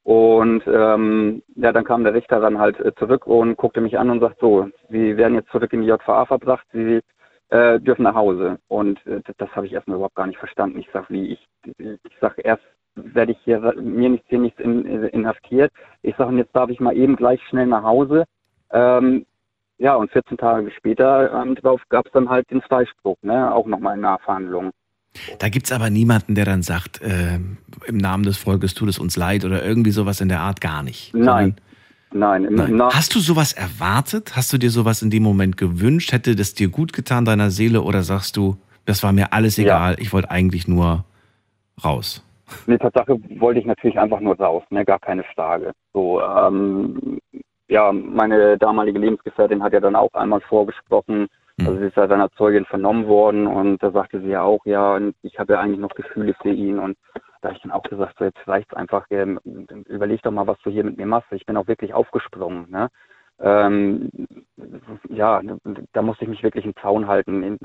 Und 0.05 0.63
ähm, 0.67 1.43
ja, 1.55 1.73
dann 1.73 1.85
kam 1.85 2.05
der 2.05 2.15
Richter 2.15 2.41
dann 2.41 2.59
halt 2.59 2.79
äh, 2.81 2.95
zurück 2.97 3.27
und 3.27 3.57
guckte 3.57 3.81
mich 3.81 3.99
an 3.99 4.11
und 4.11 4.21
sagt 4.21 4.41
so, 4.41 4.69
Sie 4.91 5.17
werden 5.17 5.35
jetzt 5.35 5.51
zurück 5.51 5.73
in 5.73 5.83
die 5.83 5.89
JVA 5.89 6.27
verbracht, 6.27 6.67
Sie 6.73 7.01
äh, 7.53 7.79
dürfen 7.81 8.05
nach 8.05 8.15
Hause. 8.15 8.59
Und 8.69 9.05
äh, 9.07 9.21
das 9.37 9.51
habe 9.55 9.67
ich 9.67 9.73
erstmal 9.73 9.97
überhaupt 9.97 10.15
gar 10.15 10.27
nicht 10.27 10.39
verstanden. 10.39 10.79
Ich 10.79 10.89
sag, 10.93 11.11
wie 11.11 11.33
ich, 11.33 11.49
ich 11.79 12.17
sag 12.21 12.43
erst 12.43 12.65
werde 12.95 13.33
ich 13.33 13.39
hier 13.45 13.61
mir 13.81 14.11
nichts 14.11 14.27
hier 14.29 14.39
nichts 14.39 14.61
in, 14.61 14.85
in, 14.85 15.05
inhaftiert. 15.05 15.73
Ich 16.03 16.17
sage, 16.17 16.31
und 16.31 16.39
jetzt 16.39 16.55
darf 16.55 16.71
ich 16.71 16.81
mal 16.81 16.97
eben 16.97 17.17
gleich 17.17 17.41
schnell 17.49 17.67
nach 17.67 17.83
Hause. 17.83 18.25
Ähm, 18.71 19.27
ja, 19.79 19.95
und 19.95 20.11
14 20.11 20.37
Tage 20.37 20.71
später 20.71 21.43
ähm, 21.43 21.57
gab 21.89 22.07
es 22.07 22.13
dann 22.13 22.29
halt 22.29 22.51
den 22.51 22.63
Freispruch, 22.63 23.17
ne? 23.23 23.53
auch 23.53 23.67
nochmal 23.67 23.97
in 23.97 24.03
Nachverhandlungen. 24.03 24.73
Da 25.39 25.49
gibt 25.49 25.67
es 25.67 25.73
aber 25.73 25.91
niemanden, 25.91 26.35
der 26.35 26.45
dann 26.45 26.63
sagt, 26.63 27.03
äh, 27.03 27.39
im 27.87 27.97
Namen 27.97 28.25
des 28.25 28.39
Volkes 28.39 28.75
tut 28.75 28.89
es 28.89 28.99
uns 28.99 29.17
leid 29.17 29.45
oder 29.45 29.63
irgendwie 29.65 29.91
sowas 29.91 30.21
in 30.21 30.29
der 30.29 30.41
Art 30.41 30.61
gar 30.61 30.83
nicht. 30.83 31.15
Nein. 31.15 31.57
Nein, 32.15 32.47
Nein. 32.51 32.81
Hast 32.83 33.15
du 33.15 33.21
sowas 33.21 33.53
erwartet? 33.53 34.37
Hast 34.37 34.53
du 34.53 34.59
dir 34.59 34.71
sowas 34.71 35.03
in 35.03 35.11
dem 35.11 35.23
Moment 35.23 35.57
gewünscht? 35.57 36.13
Hätte 36.13 36.37
das 36.37 36.55
dir 36.55 36.69
gut 36.69 36.93
getan, 36.93 37.25
deiner 37.25 37.51
Seele? 37.51 37.83
Oder 37.83 38.03
sagst 38.03 38.37
du, 38.37 38.57
das 38.85 39.03
war 39.03 39.13
mir 39.13 39.33
alles 39.33 39.59
egal, 39.59 39.93
ja. 39.93 39.99
ich 39.99 40.13
wollte 40.13 40.31
eigentlich 40.31 40.69
nur 40.69 41.05
raus? 41.85 42.25
Nee, 42.67 42.79
Tatsache 42.79 43.19
wollte 43.39 43.61
ich 43.61 43.67
natürlich 43.67 43.99
einfach 43.99 44.21
nur 44.21 44.37
raus, 44.37 44.63
ne? 44.71 44.85
gar 44.85 44.99
keine 44.99 45.25
Frage. 45.35 45.73
So, 45.93 46.21
ähm, 46.21 47.19
ja, 47.69 47.93
meine 47.93 48.59
damalige 48.59 48.99
Lebensgefährtin 48.99 49.63
hat 49.63 49.73
ja 49.73 49.81
dann 49.81 49.97
auch 49.97 50.13
einmal 50.13 50.41
vorgesprochen, 50.43 51.29
hm. 51.59 51.67
also 51.67 51.79
sie 51.79 51.87
ist 51.87 51.97
ja 51.97 52.09
seiner 52.09 52.31
Zeugin 52.33 52.67
vernommen 52.67 53.07
worden 53.07 53.47
und 53.47 53.83
da 53.83 53.91
sagte 53.91 54.21
sie 54.21 54.29
ja 54.29 54.43
auch, 54.43 54.65
ja, 54.67 54.99
ich 55.23 55.39
habe 55.39 55.55
ja 55.55 55.61
eigentlich 55.61 55.81
noch 55.81 55.95
Gefühle 55.95 56.35
für 56.43 56.53
ihn 56.53 56.79
und 56.79 56.97
da 57.43 57.49
habe 57.49 57.57
ich 57.57 57.63
dann 57.63 57.73
auch 57.73 57.83
gesagt, 57.83 58.17
so 58.19 58.25
jetzt 58.25 58.47
reicht's 58.47 58.73
einfach, 58.73 59.07
ähm, 59.11 59.39
überleg 59.89 60.23
doch 60.23 60.31
mal, 60.31 60.47
was 60.47 60.59
du 60.63 60.71
hier 60.71 60.85
mit 60.85 60.97
mir 60.97 61.07
machst. 61.07 61.31
Ich 61.33 61.45
bin 61.45 61.57
auch 61.57 61.67
wirklich 61.67 61.93
aufgesprungen, 61.93 62.71
ne? 62.71 62.89
Ähm, 63.41 64.11
ja, 65.09 65.43
da 65.93 66.03
musste 66.03 66.25
ich 66.25 66.31
mich 66.31 66.43
wirklich 66.45 66.65
im 66.65 66.77
Zaun 66.81 67.09
halten. 67.09 67.59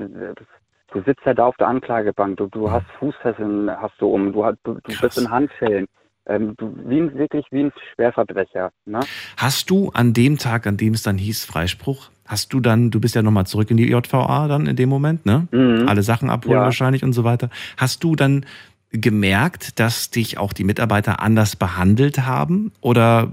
Du 0.92 1.02
sitzt 1.02 1.24
ja 1.24 1.34
da 1.34 1.46
auf 1.46 1.56
der 1.56 1.68
Anklagebank, 1.68 2.36
du, 2.38 2.46
du 2.46 2.70
hast 2.70 2.86
Fußfesseln 2.98 3.70
hast 3.70 3.94
du 4.00 4.08
um, 4.08 4.32
du, 4.32 4.44
du, 4.64 4.74
du 4.74 5.00
bist 5.00 5.18
in 5.18 5.30
Handschellen. 5.30 5.86
Ähm, 6.26 6.54
du, 6.56 6.74
wie 6.84 7.00
ein, 7.00 7.16
wirklich 7.16 7.46
wie 7.50 7.64
ein 7.64 7.72
Schwerverbrecher. 7.94 8.70
Ne? 8.84 9.00
Hast 9.36 9.70
du 9.70 9.90
an 9.94 10.12
dem 10.12 10.36
Tag, 10.36 10.66
an 10.66 10.76
dem 10.76 10.94
es 10.94 11.02
dann 11.02 11.16
hieß 11.16 11.44
Freispruch, 11.46 12.10
hast 12.26 12.52
du 12.52 12.60
dann, 12.60 12.90
du 12.90 13.00
bist 13.00 13.14
ja 13.14 13.22
nochmal 13.22 13.46
zurück 13.46 13.70
in 13.70 13.78
die 13.78 13.88
JVA 13.88 14.48
dann 14.48 14.66
in 14.66 14.76
dem 14.76 14.90
Moment, 14.90 15.24
ne? 15.24 15.48
Mhm. 15.52 15.88
Alle 15.88 16.02
Sachen 16.02 16.28
abholen 16.28 16.58
ja. 16.58 16.64
wahrscheinlich 16.64 17.02
und 17.02 17.14
so 17.14 17.24
weiter. 17.24 17.48
Hast 17.78 18.04
du 18.04 18.14
dann 18.14 18.44
gemerkt, 18.90 19.78
dass 19.80 20.10
dich 20.10 20.38
auch 20.38 20.52
die 20.52 20.64
Mitarbeiter 20.64 21.20
anders 21.20 21.56
behandelt 21.56 22.18
haben? 22.18 22.72
Oder 22.80 23.30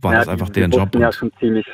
war 0.00 0.12
ja, 0.12 0.18
das 0.20 0.28
einfach 0.28 0.50
deren 0.50 0.70
die 0.70 0.76
Job? 0.78 0.94
Ja 0.94 1.12
schon 1.12 1.32
ziemlich, 1.38 1.66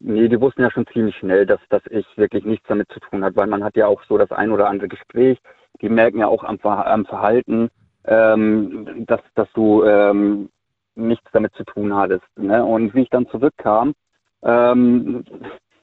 nee, 0.00 0.28
die 0.28 0.40
wussten 0.40 0.62
ja 0.62 0.70
schon 0.70 0.86
ziemlich 0.92 1.16
schnell, 1.16 1.46
dass, 1.46 1.60
dass 1.68 1.82
ich 1.90 2.06
wirklich 2.16 2.44
nichts 2.44 2.66
damit 2.68 2.88
zu 2.92 3.00
tun 3.00 3.24
habe, 3.24 3.36
weil 3.36 3.46
man 3.46 3.62
hat 3.62 3.76
ja 3.76 3.86
auch 3.86 4.02
so 4.08 4.16
das 4.18 4.30
ein 4.30 4.50
oder 4.50 4.68
andere 4.68 4.88
Gespräch. 4.88 5.38
Die 5.80 5.88
merken 5.88 6.18
ja 6.18 6.26
auch 6.26 6.44
am, 6.44 6.58
am 6.62 7.06
Verhalten, 7.06 7.70
ähm, 8.04 9.04
dass, 9.06 9.20
dass 9.34 9.48
du 9.52 9.84
ähm, 9.84 10.48
nichts 10.94 11.26
damit 11.32 11.54
zu 11.54 11.64
tun 11.64 11.94
hattest. 11.94 12.26
Ne? 12.36 12.64
Und 12.64 12.94
wie 12.94 13.02
ich 13.02 13.10
dann 13.10 13.28
zurückkam, 13.28 13.94
ähm, 14.42 15.24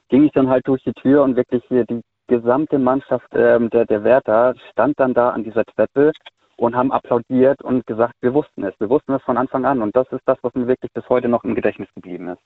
ging 0.10 0.24
ich 0.24 0.32
dann 0.32 0.50
halt 0.50 0.68
durch 0.68 0.84
die 0.84 0.94
Tür 0.94 1.24
und 1.24 1.36
wirklich 1.36 1.64
hier 1.68 1.86
die 1.86 2.02
gesamte 2.28 2.80
Mannschaft 2.80 3.28
ähm, 3.34 3.70
der, 3.70 3.86
der 3.86 4.04
Wärter 4.04 4.54
stand 4.72 5.00
dann 5.00 5.14
da 5.14 5.30
an 5.30 5.44
dieser 5.44 5.64
Treppe 5.66 6.12
und 6.58 6.76
haben 6.76 6.92
applaudiert 6.92 7.62
und 7.62 7.86
gesagt, 7.86 8.16
wir 8.22 8.34
wussten 8.34 8.64
es. 8.64 8.74
Wir 8.80 8.90
wussten 8.90 9.14
es 9.14 9.22
von 9.24 9.38
Anfang 9.38 9.66
an. 9.66 9.82
Und 9.82 9.96
das 9.96 10.08
ist 10.12 10.22
das, 10.26 10.38
was 10.42 10.54
mir 10.54 10.68
wirklich 10.68 10.92
bis 10.92 11.08
heute 11.10 11.30
noch 11.30 11.44
im 11.44 11.56
Gedächtnis 11.56 11.88
geblieben 11.96 12.30
ist. 12.30 12.42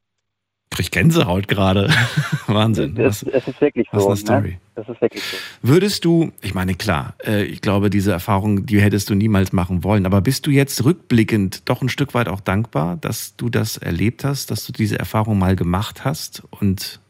Krieg 0.72 0.90
Gänsehaut 0.92 1.48
gerade. 1.50 1.90
Wahnsinn. 2.48 2.98
Es, 2.98 3.24
es, 3.24 3.48
ist 3.48 3.60
wirklich 3.60 3.88
was 3.92 4.04
so. 4.04 4.10
Eine 4.10 4.18
Story. 4.18 4.50
Ne? 4.52 4.58
Das 4.76 4.88
ist 4.88 5.02
wirklich 5.02 5.22
so. 5.22 5.38
Würdest 5.62 6.06
du, 6.06 6.32
ich 6.42 6.54
meine, 6.54 6.76
klar, 6.76 7.16
äh, 7.26 7.44
ich 7.44 7.62
glaube, 7.62 7.90
diese 7.90 8.14
Erfahrung, 8.14 8.66
die 8.66 8.80
hättest 8.82 9.10
du 9.10 9.16
niemals 9.16 9.52
machen 9.52 9.84
wollen. 9.84 10.06
Aber 10.06 10.22
bist 10.22 10.48
du 10.48 10.52
jetzt 10.52 10.84
rückblickend 10.86 11.68
doch 11.70 11.82
ein 11.82 11.90
Stück 11.90 12.14
weit 12.14 12.30
auch 12.30 12.40
dankbar, 12.40 12.98
dass 12.98 13.36
du 13.36 13.50
das 13.50 13.78
erlebt 13.78 14.24
hast, 14.24 14.50
dass 14.50 14.66
du 14.66 14.72
diese 14.72 14.98
Erfahrung 14.98 15.38
mal 15.38 15.58
gemacht 15.58 16.06
hast 16.06 16.44
und 16.52 17.01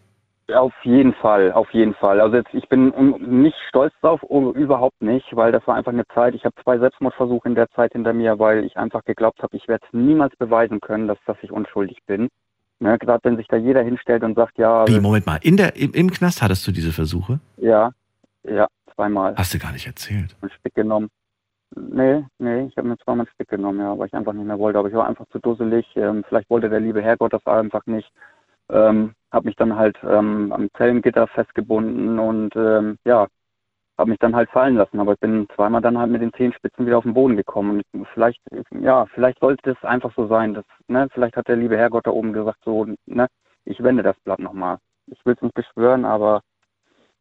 auf 0.53 0.73
jeden 0.83 1.13
Fall, 1.13 1.51
auf 1.51 1.71
jeden 1.71 1.93
Fall. 1.95 2.21
Also 2.21 2.37
jetzt, 2.37 2.53
ich 2.53 2.67
bin 2.69 2.93
nicht 3.19 3.57
stolz 3.67 3.93
drauf, 4.01 4.21
überhaupt 4.23 5.01
nicht, 5.01 5.35
weil 5.35 5.51
das 5.51 5.65
war 5.67 5.75
einfach 5.75 5.91
eine 5.91 6.07
Zeit. 6.13 6.35
Ich 6.35 6.45
habe 6.45 6.55
zwei 6.63 6.77
Selbstmordversuche 6.77 7.47
in 7.47 7.55
der 7.55 7.69
Zeit 7.69 7.93
hinter 7.93 8.13
mir, 8.13 8.39
weil 8.39 8.63
ich 8.63 8.77
einfach 8.77 9.03
geglaubt 9.03 9.41
habe, 9.41 9.55
ich 9.55 9.67
werde 9.67 9.85
niemals 9.91 10.35
beweisen 10.37 10.79
können, 10.79 11.07
dass, 11.07 11.17
dass 11.25 11.37
ich 11.41 11.51
unschuldig 11.51 11.99
bin. 12.05 12.29
Ne, 12.79 12.97
Gerade 12.97 13.23
wenn 13.23 13.37
sich 13.37 13.47
da 13.47 13.57
jeder 13.57 13.83
hinstellt 13.83 14.23
und 14.23 14.35
sagt, 14.35 14.57
ja. 14.57 14.87
Wie, 14.87 14.99
Moment 14.99 15.27
mal, 15.27 15.39
in 15.43 15.55
der, 15.55 15.75
im, 15.75 15.93
im 15.93 16.09
Knast 16.09 16.41
hattest 16.41 16.65
du 16.67 16.71
diese 16.71 16.91
Versuche? 16.91 17.39
Ja, 17.57 17.91
ja, 18.43 18.67
zweimal. 18.95 19.35
Hast 19.35 19.53
du 19.53 19.59
gar 19.59 19.71
nicht 19.71 19.85
erzählt? 19.85 20.35
Ein 20.41 20.49
Stück 20.49 20.73
genommen. 20.73 21.09
Nee, 21.75 22.25
nee, 22.39 22.65
ich 22.65 22.75
habe 22.75 22.87
mir 22.87 22.97
zweimal 22.97 23.25
ein 23.25 23.33
Stück 23.35 23.49
genommen, 23.49 23.79
ja, 23.79 23.97
weil 23.97 24.07
ich 24.07 24.13
einfach 24.13 24.33
nicht 24.33 24.47
mehr 24.47 24.59
wollte. 24.59 24.79
Aber 24.79 24.89
ich 24.89 24.95
war 24.95 25.07
einfach 25.07 25.27
zu 25.27 25.39
dusselig. 25.39 25.85
Ähm, 25.95 26.23
vielleicht 26.27 26.49
wollte 26.49 26.69
der 26.69 26.79
liebe 26.79 27.01
Herrgott 27.01 27.33
das 27.33 27.45
einfach 27.45 27.85
nicht. 27.85 28.11
Ähm, 28.71 29.13
habe 29.31 29.47
mich 29.47 29.55
dann 29.55 29.75
halt 29.75 29.97
ähm, 30.03 30.51
am 30.51 30.69
Zellengitter 30.77 31.27
festgebunden 31.27 32.19
und 32.19 32.55
ähm, 32.55 32.97
ja, 33.05 33.27
habe 33.97 34.09
mich 34.09 34.19
dann 34.19 34.35
halt 34.35 34.49
fallen 34.49 34.75
lassen. 34.75 34.99
Aber 34.99 35.13
ich 35.13 35.19
bin 35.19 35.47
zweimal 35.55 35.81
dann 35.81 35.97
halt 35.97 36.11
mit 36.11 36.21
den 36.21 36.33
Zehenspitzen 36.33 36.85
wieder 36.85 36.97
auf 36.97 37.03
den 37.03 37.13
Boden 37.13 37.37
gekommen. 37.37 37.81
Und 37.93 38.07
vielleicht, 38.13 38.41
ja, 38.71 39.05
vielleicht 39.13 39.39
sollte 39.39 39.71
es 39.71 39.83
einfach 39.83 40.13
so 40.15 40.27
sein, 40.27 40.53
dass, 40.53 40.65
ne, 40.87 41.07
vielleicht 41.13 41.37
hat 41.37 41.47
der 41.47 41.55
liebe 41.55 41.77
Herrgott 41.77 42.07
da 42.07 42.11
oben 42.11 42.33
gesagt, 42.33 42.59
so, 42.65 42.85
ne, 43.05 43.27
ich 43.65 43.81
wende 43.83 44.03
das 44.03 44.19
Blatt 44.23 44.39
nochmal. 44.39 44.77
Ich 45.07 45.23
will 45.25 45.35
es 45.35 45.41
nicht 45.41 45.55
beschwören, 45.55 46.05
aber 46.05 46.41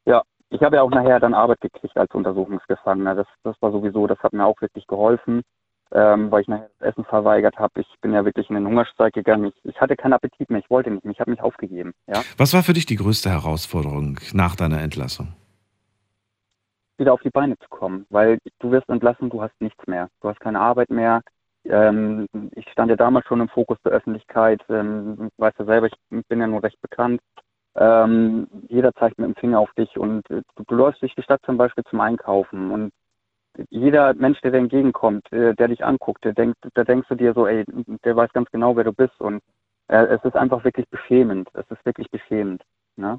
ja, 0.07 0.23
ich 0.51 0.63
habe 0.63 0.77
ja 0.77 0.83
auch 0.83 0.91
nachher 0.91 1.21
dann 1.21 1.35
Arbeit 1.35 1.61
gekriegt 1.61 1.97
als 1.97 2.13
Untersuchungsgefangener. 2.15 3.15
Das, 3.15 3.27
das 3.45 3.57
war 3.61 3.73
sowieso, 3.73 4.07
das 4.07 4.19
hat 4.21 4.33
mir 4.33 4.47
auch 4.47 4.61
wirklich 4.61 4.87
geholfen 4.87 5.43
ähm, 5.93 6.31
weil 6.31 6.43
ich 6.43 6.49
nachher 6.49 6.71
das 6.79 6.93
Essen 6.93 7.05
verweigert 7.05 7.59
habe. 7.59 7.81
Ich 7.81 7.89
bin 8.01 8.13
ja 8.13 8.25
wirklich 8.25 8.49
in 8.49 8.55
den 8.57 8.67
Hungerstreik 8.67 9.15
gegangen. 9.15 9.47
Ich, 9.47 9.71
ich 9.71 9.81
hatte 9.81 9.97
keinen 9.97 10.13
Appetit 10.13 10.51
mehr, 10.51 10.61
ich 10.61 10.71
wollte 10.71 10.91
nicht 10.91 11.05
mehr, 11.05 11.13
ich 11.13 11.21
habe 11.21 11.31
mich 11.31 11.43
aufgegeben. 11.43 11.93
Ja? 12.07 12.23
Was 12.37 12.55
war 12.55 12.63
für 12.63 12.73
dich 12.73 12.87
die 12.87 12.97
größte 12.97 13.31
Herausforderung 13.31 14.19
nach 14.33 14.57
deiner 14.57 14.81
Entlassung? 14.81 15.29
Wieder 16.99 17.13
auf 17.13 17.23
die 17.23 17.31
Beine 17.31 17.59
zu 17.59 17.69
kommen, 17.69 18.07
weil 18.11 18.39
du 18.59 18.71
wirst 18.71 18.89
entlassen, 18.89 19.31
du 19.31 19.43
hast 19.43 19.59
nichts 19.61 19.87
mehr. 19.87 20.09
Du 20.21 20.29
hast 20.29 20.41
keine 20.41 20.61
Arbeit 20.61 20.91
mehr. 20.91 21.23
Ähm, 21.65 22.27
ich 22.55 22.69
stand 22.71 22.91
ja 22.91 22.97
damals 22.97 23.27
schon 23.27 23.41
im 23.41 23.49
Fokus 23.49 23.79
der 23.85 23.93
Öffentlichkeit. 23.93 24.63
Ähm, 24.69 25.31
weißt 25.39 25.59
du 25.59 25.65
selber, 25.65 25.87
ich 25.87 26.27
bin 26.29 26.41
ja 26.41 26.47
nur 26.47 26.63
recht 26.63 26.81
bekannt. 26.83 27.21
Ähm, 27.77 28.49
jeder 28.69 28.93
zeigt 28.95 29.19
mit 29.19 29.29
dem 29.29 29.37
Finger 29.37 29.61
auf 29.61 29.73
dich 29.75 29.97
und 29.97 30.29
äh, 30.31 30.43
du, 30.57 30.65
du 30.67 30.75
läufst 30.75 31.03
durch 31.03 31.15
die 31.15 31.23
Stadt 31.23 31.41
zum 31.47 31.57
Beispiel 31.57 31.85
zum 31.85 32.01
Einkaufen 32.01 32.71
und 32.71 32.93
jeder 33.69 34.15
Mensch, 34.15 34.41
der 34.41 34.53
dir 34.53 34.59
entgegenkommt, 34.59 35.31
äh, 35.33 35.55
der 35.55 35.69
dich 35.69 35.85
anguckt, 35.85 36.25
der 36.25 36.33
denkt, 36.33 36.57
da 36.75 36.85
denkst 36.85 37.09
du 37.09 37.15
dir 37.15 37.35
so, 37.35 37.47
ey, 37.47 37.65
der 38.05 38.17
weiß 38.17 38.33
ganz 38.33 38.51
genau, 38.51 38.77
wer 38.77 38.85
du 38.85 38.93
bist. 38.93 39.21
Und 39.21 39.43
äh, 39.89 40.05
es 40.05 40.25
ist 40.25 40.37
einfach 40.37 40.65
wirklich 40.65 40.89
beschämend. 40.89 41.49
Es 41.55 41.69
ist 41.71 41.85
wirklich 41.85 42.11
beschämend. 42.11 42.63
Ne? 42.97 43.19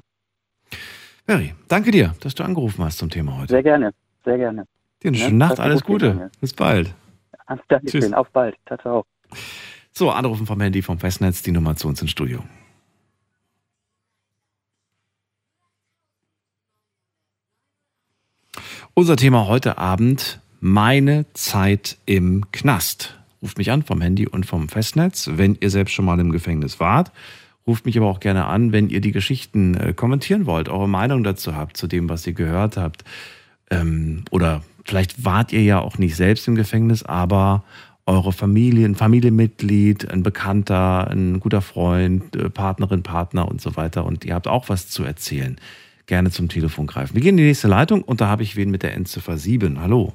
Mary, 1.26 1.54
danke 1.68 1.90
dir, 1.90 2.14
dass 2.20 2.34
du 2.34 2.42
angerufen 2.42 2.84
hast 2.84 2.98
zum 2.98 3.10
Thema 3.10 3.38
heute. 3.38 3.52
Sehr 3.52 3.62
gerne, 3.62 3.92
sehr 4.24 4.38
gerne. 4.38 4.66
Dir 5.02 5.08
eine 5.08 5.18
ne? 5.18 5.24
schöne 5.24 5.36
Nacht, 5.36 5.60
alles 5.60 5.84
Gute. 5.84 6.14
Gerne. 6.14 6.30
Bis 6.40 6.54
bald. 6.54 6.94
Dankeschön, 7.68 8.14
auf 8.14 8.30
bald. 8.30 8.56
Ciao, 8.66 8.78
ciao. 8.78 9.04
So, 9.92 10.10
anrufen 10.10 10.46
vom 10.46 10.60
Handy 10.60 10.80
vom 10.80 10.98
Festnetz, 10.98 11.42
die 11.42 11.52
Nummer 11.52 11.76
zu 11.76 11.88
uns 11.88 12.00
ins 12.00 12.10
Studio. 12.10 12.42
Unser 18.94 19.16
Thema 19.16 19.46
heute 19.46 19.78
Abend, 19.78 20.38
meine 20.60 21.24
Zeit 21.32 21.96
im 22.04 22.52
Knast. 22.52 23.18
Ruft 23.40 23.56
mich 23.56 23.70
an 23.70 23.82
vom 23.82 24.02
Handy 24.02 24.28
und 24.28 24.44
vom 24.44 24.68
Festnetz, 24.68 25.30
wenn 25.32 25.56
ihr 25.58 25.70
selbst 25.70 25.92
schon 25.92 26.04
mal 26.04 26.20
im 26.20 26.30
Gefängnis 26.30 26.78
wart. 26.78 27.10
Ruft 27.66 27.86
mich 27.86 27.96
aber 27.96 28.08
auch 28.08 28.20
gerne 28.20 28.44
an, 28.44 28.70
wenn 28.72 28.90
ihr 28.90 29.00
die 29.00 29.12
Geschichten 29.12 29.74
äh, 29.78 29.94
kommentieren 29.94 30.44
wollt, 30.44 30.68
eure 30.68 30.90
Meinung 30.90 31.24
dazu 31.24 31.56
habt, 31.56 31.78
zu 31.78 31.86
dem, 31.86 32.10
was 32.10 32.26
ihr 32.26 32.34
gehört 32.34 32.76
habt. 32.76 33.02
Ähm, 33.70 34.26
oder 34.30 34.62
vielleicht 34.84 35.24
wart 35.24 35.54
ihr 35.54 35.62
ja 35.62 35.80
auch 35.80 35.96
nicht 35.96 36.14
selbst 36.14 36.46
im 36.46 36.54
Gefängnis, 36.54 37.02
aber 37.02 37.64
eure 38.04 38.34
Familie, 38.34 38.84
ein 38.84 38.94
Familienmitglied, 38.94 40.10
ein 40.10 40.22
Bekannter, 40.22 41.10
ein 41.10 41.40
guter 41.40 41.62
Freund, 41.62 42.36
äh, 42.36 42.50
Partnerin, 42.50 43.02
Partner 43.02 43.48
und 43.48 43.62
so 43.62 43.74
weiter. 43.74 44.04
Und 44.04 44.26
ihr 44.26 44.34
habt 44.34 44.48
auch 44.48 44.68
was 44.68 44.90
zu 44.90 45.02
erzählen 45.02 45.56
gerne 46.06 46.30
zum 46.30 46.48
Telefon 46.48 46.86
greifen. 46.86 47.14
Wir 47.14 47.22
gehen 47.22 47.30
in 47.30 47.38
die 47.38 47.44
nächste 47.44 47.68
Leitung 47.68 48.02
und 48.02 48.20
da 48.20 48.28
habe 48.28 48.42
ich 48.42 48.56
wen 48.56 48.70
mit 48.70 48.82
der 48.82 48.94
Endziffer 48.94 49.36
7. 49.36 49.80
Hallo. 49.80 50.14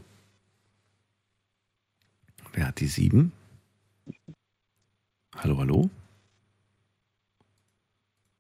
Wer 2.54 2.68
hat 2.68 2.80
die 2.80 2.88
7? 2.88 3.32
Hallo, 5.38 5.58
hallo? 5.60 5.90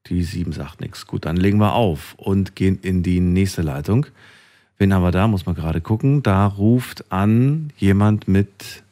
Die 0.07 0.23
7 0.23 0.51
sagt 0.51 0.81
nichts. 0.81 1.05
Gut, 1.05 1.25
dann 1.25 1.37
legen 1.37 1.59
wir 1.59 1.73
auf 1.73 2.15
und 2.17 2.55
gehen 2.55 2.79
in 2.81 3.03
die 3.03 3.19
nächste 3.19 3.61
Leitung. 3.61 4.07
Wen 4.77 4.93
haben 4.93 5.03
wir 5.03 5.11
da? 5.11 5.27
Muss 5.27 5.45
man 5.45 5.55
gerade 5.55 5.81
gucken. 5.81 6.23
Da 6.23 6.45
ruft 6.45 7.11
an 7.11 7.71
jemand 7.77 8.27
mit 8.27 8.83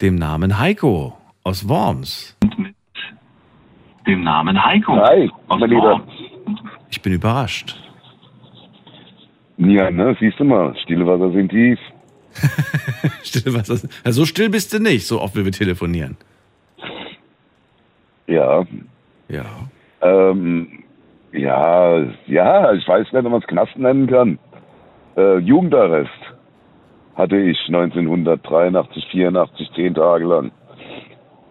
dem 0.00 0.16
Namen 0.16 0.58
Heiko. 0.58 1.16
aus 1.44 1.68
Worms. 1.68 2.36
mit 2.56 2.74
dem 4.06 4.22
Namen 4.24 4.64
Heiko. 4.64 4.96
Hi, 4.96 5.30
aus 5.48 5.60
mein 5.60 5.70
Lieber. 5.70 6.06
Ich 6.92 7.00
bin 7.02 7.12
überrascht. 7.14 7.74
Ja, 9.56 9.90
ne, 9.90 10.16
siehst 10.20 10.38
du 10.38 10.44
mal, 10.44 10.74
stille 10.82 11.06
Wasser 11.06 11.32
sind 11.32 11.48
tief. 11.50 11.78
Still, 13.24 13.54
was 13.54 13.66
das, 13.68 13.88
ja, 14.04 14.12
so 14.12 14.24
still 14.24 14.48
bist 14.48 14.72
du 14.72 14.78
nicht, 14.80 15.06
so 15.06 15.20
oft 15.20 15.36
wie 15.36 15.44
wir 15.44 15.52
telefonieren. 15.52 16.16
Ja, 18.26 18.64
Ja. 19.28 19.44
ähm, 20.00 20.84
ja, 21.32 22.04
ja, 22.26 22.72
ich 22.72 22.86
weiß 22.88 23.12
nicht, 23.12 23.24
ob 23.24 23.30
man 23.30 23.40
es 23.40 23.46
Knast 23.46 23.76
nennen 23.76 24.06
kann. 24.06 24.38
Äh, 25.16 25.38
Jugendarrest 25.38 26.10
hatte 27.16 27.36
ich 27.36 27.58
1983, 27.68 29.06
84, 29.10 29.70
zehn 29.74 29.94
Tage 29.94 30.24
lang. 30.24 30.50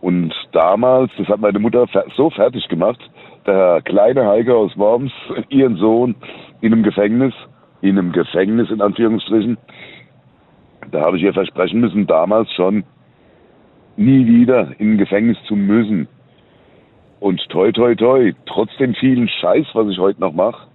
Und 0.02 0.34
damals, 0.52 1.12
das 1.18 1.28
hat 1.28 1.40
meine 1.40 1.60
Mutter 1.60 1.86
so 2.16 2.30
fertig 2.32 2.68
gemacht, 2.70 3.00
der 3.46 3.82
kleine 3.84 4.28
Heike 4.28 4.56
aus 4.56 4.78
Worms, 4.78 5.12
ihren 5.50 5.78
Sohn, 5.78 6.16
in 6.62 6.74
einem 6.74 6.84
Gefängnis, 6.84 7.34
in 7.82 7.98
einem 7.98 8.12
Gefängnis 8.12 8.70
in 8.70 8.82
Anführungsstrichen, 8.82 9.58
da 10.92 11.02
habe 11.02 11.18
ich 11.18 11.24
ihr 11.24 11.34
versprechen 11.34 11.80
müssen, 11.80 12.08
damals 12.08 12.52
schon, 12.54 12.84
nie 13.98 14.26
wieder 14.26 14.80
in 14.80 14.94
ein 14.94 14.98
Gefängnis 14.98 15.38
zu 15.48 15.56
müssen. 15.56 16.08
Und 17.20 17.42
toi, 17.50 17.72
toi, 17.72 17.96
toi, 17.96 18.34
trotz 18.46 18.76
dem 18.78 18.94
vielen 18.96 19.28
Scheiß, 19.28 19.68
was 19.74 19.88
ich 19.88 20.00
heute 20.00 20.20
noch 20.20 20.34
mache, 20.34 20.68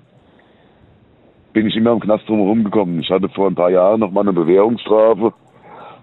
bin 1.53 1.67
ich 1.67 1.77
immer 1.77 1.93
im 1.93 2.01
Knast 2.01 2.29
drumherum 2.29 2.65
gekommen. 2.65 3.01
Ich 3.01 3.11
hatte 3.11 3.29
vor 3.29 3.49
ein 3.49 3.55
paar 3.55 3.71
Jahren 3.71 4.01
noch 4.01 4.11
mal 4.11 4.21
eine 4.21 4.33
Bewährungsstrafe, 4.33 5.33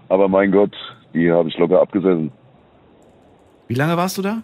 aber 0.08 0.28
mein 0.28 0.52
Gott, 0.52 0.74
die 1.14 1.30
habe 1.30 1.48
ich 1.48 1.56
locker 1.58 1.80
abgesessen. 1.80 2.32
Wie 3.68 3.74
lange 3.74 3.96
warst 3.96 4.18
du 4.18 4.22
da? 4.22 4.42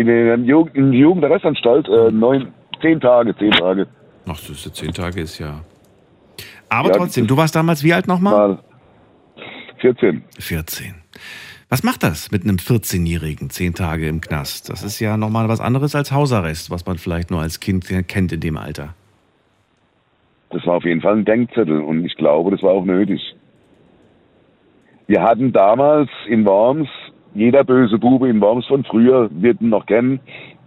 In 0.00 0.06
der 0.06 0.38
Jugend, 0.38 0.74
in 0.74 0.92
der 0.92 1.00
Jugendarrestanstalt 1.00 1.86
äh, 1.88 2.10
neun, 2.10 2.54
zehn 2.80 2.98
Tage, 3.00 3.36
zehn 3.36 3.50
Tage. 3.50 3.86
Ach, 4.26 4.40
das 4.40 4.48
ist 4.48 4.64
ja 4.64 4.72
zehn 4.72 4.94
Tage, 4.94 5.20
ist 5.20 5.38
ja. 5.38 5.60
Aber 6.70 6.88
Ja, 6.88 6.94
trotzdem, 6.94 7.26
du 7.26 7.36
warst 7.36 7.54
damals 7.54 7.84
wie 7.84 7.92
alt 7.92 8.06
nochmal? 8.06 8.32
Mal 8.32 8.58
14. 9.80 10.24
14. 10.38 10.94
Was 11.68 11.82
macht 11.82 12.02
das 12.02 12.30
mit 12.30 12.44
einem 12.44 12.56
14-Jährigen, 12.56 13.50
zehn 13.50 13.74
Tage 13.74 14.08
im 14.08 14.22
Knast? 14.22 14.70
Das 14.70 14.82
ist 14.82 15.00
ja 15.00 15.18
nochmal 15.18 15.50
was 15.50 15.60
anderes 15.60 15.94
als 15.94 16.12
Hausarrest, 16.12 16.70
was 16.70 16.86
man 16.86 16.96
vielleicht 16.96 17.30
nur 17.30 17.42
als 17.42 17.60
Kind 17.60 17.86
kennt 18.08 18.32
in 18.32 18.40
dem 18.40 18.56
Alter. 18.56 18.94
Das 20.48 20.66
war 20.66 20.76
auf 20.76 20.84
jeden 20.84 21.02
Fall 21.02 21.18
ein 21.18 21.26
Denkzettel 21.26 21.78
und 21.78 22.06
ich 22.06 22.16
glaube, 22.16 22.52
das 22.52 22.62
war 22.62 22.70
auch 22.70 22.86
nötig. 22.86 23.20
Wir 25.08 25.20
hatten 25.22 25.52
damals 25.52 26.08
in 26.26 26.46
Worms, 26.46 26.88
jeder 27.34 27.64
böse 27.64 27.98
Bube 27.98 28.28
in 28.28 28.40
Worms 28.40 28.66
von 28.66 28.84
früher 28.84 29.28
wird 29.32 29.60
ihn 29.60 29.68
noch 29.68 29.86
kennen, 29.86 30.20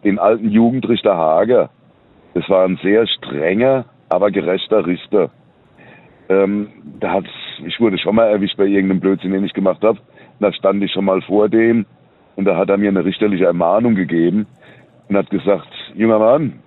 den 0.03 0.19
alten 0.19 0.49
Jugendrichter 0.49 1.15
Hager. 1.15 1.69
Das 2.33 2.49
war 2.49 2.65
ein 2.65 2.79
sehr 2.81 3.07
strenger, 3.07 3.85
aber 4.09 4.31
gerechter 4.31 4.85
Richter. 4.85 5.29
Ähm, 6.29 6.69
da 6.99 7.11
hat, 7.11 7.25
ich 7.65 7.79
wurde 7.79 7.97
schon 7.97 8.15
mal 8.15 8.27
erwischt 8.27 8.57
bei 8.57 8.65
irgendeinem 8.65 9.01
Blödsinn, 9.01 9.31
den 9.31 9.45
ich 9.45 9.53
gemacht 9.53 9.83
habe. 9.83 9.99
Da 10.39 10.51
stand 10.53 10.83
ich 10.83 10.91
schon 10.91 11.05
mal 11.05 11.21
vor 11.21 11.49
dem 11.49 11.85
und 12.35 12.45
da 12.45 12.55
hat 12.55 12.69
er 12.69 12.77
mir 12.77 12.89
eine 12.89 13.05
richterliche 13.05 13.45
Ermahnung 13.45 13.95
gegeben 13.95 14.47
und 15.09 15.17
hat 15.17 15.29
gesagt, 15.29 15.67
junger 15.93 16.19
Mann, 16.19 16.59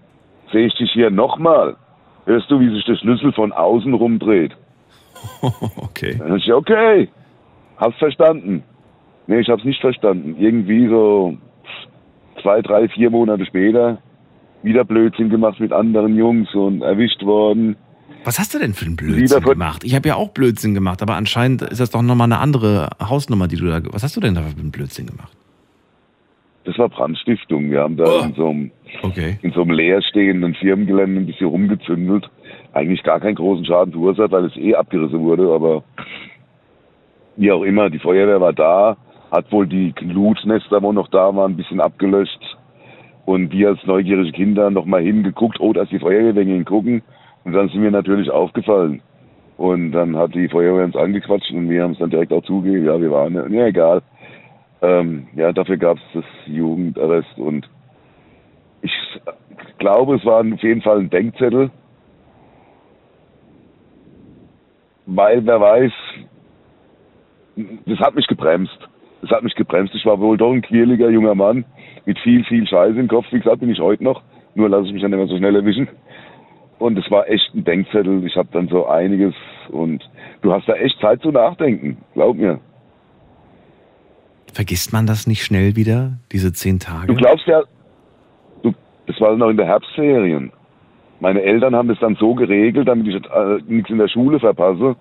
sehe 0.52 0.66
ich 0.66 0.74
dich 0.74 0.92
hier 0.92 1.10
nochmal, 1.10 1.76
hörst 2.26 2.50
du, 2.50 2.60
wie 2.60 2.70
sich 2.70 2.84
der 2.84 2.96
Schlüssel 2.96 3.32
von 3.32 3.52
außen 3.52 3.94
rumdreht. 3.94 4.56
okay. 5.76 6.16
Dann 6.18 6.36
ich, 6.36 6.52
okay, 6.52 7.08
hab's 7.78 7.98
verstanden. 7.98 8.62
Nee, 9.26 9.40
ich 9.40 9.48
hab's 9.48 9.64
nicht 9.64 9.80
verstanden. 9.80 10.36
Irgendwie 10.38 10.86
so 10.88 11.36
zwei, 12.42 12.62
drei, 12.62 12.88
vier 12.88 13.10
Monate 13.10 13.44
später 13.46 13.98
wieder 14.62 14.84
Blödsinn 14.84 15.30
gemacht 15.30 15.60
mit 15.60 15.72
anderen 15.72 16.16
Jungs 16.16 16.52
und 16.54 16.82
erwischt 16.82 17.22
worden. 17.24 17.76
Was 18.24 18.38
hast 18.38 18.54
du 18.54 18.58
denn 18.58 18.74
für 18.74 18.86
einen 18.86 18.96
Blödsinn 18.96 19.42
gemacht? 19.42 19.84
Ich 19.84 19.94
habe 19.94 20.08
ja 20.08 20.16
auch 20.16 20.30
Blödsinn 20.30 20.74
gemacht, 20.74 21.00
aber 21.02 21.14
anscheinend 21.14 21.62
ist 21.62 21.80
das 21.80 21.90
doch 21.90 22.02
nochmal 22.02 22.26
eine 22.26 22.38
andere 22.38 22.88
Hausnummer, 23.00 23.46
die 23.46 23.56
du 23.56 23.66
da. 23.66 23.80
Was 23.92 24.02
hast 24.02 24.16
du 24.16 24.20
denn 24.20 24.34
da 24.34 24.42
für 24.42 24.58
einen 24.60 24.72
Blödsinn 24.72 25.06
gemacht? 25.06 25.32
Das 26.64 26.76
war 26.78 26.88
Brandstiftung. 26.88 27.70
Wir 27.70 27.80
haben 27.82 27.96
da 27.96 28.04
Oh. 28.04 28.24
in, 28.24 28.34
so 28.34 28.48
einem, 28.48 28.70
Okay. 29.02 29.38
in 29.42 29.52
so 29.52 29.62
einem 29.62 29.70
leerstehenden 29.70 30.54
Firmengelände 30.54 31.20
ein 31.20 31.26
bisschen 31.26 31.46
rumgezündelt. 31.46 32.28
Eigentlich 32.72 33.04
gar 33.04 33.20
keinen 33.20 33.36
großen 33.36 33.64
Schaden 33.64 33.92
verursacht, 33.92 34.32
weil 34.32 34.46
es 34.46 34.56
eh 34.56 34.74
abgerissen 34.74 35.20
wurde, 35.20 35.48
aber 35.52 35.84
wie 37.36 37.52
auch 37.52 37.62
immer, 37.62 37.90
die 37.90 37.98
Feuerwehr 38.00 38.40
war 38.40 38.52
da, 38.52 38.96
hat 39.30 39.50
wohl 39.52 39.66
die 39.66 39.92
Glutnester, 39.92 40.82
wo 40.82 40.92
noch 40.92 41.08
da 41.08 41.34
waren, 41.34 41.52
ein 41.52 41.56
bisschen 41.56 41.80
abgelöscht. 41.80 42.56
Und 43.24 43.52
wir 43.52 43.70
als 43.70 43.84
neugierige 43.84 44.32
Kinder 44.32 44.70
noch 44.70 44.84
mal 44.84 45.02
hingeguckt, 45.02 45.58
oh, 45.60 45.72
da 45.72 45.82
ist 45.82 45.92
die 45.92 45.98
Feuerwehr, 45.98 46.36
wir 46.36 46.44
gehen 46.44 46.64
gucken. 46.64 47.02
Und 47.44 47.52
dann 47.52 47.68
sind 47.68 47.82
wir 47.82 47.90
natürlich 47.90 48.30
aufgefallen. 48.30 49.02
Und 49.56 49.92
dann 49.92 50.16
hat 50.16 50.34
die 50.34 50.48
Feuerwehr 50.48 50.84
uns 50.84 50.96
angequatscht 50.96 51.50
und 51.50 51.68
wir 51.70 51.82
haben 51.82 51.92
es 51.92 51.98
dann 51.98 52.10
direkt 52.10 52.32
auch 52.32 52.42
zugegeben. 52.42 52.84
Ja, 52.84 53.00
wir 53.00 53.10
waren, 53.10 53.34
ja, 53.52 53.66
egal. 53.66 54.02
Ähm, 54.82 55.28
ja, 55.34 55.52
dafür 55.52 55.78
gab 55.78 55.96
es 55.96 56.02
das 56.12 56.24
Jugendarrest 56.46 57.38
und 57.38 57.68
ich 58.82 58.92
glaube, 59.78 60.16
es 60.16 60.24
war 60.24 60.40
auf 60.40 60.62
jeden 60.62 60.82
Fall 60.82 60.98
ein 60.98 61.10
Denkzettel, 61.10 61.70
weil 65.06 65.44
wer 65.46 65.60
weiß, 65.60 65.92
das 67.86 67.98
hat 68.00 68.14
mich 68.14 68.26
gebremst. 68.26 68.76
Das 69.26 69.38
hat 69.38 69.42
mich 69.42 69.56
gebremst. 69.56 69.92
Ich 69.96 70.06
war 70.06 70.20
wohl 70.20 70.36
doch 70.36 70.52
ein 70.52 70.62
quirliger 70.62 71.10
junger 71.10 71.34
Mann 71.34 71.64
mit 72.04 72.16
viel, 72.20 72.44
viel 72.44 72.64
Scheiße 72.64 72.98
im 73.00 73.08
Kopf. 73.08 73.26
Wie 73.32 73.38
gesagt, 73.38 73.58
bin 73.58 73.70
ich 73.70 73.80
heute 73.80 74.04
noch. 74.04 74.22
Nur 74.54 74.68
lasse 74.68 74.86
ich 74.86 74.92
mich 74.92 75.02
dann 75.02 75.12
immer 75.12 75.26
so 75.26 75.36
schnell 75.36 75.56
erwischen. 75.56 75.88
Und 76.78 76.96
es 76.96 77.10
war 77.10 77.28
echt 77.28 77.52
ein 77.52 77.64
Denkzettel. 77.64 78.24
Ich 78.24 78.36
habe 78.36 78.48
dann 78.52 78.68
so 78.68 78.86
einiges 78.86 79.34
und 79.70 80.08
du 80.42 80.52
hast 80.52 80.68
da 80.68 80.74
echt 80.74 81.00
Zeit 81.00 81.22
zu 81.22 81.32
nachdenken. 81.32 81.96
Glaub 82.14 82.36
mir. 82.36 82.60
Vergisst 84.52 84.92
man 84.92 85.06
das 85.06 85.26
nicht 85.26 85.42
schnell 85.42 85.74
wieder, 85.74 86.18
diese 86.30 86.52
zehn 86.52 86.78
Tage? 86.78 87.08
Du 87.08 87.14
glaubst 87.14 87.48
ja, 87.48 87.62
du, 88.62 88.72
das 89.08 89.20
war 89.20 89.36
noch 89.36 89.48
in 89.48 89.56
der 89.56 89.66
Herbstferien. 89.66 90.52
Meine 91.18 91.42
Eltern 91.42 91.74
haben 91.74 91.88
das 91.88 91.98
dann 91.98 92.14
so 92.14 92.34
geregelt, 92.34 92.86
damit 92.86 93.08
ich 93.08 93.16
äh, 93.16 93.58
nichts 93.66 93.90
in 93.90 93.98
der 93.98 94.08
Schule 94.08 94.38
verpasse, 94.38 94.94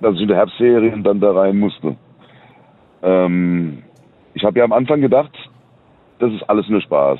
dass 0.00 0.14
ich 0.14 0.22
in 0.22 0.28
der 0.28 0.38
Herbstferien 0.38 1.02
dann 1.02 1.20
da 1.20 1.32
rein 1.32 1.58
musste. 1.58 1.96
Ähm, 3.02 3.82
ich 4.34 4.44
habe 4.44 4.58
ja 4.58 4.64
am 4.64 4.72
Anfang 4.72 5.00
gedacht, 5.00 5.32
das 6.18 6.32
ist 6.32 6.48
alles 6.48 6.68
nur 6.68 6.80
Spaß. 6.80 7.18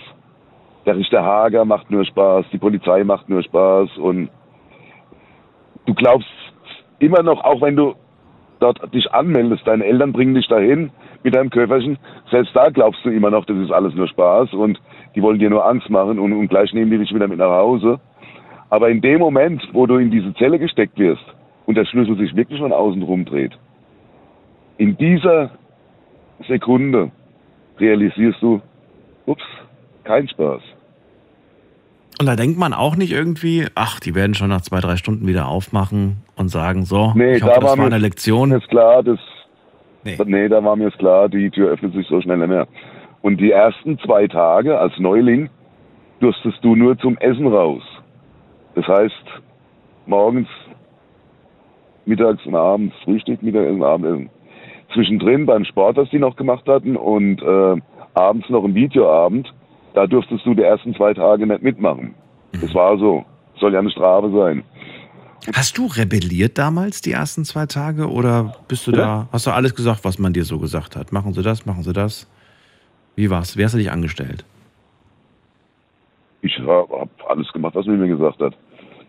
Der 0.84 0.96
Richter 0.96 1.24
Hager 1.24 1.64
macht 1.64 1.90
nur 1.90 2.04
Spaß, 2.04 2.46
die 2.52 2.58
Polizei 2.58 3.04
macht 3.04 3.28
nur 3.28 3.42
Spaß 3.42 3.96
und 3.98 4.30
du 5.86 5.94
glaubst 5.94 6.28
immer 6.98 7.22
noch, 7.22 7.42
auch 7.44 7.60
wenn 7.60 7.76
du 7.76 7.94
dort 8.60 8.94
dich 8.94 9.12
anmeldest, 9.12 9.66
deine 9.66 9.84
Eltern 9.84 10.12
bringen 10.12 10.34
dich 10.34 10.48
dahin 10.48 10.90
mit 11.22 11.34
deinem 11.34 11.50
Köfferchen, 11.50 11.98
selbst 12.30 12.54
da 12.54 12.70
glaubst 12.70 13.04
du 13.04 13.10
immer 13.10 13.30
noch, 13.30 13.44
das 13.44 13.56
ist 13.56 13.72
alles 13.72 13.94
nur 13.94 14.08
Spaß 14.08 14.52
und 14.54 14.80
die 15.14 15.22
wollen 15.22 15.38
dir 15.38 15.50
nur 15.50 15.66
Angst 15.66 15.90
machen 15.90 16.18
und, 16.18 16.32
und 16.32 16.48
gleich 16.48 16.72
nehmen 16.72 16.90
die 16.90 16.98
dich 16.98 17.14
wieder 17.14 17.28
mit 17.28 17.38
nach 17.38 17.50
Hause. 17.50 17.98
Aber 18.70 18.88
in 18.90 19.00
dem 19.00 19.20
Moment, 19.20 19.62
wo 19.72 19.86
du 19.86 19.96
in 19.96 20.10
diese 20.10 20.34
Zelle 20.34 20.58
gesteckt 20.58 20.98
wirst 20.98 21.24
und 21.66 21.76
der 21.76 21.84
Schlüssel 21.84 22.16
sich 22.16 22.34
wirklich 22.36 22.60
von 22.60 22.72
außen 22.72 23.02
rumdreht, 23.02 23.58
in 24.78 24.96
dieser 24.96 25.50
Sekunde 26.48 27.10
realisierst 27.78 28.40
du, 28.42 28.60
ups, 29.26 29.42
kein 30.04 30.28
Spaß. 30.28 30.62
Und 32.18 32.26
da 32.26 32.34
denkt 32.36 32.58
man 32.58 32.72
auch 32.72 32.96
nicht 32.96 33.12
irgendwie, 33.12 33.66
ach, 33.74 34.00
die 34.00 34.14
werden 34.14 34.34
schon 34.34 34.48
nach 34.48 34.62
zwei, 34.62 34.80
drei 34.80 34.96
Stunden 34.96 35.26
wieder 35.26 35.48
aufmachen 35.48 36.18
und 36.36 36.48
sagen, 36.48 36.84
so, 36.84 37.12
Nee, 37.14 37.34
ich 37.36 37.42
hoffe, 37.42 37.54
da 37.54 37.60
das 37.60 37.64
war 37.64 37.70
war 37.78 37.84
mir- 37.88 37.94
eine 37.94 37.98
Lektion. 37.98 38.52
Ist 38.52 38.68
klar, 38.68 39.02
das, 39.02 39.18
Nee. 40.04 40.16
nee. 40.24 40.48
da 40.48 40.64
war 40.64 40.76
mir 40.76 40.88
es 40.88 40.96
klar, 40.98 41.28
die 41.28 41.50
Tür 41.50 41.70
öffnet 41.70 41.92
sich 41.92 42.06
so 42.08 42.20
schnell 42.22 42.38
nicht 42.38 42.48
mehr. 42.48 42.66
Und 43.20 43.38
die 43.38 43.50
ersten 43.50 43.98
zwei 43.98 44.26
Tage 44.28 44.78
als 44.78 44.96
Neuling 44.98 45.50
durstest 46.20 46.58
du 46.62 46.74
nur 46.74 46.96
zum 46.98 47.18
Essen 47.18 47.46
raus. 47.48 47.82
Das 48.76 48.86
heißt, 48.86 49.24
morgens, 50.06 50.48
mittags 52.06 52.44
und 52.46 52.54
abends 52.54 52.94
Frühstück, 53.04 53.42
Mittagessen, 53.42 53.82
Abendessen. 53.82 54.30
Zwischendrin 54.96 55.46
beim 55.46 55.64
Sport, 55.64 55.98
das 55.98 56.08
die 56.10 56.18
noch 56.18 56.36
gemacht 56.36 56.66
hatten 56.66 56.96
und 56.96 57.42
äh, 57.42 57.80
abends 58.14 58.48
noch 58.48 58.64
ein 58.64 58.74
Videoabend, 58.74 59.52
da 59.94 60.06
durftest 60.06 60.44
du 60.46 60.54
die 60.54 60.62
ersten 60.62 60.94
zwei 60.94 61.12
Tage 61.12 61.46
nicht 61.46 61.62
mitmachen. 61.62 62.14
Das 62.60 62.74
war 62.74 62.98
so. 62.98 63.24
Soll 63.60 63.74
ja 63.74 63.80
eine 63.80 63.90
Strafe 63.90 64.30
sein. 64.30 64.64
Hast 65.54 65.78
du 65.78 65.86
rebelliert 65.86 66.58
damals 66.58 67.02
die 67.02 67.12
ersten 67.12 67.44
zwei 67.44 67.66
Tage 67.66 68.10
oder 68.10 68.54
bist 68.68 68.86
du 68.86 68.90
Bitte? 68.90 69.02
da, 69.02 69.28
hast 69.32 69.46
du 69.46 69.50
alles 69.50 69.74
gesagt, 69.74 70.04
was 70.04 70.18
man 70.18 70.32
dir 70.32 70.44
so 70.44 70.58
gesagt 70.58 70.96
hat? 70.96 71.12
Machen 71.12 71.34
Sie 71.34 71.42
das, 71.42 71.66
machen 71.66 71.82
Sie 71.82 71.92
das? 71.92 72.26
Wie 73.14 73.30
war's? 73.30 73.56
Wie 73.56 73.64
hast 73.64 73.74
du 73.74 73.78
dich 73.78 73.90
angestellt? 73.90 74.44
Ich 76.42 76.58
habe 76.58 77.08
alles 77.28 77.52
gemacht, 77.52 77.74
was 77.74 77.86
man 77.86 78.00
mir 78.00 78.08
gesagt 78.08 78.40
hat. 78.40 78.54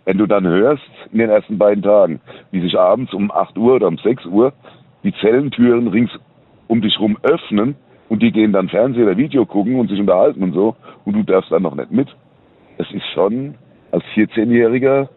Wenn 0.06 0.18
du 0.18 0.26
dann 0.26 0.46
hörst, 0.46 0.84
in 1.12 1.20
den 1.20 1.30
ersten 1.30 1.58
beiden 1.58 1.84
Tagen, 1.84 2.22
wie 2.52 2.62
sich 2.62 2.78
abends 2.78 3.14
um 3.14 3.32
8 3.32 3.58
Uhr 3.58 3.76
oder 3.76 3.88
um 3.88 3.98
6 3.98 4.26
Uhr 4.26 4.54
die 5.08 5.14
Zellentüren 5.22 5.88
rings 5.88 6.12
um 6.68 6.82
dich 6.82 7.00
rum 7.00 7.18
öffnen 7.24 7.76
und 8.10 8.22
die 8.22 8.32
gehen 8.32 8.52
dann 8.52 8.70
Fernsehen 8.70 9.04
oder 9.04 9.18
Video 9.18 9.46
gucken 9.46 9.80
und 9.80 9.90
sich 9.90 10.00
unterhalten 10.00 10.44
und 10.44 10.54
so 10.54 10.76
und 11.06 11.14
du 11.14 11.24
darfst 11.24 11.52
dann 11.52 11.64
noch 11.64 11.76
nicht 11.76 11.92
mit. 11.92 12.10
Das 12.78 12.92
ist 12.92 13.06
schon 13.14 13.56
als 13.92 14.04
14-Jähriger, 14.16 15.08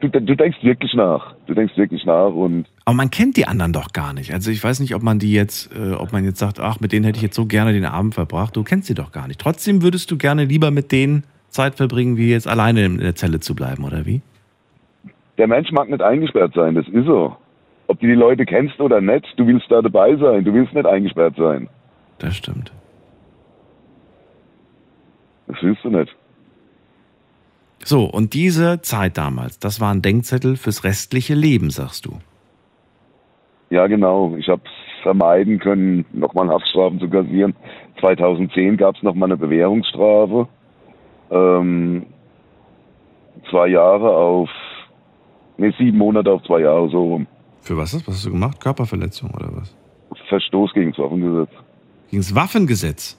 du, 0.00 0.08
du 0.08 0.36
denkst 0.36 0.58
wirklich 0.62 0.94
nach. 0.94 1.34
Du 1.46 1.54
denkst 1.54 1.76
wirklich 1.76 2.04
nach 2.06 2.32
und 2.32 2.66
Aber 2.84 2.96
man 2.96 3.10
kennt 3.10 3.36
die 3.36 3.46
anderen 3.46 3.72
doch 3.72 3.92
gar 3.92 4.12
nicht. 4.12 4.32
Also 4.32 4.50
ich 4.50 4.62
weiß 4.62 4.80
nicht, 4.80 4.94
ob 4.94 5.02
man 5.02 5.18
die 5.18 5.32
jetzt, 5.32 5.70
äh, 5.76 5.94
ob 5.94 6.12
man 6.12 6.24
jetzt 6.24 6.38
sagt, 6.38 6.60
ach, 6.60 6.78
mit 6.80 6.92
denen 6.92 7.04
hätte 7.04 7.16
ich 7.16 7.22
jetzt 7.22 7.36
so 7.36 7.46
gerne 7.46 7.72
den 7.72 7.84
Abend 7.84 8.14
verbracht. 8.14 8.56
Du 8.56 8.62
kennst 8.62 8.86
sie 8.86 8.94
doch 8.94 9.10
gar 9.10 9.26
nicht. 9.26 9.40
Trotzdem 9.40 9.82
würdest 9.82 10.10
du 10.10 10.16
gerne 10.16 10.44
lieber 10.44 10.70
mit 10.70 10.92
denen 10.92 11.24
Zeit 11.48 11.74
verbringen, 11.74 12.16
wie 12.16 12.30
jetzt 12.30 12.48
alleine 12.48 12.84
in 12.84 12.98
der 12.98 13.14
Zelle 13.16 13.40
zu 13.40 13.54
bleiben, 13.54 13.84
oder 13.84 14.06
wie? 14.06 14.20
der 15.38 15.46
Mensch 15.46 15.70
mag 15.72 15.88
nicht 15.88 16.02
eingesperrt 16.02 16.54
sein, 16.54 16.74
das 16.74 16.88
ist 16.88 17.06
so. 17.06 17.36
Ob 17.88 18.00
du 18.00 18.06
die 18.06 18.14
Leute 18.14 18.44
kennst 18.44 18.80
oder 18.80 19.00
nicht, 19.00 19.26
du 19.36 19.46
willst 19.46 19.70
da 19.70 19.80
dabei 19.80 20.16
sein, 20.16 20.44
du 20.44 20.52
willst 20.52 20.74
nicht 20.74 20.86
eingesperrt 20.86 21.36
sein. 21.36 21.68
Das 22.18 22.34
stimmt. 22.34 22.72
Das 25.46 25.56
willst 25.62 25.84
du 25.84 25.90
nicht. 25.90 26.14
So, 27.84 28.04
und 28.04 28.34
diese 28.34 28.80
Zeit 28.82 29.16
damals, 29.16 29.58
das 29.58 29.80
war 29.80 29.92
ein 29.92 30.02
Denkzettel 30.02 30.56
fürs 30.56 30.82
restliche 30.82 31.34
Leben, 31.34 31.70
sagst 31.70 32.06
du. 32.06 32.18
Ja, 33.70 33.86
genau. 33.86 34.34
Ich 34.36 34.48
habe 34.48 34.62
es 34.64 35.02
vermeiden 35.02 35.58
können, 35.60 36.04
nochmal 36.12 36.48
Haftstrafen 36.48 36.98
zu 36.98 37.08
kassieren. 37.08 37.54
2010 38.00 38.76
gab 38.76 38.96
es 38.96 39.02
nochmal 39.02 39.28
eine 39.28 39.36
Bewährungsstrafe. 39.36 40.48
Ähm, 41.30 42.06
zwei 43.50 43.68
Jahre 43.68 44.10
auf, 44.16 44.50
nee, 45.56 45.72
sieben 45.78 45.98
Monate 45.98 46.32
auf 46.32 46.42
zwei 46.42 46.60
Jahre 46.60 46.88
so 46.88 47.02
rum. 47.02 47.26
Für 47.66 47.76
was? 47.76 47.92
Was 47.94 48.06
hast 48.06 48.26
du 48.26 48.30
gemacht? 48.30 48.60
Körperverletzung 48.60 49.28
oder 49.34 49.48
was? 49.56 49.74
Verstoß 50.28 50.72
gegen 50.72 50.90
das 50.92 50.98
Waffengesetz. 51.00 51.50
Gegen 52.10 52.22
das 52.22 52.34
Waffengesetz? 52.36 53.18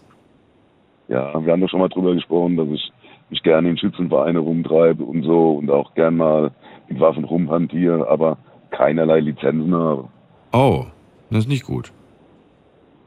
Ja, 1.09 1.45
wir 1.45 1.51
haben 1.51 1.59
doch 1.59 1.69
schon 1.69 1.81
mal 1.81 1.89
drüber 1.89 2.13
gesprochen, 2.13 2.55
dass 2.55 2.69
ich 2.69 2.91
mich 3.29 3.43
gerne 3.43 3.69
in 3.69 3.77
Schützenvereine 3.77 4.39
rumtreibe 4.39 5.03
und 5.03 5.23
so 5.23 5.51
und 5.57 5.69
auch 5.69 5.93
gern 5.95 6.15
mal 6.15 6.51
mit 6.87 6.97
Waffen 6.97 7.25
rumhantiere, 7.25 8.09
aber 8.09 8.37
keinerlei 8.71 9.19
Lizenzen 9.19 9.75
habe. 9.75 10.07
Oh, 10.53 10.85
das 11.29 11.39
ist 11.39 11.49
nicht 11.49 11.65
gut. 11.65 11.91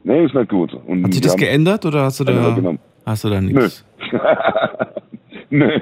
Nee, 0.03 0.23
ist 0.23 0.35
nicht 0.35 0.49
gut. 0.49 0.71
Und 0.85 1.05
Hat 1.05 1.13
sich 1.13 1.23
das 1.23 1.35
geändert 1.37 1.83
oder 1.87 2.03
hast 2.03 2.19
du 2.19 2.23
da, 2.23 2.53
genau. 2.53 2.75
hast 3.03 3.23
du 3.23 3.29
da 3.29 3.41
nichts? 3.41 3.83
Nö. 5.49 5.79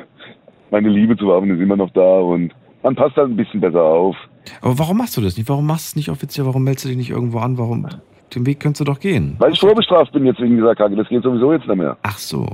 Meine 0.72 0.88
Liebe 0.88 1.18
zu 1.18 1.28
Waffen 1.28 1.50
ist 1.52 1.60
immer 1.62 1.76
noch 1.76 1.90
da 1.90 2.20
und 2.20 2.54
man 2.82 2.96
passt 2.96 3.18
halt 3.18 3.30
ein 3.30 3.36
bisschen 3.36 3.60
besser 3.60 3.84
auf. 3.84 4.16
Aber 4.62 4.78
warum 4.80 4.98
machst 4.98 5.16
du 5.18 5.22
das 5.22 5.38
nicht? 5.38 5.50
Warum 5.50 5.66
machst 5.66 5.88
du 5.88 5.90
es 5.92 5.96
nicht 5.96 6.10
offiziell? 6.10 6.46
Warum 6.46 6.64
meldest 6.64 6.86
du 6.86 6.90
dich 6.90 6.98
nicht 6.98 7.10
irgendwo 7.10 7.40
an? 7.40 7.58
Warum? 7.58 7.88
Den 8.36 8.46
Weg 8.46 8.60
könntest 8.60 8.82
du 8.82 8.86
doch 8.86 9.00
gehen. 9.00 9.36
Weil 9.40 9.54
ich 9.54 9.60
vorbestraft 9.60 10.12
bin 10.12 10.26
jetzt 10.26 10.40
wegen 10.40 10.56
dieser 10.56 10.76
Kacke. 10.76 10.96
Das 10.96 11.08
geht 11.10 11.24
sowieso 11.24 11.52
jetzt 11.54 11.68
nicht 11.68 11.78
mehr. 11.78 11.98
Ach 12.04 12.18
so, 12.18 12.48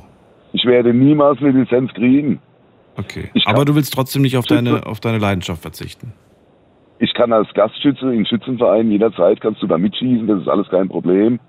Ich 0.53 0.65
werde 0.65 0.93
niemals 0.93 1.39
eine 1.39 1.51
Lizenz 1.51 1.91
kriegen. 1.93 2.39
okay. 2.97 3.29
Aber 3.45 3.65
du 3.65 3.75
willst 3.75 3.93
trotzdem 3.93 4.21
nicht 4.21 4.37
auf 4.37 4.45
deine, 4.45 4.85
auf 4.85 4.99
deine 4.99 5.17
Leidenschaft 5.17 5.61
verzichten. 5.61 6.13
Ich 6.99 7.13
kann 7.13 7.33
als 7.33 7.49
Gastschütze 7.53 8.13
in 8.13 8.25
Schützenvereinen 8.25 8.89
jederzeit 8.89 9.41
kannst 9.41 9.61
du 9.61 9.67
da 9.67 9.77
mitschießen, 9.77 10.27
das 10.27 10.41
ist 10.41 10.47
alles 10.47 10.69
kein 10.69 10.87
Problem. 10.87 11.39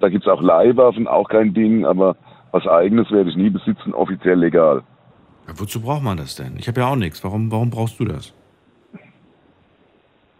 Da 0.00 0.08
gibt's 0.08 0.26
auch 0.26 0.40
Leihwaffen, 0.40 1.06
auch 1.06 1.28
kein 1.28 1.52
Ding, 1.52 1.84
aber 1.84 2.16
was 2.52 2.66
eigenes 2.66 3.10
werde 3.10 3.28
ich 3.28 3.36
nie 3.36 3.50
besitzen, 3.50 3.92
offiziell 3.92 4.38
legal. 4.38 4.82
Ja, 5.46 5.52
wozu 5.58 5.82
braucht 5.82 6.02
man 6.02 6.16
das 6.16 6.36
denn? 6.36 6.54
Ich 6.58 6.68
habe 6.68 6.80
ja 6.80 6.86
auch 6.88 6.96
nichts. 6.96 7.22
Warum, 7.22 7.52
warum 7.52 7.68
brauchst 7.68 8.00
du 8.00 8.06
das? 8.06 8.32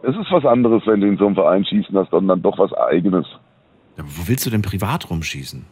Es 0.07 0.15
ist 0.15 0.31
was 0.31 0.45
anderes, 0.45 0.83
wenn 0.85 1.01
du 1.01 1.07
in 1.07 1.17
so 1.17 1.25
einem 1.25 1.35
Verein 1.35 1.65
schießen 1.65 1.97
hast, 1.97 2.11
sondern 2.11 2.27
dann 2.27 2.41
doch 2.43 2.59
was 2.59 2.71
eigenes. 2.73 3.25
Aber 3.97 4.07
wo 4.07 4.27
willst 4.27 4.45
du 4.45 4.49
denn 4.49 4.61
privat 4.61 5.09
rumschießen? 5.09 5.65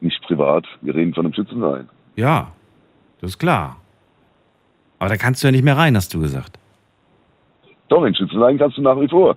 Nicht 0.00 0.22
privat, 0.22 0.64
wir 0.82 0.94
reden 0.94 1.12
von 1.12 1.24
einem 1.24 1.34
Schützenverein. 1.34 1.88
Ja, 2.14 2.52
das 3.20 3.30
ist 3.30 3.38
klar. 3.38 3.76
Aber 4.98 5.08
da 5.08 5.16
kannst 5.16 5.42
du 5.42 5.48
ja 5.48 5.52
nicht 5.52 5.64
mehr 5.64 5.76
rein, 5.76 5.96
hast 5.96 6.14
du 6.14 6.20
gesagt. 6.20 6.58
Doch, 7.88 8.04
in 8.04 8.14
Schützenverein 8.14 8.58
kannst 8.58 8.78
du 8.78 8.82
nach 8.82 9.00
wie 9.00 9.08
vor. 9.08 9.36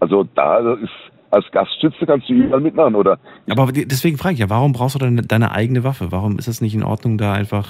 Also 0.00 0.24
da 0.34 0.58
ist, 0.74 0.88
als 1.30 1.44
Gastschütze 1.50 2.06
kannst 2.06 2.28
du 2.28 2.32
überall 2.32 2.60
mitmachen, 2.60 2.94
oder? 2.94 3.18
Aber 3.50 3.70
deswegen 3.72 4.16
frage 4.16 4.34
ich 4.34 4.40
ja, 4.40 4.48
warum 4.48 4.72
brauchst 4.72 4.94
du 4.94 4.98
deine, 4.98 5.22
deine 5.22 5.52
eigene 5.52 5.84
Waffe? 5.84 6.10
Warum 6.10 6.38
ist 6.38 6.48
es 6.48 6.60
nicht 6.60 6.74
in 6.74 6.84
Ordnung, 6.84 7.18
da 7.18 7.32
einfach 7.32 7.68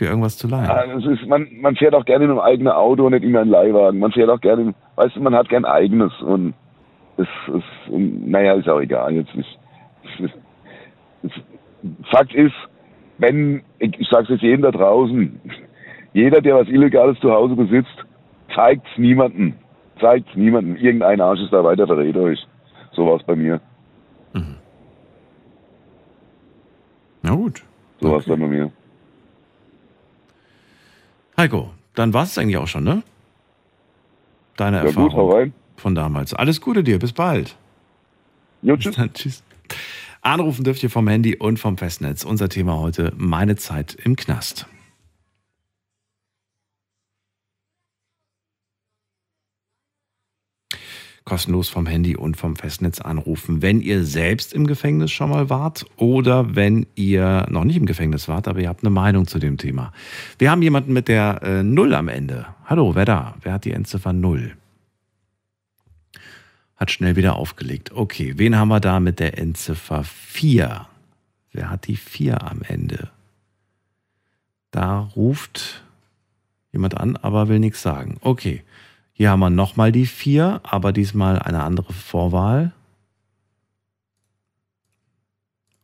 dir 0.00 0.08
irgendwas 0.08 0.36
zu 0.36 0.48
leihen? 0.48 0.66
Ja, 0.66 0.84
es 0.84 1.04
ist, 1.06 1.26
man, 1.26 1.48
man 1.60 1.76
fährt 1.76 1.94
auch 1.94 2.04
gerne 2.04 2.24
in 2.24 2.30
einem 2.30 2.40
eigenen 2.40 2.72
Auto 2.72 3.06
und 3.06 3.12
nicht 3.12 3.24
immer 3.24 3.42
in 3.42 3.54
einen 3.54 3.72
Leihwagen. 3.72 3.98
Man 3.98 4.12
fährt 4.12 4.30
auch 4.30 4.40
gerne, 4.40 4.74
weißt 4.96 5.16
du, 5.16 5.20
man 5.20 5.34
hat 5.34 5.48
gern 5.48 5.64
eigenes 5.64 6.12
und 6.22 6.54
es 7.16 7.28
ist, 7.48 7.92
naja, 7.92 8.54
ist 8.54 8.68
auch 8.68 8.80
egal. 8.80 9.12
Jetzt 9.12 9.34
ist, 9.34 9.58
es, 10.22 10.30
es, 11.24 11.32
Fakt 12.10 12.34
ist, 12.34 12.54
wenn, 13.18 13.62
ich, 13.78 13.98
ich 14.00 14.08
sag's 14.08 14.28
jetzt 14.28 14.42
jedem 14.42 14.62
da 14.62 14.70
draußen, 14.70 15.40
jeder, 16.12 16.40
der 16.40 16.56
was 16.56 16.68
Illegales 16.68 17.18
zu 17.20 17.32
Hause 17.32 17.54
besitzt, 17.54 18.04
zeigt's 18.54 18.88
niemanden. 18.96 19.54
Zeigt's 20.00 20.34
niemanden. 20.34 20.76
Irgendein 20.76 21.20
Arsch 21.20 21.40
ist 21.40 21.52
da 21.52 21.62
weiter, 21.62 21.86
verrät 21.86 22.16
euch. 22.16 22.38
So 22.92 23.06
war's 23.06 23.22
bei 23.24 23.36
mir. 23.36 23.60
Na 27.22 27.34
gut. 27.34 27.62
So 28.00 28.12
war's 28.12 28.24
dann 28.24 28.40
bei 28.40 28.46
mir. 28.46 28.70
Heiko, 31.38 31.70
dann 31.94 32.12
war 32.12 32.24
es 32.24 32.36
eigentlich 32.36 32.56
auch 32.56 32.66
schon, 32.66 32.82
ne? 32.84 33.02
Deine 34.56 34.78
Ja 34.78 34.82
Erfahrung 34.84 35.08
gut, 35.10 35.16
hau 35.16 35.30
rein. 35.30 35.54
von 35.76 35.94
damals. 35.94 36.34
Alles 36.34 36.60
Gute 36.60 36.82
dir, 36.82 36.98
bis 36.98 37.12
bald. 37.12 37.56
Jo, 38.62 38.76
tschüss. 38.76 38.96
dann, 38.96 39.12
tschüss. 39.12 39.44
Anrufen 40.20 40.64
dürft 40.64 40.82
ihr 40.82 40.90
vom 40.90 41.06
Handy 41.06 41.36
und 41.36 41.58
vom 41.60 41.78
Festnetz. 41.78 42.24
Unser 42.24 42.48
Thema 42.48 42.78
heute, 42.78 43.12
meine 43.16 43.54
Zeit 43.54 43.94
im 43.94 44.16
Knast. 44.16 44.66
Kostenlos 51.28 51.68
vom 51.68 51.84
Handy 51.84 52.16
und 52.16 52.38
vom 52.38 52.56
Festnetz 52.56 53.02
anrufen, 53.02 53.60
wenn 53.60 53.82
ihr 53.82 54.02
selbst 54.02 54.54
im 54.54 54.66
Gefängnis 54.66 55.10
schon 55.10 55.28
mal 55.28 55.50
wart 55.50 55.84
oder 55.96 56.56
wenn 56.56 56.86
ihr 56.94 57.46
noch 57.50 57.64
nicht 57.64 57.76
im 57.76 57.84
Gefängnis 57.84 58.28
wart, 58.28 58.48
aber 58.48 58.60
ihr 58.60 58.68
habt 58.70 58.82
eine 58.82 58.88
Meinung 58.88 59.26
zu 59.26 59.38
dem 59.38 59.58
Thema. 59.58 59.92
Wir 60.38 60.50
haben 60.50 60.62
jemanden 60.62 60.94
mit 60.94 61.06
der 61.06 61.42
äh, 61.42 61.62
Null 61.62 61.94
am 61.94 62.08
Ende. 62.08 62.46
Hallo, 62.64 62.94
wer 62.94 63.04
da? 63.04 63.34
Wer 63.42 63.52
hat 63.52 63.66
die 63.66 63.72
Endziffer 63.72 64.14
Null? 64.14 64.56
Hat 66.76 66.90
schnell 66.90 67.14
wieder 67.14 67.36
aufgelegt. 67.36 67.92
Okay, 67.92 68.32
wen 68.38 68.56
haben 68.56 68.68
wir 68.68 68.80
da 68.80 68.98
mit 68.98 69.20
der 69.20 69.36
Endziffer 69.36 70.04
4? 70.04 70.86
Wer 71.52 71.70
hat 71.70 71.88
die 71.88 71.96
4 71.96 72.42
am 72.42 72.62
Ende? 72.62 73.10
Da 74.70 75.00
ruft 75.14 75.82
jemand 76.72 76.96
an, 76.96 77.16
aber 77.16 77.48
will 77.48 77.58
nichts 77.58 77.82
sagen. 77.82 78.16
Okay, 78.22 78.62
hier 79.18 79.30
haben 79.30 79.40
wir 79.40 79.50
nochmal 79.50 79.90
die 79.90 80.06
4, 80.06 80.60
aber 80.62 80.92
diesmal 80.92 81.40
eine 81.40 81.64
andere 81.64 81.92
Vorwahl. 81.92 82.70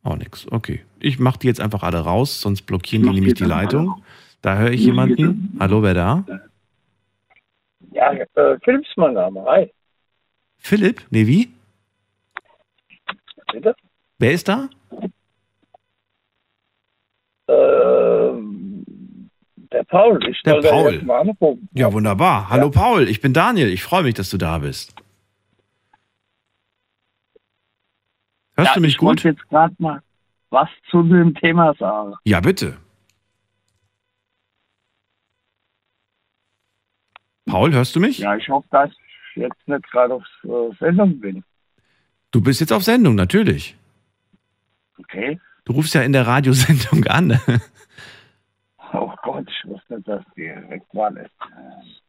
Auch 0.03 0.15
nichts. 0.15 0.49
Okay, 0.49 0.85
ich 1.01 1.19
mache 1.19 1.39
die 1.39 1.47
jetzt 1.47 1.59
einfach 1.59 1.83
alle 1.83 1.99
raus, 1.99 2.39
sonst 2.39 2.61
blockieren 2.61 3.03
die 3.03 3.09
nämlich 3.09 3.33
die 3.33 3.43
Leitung. 3.43 4.01
Da 4.41 4.57
höre 4.57 4.71
ich 4.71 4.85
jemanden. 4.85 5.57
Hallo, 5.59 5.83
wer 5.83 5.93
da? 5.93 6.23
Ja, 7.91 8.13
äh, 8.13 8.57
Philips 8.63 8.87
mein 8.95 9.15
Name. 9.15 9.43
Hi. 9.43 9.69
Philipp? 10.57 11.05
Nee, 11.09 11.27
wie? 11.27 11.49
Bitte? 13.51 13.75
Wer 14.17 14.31
ist 14.31 14.47
da? 14.47 14.69
Ähm, 17.49 18.74
der 19.75 19.83
Paul. 19.83 20.19
Ich 20.29 20.41
Der 20.43 20.61
Paul. 20.61 21.59
Ja, 21.73 21.91
wunderbar. 21.91 22.49
Hallo 22.49 22.69
Paul, 22.71 23.09
ich 23.09 23.19
bin 23.19 23.33
Daniel. 23.33 23.67
Ich 23.69 23.83
freue 23.83 24.03
mich, 24.03 24.13
dass 24.13 24.29
du 24.29 24.37
da 24.37 24.59
bist. 24.59 24.95
Hörst 28.55 28.69
Ja, 28.69 28.75
du 28.75 28.81
mich 28.81 28.95
ich 28.95 29.01
wollte 29.01 29.23
gut? 29.29 29.37
jetzt 29.37 29.49
gerade 29.49 29.75
mal 29.79 30.01
was 30.49 30.69
zu 30.89 31.03
dem 31.03 31.35
Thema 31.35 31.73
sagen. 31.77 32.13
Ja, 32.23 32.39
bitte. 32.39 32.77
Paul, 37.45 37.73
hörst 37.73 37.95
du 37.95 37.99
mich? 37.99 38.19
Ja, 38.19 38.35
ich 38.37 38.47
hoffe, 38.47 38.67
dass 38.71 38.89
ich 38.91 39.41
jetzt 39.41 39.67
nicht 39.67 39.91
gerade 39.91 40.13
auf 40.13 40.23
äh, 40.43 40.73
Sendung 40.79 41.19
bin. 41.19 41.43
Du 42.31 42.41
bist 42.41 42.61
jetzt 42.61 42.71
auf 42.71 42.83
Sendung, 42.83 43.15
natürlich. 43.15 43.75
Okay. 44.99 45.39
Du 45.65 45.73
rufst 45.73 45.93
ja 45.93 46.01
in 46.01 46.13
der 46.13 46.25
Radiosendung 46.25 47.05
an. 47.07 47.39
Ich 49.39 49.69
wusste 49.69 50.01
dass 50.01 50.23
die 50.35 50.47
weg 50.69 50.83
war. 50.93 51.11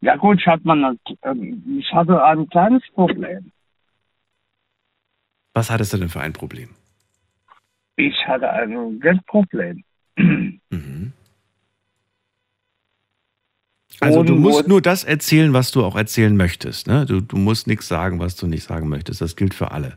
Ja 0.01 0.17
gut, 0.17 0.39
ich 0.41 0.47
hatte, 0.47 0.63
man, 0.65 0.99
ähm, 1.23 1.79
ich 1.79 1.93
hatte 1.93 2.23
ein 2.23 2.49
kleines 2.49 2.83
Problem. 2.93 3.53
Was 5.55 5.71
hattest 5.71 5.93
du 5.93 5.99
denn 5.99 6.09
für 6.09 6.21
ein 6.21 6.33
Problem? 6.33 6.71
Ich 7.97 8.15
hatte 8.27 8.51
ein 8.51 9.01
Geldproblem. 9.01 9.85
Mhm. 10.71 11.13
Also 14.01 14.23
du 14.23 14.35
musst 14.35 14.69
nur 14.69 14.83
das 14.83 15.05
erzählen, 15.05 15.55
was 15.55 15.71
du 15.71 15.83
auch 15.83 15.97
erzählen 15.97 16.37
möchtest. 16.37 16.87
Ne? 16.87 17.07
Du, 17.07 17.21
du 17.21 17.37
musst 17.37 17.67
nichts 17.67 17.89
sagen, 17.89 18.19
was 18.19 18.37
du 18.37 18.47
nicht 18.47 18.65
sagen 18.65 18.89
möchtest. 18.89 19.21
Das 19.23 19.37
gilt 19.37 19.55
für 19.55 19.71
alle. 19.71 19.97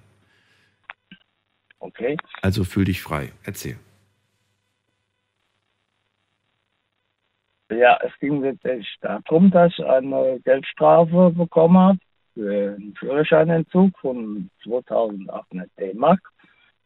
Okay? 1.80 2.16
Also 2.42 2.64
fühl 2.64 2.86
dich 2.86 3.02
frei. 3.02 3.34
Erzähl. 3.44 3.78
Ja, 7.70 8.00
es 8.04 8.12
ging 8.20 8.42
letztendlich 8.42 8.96
darum, 9.02 9.52
dass 9.52 9.72
ich 9.78 9.86
eine 9.86 10.40
Geldstrafe 10.44 11.32
bekommen 11.32 11.78
habe 11.78 12.00
für 12.34 12.76
einen 12.76 12.96
Führerscheinentzug 12.96 13.98
von 14.00 14.50
2800 14.64 15.70
D-Mark. 15.78 16.20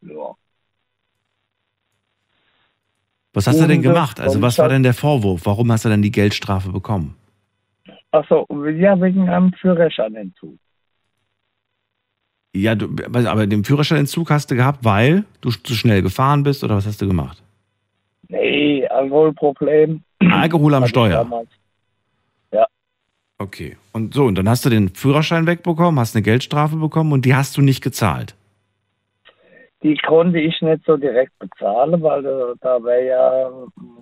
Ja. 0.02 0.34
Was 3.32 3.46
hast 3.46 3.60
du 3.60 3.66
denn 3.66 3.78
Und, 3.78 3.82
gemacht? 3.82 4.20
Also 4.20 4.40
was 4.42 4.58
war 4.58 4.68
denn 4.68 4.82
der 4.82 4.94
Vorwurf? 4.94 5.42
Warum 5.44 5.72
hast 5.72 5.84
du 5.84 5.88
denn 5.88 6.02
die 6.02 6.12
Geldstrafe 6.12 6.70
bekommen? 6.70 7.16
Achso, 8.12 8.46
ja, 8.68 9.00
wegen 9.00 9.28
einem 9.28 9.52
Führerscheinentzug. 9.54 10.56
Ja, 12.54 12.76
du, 12.76 12.94
aber 13.12 13.48
den 13.48 13.64
Führerscheinentzug 13.64 14.30
hast 14.30 14.50
du 14.50 14.54
gehabt, 14.54 14.84
weil 14.84 15.24
du 15.40 15.50
zu 15.50 15.74
schnell 15.74 16.02
gefahren 16.02 16.44
bist 16.44 16.62
oder 16.62 16.76
was 16.76 16.86
hast 16.86 17.02
du 17.02 17.08
gemacht? 17.08 17.42
Nee, 18.28 18.86
Alkoholproblem. 18.86 20.04
Alkohol 20.32 20.74
am 20.74 20.86
Steuer. 20.86 21.18
damals. 21.18 21.48
Okay. 23.36 23.76
Und 23.92 24.14
so, 24.14 24.24
und 24.26 24.36
dann 24.36 24.48
hast 24.48 24.64
du 24.64 24.70
den 24.70 24.90
Führerschein 24.94 25.46
wegbekommen, 25.46 25.98
hast 25.98 26.14
eine 26.14 26.22
Geldstrafe 26.22 26.76
bekommen 26.76 27.12
und 27.12 27.24
die 27.24 27.34
hast 27.34 27.56
du 27.56 27.62
nicht 27.62 27.82
gezahlt. 27.82 28.36
Die 29.82 29.96
konnte 30.06 30.38
ich 30.38 30.54
nicht 30.62 30.84
so 30.86 30.96
direkt 30.96 31.36
bezahlen, 31.40 32.00
weil 32.00 32.24
äh, 32.24 32.54
da 32.60 32.82
wäre 32.82 33.06
ja, 33.06 33.50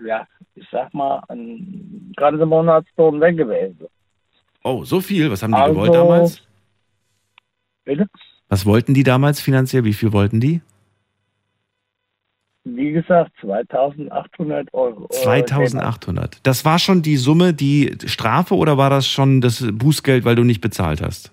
ja, 0.07 0.27
ich 0.55 0.67
sag 0.71 0.93
mal, 0.93 1.23
ein 1.29 2.13
ganzer 2.15 2.45
Monatslohn 2.45 3.21
weg 3.23 3.39
gewesen. 3.39 3.87
Oh, 4.63 4.85
so 4.85 5.01
viel? 5.01 5.31
Was 5.31 5.43
haben 5.43 5.53
die 5.53 5.57
Also- 5.57 5.75
gewollt 5.75 5.95
damals? 5.95 6.47
Bitte? 7.85 8.07
Was 8.51 8.67
wollten 8.67 8.93
die 8.93 9.03
damals 9.03 9.41
finanziell? 9.41 9.85
Wie 9.85 9.95
viel 9.95 10.13
wollten 10.13 10.41
die? 10.41 10.61
Wie 12.65 12.93
gesagt, 12.93 13.33
2800 13.41 14.73
Euro. 14.73 15.07
äh, 15.11 15.15
2800. 15.15 16.39
Das 16.47 16.65
war 16.65 16.79
schon 16.79 17.03
die 17.03 17.17
Summe, 17.17 17.53
die 17.55 17.97
Strafe 18.07 18.55
oder 18.55 18.79
war 18.79 18.89
das 18.89 19.07
schon 19.09 19.41
das 19.41 19.67
Bußgeld, 19.73 20.25
weil 20.25 20.37
du 20.37 20.45
nicht 20.45 20.61
bezahlt 20.61 21.03
hast? 21.03 21.33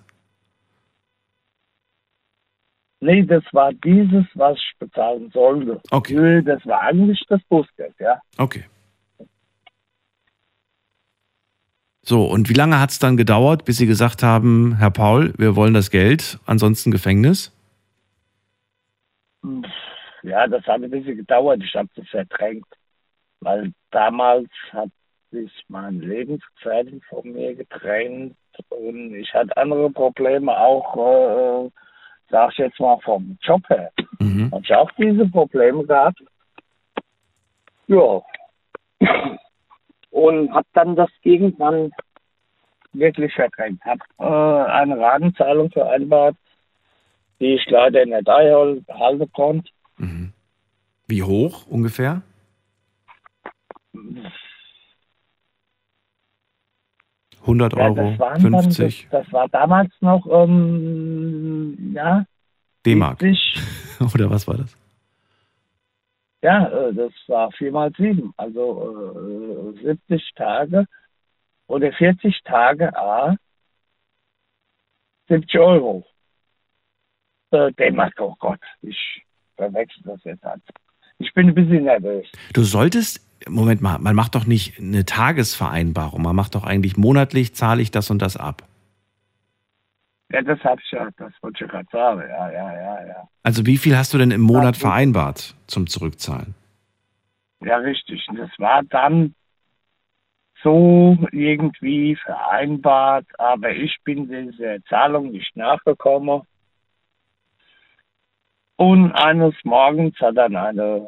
Nee, 3.02 3.22
das 3.22 3.44
war 3.52 3.72
dieses, 3.72 4.26
was 4.34 4.58
ich 4.58 4.78
bezahlen 4.78 5.30
sollte. 5.32 5.80
Okay. 5.90 6.14
Nö, 6.14 6.42
Das 6.42 6.64
war 6.66 6.80
eigentlich 6.82 7.22
das 7.28 7.40
Bußgeld, 7.48 7.94
ja. 7.98 8.20
Okay. 8.36 8.64
So, 12.02 12.24
und 12.24 12.48
wie 12.48 12.54
lange 12.54 12.80
hat 12.80 12.90
es 12.90 12.98
dann 12.98 13.16
gedauert, 13.16 13.64
bis 13.64 13.76
Sie 13.76 13.86
gesagt 13.86 14.22
haben, 14.22 14.76
Herr 14.76 14.90
Paul, 14.90 15.32
wir 15.38 15.54
wollen 15.54 15.74
das 15.74 15.90
Geld, 15.90 16.38
ansonsten 16.44 16.90
Gefängnis? 16.90 17.52
Ja, 20.22 20.46
das 20.46 20.64
hat 20.66 20.82
ein 20.82 20.90
bisschen 20.90 21.16
gedauert. 21.16 21.62
Ich 21.62 21.74
habe 21.74 21.88
das 21.96 22.08
verdrängt. 22.08 22.66
Weil 23.40 23.72
damals 23.90 24.50
hat 24.72 24.90
sich 25.30 25.50
mein 25.68 26.00
Lebensgefährtin 26.00 27.00
von 27.08 27.32
mir 27.32 27.54
getrennt 27.54 28.36
und 28.68 29.14
ich 29.14 29.32
hatte 29.32 29.56
andere 29.56 29.90
Probleme, 29.90 30.56
auch, 30.58 30.96
äh, 31.66 31.70
sag 32.28 32.52
ich 32.52 32.58
jetzt 32.58 32.80
mal, 32.80 32.98
vom 33.00 33.38
Job 33.42 33.62
her. 33.68 33.90
Mhm. 34.18 34.50
Habe 34.52 34.62
ich 34.62 34.74
auch 34.74 34.90
diese 34.98 35.26
Probleme 35.28 35.84
gehabt. 35.84 36.20
Ja. 37.86 38.20
Und 40.10 40.52
habe 40.52 40.66
dann 40.74 40.96
das 40.96 41.10
irgendwann 41.22 41.92
wirklich 42.92 43.32
verdrängt. 43.32 43.80
Habe 43.84 44.00
äh, 44.18 44.70
eine 44.70 44.98
Ratenzahlung 44.98 45.70
vereinbart, 45.70 46.36
die 47.40 47.54
ich 47.54 47.64
leider 47.70 48.04
nicht 48.04 48.28
einhalten 48.28 49.32
konnte. 49.32 49.70
Mhm. 50.00 50.32
Wie 51.06 51.22
hoch 51.22 51.66
ungefähr? 51.66 52.22
Hundert 57.46 57.74
Ja, 57.74 57.84
Euro, 57.84 58.10
das, 58.10 58.18
waren 58.18 58.40
50 58.40 59.08
Dann, 59.10 59.10
das, 59.10 59.26
das 59.26 59.32
war 59.32 59.48
damals 59.48 59.92
noch, 60.00 60.26
ähm, 60.30 61.92
ja, 61.94 62.24
D-Mark 62.86 63.20
70, 63.20 63.56
oder 64.14 64.30
was 64.30 64.46
war 64.48 64.56
das? 64.56 64.76
ja, 66.42 66.66
äh, 66.68 66.94
das 66.94 67.12
war 67.26 67.50
4 67.52 67.72
mal 67.72 67.92
7, 67.96 68.32
also 68.36 69.74
äh, 69.76 69.82
70 69.82 70.30
Tage 70.34 70.86
oder 71.66 71.92
40 71.92 72.42
Tage, 72.44 72.96
A, 72.96 73.36
70 75.28 75.60
Euro. 75.60 76.06
Äh, 77.50 77.72
D-Mark, 77.72 78.14
oh 78.20 78.34
Gott, 78.38 78.60
ich 78.82 79.24
verwechsel 79.60 80.02
das 80.04 80.24
jetzt 80.24 80.42
halt. 80.42 80.62
Ich 81.18 81.32
bin 81.34 81.48
ein 81.48 81.54
bisschen 81.54 81.84
nervös. 81.84 82.26
Du 82.54 82.62
solltest, 82.62 83.20
Moment 83.48 83.82
mal, 83.82 83.98
man 83.98 84.14
macht 84.16 84.34
doch 84.34 84.46
nicht 84.46 84.78
eine 84.78 85.04
Tagesvereinbarung, 85.04 86.22
man 86.22 86.34
macht 86.34 86.54
doch 86.54 86.64
eigentlich 86.64 86.96
monatlich, 86.96 87.54
zahle 87.54 87.82
ich 87.82 87.90
das 87.90 88.10
und 88.10 88.22
das 88.22 88.36
ab. 88.36 88.62
Ja, 90.32 90.42
das 90.42 90.60
hab 90.60 90.78
ich 90.78 90.90
ja, 90.92 91.08
das 91.18 91.32
wollte 91.42 91.64
ich 91.64 91.70
gerade 91.70 91.88
sagen, 91.90 92.20
ja, 92.20 92.50
ja, 92.52 92.72
ja, 92.74 93.06
ja. 93.06 93.28
Also 93.42 93.66
wie 93.66 93.76
viel 93.76 93.96
hast 93.96 94.14
du 94.14 94.18
denn 94.18 94.30
im 94.30 94.40
Monat 94.40 94.76
Ja, 94.76 94.80
vereinbart 94.88 95.54
zum 95.66 95.88
Zurückzahlen? 95.88 96.54
Ja, 97.62 97.76
richtig. 97.78 98.26
Und 98.28 98.38
das 98.38 98.50
war 98.58 98.82
dann 98.84 99.34
so 100.62 101.18
irgendwie 101.32 102.16
vereinbart, 102.16 103.26
aber 103.38 103.70
ich 103.70 103.96
bin 104.04 104.28
dieser 104.28 104.82
Zahlung 104.84 105.32
nicht 105.32 105.54
nachgekommen. 105.56 106.42
Und 108.80 109.12
eines 109.12 109.54
Morgens 109.62 110.18
hat 110.20 110.38
dann 110.38 110.56
eine 110.56 111.06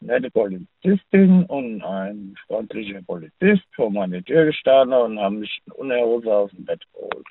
nette 0.00 0.32
Polizistin 0.32 1.44
und 1.44 1.80
ein 1.80 2.34
freundlicher 2.48 3.00
Polizist 3.02 3.62
vor 3.76 3.88
meine 3.88 4.20
Tür 4.24 4.46
gestanden 4.46 4.98
und 4.98 5.20
haben 5.20 5.38
mich 5.38 5.62
in 5.66 5.72
Unterhose 5.74 6.34
aus 6.34 6.50
dem 6.50 6.64
Bett 6.64 6.82
geholt. 6.92 7.28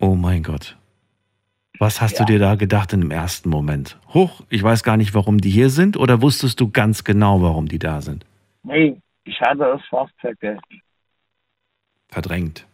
Oh 0.00 0.16
mein 0.16 0.42
Gott. 0.42 0.76
Was 1.78 2.00
hast 2.00 2.18
Ja. 2.18 2.24
du 2.24 2.32
dir 2.32 2.40
da 2.40 2.56
gedacht 2.56 2.92
in 2.94 3.00
dem 3.00 3.12
ersten 3.12 3.48
Moment? 3.48 3.96
Huch, 4.12 4.40
ich 4.50 4.60
weiß 4.64 4.82
gar 4.82 4.96
nicht, 4.96 5.14
warum 5.14 5.38
die 5.38 5.50
hier 5.50 5.70
sind 5.70 5.96
oder 5.96 6.20
wusstest 6.20 6.58
du 6.58 6.72
ganz 6.72 7.04
genau, 7.04 7.42
warum 7.42 7.68
die 7.68 7.78
da 7.78 8.00
sind? 8.00 8.26
Nee, 8.64 9.00
ich 9.22 9.40
hatte 9.40 9.62
es 9.78 9.86
fast 9.88 10.12
vergessen. 10.18 10.82
Verdrängt. 12.08 12.66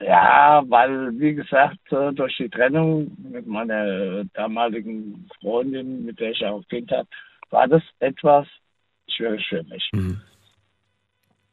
Ja, 0.00 0.62
weil, 0.68 1.18
wie 1.18 1.34
gesagt, 1.34 1.78
äh, 1.90 2.12
durch 2.12 2.36
die 2.36 2.50
Trennung 2.50 3.16
mit 3.18 3.46
meiner 3.46 4.24
damaligen 4.34 5.28
Freundin, 5.40 6.04
mit 6.04 6.20
der 6.20 6.32
ich 6.32 6.44
auch 6.44 6.58
ein 6.58 6.68
Kind 6.68 6.92
habe, 6.92 7.08
war 7.50 7.66
das 7.66 7.82
etwas 8.00 8.46
schwierig 9.08 9.46
für 9.48 9.62
mich. 9.64 9.88
Mhm. 9.92 10.20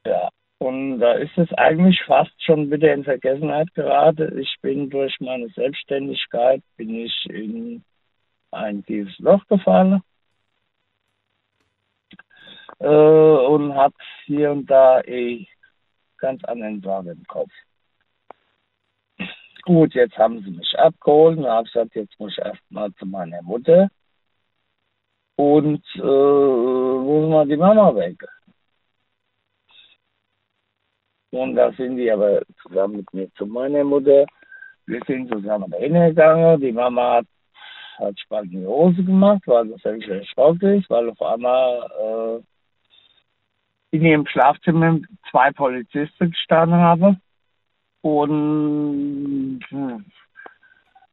Ja. 0.06 0.30
Und 0.58 1.00
da 1.00 1.14
ist 1.14 1.38
es 1.38 1.52
eigentlich 1.54 2.02
fast 2.06 2.32
schon 2.44 2.72
wieder 2.72 2.94
in 2.94 3.04
Vergessenheit 3.04 3.74
geraten. 3.74 4.38
Ich 4.40 4.56
bin 4.62 4.90
durch 4.90 5.20
meine 5.20 5.50
Selbstständigkeit 5.50 6.62
bin 6.78 6.96
ich 6.96 7.26
in 7.30 7.84
ein 8.52 8.86
tiefes 8.86 9.18
Loch 9.20 9.46
gefallen 9.48 10.02
äh, 12.80 12.86
und 12.88 13.74
habe 13.76 13.96
hier 14.26 14.52
und 14.52 14.70
da 14.70 15.02
eh 15.02 15.46
ganz 16.18 16.44
anderen 16.46 16.82
Sorgen 16.82 17.10
im 17.10 17.24
Kopf. 17.26 17.52
Gut, 19.66 19.94
jetzt 19.94 20.18
haben 20.18 20.44
sie 20.44 20.52
mich 20.52 20.78
abgeholt 20.78 21.38
und 21.38 21.46
habe 21.48 21.64
gesagt, 21.64 21.96
jetzt 21.96 22.20
muss 22.20 22.34
ich 22.38 22.44
erstmal 22.44 22.94
zu 22.96 23.06
meiner 23.06 23.42
Mutter 23.44 23.90
und 25.38 25.84
äh, 25.96 26.00
muss 26.02 27.30
mal 27.30 27.48
die 27.48 27.58
Mama 27.58 27.96
weg. 27.96 28.18
Und 31.32 31.56
da 31.56 31.72
sind 31.72 31.98
die 31.98 32.12
aber 32.12 32.42
zusammen 32.62 32.98
mit 32.98 33.14
mir 33.14 33.34
zu 33.36 33.46
meiner 33.46 33.84
Mutter. 33.84 34.26
Wir 34.86 35.00
sind 35.08 35.32
zusammen 35.32 35.72
dahin 35.72 35.94
gegangen. 35.94 36.62
Die 36.62 36.72
Mama 36.72 37.16
hat, 37.16 37.26
hat 37.98 38.20
spalt 38.20 38.52
in 38.52 38.62
die 38.62 38.68
Hose 38.68 39.04
gemacht, 39.04 39.42
weil 39.46 39.70
das 39.70 39.82
völlig 39.82 40.08
erschrocken 40.08 40.80
ist, 40.80 40.90
weil 40.90 41.10
auf 41.10 41.22
einmal 41.22 42.44
äh, 43.92 43.96
in 43.96 44.06
ihrem 44.06 44.28
Schlafzimmer 44.28 45.00
zwei 45.32 45.52
Polizisten 45.52 46.32
gestanden 46.32 46.78
haben. 46.78 47.22
Und 48.04 49.62
hm, 49.70 50.06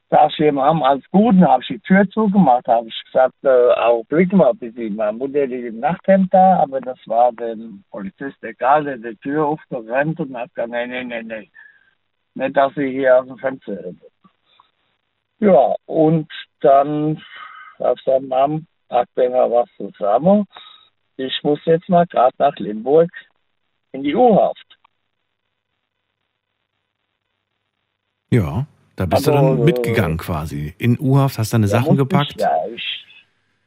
da 0.08 0.26
ich 0.26 0.40
ihm 0.40 0.60
haben 0.60 0.82
als 0.82 1.04
Guten, 1.12 1.46
habe 1.46 1.62
ich 1.62 1.68
die 1.68 1.78
Tür 1.78 2.08
zugemacht, 2.10 2.66
habe 2.66 2.88
ich 2.88 3.04
gesagt, 3.04 3.34
äh, 3.44 3.72
Augenblick 3.74 4.32
mal, 4.32 4.52
bitte, 4.54 4.90
meine 4.90 5.16
Mutter 5.16 5.46
liegt 5.46 5.68
im 5.68 5.78
Nachthemd 5.78 6.34
da, 6.34 6.58
aber 6.60 6.80
das 6.80 6.98
war 7.06 7.32
dem 7.32 7.84
Polizist 7.92 8.42
egal, 8.42 8.84
der 8.84 8.96
die 8.96 9.16
Tür 9.18 9.46
aufgerannt 9.46 10.18
und 10.18 10.36
hat 10.36 10.52
gesagt, 10.52 10.72
nee, 10.72 10.86
nee, 10.88 11.04
nee, 11.04 11.22
nee, 11.22 11.50
nicht, 12.34 12.56
dass 12.56 12.74
sie 12.74 12.90
hier 12.90 13.20
aus 13.20 13.28
dem 13.28 13.38
Fenster 13.38 13.72
hören. 13.72 14.00
Ja, 15.38 15.76
und 15.86 16.28
dann 16.60 17.22
habe 17.78 17.94
ich 17.96 18.04
gesagt, 18.04 18.24
Mom, 18.24 18.66
pack 18.88 19.08
mir 19.14 19.30
mal 19.30 19.48
was 19.48 19.68
zusammen. 19.76 20.44
Ich 21.16 21.40
muss 21.44 21.64
jetzt 21.66 21.88
mal 21.88 22.06
gerade 22.06 22.34
nach 22.38 22.56
Limburg 22.56 23.10
in 23.92 24.02
die 24.02 24.16
U-Haft. 24.16 24.69
Ja, 28.30 28.66
Da 28.96 29.06
bist 29.06 29.26
du 29.26 29.32
Also, 29.32 29.48
dann 29.48 29.58
äh, 29.60 29.64
mitgegangen 29.64 30.18
quasi. 30.18 30.74
In 30.78 30.98
U-Haft 30.98 31.38
hast 31.38 31.52
deine 31.52 31.68
Sachen 31.68 31.96
gepackt. 31.96 32.34
Ich, 32.36 32.40
ja, 32.40 32.50
ich 32.74 33.04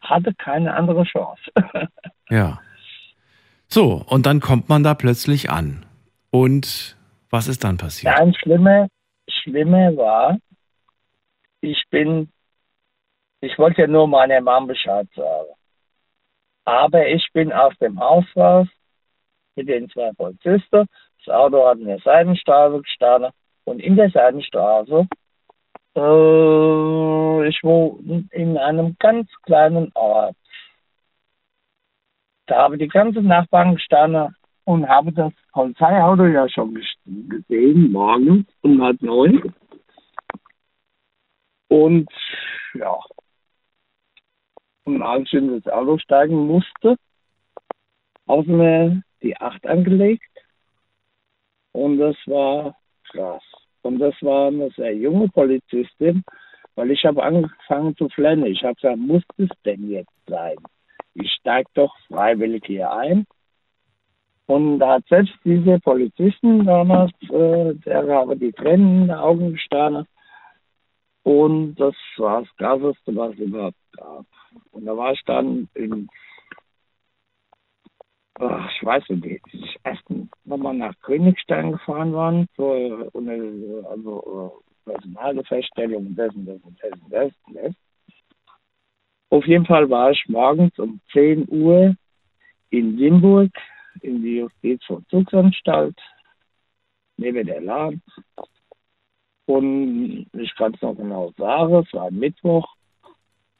hatte 0.01 0.33
keine 0.35 0.73
andere 0.73 1.03
Chance. 1.03 1.41
Ja. 2.29 2.61
So, 3.67 4.03
und 4.07 4.25
dann 4.25 4.39
kommt 4.39 4.69
man 4.69 4.81
da 4.81 4.93
plötzlich 4.95 5.49
an. 5.51 5.85
Und 6.31 6.95
was 7.29 7.47
ist 7.47 7.63
dann 7.63 7.77
passiert? 7.77 8.15
Ganz 8.15 8.37
schlimme, 8.37 8.87
schlimme 9.27 9.95
war, 9.97 10.37
ich 11.61 11.83
bin, 11.89 12.31
ich 13.41 13.57
wollte 13.57 13.81
ja 13.81 13.87
nur 13.87 14.07
meiner 14.07 14.41
Mom 14.41 14.67
Bescheid 14.67 15.07
sagen. 15.15 15.49
Aber 16.65 17.07
ich 17.07 17.27
bin 17.33 17.51
aus 17.51 17.73
dem 17.79 17.99
Haus 17.99 18.25
raus 18.35 18.67
mit 19.55 19.67
den 19.67 19.89
zwei 19.89 20.11
Polizisten. 20.13 20.85
Das 21.25 21.33
Auto 21.35 21.67
hat 21.67 21.77
in 21.77 21.85
der 21.85 21.99
Seitenstraße 21.99 22.81
gestanden. 22.81 23.31
Und 23.65 23.79
in 23.79 23.95
der 23.95 24.09
Seitenstraße, 24.09 25.07
äh, 25.95 27.47
ich 27.47 27.63
wohne 27.63 28.27
in 28.31 28.57
einem 28.57 28.95
ganz 28.99 29.29
kleinen 29.43 29.91
Ort. 29.95 30.35
Da 32.47 32.63
habe 32.63 32.77
die 32.77 32.87
ganzen 32.87 33.25
Nachbarn 33.25 33.75
gestanden 33.75 34.35
und 34.65 34.87
habe 34.87 35.13
das 35.13 35.33
Polizeiauto 35.53 36.25
ja 36.25 36.47
schon 36.49 36.75
ges- 36.75 37.29
gesehen, 37.29 37.91
morgens 37.91 38.47
um 38.61 38.81
halb 38.81 39.01
neun. 39.01 39.53
Und 41.69 42.09
ja, 42.73 42.99
und 44.85 45.01
als 45.01 45.23
ich 45.27 45.33
in 45.33 45.61
das 45.61 45.71
Auto 45.71 45.97
steigen 45.97 46.47
musste, 46.47 46.97
haben 48.27 48.57
mir 48.57 49.01
die 49.21 49.35
Acht 49.37 49.65
angelegt. 49.65 50.29
Und 51.71 51.97
das 51.99 52.15
war 52.25 52.75
krass. 53.09 53.43
Und 53.83 53.99
das 53.99 54.15
war 54.21 54.47
eine 54.47 54.69
sehr 54.71 54.95
junge 54.95 55.27
Polizistin, 55.29 56.23
weil 56.75 56.91
ich 56.91 57.05
habe 57.05 57.21
angefangen 57.21 57.95
zu 57.95 58.09
flennen. 58.09 58.45
Ich 58.45 58.63
habe 58.63 58.75
gesagt, 58.75 58.97
muss 58.97 59.23
es 59.37 59.49
denn 59.65 59.89
jetzt 59.89 60.11
sein? 60.27 60.55
Ich 61.13 61.31
steige 61.39 61.69
doch 61.75 61.95
freiwillig 62.07 62.63
hier 62.65 62.91
ein. 62.91 63.25
Und 64.45 64.79
da 64.79 64.95
hat 64.95 65.03
selbst 65.07 65.33
diese 65.45 65.79
Polizisten 65.79 66.65
damals, 66.65 67.11
äh, 67.29 67.75
der 67.85 68.07
habe 68.07 68.35
die 68.35 68.51
Tränen 68.51 69.01
in 69.03 69.07
den 69.07 69.11
Augen 69.11 69.53
gestanden. 69.53 70.05
Und 71.23 71.75
das 71.75 71.95
war 72.17 72.41
das 72.41 72.55
Krasseste, 72.57 73.15
was 73.15 73.33
es 73.33 73.39
überhaupt 73.39 73.77
gab. 73.95 74.25
Und 74.71 74.85
da 74.85 74.97
war 74.97 75.13
ich 75.13 75.21
dann 75.25 75.69
in, 75.73 76.09
ach, 78.39 78.71
ich 78.75 78.85
weiß 78.85 79.09
nicht, 79.09 79.41
ich 79.51 79.79
erst 79.83 80.03
nochmal 80.43 80.75
nach 80.75 80.93
Königstein 81.01 81.73
gefahren 81.73 82.13
waren, 82.13 82.47
zur 82.55 83.13
Uni- 83.13 83.83
also, 83.89 84.61
äh, 84.85 84.91
Personalfeststellung 84.91 86.15
dessen, 86.15 86.45
dessen, 86.45 86.77
dessen, 86.81 87.09
dessen, 87.09 87.53
dessen. 87.53 87.75
Auf 89.29 89.45
jeden 89.47 89.65
Fall 89.65 89.89
war 89.89 90.11
ich 90.11 90.23
morgens 90.27 90.77
um 90.77 90.99
10 91.11 91.47
Uhr 91.49 91.95
in 92.69 92.97
Limburg 92.97 93.51
in 94.01 94.21
die 94.21 94.37
Justizvollzugsanstalt 94.37 95.97
neben 97.17 97.45
der 97.45 97.61
Lahn. 97.61 98.01
Und 99.45 100.27
ich 100.33 100.55
kann 100.55 100.73
es 100.73 100.81
noch 100.81 100.95
genau 100.95 101.31
sagen, 101.37 101.75
es 101.75 101.93
war 101.93 102.11
Mittwoch. 102.11 102.67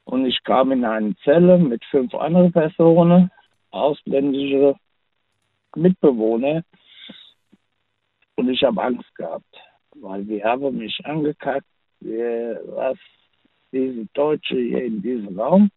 Und 0.05 0.25
ich 0.25 0.43
kam 0.43 0.71
in 0.71 0.85
eine 0.85 1.15
Zelle 1.23 1.57
mit 1.57 1.83
fünf 1.85 2.13
anderen 2.13 2.51
Personen, 2.51 3.31
ausländische 3.73 4.75
Mitbewohner. 5.75 6.63
Und 8.35 8.49
ich 8.49 8.63
habe 8.63 8.81
Angst 8.81 9.13
gehabt, 9.15 9.55
weil 9.95 10.23
die 10.25 10.43
haben 10.43 10.77
mich 10.77 10.99
angekackt, 11.05 11.67
was 11.99 12.97
diese 13.71 14.05
Deutsche 14.13 14.57
hier 14.57 14.83
in 14.83 15.01
diesem 15.01 15.39
Raum, 15.39 15.69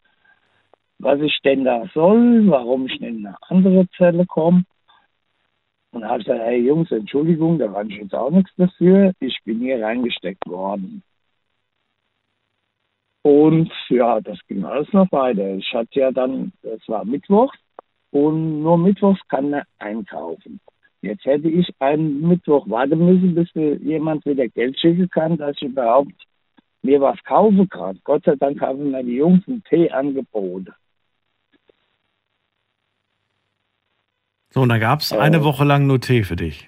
was 0.99 1.19
ich 1.21 1.39
denn 1.43 1.63
da 1.63 1.85
soll, 1.93 2.47
warum 2.47 2.87
ich 2.87 2.99
in 3.01 3.25
eine 3.25 3.37
andere 3.41 3.87
Zelle 3.97 4.25
komme. 4.25 4.63
Und 5.91 6.03
habe 6.03 6.23
gesagt, 6.23 6.41
hey 6.41 6.59
Jungs, 6.59 6.91
Entschuldigung, 6.91 7.57
da 7.57 7.67
kann 7.69 7.89
ich 7.89 7.97
jetzt 7.97 8.13
auch 8.13 8.29
nichts 8.29 8.51
dafür. 8.57 9.13
Ich 9.19 9.37
bin 9.45 9.59
hier 9.59 9.81
reingesteckt 9.83 10.45
worden. 10.45 11.01
Und 13.23 13.71
ja, 13.89 14.19
das 14.21 14.37
ging 14.47 14.63
alles 14.63 14.91
noch 14.93 15.11
weiter. 15.11 15.55
Ich 15.55 15.73
hatte 15.73 15.99
ja 15.99 16.11
dann, 16.11 16.51
es 16.61 16.87
war 16.87 17.05
Mittwoch 17.05 17.53
und 18.11 18.61
nur 18.61 18.77
Mittwochs 18.77 19.19
kann 19.29 19.53
er 19.53 19.65
einkaufen. 19.79 20.59
Jetzt 21.01 21.25
hätte 21.25 21.47
ich 21.47 21.69
einen 21.79 22.27
Mittwoch 22.27 22.67
warten 22.69 23.05
müssen, 23.05 23.35
bis 23.35 23.53
mir 23.53 23.75
jemand 23.77 24.25
wieder 24.25 24.47
Geld 24.47 24.79
schicken 24.79 25.09
kann, 25.09 25.37
dass 25.37 25.55
ich 25.57 25.69
überhaupt 25.69 26.13
mir 26.81 26.99
was 27.01 27.21
kaufen 27.23 27.69
kann. 27.69 27.99
Gott 28.03 28.23
sei 28.25 28.35
Dank 28.35 28.59
haben 28.61 28.91
mir 28.91 29.03
die 29.03 29.17
Jungs 29.17 29.47
einen 29.47 29.63
Tee 29.63 29.91
angeboten. 29.91 30.73
So, 34.49 34.61
und 34.61 34.69
da 34.69 34.79
gab 34.79 35.01
es 35.01 35.13
eine 35.13 35.43
Woche 35.43 35.65
lang 35.65 35.85
nur 35.85 35.99
Tee 35.99 36.23
für 36.23 36.35
dich. 36.35 36.67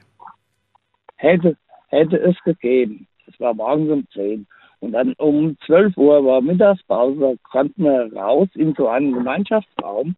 hätte, 1.15 1.57
hätte 1.87 2.17
es 2.17 2.35
gegeben. 2.43 3.07
Es 3.27 3.39
war 3.39 3.53
morgens 3.53 3.89
um 3.89 4.07
10. 4.13 4.47
Und 4.79 4.93
dann 4.93 5.13
um 5.17 5.57
12 5.65 5.97
Uhr 5.97 6.23
war 6.23 6.41
Mittagspause, 6.41 7.19
da 7.19 7.33
konnten 7.43 7.83
wir 7.83 8.13
raus 8.13 8.47
in 8.55 8.73
so 8.75 8.87
einen 8.87 9.13
Gemeinschaftsraum. 9.13 10.15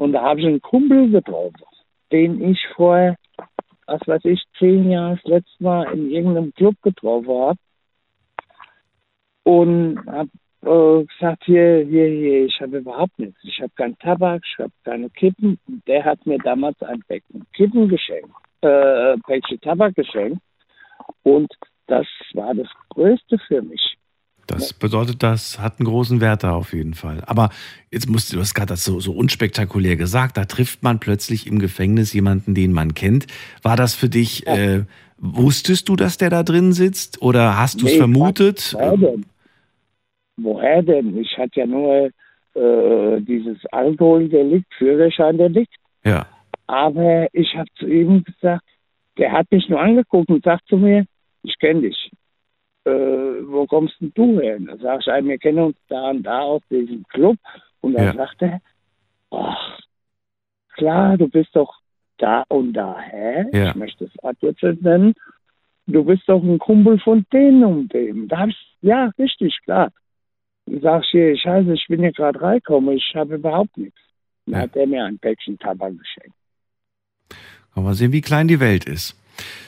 Und 0.00 0.12
da 0.14 0.22
habe 0.22 0.40
ich 0.40 0.46
einen 0.46 0.62
Kumpel 0.62 1.10
getroffen, 1.10 1.62
den 2.10 2.42
ich 2.42 2.58
vor, 2.74 3.16
was 3.86 4.00
weiß 4.06 4.24
ich, 4.24 4.42
zehn 4.58 4.90
Jahren 4.90 5.16
das 5.16 5.24
letzte 5.24 5.62
Mal 5.62 5.92
in 5.92 6.10
irgendeinem 6.10 6.54
Club 6.54 6.74
getroffen 6.80 7.28
habe. 7.28 7.58
Und 9.42 10.00
habe 10.06 10.30
äh, 10.62 11.04
gesagt, 11.04 11.44
hier, 11.44 11.84
hier, 11.84 12.06
hier, 12.08 12.46
ich 12.46 12.58
habe 12.62 12.78
überhaupt 12.78 13.18
nichts. 13.18 13.38
Ich 13.42 13.60
habe 13.60 13.72
keinen 13.76 13.98
Tabak, 13.98 14.40
ich 14.42 14.58
habe 14.58 14.72
keine 14.84 15.10
Kippen. 15.10 15.58
Und 15.68 15.86
der 15.86 16.02
hat 16.02 16.24
mir 16.24 16.38
damals 16.38 16.80
ein 16.82 17.02
Päckchen 17.06 17.44
Kippen 17.52 17.86
geschenkt, 17.90 18.30
äh, 18.62 19.18
Päckchen 19.26 19.60
Tabak 19.60 19.94
geschenkt. 19.96 20.40
Und 21.24 21.52
das 21.88 22.06
war 22.32 22.54
das 22.54 22.68
Größte 22.88 23.36
für 23.46 23.60
mich. 23.60 23.98
Das 24.50 24.72
bedeutet, 24.72 25.22
das 25.22 25.58
hat 25.60 25.78
einen 25.78 25.86
großen 25.86 26.20
Wert 26.20 26.42
da 26.42 26.52
auf 26.52 26.72
jeden 26.72 26.94
Fall. 26.94 27.22
Aber 27.26 27.50
jetzt 27.90 28.08
musst 28.08 28.32
du, 28.32 28.36
du 28.36 28.42
hast 28.42 28.54
gerade 28.54 28.68
das 28.68 28.84
so, 28.84 28.98
so 29.00 29.12
unspektakulär 29.12 29.96
gesagt, 29.96 30.36
da 30.36 30.44
trifft 30.44 30.82
man 30.82 30.98
plötzlich 30.98 31.46
im 31.46 31.58
Gefängnis 31.58 32.12
jemanden, 32.12 32.54
den 32.54 32.72
man 32.72 32.94
kennt. 32.94 33.26
War 33.62 33.76
das 33.76 33.94
für 33.94 34.08
dich, 34.08 34.46
äh, 34.46 34.84
wusstest 35.18 35.88
du, 35.88 35.96
dass 35.96 36.18
der 36.18 36.30
da 36.30 36.42
drin 36.42 36.72
sitzt 36.72 37.22
oder 37.22 37.56
hast 37.56 37.80
du 37.80 37.86
es 37.86 37.92
Nee, 37.92 37.98
vermutet? 37.98 38.74
Woher 38.74 38.96
denn? 38.96 39.26
Woher 40.36 40.82
denn? 40.82 41.18
Ich 41.18 41.36
hatte 41.38 41.60
ja 41.60 41.66
nur 41.66 42.10
äh, 42.54 43.20
dieses 43.20 43.58
Alkoholdelikt, 43.70 44.72
Führerscheindelikt. 44.74 45.74
Ja. 46.04 46.26
Aber 46.66 47.28
ich 47.32 47.54
habe 47.54 47.68
zu 47.78 47.86
ihm 47.86 48.24
gesagt, 48.24 48.64
der 49.18 49.32
hat 49.32 49.46
mich 49.50 49.68
nur 49.68 49.80
angeguckt 49.80 50.30
und 50.30 50.44
sagt 50.44 50.66
zu 50.68 50.76
mir, 50.76 51.04
ich 51.42 51.58
kenne 51.58 51.82
dich. 51.82 52.10
Äh, 52.84 52.90
wo 52.90 53.66
kommst 53.66 54.00
denn 54.00 54.12
du 54.14 54.40
her? 54.40 54.58
Da 54.60 54.76
sag 54.78 55.00
ich, 55.00 55.08
"Ah, 55.08 55.22
wir 55.22 55.38
kennen 55.38 55.58
uns 55.58 55.76
da 55.88 56.10
und 56.10 56.22
da 56.22 56.40
aus 56.40 56.62
diesem 56.70 57.04
Club. 57.08 57.36
Und 57.82 57.94
dann 57.94 58.04
Ja. 58.06 58.14
sagt 58.14 58.42
er, 58.42 58.60
ach, 59.30 59.78
klar, 60.74 61.16
du 61.18 61.28
bist 61.28 61.54
doch 61.54 61.74
da 62.18 62.44
und 62.48 62.72
da, 62.72 62.98
hä? 62.98 63.44
Ja. 63.52 63.68
Ich 63.70 63.74
möchte 63.74 64.10
jetzt 64.40 64.62
nicht 64.62 64.82
nennen. 64.82 65.14
Du 65.86 66.04
bist 66.04 66.22
doch 66.26 66.42
ein 66.42 66.58
Kumpel 66.58 66.98
von 67.00 67.26
dem 67.32 67.62
und 67.62 67.92
dem. 67.92 68.28
Da 68.28 68.40
hab 68.40 68.48
ich, 68.48 68.76
ja, 68.82 69.10
richtig, 69.18 69.58
klar. 69.64 69.90
Dann 70.66 70.80
sag 70.80 71.02
ich, 71.04 71.10
hier, 71.10 71.36
scheiße, 71.36 71.72
ich 71.72 71.86
bin 71.88 72.00
hier 72.00 72.12
gerade 72.12 72.40
reingekommen, 72.40 72.96
ich 72.96 73.12
habe 73.14 73.34
überhaupt 73.36 73.76
nichts. 73.76 73.98
Dann 74.46 74.54
Ja. 74.54 74.60
hat 74.62 74.76
er 74.76 74.86
mir 74.86 75.04
ein 75.04 75.18
Päckchen 75.18 75.58
Tabak 75.58 75.98
geschenkt. 75.98 76.36
Kann 77.74 77.84
man 77.84 77.94
sehen, 77.94 78.12
wie 78.12 78.20
klein 78.20 78.48
die 78.48 78.60
Welt 78.60 78.84
ist. 78.86 79.16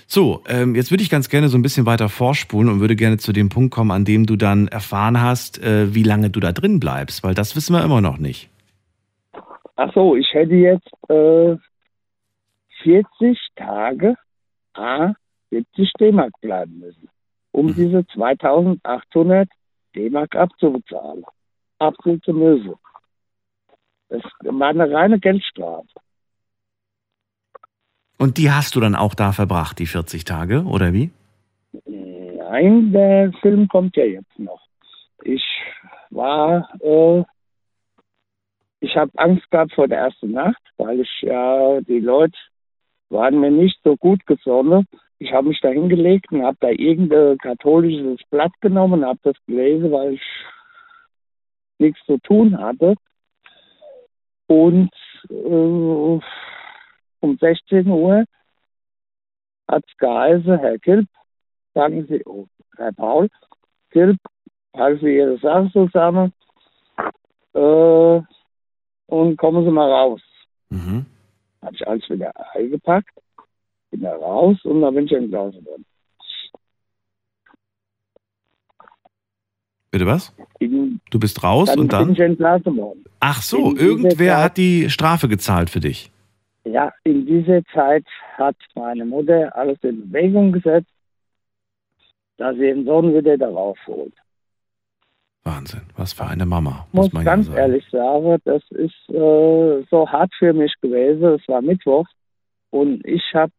So, 0.06 0.42
ähm, 0.48 0.74
jetzt 0.74 0.90
würde 0.90 1.02
ich 1.02 1.10
ganz 1.10 1.28
gerne 1.28 1.48
so 1.48 1.56
ein 1.56 1.62
bisschen 1.62 1.86
weiter 1.86 2.08
vorspulen 2.08 2.68
und 2.68 2.80
würde 2.80 2.96
gerne 2.96 3.18
zu 3.18 3.32
dem 3.32 3.48
Punkt 3.48 3.72
kommen, 3.72 3.90
an 3.90 4.04
dem 4.04 4.26
du 4.26 4.36
dann 4.36 4.68
erfahren 4.68 5.20
hast, 5.20 5.62
äh, 5.62 5.94
wie 5.94 6.02
lange 6.02 6.30
du 6.30 6.40
da 6.40 6.52
drin 6.52 6.80
bleibst, 6.80 7.24
weil 7.24 7.34
das 7.34 7.56
wissen 7.56 7.74
wir 7.74 7.84
immer 7.84 8.00
noch 8.00 8.18
nicht. 8.18 8.50
Ach 9.76 9.92
so, 9.94 10.16
ich 10.16 10.28
hätte 10.32 10.54
jetzt 10.54 10.90
äh, 11.08 11.56
40 12.82 13.38
Tage 13.56 14.16
A 14.74 15.14
70 15.50 15.92
D-Mark 16.00 16.32
bleiben 16.40 16.78
müssen, 16.78 17.08
um 17.52 17.74
diese 17.74 18.06
2800 18.14 19.48
D-Mark 19.94 20.34
abzubezahlen, 20.34 21.24
abzuzahlen 21.78 22.38
müssen. 22.38 22.74
Das 24.08 24.22
war 24.42 24.68
eine 24.68 24.90
reine 24.90 25.18
Geldstrafe. 25.18 25.88
Und 28.22 28.38
die 28.38 28.52
hast 28.52 28.76
du 28.76 28.80
dann 28.80 28.94
auch 28.94 29.16
da 29.16 29.32
verbracht, 29.32 29.80
die 29.80 29.86
40 29.86 30.24
Tage, 30.24 30.62
oder 30.62 30.92
wie? 30.92 31.10
Nein, 31.86 32.92
der 32.92 33.32
Film 33.40 33.66
kommt 33.66 33.96
ja 33.96 34.04
jetzt 34.04 34.38
noch. 34.38 34.60
Ich 35.24 35.42
war, 36.10 36.68
äh, 36.78 37.24
ich 38.78 38.96
habe 38.96 39.10
Angst 39.16 39.50
gehabt 39.50 39.72
vor 39.72 39.88
der 39.88 39.98
ersten 39.98 40.30
Nacht, 40.30 40.62
weil 40.76 41.00
ich 41.00 41.10
ja, 41.22 41.80
die 41.80 41.98
Leute 41.98 42.38
waren 43.08 43.40
mir 43.40 43.50
nicht 43.50 43.80
so 43.82 43.96
gut 43.96 44.24
gesonnen. 44.24 44.86
ich 45.18 45.32
habe 45.32 45.48
mich 45.48 45.58
da 45.60 45.70
hingelegt 45.70 46.30
und 46.30 46.44
habe 46.44 46.58
da 46.60 46.68
irgendein 46.68 47.38
katholisches 47.38 48.20
Blatt 48.30 48.52
genommen 48.60 49.02
und 49.02 49.04
habe 49.04 49.18
das 49.24 49.36
gelesen, 49.48 49.90
weil 49.90 50.12
ich 50.12 50.22
nichts 51.78 51.98
zu 52.06 52.18
tun 52.18 52.56
hatte. 52.56 52.94
Und 54.46 54.92
äh, 55.28 56.20
um 57.22 57.38
16 57.38 57.86
Uhr 57.86 58.24
hat 59.68 59.84
es 59.86 59.96
geheißen, 59.96 60.58
Herr 60.58 60.78
Kilp, 60.78 61.08
sagen 61.74 62.06
Sie, 62.08 62.22
oh, 62.26 62.46
Herr 62.76 62.92
Paul, 62.92 63.28
Kilp, 63.90 64.18
halten 64.76 65.04
Sie 65.04 65.16
Ihre 65.16 65.38
Sachen 65.38 65.70
zusammen 65.70 66.32
äh, 67.54 68.20
und 69.06 69.36
kommen 69.36 69.64
Sie 69.64 69.70
mal 69.70 69.90
raus. 69.90 70.20
Mhm. 70.70 71.06
Habe 71.62 71.74
ich 71.74 71.86
alles 71.86 72.08
wieder 72.10 72.32
eingepackt, 72.54 73.10
bin 73.90 74.00
da 74.00 74.14
raus 74.14 74.58
und 74.64 74.82
dann 74.82 74.94
bin 74.94 75.06
ich 75.06 75.12
entlassen 75.12 75.64
worden. 75.64 75.84
Bitte 79.92 80.06
was? 80.06 80.34
Du 80.58 81.20
bist 81.20 81.44
raus 81.44 81.68
dann 81.68 81.80
und 81.80 81.88
bin 81.88 81.98
dann? 81.98 82.12
ich 82.12 82.18
entlassen 82.18 82.76
worden. 82.78 83.04
Ach 83.20 83.42
so, 83.42 83.76
irgendwer 83.76 84.42
hat 84.42 84.56
die 84.56 84.88
Strafe 84.88 85.28
gezahlt 85.28 85.68
für 85.68 85.80
dich. 85.80 86.10
Ja, 86.64 86.92
in 87.04 87.26
dieser 87.26 87.64
Zeit 87.66 88.06
hat 88.36 88.56
meine 88.74 89.04
Mutter 89.04 89.54
alles 89.56 89.78
in 89.82 90.10
Bewegung 90.10 90.52
gesetzt, 90.52 90.90
dass 92.36 92.56
sie 92.56 92.68
ihren 92.68 92.84
Sohn 92.84 93.14
wieder 93.14 93.36
darauf 93.36 93.78
holt. 93.86 94.14
Wahnsinn, 95.44 95.82
was 95.96 96.12
für 96.12 96.24
eine 96.24 96.46
Mama, 96.46 96.86
muss 96.92 97.06
muss 97.06 97.12
man 97.14 97.24
ganz 97.24 97.48
ja 97.48 97.54
sagen. 97.54 97.62
ehrlich 97.70 97.90
sagen, 97.90 98.38
das 98.44 98.62
ist 98.70 99.08
äh, 99.08 99.82
so 99.90 100.08
hart 100.08 100.32
für 100.38 100.52
mich 100.52 100.72
gewesen. 100.80 101.24
Es 101.24 101.48
war 101.48 101.62
Mittwoch 101.62 102.06
und 102.70 103.04
ich 103.04 103.22
habe 103.34 103.52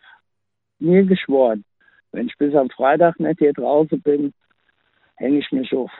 mir 0.79 1.03
geschworen, 1.03 1.65
wenn 2.13 2.27
ich 2.27 2.37
bis 2.37 2.55
am 2.55 2.69
Freitag 2.69 3.19
nicht 3.19 3.39
hier 3.39 3.51
draußen 3.51 4.01
bin, 4.01 4.33
hänge 5.15 5.39
ich 5.39 5.51
mich 5.51 5.73
auf. 5.73 5.91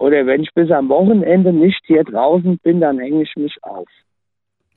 Oder 0.00 0.24
wenn 0.24 0.42
ich 0.42 0.48
bis 0.54 0.70
am 0.70 0.88
Wochenende 0.88 1.52
nicht 1.52 1.82
hier 1.84 2.04
draußen 2.04 2.58
bin, 2.62 2.80
dann 2.80 2.98
hänge 2.98 3.22
ich 3.22 3.36
mich 3.36 3.54
auf. 3.62 3.86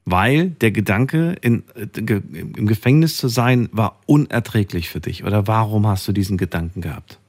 Weil 0.04 0.50
der 0.50 0.72
Gedanke, 0.72 1.38
in, 1.42 1.64
äh, 1.76 2.20
im 2.58 2.68
Gefängnis 2.68 3.16
zu 3.16 3.30
sein, 3.30 3.70
war 3.72 4.02
unerträglich 4.06 4.90
für 4.90 5.00
dich. 5.00 5.24
Oder 5.24 5.48
warum 5.48 5.88
hast 5.88 6.06
du 6.10 6.12
diesen 6.12 6.38
Gedanken 6.38 6.82
gehabt? 6.82 7.20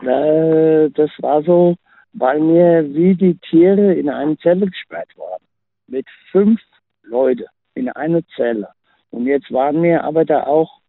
Äh, 0.00 0.88
das 0.94 1.10
war 1.18 1.42
so, 1.42 1.76
weil 2.14 2.40
mir 2.40 2.94
wie 2.94 3.14
die 3.14 3.36
Tiere 3.50 3.92
in 3.92 4.08
eine 4.08 4.38
Zelle 4.38 4.66
gesperrt 4.66 5.10
waren. 5.18 5.42
Mit 5.88 6.06
fünf 6.32 6.58
Leuten 7.02 7.44
in 7.74 7.90
eine 7.90 8.24
Zelle. 8.34 8.68
Und 9.10 9.26
jetzt 9.26 9.52
waren 9.52 9.82
mir 9.82 10.04
aber 10.04 10.24
da 10.24 10.44
auch, 10.44 10.80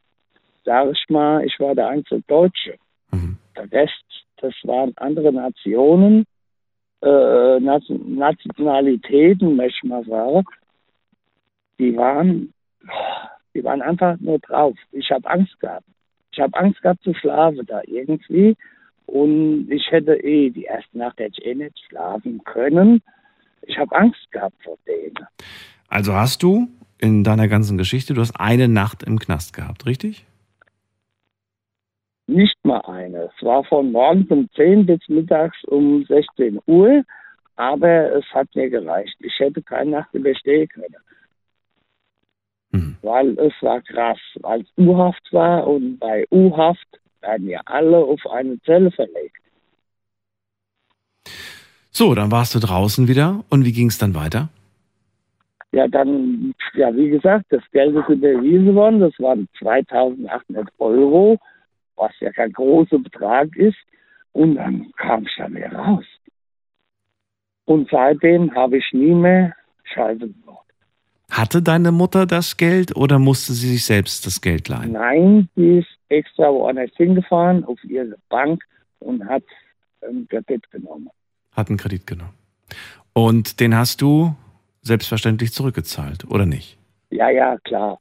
sag 0.64 0.92
ich 0.94 1.10
mal, 1.10 1.44
ich 1.46 1.60
war 1.60 1.76
der 1.76 1.90
einzige 1.90 2.22
Deutsche. 2.26 2.76
Mhm. 3.12 3.38
Der 3.58 3.70
Rest, 3.70 4.06
das 4.38 4.54
waren 4.64 4.94
andere 4.96 5.34
Nationen, 5.34 6.26
äh, 7.02 7.60
Nation- 7.60 8.16
Nationalitäten, 8.16 9.56
möchte 9.56 9.80
ich 9.84 9.90
mal 9.90 10.04
sagen. 10.06 10.46
Die 11.80 11.96
waren, 11.96 12.54
die 13.54 13.64
waren 13.64 13.82
einfach 13.82 14.20
nur 14.20 14.40
drauf. 14.40 14.76
Ich 14.92 15.12
habe 15.12 15.30
Angst 15.30 15.60
gehabt. 15.60 15.86
Ich 16.32 16.40
habe 16.40 16.58
Angst 16.58 16.82
gehabt 16.82 17.04
zu 17.04 17.14
schlafen 17.14 17.66
da 17.66 17.82
irgendwie. 17.86 18.56
Und 19.06 19.72
ich 19.72 19.90
hätte 19.90 20.16
eh, 20.24 20.50
die 20.50 20.64
erste 20.66 20.98
Nacht 20.98 21.18
hätte 21.20 21.36
ich 21.40 21.46
eh 21.46 21.56
nicht 21.56 21.80
schlafen 21.88 22.44
können. 22.44 23.02
Ich 23.62 23.78
habe 23.78 23.96
Angst 23.96 24.32
gehabt 24.32 24.62
vor 24.64 24.78
denen. 24.86 25.26
Also 25.88 26.14
hast 26.14 26.44
du 26.44 26.68
in 27.00 27.24
deiner 27.24 27.48
ganzen 27.48 27.78
Geschichte, 27.78 28.14
du 28.14 28.22
hast 28.22 28.40
eine 28.40 28.68
Nacht 28.68 29.04
im 29.04 29.20
Knast 29.20 29.54
gehabt, 29.54 29.86
richtig? 29.86 30.26
Nicht 32.28 32.58
mal 32.64 32.82
eine. 32.82 33.30
Es 33.36 33.46
war 33.46 33.64
von 33.64 33.92
morgens 33.92 34.30
um 34.30 34.50
10 34.56 34.86
bis 34.86 35.00
mittags 35.08 35.64
um 35.66 36.04
16 36.06 36.60
Uhr, 36.66 37.04
aber 37.56 38.14
es 38.14 38.26
hat 38.34 38.48
mir 38.54 38.70
gereicht. 38.70 39.16
Ich 39.20 39.34
hätte 39.40 39.62
keine 39.62 39.92
Nacht 39.92 40.14
überstehen 40.14 40.68
können. 40.68 40.96
Mhm. 42.72 42.98
Weil 43.02 43.40
es 43.40 43.54
war 43.62 43.82
krass, 43.82 44.20
weil 44.42 44.62
es 44.62 44.68
U-Haft 44.78 45.32
war 45.32 45.66
und 45.66 45.98
bei 46.00 46.26
U-Haft 46.30 46.88
werden 47.22 47.48
ja 47.48 47.62
alle 47.66 47.98
auf 47.98 48.26
eine 48.30 48.60
Zelle 48.62 48.92
verlegt. 48.92 49.42
So, 51.92 52.14
dann 52.14 52.30
warst 52.30 52.54
du 52.54 52.60
draußen 52.60 53.08
wieder 53.08 53.44
und 53.50 53.66
wie 53.66 53.72
ging 53.72 53.88
es 53.88 53.98
dann 53.98 54.14
weiter? 54.14 54.50
Ja, 55.72 55.88
dann, 55.88 56.54
ja, 56.76 56.96
wie 56.96 57.10
gesagt, 57.10 57.46
das 57.50 57.64
Geld 57.72 57.96
ist 57.96 58.10
überwiesen 58.10 58.76
worden. 58.76 59.00
Das 59.00 59.14
waren 59.20 59.48
2800 59.60 60.68
Euro, 60.80 61.38
was 61.98 62.12
ja 62.20 62.32
kein 62.32 62.52
großer 62.52 63.00
Betrag 63.00 63.56
ist. 63.56 63.78
Und 64.32 64.56
dann 64.56 64.92
kam 64.98 65.24
ich 65.24 65.36
da 65.38 65.50
wieder 65.50 65.74
raus. 65.74 66.06
Und 67.66 67.90
seitdem 67.92 68.54
habe 68.56 68.78
ich 68.78 68.86
nie 68.94 69.14
mehr 69.14 69.54
Scheiße 69.84 70.20
gebaut. 70.20 70.60
Hatte 71.30 71.62
deine 71.62 71.92
Mutter 71.92 72.26
das 72.26 72.56
Geld 72.56 72.96
oder 72.96 73.20
musste 73.20 73.54
sie 73.54 73.68
sich 73.70 73.86
selbst 73.86 74.26
das 74.26 74.40
Geld 74.40 74.70
leihen? 74.70 74.94
Nein, 74.94 75.50
die 75.56 75.80
ist 75.80 75.90
extra 76.08 76.50
woanders 76.54 76.92
hingefahren, 76.96 77.66
auf 77.66 77.84
ihre 77.84 78.16
Bank 78.30 78.64
und 79.00 79.26
hat 79.26 79.44
einen 80.02 80.28
Kredit 80.28 80.70
genommen. 80.72 81.10
Hat 81.52 81.68
einen 81.68 81.78
Kredit 81.78 82.08
genommen. 82.08 82.34
Und 83.14 83.60
den 83.60 83.76
hast 83.76 84.02
du 84.02 84.36
selbstverständlich 84.82 85.52
zurückgezahlt, 85.52 86.26
oder 86.30 86.46
nicht? 86.46 86.78
Ja, 87.10 87.30
ja, 87.30 87.58
klar. 87.64 88.00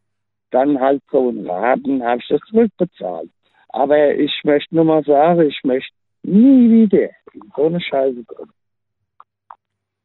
Dann 0.51 0.79
halt 0.79 1.03
so 1.11 1.31
ein 1.31 1.45
Raten 1.47 2.03
habe 2.05 2.21
ich 2.21 2.29
das 2.29 2.41
zurückbezahlt. 2.49 3.31
Aber 3.77 4.15
ich 4.15 4.33
möchte 4.45 4.75
nur 4.75 4.85
mal 4.85 5.05
sagen, 5.05 5.43
ich 5.43 5.61
möchte 5.65 5.93
nie 6.23 6.71
wieder 6.71 7.11
in 7.33 7.43
so 7.55 7.67
eine 7.67 7.81
Scheiße 7.81 8.25
kommen. 8.25 8.53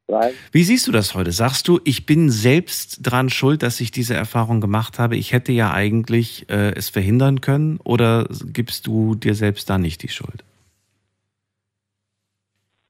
Weil, 0.08 0.34
Wie 0.52 0.64
siehst 0.64 0.88
du 0.88 0.92
das 0.92 1.16
heute? 1.16 1.32
Sagst 1.32 1.70
du, 1.70 1.80
ich 1.86 2.06
bin 2.06 2.30
selbst 2.30 3.00
dran 3.02 3.30
schuld, 3.30 3.64
dass 3.64 3.80
ich 3.80 3.92
diese 3.92 4.14
Erfahrung 4.14 4.60
gemacht 4.60 5.00
habe? 5.00 5.16
Ich 5.16 5.32
hätte 5.32 5.54
ja 5.54 5.72
eigentlich 5.74 6.50
äh, 6.50 6.74
es 6.76 6.90
verhindern 6.90 7.40
können 7.40 7.80
oder 7.84 8.28
gibst 8.52 8.88
du 8.88 9.16
dir 9.16 9.36
selbst 9.36 9.70
da 9.70 9.78
nicht 9.78 10.04
die 10.04 10.10
Schuld? 10.10 10.44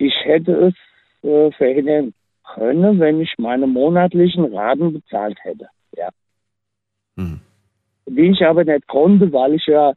ich 0.01 0.13
hätte 0.23 0.51
es 0.53 0.73
äh, 1.29 1.51
verhindern 1.51 2.13
können, 2.55 2.99
wenn 2.99 3.21
ich 3.21 3.34
meine 3.38 3.67
monatlichen 3.67 4.45
Raten 4.53 4.93
bezahlt 4.93 5.38
hätte. 5.43 5.67
Ja. 5.95 6.09
Hm. 7.17 7.39
Die 8.07 8.32
ich 8.32 8.41
aber 8.41 8.63
nicht 8.63 8.88
konnte, 8.88 9.32
weil 9.32 9.53
ich 9.53 9.65
ja 9.67 9.93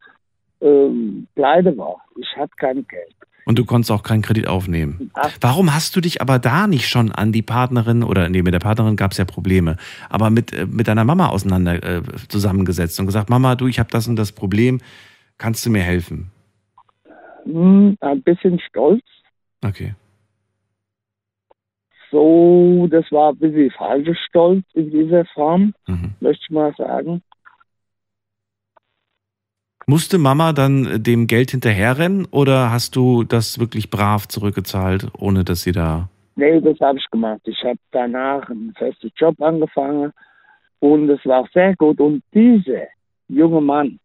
ähm, 0.65 1.29
pleite 1.37 1.77
war. 1.77 1.97
Ich 2.21 2.27
hatte 2.37 2.53
kein 2.57 2.87
Geld. 2.89 3.15
Und 3.47 3.59
du 3.59 3.67
konntest 3.67 3.93
auch 3.93 4.03
keinen 4.03 4.23
Kredit 4.23 4.49
aufnehmen. 4.49 5.11
Ach, 5.13 5.31
Warum 5.43 5.75
hast 5.75 5.95
du 5.95 6.01
dich 6.01 6.23
aber 6.23 6.39
da 6.39 6.67
nicht 6.67 6.89
schon 6.89 7.13
an 7.13 7.31
die 7.31 7.43
Partnerin 7.43 8.03
oder 8.03 8.31
nee, 8.31 8.41
mit 8.43 8.55
der 8.55 8.59
Partnerin 8.59 8.97
gab 8.97 9.13
es 9.13 9.19
ja 9.19 9.27
Probleme, 9.27 9.77
aber 10.09 10.31
mit, 10.31 10.55
äh, 10.55 10.65
mit 10.67 10.89
deiner 10.89 11.05
Mama 11.05 11.29
auseinander 11.29 11.75
äh, 11.83 12.03
zusammengesetzt 12.29 12.99
und 12.99 13.07
gesagt, 13.07 13.29
Mama, 13.29 13.55
du, 13.55 13.67
ich 13.67 13.79
habe 13.79 13.91
das 13.91 14.09
und 14.09 14.17
das 14.17 14.33
Problem, 14.33 14.81
kannst 15.37 15.67
du 15.67 15.71
mir 15.71 15.83
helfen? 15.83 16.31
hm, 17.45 17.99
ein 18.01 18.23
bisschen 18.23 18.59
stolz. 18.61 19.05
Okay. 19.63 19.95
So, 22.11 22.87
das 22.91 23.05
war 23.11 23.33
ein 23.33 23.39
bisschen 23.39 23.71
falscher 23.73 24.15
Stolz 24.15 24.65
in 24.75 24.91
dieser 24.91 25.25
Form, 25.27 25.75
Mhm. 25.87 26.15
möchte 26.21 26.43
ich 26.45 26.51
mal 26.51 26.73
sagen. 26.77 27.23
Musste 29.87 30.19
Mama 30.19 30.53
dann 30.53 30.87
äh, 30.87 31.01
dem 31.01 31.27
Geld 31.27 31.51
hinterherrennen 31.51 32.27
oder 32.31 32.71
hast 32.71 32.97
du 32.97 33.25
das 33.25 33.59
wirklich 33.59 33.91
brav 33.91 34.27
zurückgezahlt, 34.29 35.09
ohne 35.19 35.45
dass 35.45 35.63
sie 35.63 35.73
da. 35.73 36.09
Nee, 36.37 36.61
das 36.61 36.81
habe 36.81 36.99
ich 36.99 37.11
gemacht. 37.11 37.43
Ich 37.45 37.63
habe 37.63 37.79
danach 37.93 38.49
einen 38.49 38.73
festen 38.77 39.13
Job 39.17 39.41
angefangen 39.41 40.13
und 40.81 41.09
es 41.11 41.25
war 41.25 41.47
sehr 41.53 41.77
gut. 41.77 42.01
Und 42.01 42.23
dieser 42.33 42.89
junge 43.29 43.61
Mann, 43.61 44.01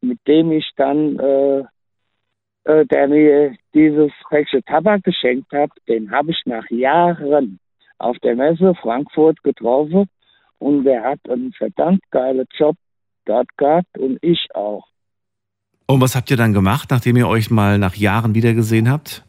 mit 0.00 0.18
dem 0.26 0.52
ich 0.52 0.70
dann, 0.76 1.18
äh, 1.18 1.64
äh, 2.64 2.86
der 2.86 3.08
mir 3.08 3.56
dieses 3.74 4.12
Päckchen 4.28 4.64
Tabak 4.64 5.02
geschenkt 5.02 5.50
hat, 5.52 5.70
den 5.88 6.10
habe 6.10 6.30
ich 6.30 6.40
nach 6.44 6.68
Jahren 6.70 7.58
auf 7.98 8.18
der 8.18 8.36
Messe 8.36 8.74
Frankfurt 8.80 9.42
getroffen 9.42 10.08
und 10.58 10.84
der 10.84 11.02
hat 11.02 11.20
einen 11.28 11.52
verdammt 11.52 12.02
geilen 12.10 12.46
Job 12.56 12.76
dort 13.30 13.56
gehabt 13.56 13.96
und 13.98 14.18
ich 14.22 14.48
auch. 14.54 14.84
Und 15.86 16.00
was 16.00 16.14
habt 16.14 16.30
ihr 16.30 16.36
dann 16.36 16.52
gemacht, 16.52 16.88
nachdem 16.90 17.16
ihr 17.16 17.28
euch 17.28 17.50
mal 17.50 17.78
nach 17.78 17.94
Jahren 17.94 18.34
wiedergesehen 18.34 18.90
habt? 18.90 19.24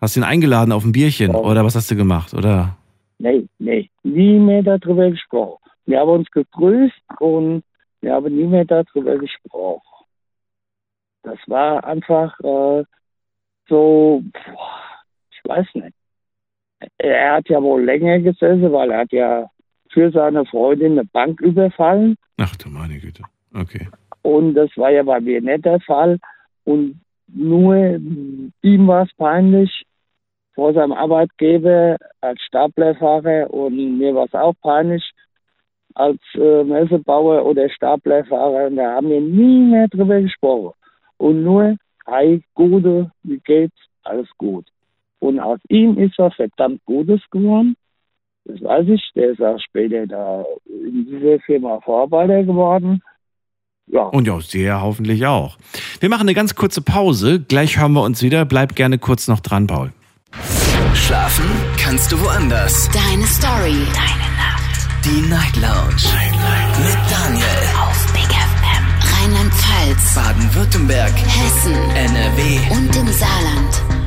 Hast 0.00 0.16
du 0.16 0.20
ihn 0.20 0.24
eingeladen 0.24 0.72
auf 0.72 0.84
ein 0.84 0.92
Bierchen 0.92 1.32
Ja. 1.32 1.38
oder 1.38 1.64
was 1.64 1.76
hast 1.76 1.90
du 1.90 1.96
gemacht? 1.96 2.34
Oder? 2.34 2.76
Nee, 3.18 3.46
nee, 3.58 3.88
nie 4.02 4.38
mehr 4.38 4.62
darüber 4.62 5.10
gesprochen. 5.10 5.58
Wir 5.86 6.00
haben 6.00 6.10
uns 6.10 6.30
gegrüßt 6.30 7.20
und 7.20 7.62
wir 8.00 8.14
haben 8.14 8.34
nie 8.34 8.46
mehr 8.46 8.64
darüber 8.64 9.16
gesprochen. 9.18 9.82
Das 11.22 11.38
war 11.46 11.84
einfach 11.84 12.38
äh, 12.40 12.84
so, 13.68 14.22
boah, 14.32 14.80
ich 15.30 15.40
weiß 15.44 15.66
nicht. 15.74 15.94
Er 16.98 17.34
hat 17.36 17.48
ja 17.48 17.62
wohl 17.62 17.84
länger 17.84 18.18
gesessen, 18.18 18.72
weil 18.72 18.90
er 18.90 18.98
hat 19.00 19.12
ja 19.12 19.46
für 19.92 20.10
seine 20.10 20.44
Freundin 20.46 20.92
eine 20.92 21.04
Bank 21.04 21.40
überfallen 21.40 22.16
Ach 22.38 22.56
du 22.56 22.68
meine 22.68 22.98
Güte. 22.98 23.22
Okay. 23.54 23.88
Und 24.22 24.54
das 24.54 24.70
war 24.76 24.90
ja 24.90 25.02
bei 25.02 25.20
mir 25.20 25.40
nicht 25.40 25.64
der 25.64 25.80
Fall. 25.80 26.18
Und 26.64 27.00
nur 27.26 27.76
ihm 28.62 28.86
war 28.86 29.04
es 29.04 29.14
peinlich 29.16 29.84
vor 30.54 30.72
seinem 30.74 30.92
Arbeitgeber 30.92 31.96
als 32.20 32.40
Staplerfahrer 32.42 33.52
und 33.52 33.98
mir 33.98 34.14
war 34.14 34.26
es 34.26 34.34
auch 34.34 34.54
peinlich 34.62 35.02
als 35.94 36.20
äh, 36.34 36.64
Messebauer 36.64 37.44
oder 37.44 37.68
Staplerfahrer. 37.70 38.66
Und 38.66 38.76
da 38.76 38.96
haben 38.96 39.08
wir 39.08 39.20
nie 39.20 39.70
mehr 39.70 39.88
drüber 39.88 40.20
gesprochen. 40.20 40.74
Und 41.18 41.42
nur, 41.42 41.76
hi, 42.06 42.42
Gute, 42.54 43.10
wie 43.22 43.38
geht's? 43.38 43.76
Alles 44.04 44.28
gut. 44.36 44.66
Und 45.20 45.38
aus 45.38 45.60
ihm 45.68 45.96
ist 45.98 46.18
was 46.18 46.34
verdammt 46.34 46.84
Gutes 46.84 47.20
geworden. 47.30 47.76
Das 48.44 48.60
weiß 48.60 48.86
ich. 48.88 49.02
Der 49.14 49.30
ist 49.30 49.40
auch 49.40 49.58
später 49.60 50.06
da 50.06 50.44
in 50.66 51.06
dieser 51.06 51.38
Firma 51.40 51.80
Vorarbeiter 51.80 52.42
geworden. 52.42 53.02
Ja. 53.86 54.02
Und 54.04 54.26
ja, 54.26 54.40
sehr 54.40 54.80
hoffentlich 54.80 55.26
auch. 55.26 55.58
Wir 56.00 56.08
machen 56.08 56.22
eine 56.22 56.34
ganz 56.34 56.54
kurze 56.54 56.82
Pause. 56.82 57.40
Gleich 57.40 57.78
hören 57.78 57.92
wir 57.92 58.02
uns 58.02 58.22
wieder. 58.22 58.44
Bleib 58.44 58.74
gerne 58.74 58.98
kurz 58.98 59.28
noch 59.28 59.40
dran, 59.40 59.66
Paul. 59.66 59.92
Schlafen 60.94 61.44
kannst 61.78 62.10
du 62.12 62.20
woanders. 62.20 62.88
Deine 62.90 63.26
Story. 63.26 63.86
Deine 63.94 64.28
Nacht. 64.36 64.88
Die 65.04 65.28
Night 65.28 65.56
Lounge. 65.56 66.02
Night, 66.14 66.32
Night. 66.32 66.78
Mit 66.78 66.98
Daniel. 67.10 67.62
Auf 67.80 68.12
Big 68.12 68.30
FM. 68.30 68.84
Rheinland-Pfalz. 69.12 70.14
Baden-Württemberg. 70.14 71.12
Hessen. 71.12 71.74
NRW. 71.94 72.58
Und 72.74 72.96
im 72.96 73.08
Saarland. 73.08 74.01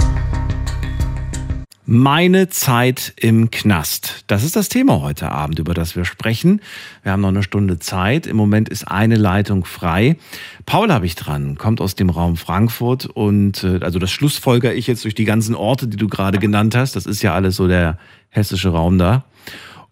Meine 1.88 2.50
Zeit 2.50 3.14
im 3.16 3.52
Knast. 3.52 4.24
Das 4.26 4.44
ist 4.44 4.56
das 4.56 4.70
Thema 4.70 5.02
heute 5.02 5.32
Abend, 5.32 5.60
über 5.60 5.76
das 5.76 5.96
wir 5.96 6.04
sprechen. 6.04 6.62
Wir 7.04 7.12
haben 7.12 7.22
noch 7.22 7.30
eine 7.30 7.44
Stunde 7.44 7.78
Zeit. 7.78 8.26
Im 8.26 8.38
Moment 8.38 8.70
ist 8.70 8.88
eine 8.88 9.18
Leitung 9.18 9.66
frei. 9.66 10.18
Paul 10.66 10.92
habe 10.92 11.06
ich 11.06 11.14
dran, 11.14 11.60
kommt 11.60 11.82
aus 11.82 11.94
dem 11.94 12.10
Raum 12.10 12.38
Frankfurt 12.38 13.06
und 13.06 13.64
äh, 13.64 13.82
also 13.82 14.00
das 14.00 14.10
schlussfolger 14.10 14.74
ich 14.74 14.88
jetzt 14.88 15.04
durch 15.04 15.14
die 15.14 15.26
ganzen 15.26 15.54
Orte, 15.54 15.88
die 15.88 15.98
du 15.98 16.08
gerade 16.08 16.40
genannt 16.40 16.76
hast. 16.76 16.96
Das 16.96 17.06
ist 17.06 17.22
ja 17.22 17.36
alles 17.36 17.56
so 17.56 17.68
der 17.68 18.00
hessische 18.30 18.70
Raum 18.70 18.98
da. 18.98 19.24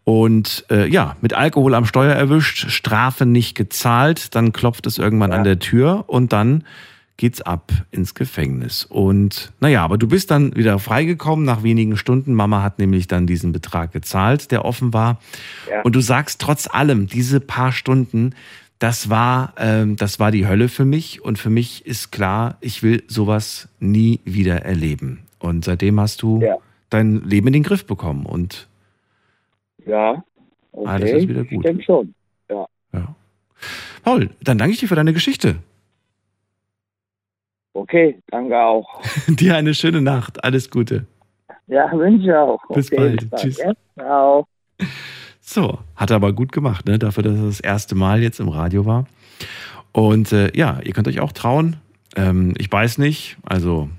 Und 0.03 0.65
äh, 0.71 0.87
ja, 0.87 1.15
mit 1.21 1.35
Alkohol 1.35 1.75
am 1.75 1.85
Steuer 1.85 2.15
erwischt, 2.15 2.71
Strafe 2.71 3.27
nicht 3.27 3.53
gezahlt, 3.53 4.33
dann 4.33 4.51
klopft 4.51 4.87
es 4.87 4.97
irgendwann 4.97 5.29
ja. 5.29 5.37
an 5.37 5.43
der 5.43 5.59
Tür 5.59 6.05
und 6.07 6.33
dann 6.33 6.63
geht's 7.17 7.41
ab 7.41 7.71
ins 7.91 8.15
Gefängnis. 8.15 8.85
Und 8.85 9.53
naja, 9.59 9.83
aber 9.83 9.97
du 9.97 10.07
bist 10.07 10.31
dann 10.31 10.55
wieder 10.55 10.79
freigekommen 10.79 11.45
nach 11.45 11.63
wenigen 11.63 11.95
Stunden. 11.95 12.33
Mama 12.33 12.63
hat 12.63 12.79
nämlich 12.79 13.07
dann 13.07 13.27
diesen 13.27 13.51
Betrag 13.51 13.91
gezahlt, 13.91 14.51
der 14.51 14.65
offen 14.65 14.93
war. 14.93 15.19
Ja. 15.69 15.81
Und 15.83 15.95
du 15.95 16.01
sagst 16.01 16.41
trotz 16.41 16.67
allem, 16.67 17.07
diese 17.07 17.39
paar 17.39 17.71
Stunden, 17.71 18.33
das 18.79 19.09
war, 19.09 19.53
ähm, 19.57 19.95
das 19.95 20.19
war 20.19 20.31
die 20.31 20.47
Hölle 20.47 20.69
für 20.69 20.85
mich. 20.85 21.23
Und 21.23 21.37
für 21.37 21.49
mich 21.49 21.85
ist 21.85 22.11
klar, 22.11 22.57
ich 22.61 22.83
will 22.83 23.03
sowas 23.07 23.69
nie 23.79 24.19
wieder 24.25 24.63
erleben. 24.63 25.19
Und 25.39 25.65
seitdem 25.65 25.99
hast 25.99 26.21
du 26.21 26.41
ja. 26.41 26.57
dein 26.89 27.23
Leben 27.23 27.47
in 27.47 27.53
den 27.53 27.63
Griff 27.63 27.85
bekommen. 27.85 28.25
Und 28.25 28.67
ja, 29.85 30.23
okay. 30.71 30.87
alles 30.87 31.11
ist 31.11 31.27
wieder 31.27 31.43
gut. 31.43 31.51
Ich 31.51 31.61
denke 31.61 31.83
schon. 31.83 32.13
Ja. 32.49 32.65
ja. 32.91 33.15
Paul, 34.03 34.31
dann 34.41 34.57
danke 34.57 34.73
ich 34.73 34.79
dir 34.79 34.87
für 34.87 34.95
deine 34.95 35.13
Geschichte. 35.13 35.57
Okay, 37.73 38.19
danke 38.27 38.59
auch. 38.59 39.01
Dir 39.27 39.55
eine 39.55 39.73
schöne 39.73 40.01
Nacht. 40.01 40.43
Alles 40.43 40.69
Gute. 40.69 41.05
Ja, 41.67 41.91
wünsche 41.91 42.27
ich 42.27 42.33
auch. 42.33 42.59
Bis 42.73 42.91
okay, 42.91 42.97
bald. 42.97 43.35
Tschüss. 43.35 43.57
Ja, 43.57 43.73
ciao. 43.97 44.47
So, 45.39 45.79
hat 45.95 46.09
er 46.09 46.17
aber 46.17 46.33
gut 46.33 46.51
gemacht, 46.51 46.85
ne? 46.87 46.99
dafür, 46.99 47.23
dass 47.23 47.35
er 47.35 47.45
das 47.45 47.59
erste 47.59 47.95
Mal 47.95 48.21
jetzt 48.21 48.39
im 48.39 48.49
Radio 48.49 48.85
war. 48.85 49.05
Und 49.91 50.31
äh, 50.31 50.55
ja, 50.55 50.79
ihr 50.83 50.93
könnt 50.93 51.07
euch 51.07 51.19
auch 51.19 51.31
trauen. 51.31 51.77
Ähm, 52.15 52.53
ich 52.57 52.71
weiß 52.71 52.97
nicht, 52.97 53.37
also 53.43 53.89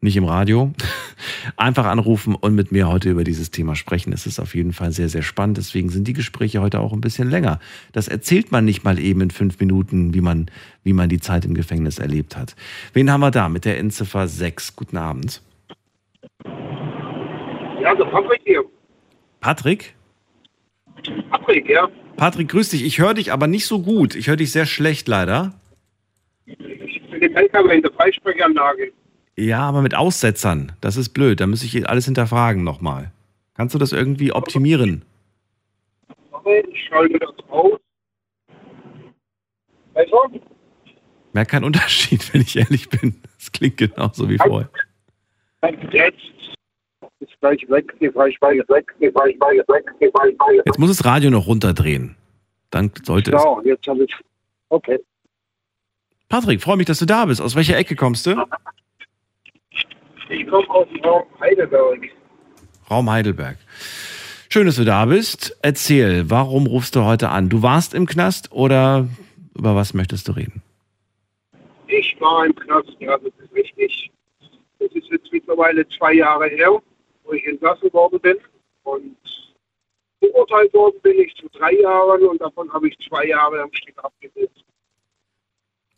nicht 0.00 0.16
im 0.16 0.24
Radio. 0.24 0.72
Einfach 1.56 1.86
anrufen 1.86 2.34
und 2.34 2.54
mit 2.54 2.72
mir 2.72 2.88
heute 2.88 3.10
über 3.10 3.24
dieses 3.24 3.50
Thema 3.50 3.74
sprechen. 3.74 4.12
Es 4.12 4.26
ist 4.26 4.38
auf 4.38 4.54
jeden 4.54 4.72
Fall 4.72 4.92
sehr, 4.92 5.08
sehr 5.08 5.22
spannend. 5.22 5.56
Deswegen 5.56 5.88
sind 5.88 6.06
die 6.06 6.12
Gespräche 6.12 6.60
heute 6.60 6.80
auch 6.80 6.92
ein 6.92 7.00
bisschen 7.00 7.30
länger. 7.30 7.60
Das 7.92 8.08
erzählt 8.08 8.52
man 8.52 8.64
nicht 8.64 8.84
mal 8.84 8.98
eben 8.98 9.20
in 9.20 9.30
fünf 9.30 9.58
Minuten, 9.58 10.14
wie 10.14 10.20
man, 10.20 10.46
wie 10.84 10.92
man 10.92 11.08
die 11.08 11.20
Zeit 11.20 11.44
im 11.44 11.54
Gefängnis 11.54 11.98
erlebt 11.98 12.36
hat. 12.36 12.56
Wen 12.92 13.10
haben 13.10 13.20
wir 13.20 13.30
da 13.30 13.48
mit 13.48 13.64
der 13.64 13.78
Endziffer 13.78 14.28
6? 14.28 14.76
Guten 14.76 14.96
Abend. 14.96 15.42
Ja, 17.80 17.94
der 17.94 18.04
Patrick 18.04 18.40
hier. 18.44 18.64
Patrick? 19.40 19.94
Patrick, 21.30 21.68
ja. 21.68 21.88
Patrick, 22.16 22.48
grüß 22.48 22.70
dich. 22.70 22.84
Ich 22.84 22.98
höre 22.98 23.14
dich 23.14 23.32
aber 23.32 23.46
nicht 23.46 23.66
so 23.66 23.80
gut. 23.80 24.14
Ich 24.14 24.28
höre 24.28 24.36
dich 24.36 24.50
sehr 24.50 24.66
schlecht 24.66 25.06
leider. 25.06 25.54
Ich 26.46 26.58
bin 26.58 27.22
im 27.22 27.36
LKW 27.36 27.76
in 27.76 27.82
der 27.82 27.92
Freisprechanlage. 27.92 28.92
Ja, 29.36 29.60
aber 29.60 29.82
mit 29.82 29.94
Aussetzern, 29.94 30.72
das 30.80 30.96
ist 30.96 31.10
blöd. 31.10 31.40
Da 31.40 31.46
muss 31.46 31.62
ich 31.62 31.88
alles 31.88 32.06
hinterfragen 32.06 32.64
nochmal. 32.64 33.12
Kannst 33.54 33.74
du 33.74 33.78
das 33.78 33.92
irgendwie 33.92 34.32
optimieren? 34.32 35.04
Ich 36.44 36.86
schalte 36.88 37.18
das 37.18 37.34
aus. 37.50 37.78
Besser? 39.92 40.30
Merk 41.32 41.48
keinen 41.48 41.64
Unterschied, 41.64 42.32
wenn 42.32 42.40
ich 42.40 42.56
ehrlich 42.56 42.88
bin. 42.88 43.20
Das 43.38 43.52
klingt 43.52 43.76
genauso 43.76 44.28
wie 44.28 44.38
vorher. 44.38 44.70
Jetzt 50.64 50.78
muss 50.78 50.88
das 50.88 51.04
Radio 51.04 51.30
noch 51.30 51.46
runterdrehen. 51.46 52.16
Dann 52.70 52.90
sollte 53.02 53.32
es. 53.32 53.42
Genau, 53.42 53.60
jetzt 53.62 53.86
habe 53.86 54.04
ich. 54.04 54.14
Okay. 54.68 54.98
Patrick, 56.28 56.62
freue 56.62 56.76
mich, 56.76 56.86
dass 56.86 56.98
du 56.98 57.06
da 57.06 57.24
bist. 57.26 57.40
Aus 57.40 57.54
welcher 57.54 57.76
Ecke 57.76 57.96
kommst 57.96 58.26
du? 58.26 58.36
Ich 60.28 60.46
komme 60.46 60.68
aus 60.70 60.88
dem 60.88 61.04
Raum 61.04 61.24
Heidelberg. 61.40 62.08
Raum 62.90 63.10
Heidelberg. 63.10 63.58
Schön, 64.48 64.66
dass 64.66 64.76
du 64.76 64.84
da 64.84 65.04
bist. 65.04 65.56
Erzähl, 65.62 66.30
warum 66.30 66.66
rufst 66.66 66.96
du 66.96 67.04
heute 67.04 67.28
an? 67.28 67.48
Du 67.48 67.62
warst 67.62 67.94
im 67.94 68.06
Knast 68.06 68.52
oder 68.52 69.08
über 69.54 69.74
was 69.74 69.94
möchtest 69.94 70.28
du 70.28 70.32
reden? 70.32 70.62
Ich 71.88 72.16
war 72.20 72.46
im 72.46 72.54
Knast, 72.54 72.96
ja, 72.98 73.16
das 73.18 73.32
ist 73.42 73.54
richtig. 73.54 74.10
Das 74.78 74.90
ist 74.92 75.08
jetzt 75.10 75.32
mittlerweile 75.32 75.86
zwei 75.88 76.14
Jahre 76.14 76.48
her, 76.48 76.70
wo 77.24 77.32
ich 77.32 77.46
entlassen 77.46 77.92
worden 77.92 78.20
bin. 78.20 78.36
Und 78.84 79.16
beurteilt 80.20 80.72
worden 80.74 80.96
bin 81.02 81.18
ich 81.20 81.34
zu 81.36 81.48
drei 81.50 81.72
Jahren 81.72 82.22
und 82.26 82.40
davon 82.40 82.72
habe 82.72 82.88
ich 82.88 82.96
zwei 83.08 83.26
Jahre 83.26 83.62
am 83.62 83.72
Stück 83.72 83.98
abgesetzt. 84.02 84.64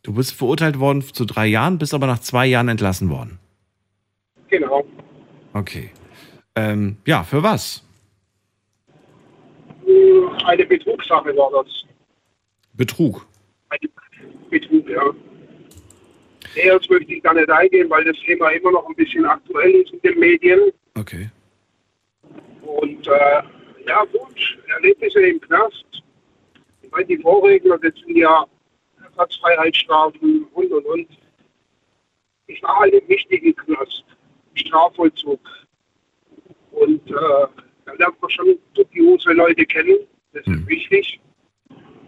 Du 0.03 0.13
bist 0.13 0.33
verurteilt 0.33 0.79
worden 0.79 1.01
zu 1.01 1.25
drei 1.25 1.47
Jahren, 1.47 1.77
bist 1.77 1.93
aber 1.93 2.07
nach 2.07 2.19
zwei 2.19 2.45
Jahren 2.45 2.69
entlassen 2.69 3.09
worden. 3.09 3.39
Genau. 4.49 4.85
Okay. 5.53 5.91
Ähm, 6.55 6.97
ja, 7.05 7.23
für 7.23 7.41
was? 7.43 7.83
Eine 10.45 10.65
Betrugssache 10.65 11.35
war 11.35 11.63
das. 11.63 11.85
Betrug? 12.73 13.25
Eine 13.69 13.89
Betrug, 14.49 14.89
ja. 14.89 15.13
Näher 16.55 16.79
möchte 16.89 17.13
ich 17.13 17.21
da 17.21 17.33
nicht 17.33 17.49
eingehen, 17.49 17.89
weil 17.89 18.03
das 18.03 18.17
Thema 18.25 18.49
immer 18.49 18.71
noch 18.71 18.87
ein 18.87 18.95
bisschen 18.95 19.25
aktuell 19.25 19.71
ist 19.71 19.93
in 19.93 20.01
den 20.01 20.19
Medien. 20.19 20.71
Okay. 20.97 21.29
Und 22.63 23.07
äh, 23.07 23.41
ja 23.87 24.03
gut, 24.05 24.59
Erlebnisse 24.67 25.21
im 25.21 25.39
Knast. 25.41 25.85
Ich 26.81 26.91
meine, 26.91 27.05
die 27.05 27.17
Vorregler, 27.17 27.77
das 27.77 27.93
sind 28.05 28.17
ja 28.17 28.45
Ersatzfreiheitsstrafen 29.03 30.45
und 30.53 30.71
und 30.71 30.85
und. 30.85 31.07
Ich 32.47 32.61
war 32.63 32.79
halt 32.79 32.93
im 32.93 33.07
wichtigen 33.07 33.55
Knast. 33.55 34.03
Strafvollzug. 34.59 35.39
Und 36.71 37.09
äh, 37.09 37.13
da 37.85 37.93
lernt 37.97 38.21
man 38.21 38.31
schon 38.31 38.57
dubiose 38.73 39.33
Leute 39.33 39.65
kennen. 39.65 39.97
Das 40.33 40.41
ist 40.41 40.47
mhm. 40.47 40.67
wichtig. 40.67 41.19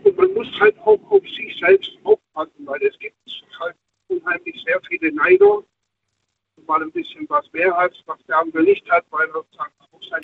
Und 0.03 0.17
man 0.17 0.33
muss 0.33 0.47
halt 0.59 0.77
auch 0.79 0.99
auf 1.09 1.23
sich 1.23 1.57
selbst 1.59 1.91
aufpassen, 2.03 2.65
weil 2.65 2.81
es 2.83 2.97
gibt 2.99 3.15
halt 3.59 3.75
unheimlich 4.07 4.61
sehr 4.65 4.79
viele 4.87 5.13
Neider. 5.13 5.63
Mal 6.67 6.83
ein 6.83 6.91
bisschen 6.91 7.27
was 7.27 7.51
mehr 7.53 7.75
hat, 7.75 7.91
was 8.05 8.19
der 8.27 8.37
andere 8.37 8.61
nicht 8.63 8.89
hat, 8.91 9.03
weil 9.09 9.27
er 9.29 9.43
sagt, 9.57 9.73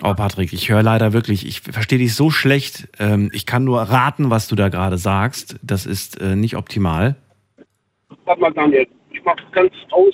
Oh 0.04 0.14
Patrick, 0.14 0.54
ich 0.54 0.70
höre 0.70 0.84
leider 0.84 1.14
wirklich, 1.14 1.48
ich 1.48 1.62
verstehe 1.62 1.98
dich 1.98 2.14
so 2.14 2.30
schlecht. 2.30 2.90
Ähm, 3.00 3.30
ich 3.34 3.46
kann 3.46 3.64
nur 3.64 3.82
raten, 3.82 4.30
was 4.30 4.48
du 4.48 4.56
da 4.56 4.70
gerade 4.70 4.98
sagst. 4.98 5.58
Das 5.64 5.86
ist 5.86 6.20
äh, 6.20 6.36
nicht 6.36 6.56
optimal. 6.56 7.16
Warte 8.26 8.42
mal, 8.42 8.52
Daniel, 8.52 8.88
ich 9.12 9.24
mache 9.24 9.38
es 9.46 9.52
ganz 9.52 9.74
aus. 9.92 10.14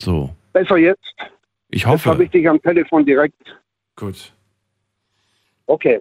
So. 0.00 0.30
Besser 0.52 0.76
jetzt? 0.76 1.14
Ich 1.70 1.86
hoffe. 1.86 2.08
Jetzt 2.08 2.14
habe 2.14 2.24
ich 2.24 2.30
dich 2.30 2.48
am 2.48 2.60
Telefon 2.62 3.04
direkt. 3.04 3.56
Gut. 3.96 4.32
Okay. 5.66 6.00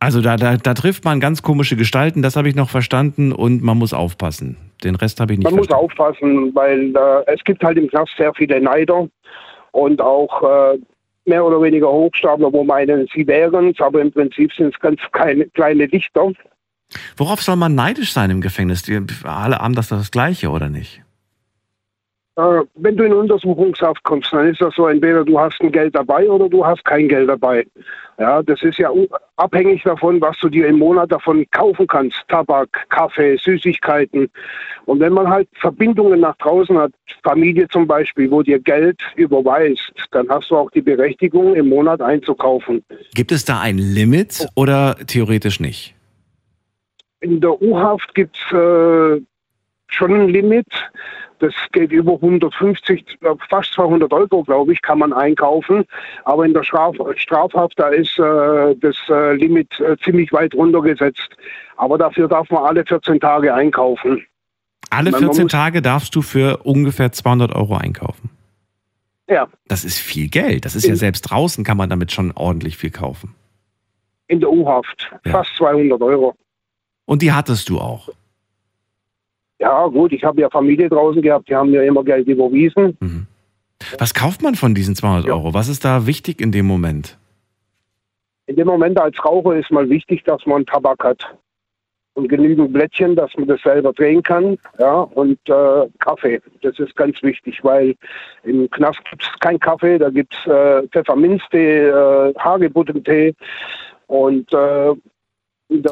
Also 0.00 0.22
da, 0.22 0.36
da, 0.36 0.56
da 0.56 0.74
trifft 0.74 1.04
man 1.04 1.20
ganz 1.20 1.42
komische 1.42 1.76
Gestalten, 1.76 2.22
das 2.22 2.36
habe 2.36 2.48
ich 2.48 2.54
noch 2.54 2.70
verstanden 2.70 3.32
und 3.32 3.62
man 3.62 3.76
muss 3.76 3.92
aufpassen. 3.92 4.56
Den 4.82 4.96
Rest 4.96 5.20
habe 5.20 5.34
ich 5.34 5.38
nicht 5.38 5.44
man 5.44 5.54
verstanden. 5.54 5.74
Man 5.74 5.82
muss 5.82 5.98
aufpassen, 5.98 6.54
weil 6.54 6.94
äh, 6.96 7.34
es 7.34 7.44
gibt 7.44 7.62
halt 7.62 7.76
im 7.76 7.88
Knast 7.88 8.12
sehr 8.16 8.32
viele 8.34 8.60
Neider 8.60 9.08
und 9.72 10.00
auch 10.00 10.42
äh, 10.42 10.78
mehr 11.26 11.44
oder 11.44 11.60
weniger 11.60 11.88
Hochstapler, 11.88 12.50
wo 12.50 12.64
meinen, 12.64 13.06
sie 13.14 13.26
wären 13.26 13.70
es, 13.70 13.80
aber 13.80 14.00
im 14.00 14.10
Prinzip 14.10 14.52
sind 14.54 14.74
es 14.74 14.80
ganz 14.80 15.00
kleine, 15.12 15.46
kleine 15.48 15.86
Lichter. 15.86 16.32
Worauf 17.16 17.42
soll 17.42 17.56
man 17.56 17.74
neidisch 17.74 18.12
sein 18.12 18.30
im 18.30 18.40
Gefängnis? 18.40 18.82
Die, 18.82 18.98
alle 19.24 19.58
haben 19.58 19.74
das 19.74 19.88
das 19.88 20.10
Gleiche, 20.10 20.48
oder 20.48 20.70
nicht? 20.70 21.02
Äh, 22.36 22.62
wenn 22.74 22.96
du 22.96 23.04
in 23.04 23.12
Untersuchungshaft 23.12 24.02
kommst, 24.04 24.32
dann 24.32 24.48
ist 24.48 24.60
das 24.60 24.74
so, 24.74 24.86
entweder 24.86 25.24
du 25.24 25.38
hast 25.38 25.60
ein 25.60 25.72
Geld 25.72 25.94
dabei 25.94 26.28
oder 26.28 26.48
du 26.48 26.64
hast 26.64 26.84
kein 26.84 27.08
Geld 27.08 27.28
dabei. 27.28 27.66
Ja, 28.18 28.42
das 28.42 28.62
ist 28.62 28.78
ja 28.78 28.90
abhängig 29.36 29.82
davon, 29.82 30.20
was 30.20 30.38
du 30.40 30.48
dir 30.48 30.66
im 30.66 30.78
Monat 30.78 31.10
davon 31.10 31.44
kaufen 31.50 31.86
kannst. 31.86 32.16
Tabak, 32.28 32.68
Kaffee, 32.90 33.36
Süßigkeiten. 33.36 34.30
Und 34.84 35.00
wenn 35.00 35.14
man 35.14 35.28
halt 35.28 35.48
Verbindungen 35.54 36.20
nach 36.20 36.36
draußen 36.36 36.78
hat, 36.78 36.92
Familie 37.24 37.66
zum 37.68 37.86
Beispiel, 37.86 38.30
wo 38.30 38.42
dir 38.42 38.58
Geld 38.58 39.00
überweist, 39.16 39.92
dann 40.10 40.28
hast 40.28 40.50
du 40.50 40.56
auch 40.56 40.70
die 40.70 40.82
Berechtigung, 40.82 41.54
im 41.54 41.68
Monat 41.68 42.00
einzukaufen. 42.00 42.84
Gibt 43.14 43.32
es 43.32 43.44
da 43.44 43.60
ein 43.60 43.78
Limit 43.78 44.46
oder 44.54 44.96
theoretisch 45.06 45.58
nicht? 45.58 45.94
In 47.20 47.40
der 47.40 47.60
U-Haft 47.60 48.14
gibt 48.14 48.36
es 48.36 48.52
äh, 48.52 49.20
schon 49.88 50.14
ein 50.14 50.28
Limit. 50.28 50.66
Das 51.40 51.54
geht 51.72 51.90
über 51.90 52.12
150, 52.14 53.18
äh, 53.22 53.34
fast 53.48 53.72
200 53.74 54.12
Euro, 54.12 54.42
glaube 54.44 54.72
ich, 54.72 54.80
kann 54.82 54.98
man 54.98 55.12
einkaufen. 55.12 55.84
Aber 56.24 56.44
in 56.46 56.54
der 56.54 56.62
Straf 56.62 56.94
Strafhaft, 57.16 57.78
da 57.78 57.88
ist 57.88 58.18
äh, 58.18 58.74
das 58.76 58.96
äh, 59.08 59.34
Limit 59.34 59.80
äh, 59.80 59.96
ziemlich 60.04 60.32
weit 60.32 60.54
runtergesetzt. 60.54 61.28
Aber 61.76 61.98
dafür 61.98 62.28
darf 62.28 62.48
man 62.50 62.64
alle 62.64 62.84
14 62.84 63.18
Tage 63.20 63.52
einkaufen. 63.54 64.24
Alle 64.90 65.10
Man 65.12 65.20
14 65.20 65.42
muss- 65.44 65.52
Tage 65.52 65.82
darfst 65.82 66.14
du 66.14 66.22
für 66.22 66.58
ungefähr 66.64 67.10
200 67.12 67.54
Euro 67.54 67.76
einkaufen. 67.76 68.30
Ja, 69.28 69.46
Das 69.68 69.84
ist 69.84 69.98
viel 69.98 70.28
Geld. 70.28 70.64
Das 70.64 70.74
ist 70.74 70.84
ja 70.84 70.90
In- 70.90 70.96
selbst 70.96 71.22
draußen 71.22 71.62
kann 71.64 71.76
man 71.76 71.88
damit 71.88 72.10
schon 72.12 72.32
ordentlich 72.32 72.76
viel 72.76 72.90
kaufen. 72.90 73.34
in 74.26 74.40
der 74.40 74.50
U-Haft. 74.52 75.10
Ja. 75.24 75.32
Fast 75.32 75.56
200 75.56 76.00
Euro. 76.02 76.34
Und 77.06 77.22
die 77.22 77.32
hattest 77.32 77.68
du 77.68 77.78
auch. 77.80 78.08
Ja, 79.60 79.86
gut, 79.86 80.12
ich 80.12 80.24
habe 80.24 80.40
ja 80.40 80.48
Familie 80.48 80.88
draußen 80.88 81.20
gehabt, 81.20 81.48
die 81.48 81.54
haben 81.54 81.70
mir 81.70 81.84
immer 81.84 82.02
Geld 82.02 82.26
überwiesen. 82.26 82.96
Was 83.98 84.14
kauft 84.14 84.42
man 84.42 84.54
von 84.54 84.74
diesen 84.74 84.94
200 84.96 85.26
Ja. 85.26 85.34
Euro? 85.34 85.52
Was 85.54 85.68
ist 85.68 85.84
da 85.84 86.06
wichtig 86.06 86.40
in 86.40 86.50
dem 86.50 86.66
Moment? 86.66 87.18
In 88.46 88.56
dem 88.56 88.66
Moment 88.66 88.98
als 88.98 89.22
Raucher 89.24 89.54
ist 89.56 89.70
mal 89.70 89.88
wichtig, 89.88 90.24
dass 90.24 90.44
man 90.46 90.64
Tabak 90.66 91.04
hat. 91.04 91.36
Und 92.14 92.28
genügend 92.28 92.72
Blättchen, 92.72 93.14
dass 93.14 93.30
man 93.36 93.46
das 93.46 93.60
selber 93.62 93.92
drehen 93.92 94.22
kann. 94.22 94.58
Ja, 94.78 95.02
und 95.02 95.38
äh, 95.48 95.86
Kaffee. 96.00 96.40
Das 96.62 96.78
ist 96.78 96.96
ganz 96.96 97.22
wichtig, 97.22 97.60
weil 97.62 97.94
im 98.42 98.68
Knast 98.70 98.98
gibt 99.08 99.22
es 99.22 99.28
keinen 99.38 99.60
Kaffee, 99.60 99.96
da 99.98 100.10
gibt 100.10 100.34
es 100.34 100.50
äh, 100.52 100.86
Pfefferminztee, 100.88 101.86
äh, 101.86 102.34
Hagebuttentee. 102.38 103.34
Und 104.08 104.52
äh, 104.52 104.92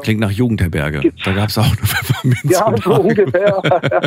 Klingt 0.01 0.19
nach 0.19 0.31
Jugendherberge. 0.31 1.13
Da 1.23 1.31
gab 1.33 1.49
es 1.49 1.57
auch 1.57 1.65
nur 1.67 1.85
Pfefferminz. 1.85 2.41
ja, 2.43 2.75
so 2.83 3.01
ungefähr. 3.01 3.61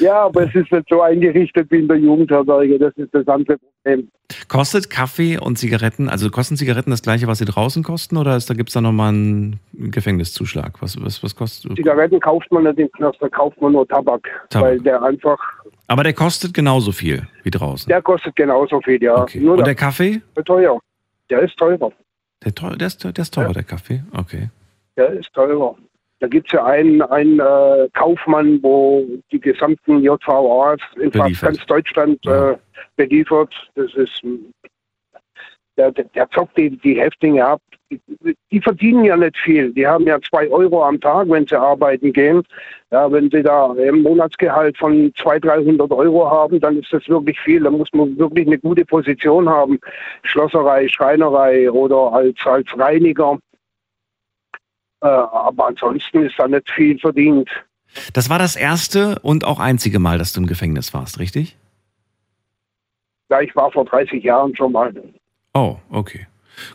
ja, 0.00 0.22
aber 0.24 0.42
es 0.48 0.54
ist 0.54 0.72
nicht 0.72 0.86
so 0.88 1.00
eingerichtet 1.02 1.70
wie 1.70 1.78
in 1.78 1.88
der 1.88 1.98
Jugendherberge. 1.98 2.78
Das 2.78 2.92
ist 2.96 3.14
das 3.14 3.26
andere 3.28 3.58
Problem. 3.58 4.08
Kostet 4.48 4.90
Kaffee 4.90 5.38
und 5.38 5.56
Zigaretten, 5.58 6.08
also 6.08 6.30
kosten 6.30 6.56
Zigaretten 6.56 6.90
das 6.90 7.02
gleiche, 7.02 7.26
was 7.26 7.38
sie 7.38 7.44
draußen 7.44 7.82
kosten, 7.82 8.16
oder 8.16 8.36
ist, 8.36 8.48
da 8.50 8.54
gibt 8.54 8.70
es 8.70 8.74
da 8.74 8.80
nochmal 8.80 9.10
einen 9.10 9.60
Gefängniszuschlag? 9.72 10.80
Was, 10.82 11.00
was, 11.02 11.22
was 11.22 11.36
kostet? 11.36 11.76
Zigaretten 11.76 12.18
kauft 12.20 12.50
man 12.50 12.64
nicht 12.64 12.78
im 12.78 12.90
Knast, 12.92 13.18
da 13.20 13.28
kauft 13.28 13.60
man 13.60 13.72
nur 13.72 13.86
Tabak. 13.86 14.28
Tabak. 14.50 14.70
Weil 14.70 14.80
der 14.80 15.02
einfach, 15.02 15.38
Aber 15.86 16.02
der 16.02 16.12
kostet 16.14 16.54
genauso 16.54 16.92
viel 16.92 17.26
wie 17.44 17.50
draußen. 17.50 17.88
der 17.88 18.02
kostet 18.02 18.34
genauso 18.36 18.80
viel, 18.80 19.02
ja. 19.02 19.22
okay. 19.22 19.38
Nur 19.40 19.52
Und 19.52 19.58
der 19.58 19.66
der 19.66 19.74
Kaffee? 19.74 20.22
ist 20.34 20.44
teuer. 20.46 20.78
Der 21.30 21.40
ist 21.42 21.56
teurer. 21.56 21.92
Der, 22.44 22.54
teuer, 22.54 22.76
der, 22.76 22.86
ist, 22.88 23.04
der 23.04 23.16
ist 23.16 23.32
teurer, 23.34 23.52
der 23.52 23.62
Kaffee. 23.62 24.02
Okay. 24.12 24.48
Der 24.96 25.10
ist 25.10 25.32
teurer. 25.32 25.76
Da 26.20 26.28
gibt 26.28 26.46
es 26.46 26.52
ja 26.52 26.64
einen, 26.64 27.02
einen 27.02 27.40
äh, 27.40 27.88
Kaufmann, 27.94 28.62
wo 28.62 29.04
die 29.32 29.40
gesamten 29.40 30.02
JVAs 30.02 30.78
in 31.00 31.10
fast 31.10 31.40
ganz 31.40 31.66
Deutschland 31.66 32.18
Ja. 32.24 32.52
äh, 32.52 32.56
beliefert. 32.96 33.52
Das 33.74 33.92
ist 33.94 34.22
der, 35.76 35.90
der, 35.90 36.04
der 36.04 36.30
zockt 36.30 36.56
die, 36.56 36.70
die 36.78 37.00
Häftlinge 37.00 37.44
ab. 37.44 37.60
Die, 37.90 38.00
die 38.50 38.60
verdienen 38.60 39.04
ja 39.04 39.16
nicht 39.16 39.36
viel. 39.38 39.72
Die 39.72 39.86
haben 39.86 40.06
ja 40.06 40.18
zwei 40.20 40.48
Euro 40.48 40.84
am 40.84 41.00
Tag, 41.00 41.28
wenn 41.28 41.46
sie 41.46 41.58
arbeiten 41.58 42.12
gehen. 42.12 42.42
Ja, 42.90 43.10
wenn 43.10 43.30
sie 43.30 43.42
da 43.42 43.72
ein 43.72 44.02
Monatsgehalt 44.02 44.78
von 44.78 45.12
200, 45.16 45.44
300 45.66 45.90
Euro 45.90 46.30
haben, 46.30 46.60
dann 46.60 46.78
ist 46.78 46.92
das 46.92 47.08
wirklich 47.08 47.38
viel. 47.40 47.62
Da 47.64 47.70
muss 47.70 47.88
man 47.92 48.16
wirklich 48.18 48.46
eine 48.46 48.58
gute 48.58 48.84
Position 48.84 49.48
haben. 49.48 49.80
Schlosserei, 50.22 50.86
Schreinerei 50.88 51.70
oder 51.70 52.12
als, 52.12 52.36
als 52.44 52.66
Reiniger. 52.78 53.38
Äh, 55.02 55.06
aber 55.06 55.66
ansonsten 55.66 56.24
ist 56.24 56.38
da 56.38 56.46
nicht 56.48 56.70
viel 56.70 56.98
verdient. 56.98 57.50
Das 58.12 58.30
war 58.30 58.38
das 58.38 58.56
erste 58.56 59.18
und 59.20 59.44
auch 59.44 59.58
einzige 59.58 59.98
Mal, 59.98 60.18
dass 60.18 60.32
du 60.32 60.40
im 60.40 60.46
Gefängnis 60.46 60.94
warst, 60.94 61.18
richtig? 61.18 61.56
Ja, 63.28 63.40
ich 63.40 63.54
war 63.56 63.70
vor 63.70 63.84
30 63.84 64.22
Jahren 64.22 64.54
schon 64.56 64.72
mal. 64.72 64.92
Oh, 65.54 65.76
okay. 65.90 66.26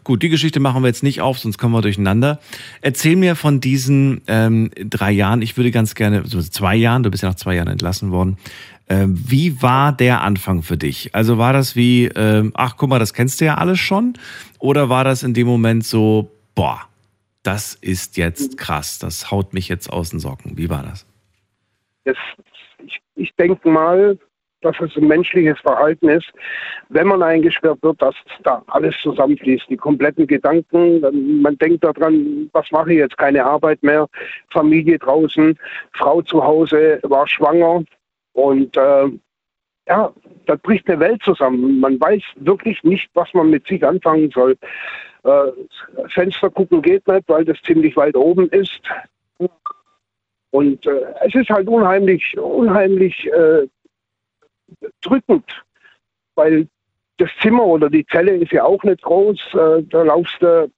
Gut, 0.03 0.23
die 0.23 0.29
Geschichte 0.29 0.59
machen 0.59 0.81
wir 0.83 0.87
jetzt 0.87 1.03
nicht 1.03 1.21
auf, 1.21 1.39
sonst 1.39 1.57
kommen 1.57 1.73
wir 1.73 1.81
durcheinander. 1.81 2.39
Erzähl 2.81 3.15
mir 3.15 3.35
von 3.35 3.61
diesen 3.61 4.21
ähm, 4.27 4.71
drei 4.75 5.11
Jahren. 5.11 5.41
Ich 5.41 5.55
würde 5.55 5.71
ganz 5.71 5.95
gerne, 5.95 6.23
so 6.25 6.41
zwei 6.41 6.75
Jahren, 6.75 7.03
du 7.03 7.11
bist 7.11 7.23
ja 7.23 7.29
nach 7.29 7.35
zwei 7.35 7.55
Jahren 7.55 7.67
entlassen 7.67 8.11
worden. 8.11 8.37
Ähm, 8.89 9.15
wie 9.27 9.61
war 9.61 9.91
der 9.91 10.21
Anfang 10.21 10.63
für 10.63 10.77
dich? 10.77 11.13
Also 11.13 11.37
war 11.37 11.53
das 11.53 11.75
wie, 11.75 12.05
ähm, 12.05 12.51
ach 12.55 12.75
guck 12.77 12.89
mal, 12.89 12.99
das 12.99 13.13
kennst 13.13 13.39
du 13.39 13.45
ja 13.45 13.55
alles 13.55 13.79
schon? 13.79 14.13
Oder 14.59 14.89
war 14.89 15.03
das 15.03 15.23
in 15.23 15.33
dem 15.33 15.47
Moment 15.47 15.85
so, 15.85 16.31
boah, 16.55 16.81
das 17.47 17.75
ist 17.75 18.17
jetzt 18.17 18.57
krass, 18.57 18.99
das 18.99 19.31
haut 19.31 19.53
mich 19.53 19.69
jetzt 19.69 19.91
aus 19.91 20.09
den 20.09 20.19
Socken? 20.19 20.57
Wie 20.57 20.69
war 20.69 20.83
das? 20.83 21.07
Das, 22.03 22.17
ich 22.85 22.99
ich 23.15 23.33
denke 23.35 23.69
mal, 23.69 24.17
dass 24.61 24.75
es 24.81 24.95
ein 24.97 25.07
menschliches 25.07 25.57
Verhalten 25.59 26.09
ist, 26.09 26.29
wenn 26.89 27.07
man 27.07 27.23
eingesperrt 27.23 27.81
wird, 27.83 28.01
dass 28.01 28.15
da 28.43 28.63
alles 28.67 28.95
zusammenfließt, 29.01 29.69
die 29.69 29.77
kompletten 29.77 30.27
Gedanken. 30.27 31.41
Man 31.41 31.57
denkt 31.57 31.83
daran, 31.83 32.49
was 32.51 32.69
mache 32.71 32.91
ich 32.91 32.99
jetzt? 32.99 33.17
Keine 33.17 33.45
Arbeit 33.45 33.81
mehr, 33.81 34.07
Familie 34.49 34.99
draußen, 34.99 35.57
Frau 35.93 36.21
zu 36.21 36.43
Hause, 36.43 36.99
war 37.03 37.27
schwanger 37.27 37.83
und 38.33 38.75
äh, 38.75 39.09
ja, 39.87 40.11
da 40.47 40.55
bricht 40.55 40.89
eine 40.89 40.99
Welt 40.99 41.21
zusammen. 41.23 41.79
Man 41.79 41.99
weiß 41.99 42.21
wirklich 42.35 42.83
nicht, 42.83 43.09
was 43.13 43.33
man 43.33 43.49
mit 43.49 43.65
sich 43.67 43.85
anfangen 43.85 44.29
soll. 44.31 44.57
Äh, 45.27 46.07
Fenster 46.09 46.49
gucken 46.49 46.81
geht 46.81 47.05
nicht, 47.07 47.27
weil 47.27 47.43
das 47.43 47.61
ziemlich 47.63 47.95
weit 47.97 48.15
oben 48.15 48.49
ist. 48.49 48.81
Und 50.51 50.85
äh, 50.85 51.05
es 51.25 51.35
ist 51.35 51.49
halt 51.49 51.67
unheimlich, 51.67 52.37
unheimlich 52.37 53.27
äh, 53.31 53.67
drückend, 55.01 55.45
weil 56.35 56.67
das 57.17 57.29
Zimmer 57.41 57.65
oder 57.65 57.89
die 57.89 58.05
Zelle 58.05 58.37
ist 58.37 58.53
ja 58.53 58.63
auch 58.63 58.81
nicht 58.83 59.01
groß. 59.01 59.39
Äh, 59.53 59.83
da 59.89 60.03
laufst 60.03 60.41
du 60.41 60.71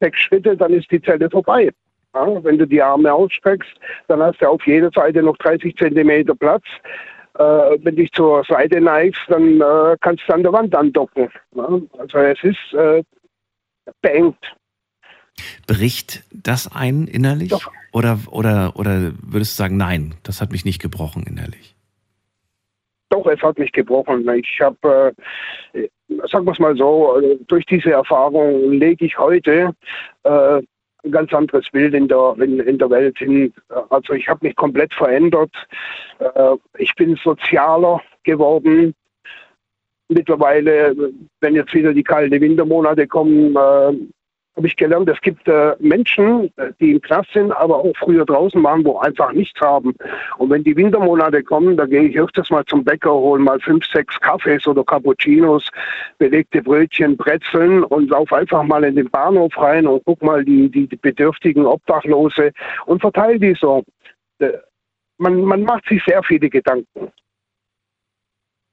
sechs 0.00 0.18
Schritte, 0.20 0.56
dann 0.56 0.72
ist 0.72 0.90
die 0.90 1.02
Zelle 1.02 1.28
vorbei. 1.28 1.70
Ja, 2.14 2.42
wenn 2.42 2.56
du 2.56 2.66
die 2.66 2.80
Arme 2.80 3.12
ausstreckst, 3.12 3.70
dann 4.06 4.22
hast 4.22 4.40
du 4.40 4.48
auf 4.48 4.66
jeder 4.66 4.90
Seite 4.90 5.22
noch 5.22 5.36
30 5.36 5.76
Zentimeter 5.76 6.34
Platz. 6.34 6.64
Äh, 7.38 7.76
wenn 7.82 7.96
dich 7.96 8.10
zur 8.12 8.42
Seite 8.44 8.80
neigst, 8.80 9.20
dann 9.28 9.60
äh, 9.60 9.96
kannst 10.00 10.24
du 10.26 10.32
an 10.32 10.42
der 10.42 10.52
Wand 10.52 10.74
andocken. 10.74 11.28
Ja, 11.54 11.68
also 11.98 12.18
es 12.18 12.42
ist 12.42 12.72
äh, 12.72 13.02
beengt. 14.00 14.56
Bricht 15.66 16.24
das 16.32 16.70
ein 16.70 17.06
innerlich? 17.06 17.50
Doch. 17.50 17.70
Oder, 17.92 18.18
oder, 18.30 18.72
oder 18.76 19.12
würdest 19.22 19.58
du 19.58 19.62
sagen, 19.62 19.76
nein, 19.76 20.14
das 20.22 20.40
hat 20.40 20.52
mich 20.52 20.64
nicht 20.64 20.80
gebrochen 20.80 21.24
innerlich? 21.24 21.74
Doch, 23.10 23.26
es 23.26 23.40
hat 23.40 23.58
mich 23.58 23.72
gebrochen. 23.72 24.28
Ich 24.36 24.60
habe, 24.60 25.14
äh, 25.72 25.88
sagen 26.30 26.44
wir 26.44 26.52
es 26.52 26.58
mal 26.58 26.76
so, 26.76 27.18
äh, 27.20 27.38
durch 27.46 27.64
diese 27.66 27.92
Erfahrung 27.92 28.72
lege 28.72 29.06
ich 29.06 29.16
heute 29.16 29.72
äh, 30.24 30.62
ein 31.04 31.10
ganz 31.10 31.32
anderes 31.32 31.70
Bild 31.70 31.94
in 31.94 32.08
der, 32.08 32.34
in, 32.38 32.60
in 32.60 32.78
der 32.78 32.90
Welt 32.90 33.18
hin. 33.18 33.54
Also 33.90 34.12
ich 34.12 34.28
habe 34.28 34.46
mich 34.46 34.56
komplett 34.56 34.92
verändert. 34.92 35.52
Äh, 36.18 36.56
ich 36.76 36.94
bin 36.96 37.16
sozialer 37.22 38.02
geworden. 38.24 38.94
Mittlerweile, 40.08 40.94
wenn 41.40 41.54
jetzt 41.54 41.74
wieder 41.74 41.92
die 41.92 42.02
kalten 42.02 42.40
Wintermonate 42.40 43.06
kommen, 43.06 43.54
äh, 43.54 43.92
habe 44.56 44.66
ich 44.66 44.76
gelernt, 44.76 45.08
es 45.08 45.20
gibt 45.20 45.46
äh, 45.46 45.76
Menschen, 45.78 46.50
äh, 46.56 46.72
die 46.80 46.92
im 46.92 47.00
Knast 47.00 47.32
sind, 47.32 47.52
aber 47.52 47.76
auch 47.76 47.92
früher 47.96 48.24
draußen 48.24 48.60
waren, 48.64 48.84
wo 48.84 48.98
einfach 48.98 49.32
nichts 49.32 49.60
haben. 49.60 49.94
Und 50.38 50.50
wenn 50.50 50.64
die 50.64 50.76
Wintermonate 50.76 51.44
kommen, 51.44 51.76
da 51.76 51.86
gehe 51.86 52.02
ich 52.02 52.18
öfters 52.18 52.50
mal 52.50 52.64
zum 52.64 52.82
Bäcker, 52.82 53.12
hole 53.12 53.40
mal 53.40 53.60
fünf, 53.60 53.84
sechs 53.86 54.18
Kaffees 54.18 54.66
oder 54.66 54.82
Cappuccinos, 54.82 55.70
belegte 56.18 56.62
Brötchen, 56.62 57.16
Brezeln 57.16 57.84
und 57.84 58.10
laufe 58.10 58.36
einfach 58.36 58.64
mal 58.64 58.82
in 58.82 58.96
den 58.96 59.08
Bahnhof 59.10 59.56
rein 59.56 59.86
und 59.86 60.02
guck 60.04 60.22
mal 60.22 60.44
die, 60.44 60.68
die, 60.68 60.88
die 60.88 60.96
bedürftigen 60.96 61.64
Obdachlose 61.64 62.50
und 62.86 63.00
verteile 63.00 63.38
die 63.38 63.54
so. 63.54 63.84
Äh, 64.40 64.58
Man, 65.20 65.42
man 65.42 65.62
macht 65.64 65.84
sich 65.88 66.00
sehr 66.04 66.22
viele 66.22 66.48
Gedanken. 66.48 67.10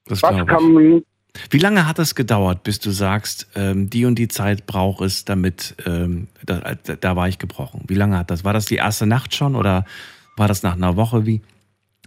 Das 0.08 0.22
Was 0.22 0.46
kann, 0.46 1.04
Wie 1.50 1.58
lange 1.58 1.88
hat 1.88 2.00
es 2.00 2.16
gedauert, 2.16 2.64
bis 2.64 2.80
du 2.80 2.92
sagst, 2.92 3.50
ähm, 3.56 3.90
die 3.90 4.06
und 4.06 4.16
die 4.16 4.28
Zeit 4.28 4.66
braucht 4.66 5.02
es, 5.02 5.26
damit 5.26 5.76
ähm, 5.86 6.28
da, 6.44 6.76
da, 7.00 7.16
war 7.16 7.28
ich 7.28 7.40
gebrochen? 7.40 7.84
Wie 7.88 7.96
lange 7.96 8.18
hat 8.18 8.32
das? 8.32 8.44
War 8.44 8.54
das 8.54 8.66
die 8.66 8.76
erste 8.76 9.06
Nacht 9.06 9.36
schon 9.36 9.56
oder 9.56 9.86
war 10.38 10.48
das 10.48 10.64
nach 10.64 10.76
einer 10.76 10.96
Woche? 10.96 11.26
Wie, 11.26 11.42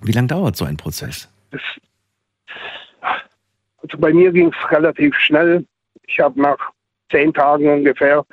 wie 0.03 0.13
lange 0.13 0.29
dauert 0.29 0.57
so 0.57 0.65
ein 0.65 0.77
Prozess? 0.77 1.29
Also 3.83 3.99
bei 3.99 4.13
mir 4.13 4.33
ging 4.33 4.53
es 4.53 4.71
relativ 4.71 5.15
schnell. 5.17 5.65
Ich 6.07 6.19
habe 6.21 6.41
nach 6.41 6.59
zehn 7.11 7.33
Tagen 7.33 7.69
ungefähr 7.69 8.25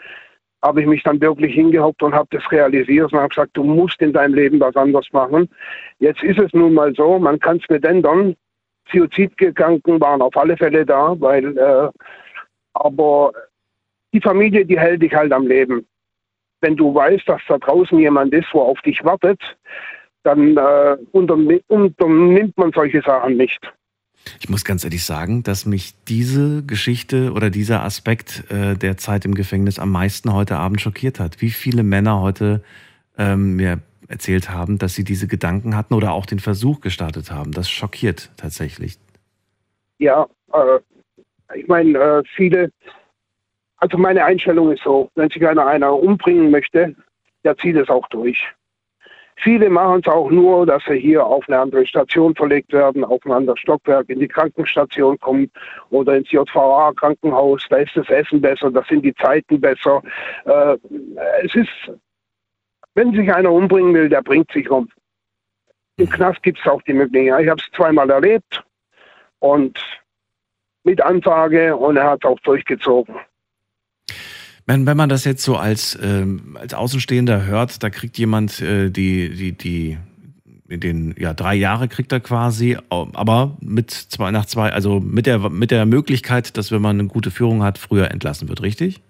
habe 0.65 0.81
ich 0.81 0.88
mich 0.88 1.03
dann 1.03 1.22
wirklich 1.22 1.53
hingehockt 1.53 2.01
und 2.01 2.15
habe 2.15 2.27
das 2.31 2.51
realisiert 2.51 3.13
und 3.13 3.19
habe 3.19 3.30
gesagt, 3.30 3.51
du 3.53 3.63
musst 3.63 4.01
in 4.01 4.13
deinem 4.13 4.34
Leben 4.34 4.59
was 4.59 4.76
anderes 4.76 5.05
machen. 5.11 5.47
Jetzt 5.99 6.23
ist 6.23 6.39
es 6.39 6.51
nun 6.53 6.73
mal 6.73 6.93
so, 6.95 7.19
man 7.19 7.39
kann 7.39 7.57
es 7.57 7.69
nicht 7.69 7.85
ändern. 7.85 8.35
Suizidgedanken 8.91 9.99
waren 9.99 10.21
auf 10.21 10.35
alle 10.37 10.57
Fälle 10.57 10.85
da, 10.85 11.15
weil, 11.19 11.57
äh, 11.57 11.89
aber 12.73 13.31
die 14.13 14.21
Familie, 14.21 14.65
die 14.65 14.79
hält 14.79 15.01
dich 15.01 15.13
halt 15.13 15.31
am 15.31 15.47
Leben. 15.47 15.85
Wenn 16.61 16.75
du 16.75 16.93
weißt, 16.93 17.27
dass 17.27 17.41
da 17.47 17.57
draußen 17.57 17.99
jemand 17.99 18.33
ist, 18.33 18.47
wo 18.53 18.61
auf 18.61 18.81
dich 18.81 19.03
wartet, 19.03 19.39
dann 20.23 20.57
äh, 20.57 20.97
unternimmt 21.11 22.57
man 22.57 22.71
solche 22.73 23.01
Sachen 23.01 23.37
nicht. 23.37 23.59
Ich 24.39 24.49
muss 24.49 24.65
ganz 24.65 24.83
ehrlich 24.83 25.05
sagen, 25.05 25.43
dass 25.43 25.65
mich 25.65 25.93
diese 26.07 26.63
Geschichte 26.65 27.31
oder 27.33 27.49
dieser 27.49 27.83
Aspekt 27.83 28.43
äh, 28.49 28.75
der 28.75 28.97
Zeit 28.97 29.25
im 29.25 29.35
Gefängnis 29.35 29.77
am 29.77 29.91
meisten 29.91 30.33
heute 30.33 30.57
Abend 30.57 30.81
schockiert 30.81 31.19
hat. 31.19 31.41
Wie 31.41 31.51
viele 31.51 31.83
Männer 31.83 32.21
heute 32.21 32.63
ähm, 33.17 33.55
mir 33.55 33.79
erzählt 34.07 34.49
haben, 34.49 34.77
dass 34.77 34.95
sie 34.95 35.03
diese 35.03 35.27
Gedanken 35.27 35.76
hatten 35.76 35.94
oder 35.94 36.14
auch 36.14 36.26
den 36.26 36.40
Versuch 36.40 36.82
gestartet 36.82 37.32
haben. 37.32 37.52
Das 37.52 37.69
schockiert 37.69 38.32
tatsächlich. 38.38 38.98
Ja, 39.98 40.27
äh, 40.53 40.80
ich 41.56 41.68
meine, 41.68 41.98
äh, 41.98 42.23
viele, 42.36 42.72
also 43.77 43.98
meine 43.98 44.26
Einstellung 44.26 44.72
ist 44.72 44.84
so, 44.84 45.10
wenn 45.15 45.30
sich 45.30 45.45
einer 45.48 45.65
einer 45.65 45.94
umbringen 45.94 46.52
möchte, 46.52 46.95
der 47.44 47.57
zieht 47.57 47.76
es 47.76 47.90
auch 47.90 48.07
durch. 48.10 48.44
Viele 49.38 49.69
machen 49.69 50.02
es 50.03 50.11
auch 50.11 50.32
nur, 50.32 50.65
dass 50.65 50.84
sie 50.88 50.98
hier 50.98 51.26
auf 51.26 51.44
eine 51.48 51.60
andere 51.60 51.86
Station 51.86 52.34
verlegt 52.36 52.72
werden, 52.72 53.03
auf 53.03 53.23
ein 53.26 53.34
anderes 53.34 53.60
Stockwerk, 53.60 54.10
in 54.10 54.19
die 54.19 54.30
Krankenstation 54.30 55.19
kommen 55.19 55.52
oder 55.90 56.15
ins 56.15 56.32
JVA-Krankenhaus. 56.32 57.65
Da 57.69 57.77
ist 57.77 57.95
das 57.95 58.10
Essen 58.10 58.40
besser, 58.40 58.72
da 58.72 58.82
sind 58.88 59.03
die 59.03 59.14
Zeiten 59.15 59.60
besser. 59.60 60.02
Äh, 60.45 60.77
es 61.44 61.53
ist, 61.53 61.91
wenn 62.95 63.13
sich 63.13 63.31
einer 63.31 63.51
umbringen 63.51 63.93
will, 63.93 64.09
der 64.09 64.23
bringt 64.23 64.51
sich 64.51 64.69
um. 64.69 64.89
Im 65.97 66.09
Knast 66.09 66.41
gibt 66.43 66.59
es 66.59 66.65
auch 66.65 66.81
die 66.81 66.93
Möglichkeit. 66.93 67.43
Ich 67.43 67.49
habe 67.49 67.61
es 67.61 67.72
zweimal 67.76 68.09
erlebt 68.09 68.63
und 69.39 69.80
mit 70.84 71.01
Ansage 71.01 71.76
und 71.76 71.97
er 71.97 72.11
hat 72.11 72.23
es 72.23 72.30
auch 72.30 72.39
durchgezogen. 72.41 73.15
Wenn, 74.65 74.85
wenn 74.88 74.97
man 74.97 75.09
das 75.09 75.26
jetzt 75.26 75.43
so 75.43 75.57
als, 75.57 75.97
ähm, 76.01 76.57
als 76.59 76.73
Außenstehender 76.73 77.45
hört, 77.45 77.84
da 77.84 77.89
kriegt 77.89 78.17
jemand 78.17 78.61
äh, 78.61 78.89
die, 78.89 79.30
die, 79.30 79.51
die, 79.51 79.97
den, 80.65 81.13
ja, 81.19 81.34
drei 81.34 81.53
Jahre 81.53 81.88
kriegt 81.88 82.11
er 82.11 82.19
quasi, 82.19 82.77
aber 82.89 83.57
mit 83.61 83.91
zwei, 83.91 84.31
nach 84.31 84.45
zwei, 84.45 84.72
also 84.72 84.99
mit 84.99 85.27
der, 85.27 85.49
mit 85.49 85.69
der 85.69 85.85
Möglichkeit, 85.85 86.57
dass 86.57 86.72
wenn 86.72 86.81
man 86.81 86.99
eine 86.99 87.07
gute 87.07 87.30
Führung 87.30 87.61
hat, 87.61 87.77
früher 87.77 88.09
entlassen 88.09 88.49
wird, 88.49 88.63
richtig? 88.63 89.01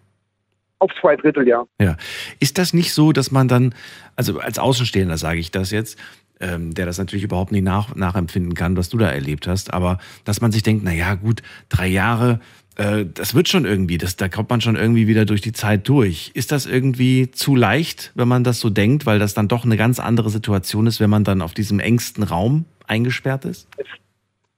Auf 0.79 0.91
zwei 0.99 1.15
Drittel, 1.15 1.47
ja. 1.47 1.65
Ja. 1.79 1.97
Ist 2.39 2.57
das 2.57 2.73
nicht 2.73 2.93
so, 2.93 3.11
dass 3.11 3.31
man 3.31 3.47
dann, 3.47 3.73
also 4.15 4.39
als 4.39 4.59
Außenstehender 4.59 5.17
sage 5.17 5.39
ich 5.39 5.51
das 5.51 5.71
jetzt, 5.71 5.97
ähm, 6.39 6.73
der 6.73 6.85
das 6.85 6.97
natürlich 6.97 7.23
überhaupt 7.23 7.51
nicht 7.51 7.63
nach, 7.63 7.95
nachempfinden 7.95 8.53
kann, 8.53 8.75
was 8.77 8.89
du 8.89 8.97
da 8.97 9.09
erlebt 9.09 9.47
hast, 9.47 9.73
aber 9.73 9.99
dass 10.25 10.41
man 10.41 10.51
sich 10.51 10.63
denkt, 10.63 10.83
na 10.83 10.91
ja, 10.91 11.15
gut, 11.15 11.41
drei 11.69 11.87
Jahre, 11.87 12.39
äh, 12.75 13.05
das 13.05 13.35
wird 13.35 13.47
schon 13.47 13.65
irgendwie, 13.65 13.97
das, 13.97 14.17
da 14.17 14.27
kommt 14.27 14.49
man 14.49 14.61
schon 14.61 14.75
irgendwie 14.75 15.07
wieder 15.07 15.25
durch 15.25 15.41
die 15.41 15.53
Zeit 15.53 15.87
durch. 15.87 16.31
Ist 16.33 16.51
das 16.51 16.65
irgendwie 16.65 17.31
zu 17.31 17.55
leicht, 17.55 18.11
wenn 18.15 18.27
man 18.27 18.43
das 18.43 18.59
so 18.59 18.69
denkt, 18.69 19.05
weil 19.05 19.19
das 19.19 19.33
dann 19.33 19.47
doch 19.47 19.65
eine 19.65 19.77
ganz 19.77 19.99
andere 19.99 20.29
Situation 20.29 20.87
ist, 20.87 20.99
wenn 20.99 21.09
man 21.09 21.23
dann 21.23 21.41
auf 21.41 21.53
diesem 21.53 21.79
engsten 21.79 22.23
Raum 22.23 22.65
eingesperrt 22.87 23.45
ist? 23.45 23.67
Es, 23.77 23.87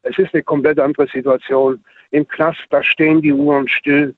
es 0.04 0.18
ist 0.18 0.34
eine 0.34 0.44
komplett 0.44 0.80
andere 0.80 1.08
Situation. 1.08 1.84
Im 2.12 2.28
Knast, 2.28 2.60
da 2.70 2.82
stehen 2.84 3.22
die 3.22 3.34
Uhren 3.34 3.68
still. 3.68 4.16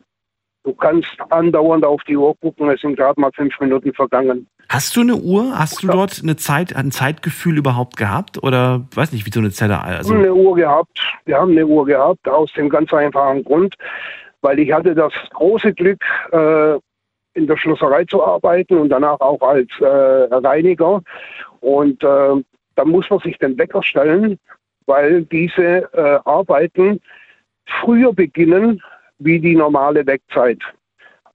Du 0.70 0.76
kannst 0.76 1.18
andauernd 1.32 1.84
auf 1.84 2.04
die 2.04 2.16
Uhr 2.16 2.38
gucken, 2.38 2.70
es 2.70 2.82
sind 2.82 2.96
gerade 2.96 3.20
mal 3.20 3.32
fünf 3.34 3.60
Minuten 3.60 3.92
vergangen. 3.92 4.46
Hast 4.70 4.96
du 4.96 5.02
eine 5.02 5.16
Uhr? 5.16 5.58
Hast 5.58 5.82
du 5.82 5.88
dort 5.88 6.20
eine 6.22 6.36
Zeit, 6.36 6.76
ein 6.76 6.92
Zeitgefühl 6.92 7.58
überhaupt 7.58 7.98
gehabt? 7.98 8.44
Oder 8.44 8.86
weiß 8.94 9.12
nicht, 9.12 9.26
wie 9.26 9.32
so 9.32 9.40
eine 9.40 9.50
Zelle? 9.50 9.82
Also 9.82 10.12
wir 10.12 10.18
haben 10.18 10.26
eine 10.26 10.34
Uhr 10.36 10.56
gehabt. 10.56 11.00
Wir 11.26 11.38
haben 11.40 11.52
eine 11.54 11.66
Uhr 11.66 11.88
gehabt, 11.88 12.30
aus 12.30 12.54
dem 12.54 12.70
ganz 12.70 12.94
einfachen 12.94 13.44
Grund, 13.44 13.74
weil 14.42 14.60
ich 14.60 14.72
hatte 14.72 14.94
das 14.94 15.12
große 15.32 15.74
Glück, 15.74 16.04
äh, 16.32 16.76
in 17.34 17.48
der 17.48 17.58
Schlosserei 17.58 18.06
zu 18.06 18.24
arbeiten 18.24 18.78
und 18.78 18.90
danach 18.90 19.20
auch 19.22 19.42
als 19.42 19.70
äh, 19.80 19.86
Reiniger. 19.88 21.02
Und 21.62 22.04
äh, 22.04 22.44
da 22.76 22.86
muss 22.86 23.10
man 23.10 23.18
sich 23.22 23.40
den 23.40 23.58
Wecker 23.58 23.82
stellen, 23.82 24.38
weil 24.86 25.24
diese 25.24 25.92
äh, 25.94 26.20
Arbeiten 26.26 27.02
früher 27.66 28.14
beginnen 28.14 28.84
wie 29.20 29.40
die 29.40 29.56
normale 29.56 30.06
Wegzeit. 30.06 30.60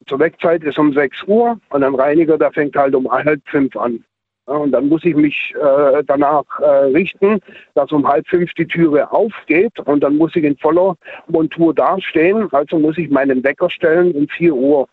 Zur 0.07 0.21
Wegzeit 0.21 0.63
ist 0.65 0.79
um 0.79 0.93
6 0.93 1.23
Uhr 1.27 1.59
und 1.71 1.83
ein 1.83 1.95
Reiniger, 1.95 2.37
der 2.37 2.53
fängt 2.53 2.77
halt 2.77 2.95
um 2.95 3.11
halb 3.11 3.41
fünf 3.47 3.75
an. 3.77 4.05
Und 4.47 4.73
dann 4.73 4.89
muss 4.89 5.05
ich 5.05 5.15
mich 5.15 5.55
äh, 5.55 6.03
danach 6.07 6.45
äh, 6.61 6.67
richten, 6.67 7.41
dass 7.75 7.91
um 7.93 8.07
halb 8.07 8.29
fünf 8.29 8.53
die 8.55 8.67
Türe 8.67 9.11
aufgeht 9.11 9.79
und 9.81 10.01
dann 10.01 10.17
muss 10.17 10.37
ich 10.37 10.45
in 10.45 10.57
voller 10.59 10.97
Montur 11.29 11.75
dastehen. 11.75 12.49
Also 12.53 12.79
muss 12.79 12.99
ich 12.99 13.09
meinen 13.09 13.43
Wecker 13.43 13.71
stellen 13.71 14.13
um 14.13 14.29
4 14.29 14.55
Uhr. 14.55 14.87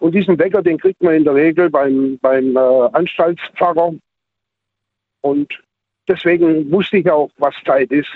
Und 0.00 0.14
diesen 0.14 0.38
Wecker, 0.38 0.62
den 0.62 0.78
kriegt 0.78 1.02
man 1.02 1.14
in 1.14 1.24
der 1.24 1.34
Regel 1.34 1.70
beim, 1.70 2.18
beim 2.20 2.54
äh, 2.54 2.88
Anstaltspfarrer. 2.92 3.94
Und 5.22 5.58
deswegen 6.06 6.70
wusste 6.70 6.98
ich 6.98 7.10
auch, 7.10 7.30
was 7.38 7.54
Zeit 7.64 7.90
ist. 7.90 8.10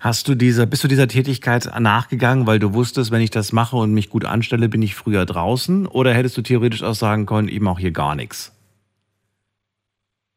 Hast 0.00 0.28
du 0.28 0.34
dieser, 0.34 0.66
bist 0.66 0.84
du 0.84 0.88
dieser 0.88 1.08
Tätigkeit 1.08 1.68
nachgegangen, 1.78 2.46
weil 2.46 2.58
du 2.58 2.74
wusstest, 2.74 3.10
wenn 3.10 3.20
ich 3.20 3.30
das 3.30 3.52
mache 3.52 3.76
und 3.76 3.92
mich 3.92 4.10
gut 4.10 4.24
anstelle, 4.24 4.68
bin 4.68 4.82
ich 4.82 4.94
früher 4.94 5.26
draußen? 5.26 5.86
Oder 5.86 6.14
hättest 6.14 6.36
du 6.36 6.42
theoretisch 6.42 6.82
auch 6.82 6.94
sagen 6.94 7.26
können, 7.26 7.48
eben 7.48 7.66
auch 7.66 7.78
hier 7.78 7.90
gar 7.90 8.14
nichts? 8.14 8.54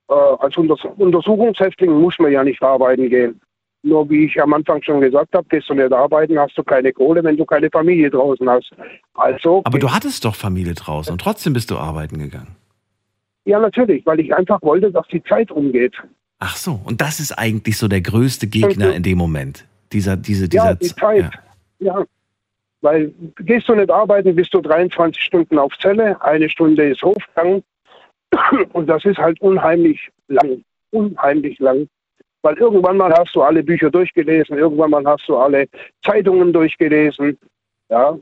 Äh, 0.10 0.14
als 0.14 0.58
Untersuchungshäftling 0.58 1.92
muss 1.92 2.18
man 2.20 2.32
ja 2.32 2.44
nicht 2.44 2.62
arbeiten 2.62 3.10
gehen. 3.10 3.40
Nur 3.84 4.08
wie 4.10 4.26
ich 4.26 4.42
am 4.42 4.54
Anfang 4.54 4.82
schon 4.84 5.02
gesagt 5.02 5.34
habe, 5.34 5.48
gehst 5.50 5.70
du 5.70 5.74
nicht 5.74 5.92
arbeiten, 5.92 6.38
hast 6.38 6.56
du 6.58 6.64
keine 6.64 6.92
Kohle, 6.94 7.24
wenn 7.24 7.38
du 7.38 7.46
keine 7.46 7.70
Familie 7.70 8.12
draußen 8.12 8.48
hast. 8.48 8.72
Also. 9.16 9.62
Aber 9.64 9.80
du 9.80 9.92
hattest 9.92 10.24
doch 10.26 10.36
Familie 10.36 10.76
draußen 10.76 11.12
und 11.12 11.22
trotzdem 11.22 11.54
bist 11.54 11.72
du 11.72 11.78
arbeiten 11.78 12.20
gegangen. 12.20 12.56
Ja, 13.46 13.60
natürlich, 13.60 14.06
weil 14.06 14.20
ich 14.20 14.34
einfach 14.36 14.62
wollte, 14.62 14.92
dass 14.92 15.08
die 15.08 15.24
Zeit 15.24 15.50
umgeht. 15.50 15.96
Ach 16.44 16.58
so, 16.58 16.80
und 16.86 17.02
das 17.02 17.20
ist 17.20 17.34
eigentlich 17.34 17.78
so 17.78 17.88
der 17.88 18.02
größte 18.02 18.48
Gegner 18.48 18.96
in 18.96 19.04
dem 19.04 19.20
Moment. 19.20 19.68
Dieser, 19.94 20.18
diese, 20.18 20.50
dieser 20.50 20.72
ja, 20.72 20.74
die 20.74 20.96
Zeit. 20.96 21.32
Ja. 21.78 22.00
ja. 22.00 22.06
Weil 22.82 23.14
gehst 23.38 23.70
du 23.70 23.76
nicht 23.76 23.92
arbeiten, 23.92 24.36
bist 24.36 24.52
du 24.56 24.60
23 24.60 25.22
Stunden 25.22 25.60
auf 25.60 25.78
Zelle, 25.78 26.20
eine 26.24 26.50
Stunde 26.50 26.90
ist 26.90 27.04
Hofgang. 27.04 27.62
Und 28.74 28.88
das 28.88 29.06
ist 29.06 29.20
halt 29.20 29.40
unheimlich 29.40 30.10
lang. 30.30 30.64
Unheimlich 30.90 31.60
lang. 31.60 31.88
Weil 32.42 32.58
irgendwann 32.58 32.98
mal 32.98 33.14
hast 33.14 33.36
du 33.36 33.44
alle 33.44 33.62
Bücher 33.62 33.92
durchgelesen, 33.92 34.58
irgendwann 34.58 34.90
mal 34.90 35.06
hast 35.06 35.30
du 35.30 35.38
alle 35.38 35.68
Zeitungen 36.04 36.52
durchgelesen. 36.52 37.38
Ja. 37.90 38.18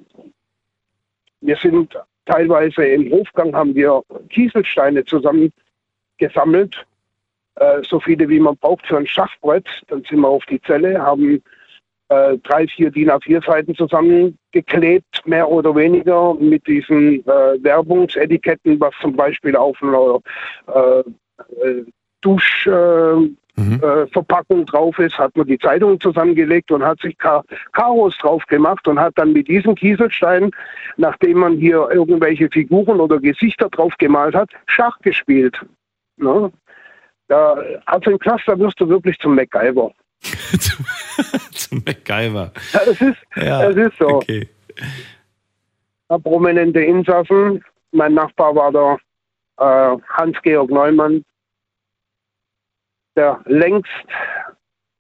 Wir 1.40 1.56
sind 1.56 1.98
teilweise 2.26 2.84
im 2.84 3.10
Hofgang 3.12 3.56
haben 3.56 3.74
wir 3.74 4.04
Kieselsteine 4.30 5.06
zusammen 5.06 5.54
gesammelt 6.18 6.86
äh, 7.56 7.82
so 7.84 8.00
viele 8.00 8.30
wie 8.30 8.40
man 8.40 8.56
braucht 8.58 8.86
für 8.86 8.98
ein 8.98 9.08
Schachbrett. 9.08 9.68
Dann 9.88 10.04
sind 10.04 10.20
wir 10.20 10.28
auf 10.28 10.46
die 10.46 10.62
Zelle, 10.62 11.02
haben 11.02 11.42
äh, 12.10 12.38
drei, 12.40 12.68
vier 12.68 12.92
DIN 12.92 13.12
A4 13.12 13.46
Seiten 13.46 13.76
zusammengeklebt, 13.76 15.26
mehr 15.26 15.50
oder 15.50 15.74
weniger 15.76 16.34
mit 16.36 16.68
diesen 16.68 17.26
äh, 17.26 17.64
Werbungsetiketten, 17.64 18.80
was 18.80 18.94
zum 19.02 19.16
Beispiel 19.16 19.56
auf 19.56 19.82
einer 19.82 20.20
äh, 20.68 21.00
äh 21.62 21.86
Duschverpackung 22.22 24.60
mhm. 24.60 24.66
drauf 24.66 25.00
ist, 25.00 25.18
hat 25.18 25.38
man 25.38 25.48
die 25.48 25.58
Zeitung 25.58 25.98
zusammengelegt 26.02 26.70
und 26.70 26.84
hat 26.84 27.00
sich 27.00 27.18
Kar 27.18 27.46
Karos 27.72 28.18
drauf 28.18 28.46
gemacht 28.48 28.86
und 28.90 29.00
hat 29.00 29.14
dann 29.16 29.32
mit 29.32 29.48
diesem 29.48 29.76
Kieselstein, 29.76 30.52
nachdem 30.98 31.40
man 31.40 31.58
hier 31.58 31.88
irgendwelche 31.94 32.50
Figuren 32.50 33.00
oder 33.00 33.20
Gesichter 33.20 33.70
drauf 33.70 33.94
gemalt 34.00 34.36
hat, 34.36 34.50
Schach 34.66 35.00
gespielt. 35.00 35.66
Ne? 36.18 36.52
Ja, 37.30 37.56
also 37.86 38.12
im 38.12 38.20
Knast, 38.20 38.44
da 38.48 38.58
wirst 38.58 38.80
du 38.80 38.90
wirklich 38.90 39.18
zum 39.20 39.36
MacGyver. 39.36 39.92
zum 41.52 41.84
MacGyver. 41.86 42.52
Ja, 42.74 42.80
das 42.86 43.02
ist, 43.02 43.18
ja, 43.36 43.72
das 43.72 43.76
ist 43.76 43.98
so. 44.00 44.08
Okay. 44.08 44.50
Prominente 46.08 46.82
Insassen. 46.82 47.64
Mein 47.92 48.16
Nachbar 48.16 48.56
war 48.56 48.72
der 48.72 48.98
äh, 49.58 49.98
Hans-Georg 50.10 50.72
Neumann, 50.72 51.24
der 53.16 53.40
längst 53.46 53.90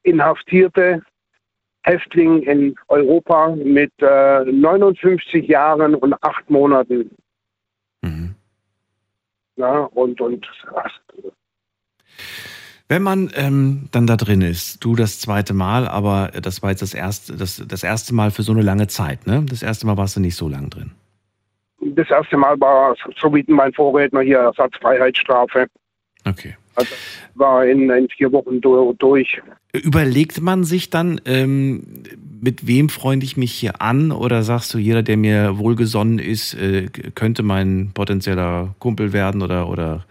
inhaftierte 0.03 1.01
Häftling 1.83 2.43
in 2.43 2.75
Europa 2.89 3.55
mit 3.55 3.91
äh, 3.99 4.43
59 4.45 5.47
Jahren 5.47 5.95
und 5.95 6.13
acht 6.21 6.49
Monaten. 6.49 7.15
Mhm. 8.01 8.35
Ja, 9.55 9.85
und, 9.85 10.21
und 10.21 10.45
Wenn 12.89 13.03
man 13.03 13.29
ähm, 13.35 13.87
dann 13.91 14.07
da 14.07 14.17
drin 14.17 14.41
ist, 14.41 14.83
du 14.83 14.95
das 14.95 15.19
zweite 15.19 15.53
Mal, 15.53 15.87
aber 15.87 16.31
das 16.41 16.63
war 16.63 16.71
jetzt 16.71 16.81
das 16.81 16.95
erste, 16.95 17.37
das, 17.37 17.63
das 17.67 17.83
erste 17.83 18.15
Mal 18.15 18.31
für 18.31 18.41
so 18.41 18.51
eine 18.51 18.63
lange 18.63 18.87
Zeit, 18.87 19.27
ne? 19.27 19.45
Das 19.47 19.61
erste 19.61 19.85
Mal 19.85 19.95
warst 19.95 20.15
du 20.15 20.19
nicht 20.19 20.35
so 20.35 20.49
lang 20.49 20.71
drin. 20.71 20.91
das 21.81 22.09
erste 22.09 22.35
Mal 22.35 22.59
war, 22.59 22.95
so 23.21 23.33
wie 23.33 23.45
mein 23.47 23.71
Vorredner 23.73 24.21
hier, 24.21 24.39
Ersatzfreiheitsstrafe. 24.39 25.67
Okay. 26.25 26.55
Also 26.75 26.95
war 27.35 27.65
in, 27.65 27.89
in 27.91 28.07
vier 28.09 28.31
Wochen 28.31 28.59
du- 28.59 28.93
durch. 28.97 29.39
Überlegt 29.71 30.41
man 30.41 30.63
sich 30.63 30.89
dann, 30.89 31.21
ähm, 31.25 32.03
mit 32.41 32.65
wem 32.65 32.89
freunde 32.89 33.25
ich 33.25 33.37
mich 33.37 33.51
hier 33.51 33.81
an? 33.81 34.11
Oder 34.11 34.41
sagst 34.43 34.73
du, 34.73 34.79
jeder, 34.79 35.03
der 35.03 35.17
mir 35.17 35.59
wohlgesonnen 35.59 36.17
ist, 36.17 36.55
äh, 36.55 36.87
könnte 37.13 37.43
mein 37.43 37.91
potenzieller 37.93 38.73
Kumpel 38.79 39.13
werden? 39.13 39.41
Oder, 39.43 39.69
oder, 39.69 40.05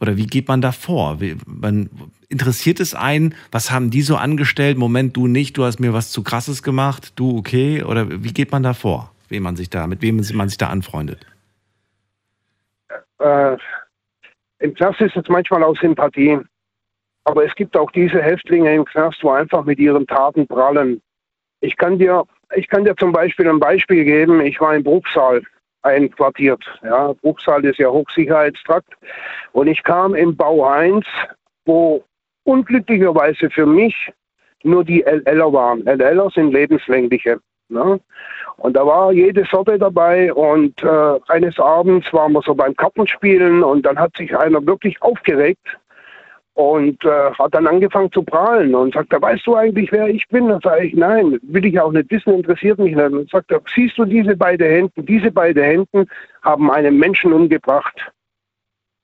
oder 0.00 0.16
wie 0.16 0.26
geht 0.26 0.46
man 0.46 0.60
da 0.60 0.70
vor? 0.72 1.18
Man, 1.46 1.90
interessiert 2.30 2.80
es 2.80 2.94
einen, 2.94 3.34
was 3.52 3.70
haben 3.70 3.90
die 3.90 4.02
so 4.02 4.16
angestellt? 4.16 4.78
Moment, 4.78 5.16
du 5.16 5.26
nicht, 5.26 5.58
du 5.58 5.64
hast 5.64 5.80
mir 5.80 5.92
was 5.92 6.10
zu 6.10 6.22
krasses 6.22 6.62
gemacht, 6.62 7.12
du 7.16 7.36
okay? 7.36 7.82
Oder 7.82 8.24
wie 8.24 8.32
geht 8.32 8.52
man 8.52 8.62
da 8.62 8.72
vor? 8.72 9.12
Wem 9.28 9.42
man 9.42 9.56
sich 9.56 9.68
da, 9.68 9.86
mit 9.86 10.00
wem 10.00 10.16
man 10.34 10.48
sich 10.48 10.58
da 10.58 10.68
anfreundet? 10.68 11.26
Äh, 13.18 13.56
Im 14.60 14.74
Knast 14.74 15.00
ist 15.00 15.16
es 15.16 15.28
manchmal 15.28 15.62
aus 15.62 15.78
Sympathie. 15.80 16.38
Aber 17.24 17.44
es 17.44 17.54
gibt 17.54 17.76
auch 17.76 17.90
diese 17.90 18.22
Häftlinge 18.22 18.74
im 18.74 18.84
Knast, 18.84 19.22
wo 19.22 19.30
einfach 19.30 19.64
mit 19.64 19.78
ihren 19.78 20.06
Taten 20.06 20.46
prallen. 20.46 21.02
Ich 21.60 21.76
kann 21.76 21.98
dir, 21.98 22.24
ich 22.54 22.66
kann 22.68 22.84
dir 22.84 22.96
zum 22.96 23.12
Beispiel 23.12 23.48
ein 23.48 23.60
Beispiel 23.60 24.04
geben. 24.04 24.40
Ich 24.40 24.60
war 24.60 24.74
in 24.74 24.82
Bruchsal 24.82 25.42
einquartiert. 25.82 26.64
Ja, 26.82 27.12
Bruchsal 27.12 27.64
ist 27.64 27.78
ja 27.78 27.88
Hochsicherheitstrakt. 27.88 28.94
Und 29.52 29.66
ich 29.66 29.82
kam 29.82 30.14
im 30.14 30.34
Bau 30.36 30.64
1, 30.64 31.04
wo 31.66 32.04
unglücklicherweise 32.50 33.48
für 33.50 33.66
mich 33.66 33.94
nur 34.62 34.84
die 34.84 35.02
LLer 35.02 35.52
waren. 35.52 35.86
LLer 35.86 36.30
sind 36.30 36.52
lebenslängliche. 36.52 37.38
Ne? 37.68 38.00
Und 38.56 38.76
da 38.76 38.84
war 38.84 39.12
jede 39.12 39.44
Sorte 39.50 39.78
dabei 39.78 40.32
und 40.32 40.82
äh, 40.82 41.18
eines 41.28 41.58
Abends 41.58 42.12
waren 42.12 42.32
wir 42.32 42.42
so 42.42 42.54
beim 42.54 42.74
Kartenspielen 42.76 43.62
und 43.62 43.86
dann 43.86 43.98
hat 43.98 44.16
sich 44.16 44.36
einer 44.36 44.64
wirklich 44.66 45.00
aufgeregt 45.00 45.78
und 46.54 47.02
äh, 47.04 47.30
hat 47.38 47.54
dann 47.54 47.66
angefangen 47.66 48.12
zu 48.12 48.22
prahlen 48.22 48.74
und 48.74 48.92
sagte, 48.92 49.22
weißt 49.22 49.46
du 49.46 49.56
eigentlich, 49.56 49.90
wer 49.92 50.08
ich 50.08 50.26
bin? 50.28 50.48
Dann 50.48 50.60
sage 50.60 50.86
ich, 50.86 50.94
nein, 50.94 51.38
will 51.42 51.64
ich 51.64 51.80
auch 51.80 51.92
nicht 51.92 52.10
wissen, 52.10 52.34
interessiert 52.34 52.78
mich 52.78 52.94
nicht. 52.94 53.12
Und 53.12 53.30
sagt 53.30 53.50
siehst 53.74 53.96
du 53.96 54.04
diese 54.04 54.36
beiden 54.36 54.68
Händen? 54.68 55.06
Diese 55.06 55.30
beiden 55.30 55.62
Händen 55.62 56.06
haben 56.42 56.70
einen 56.70 56.98
Menschen 56.98 57.32
umgebracht. 57.32 58.12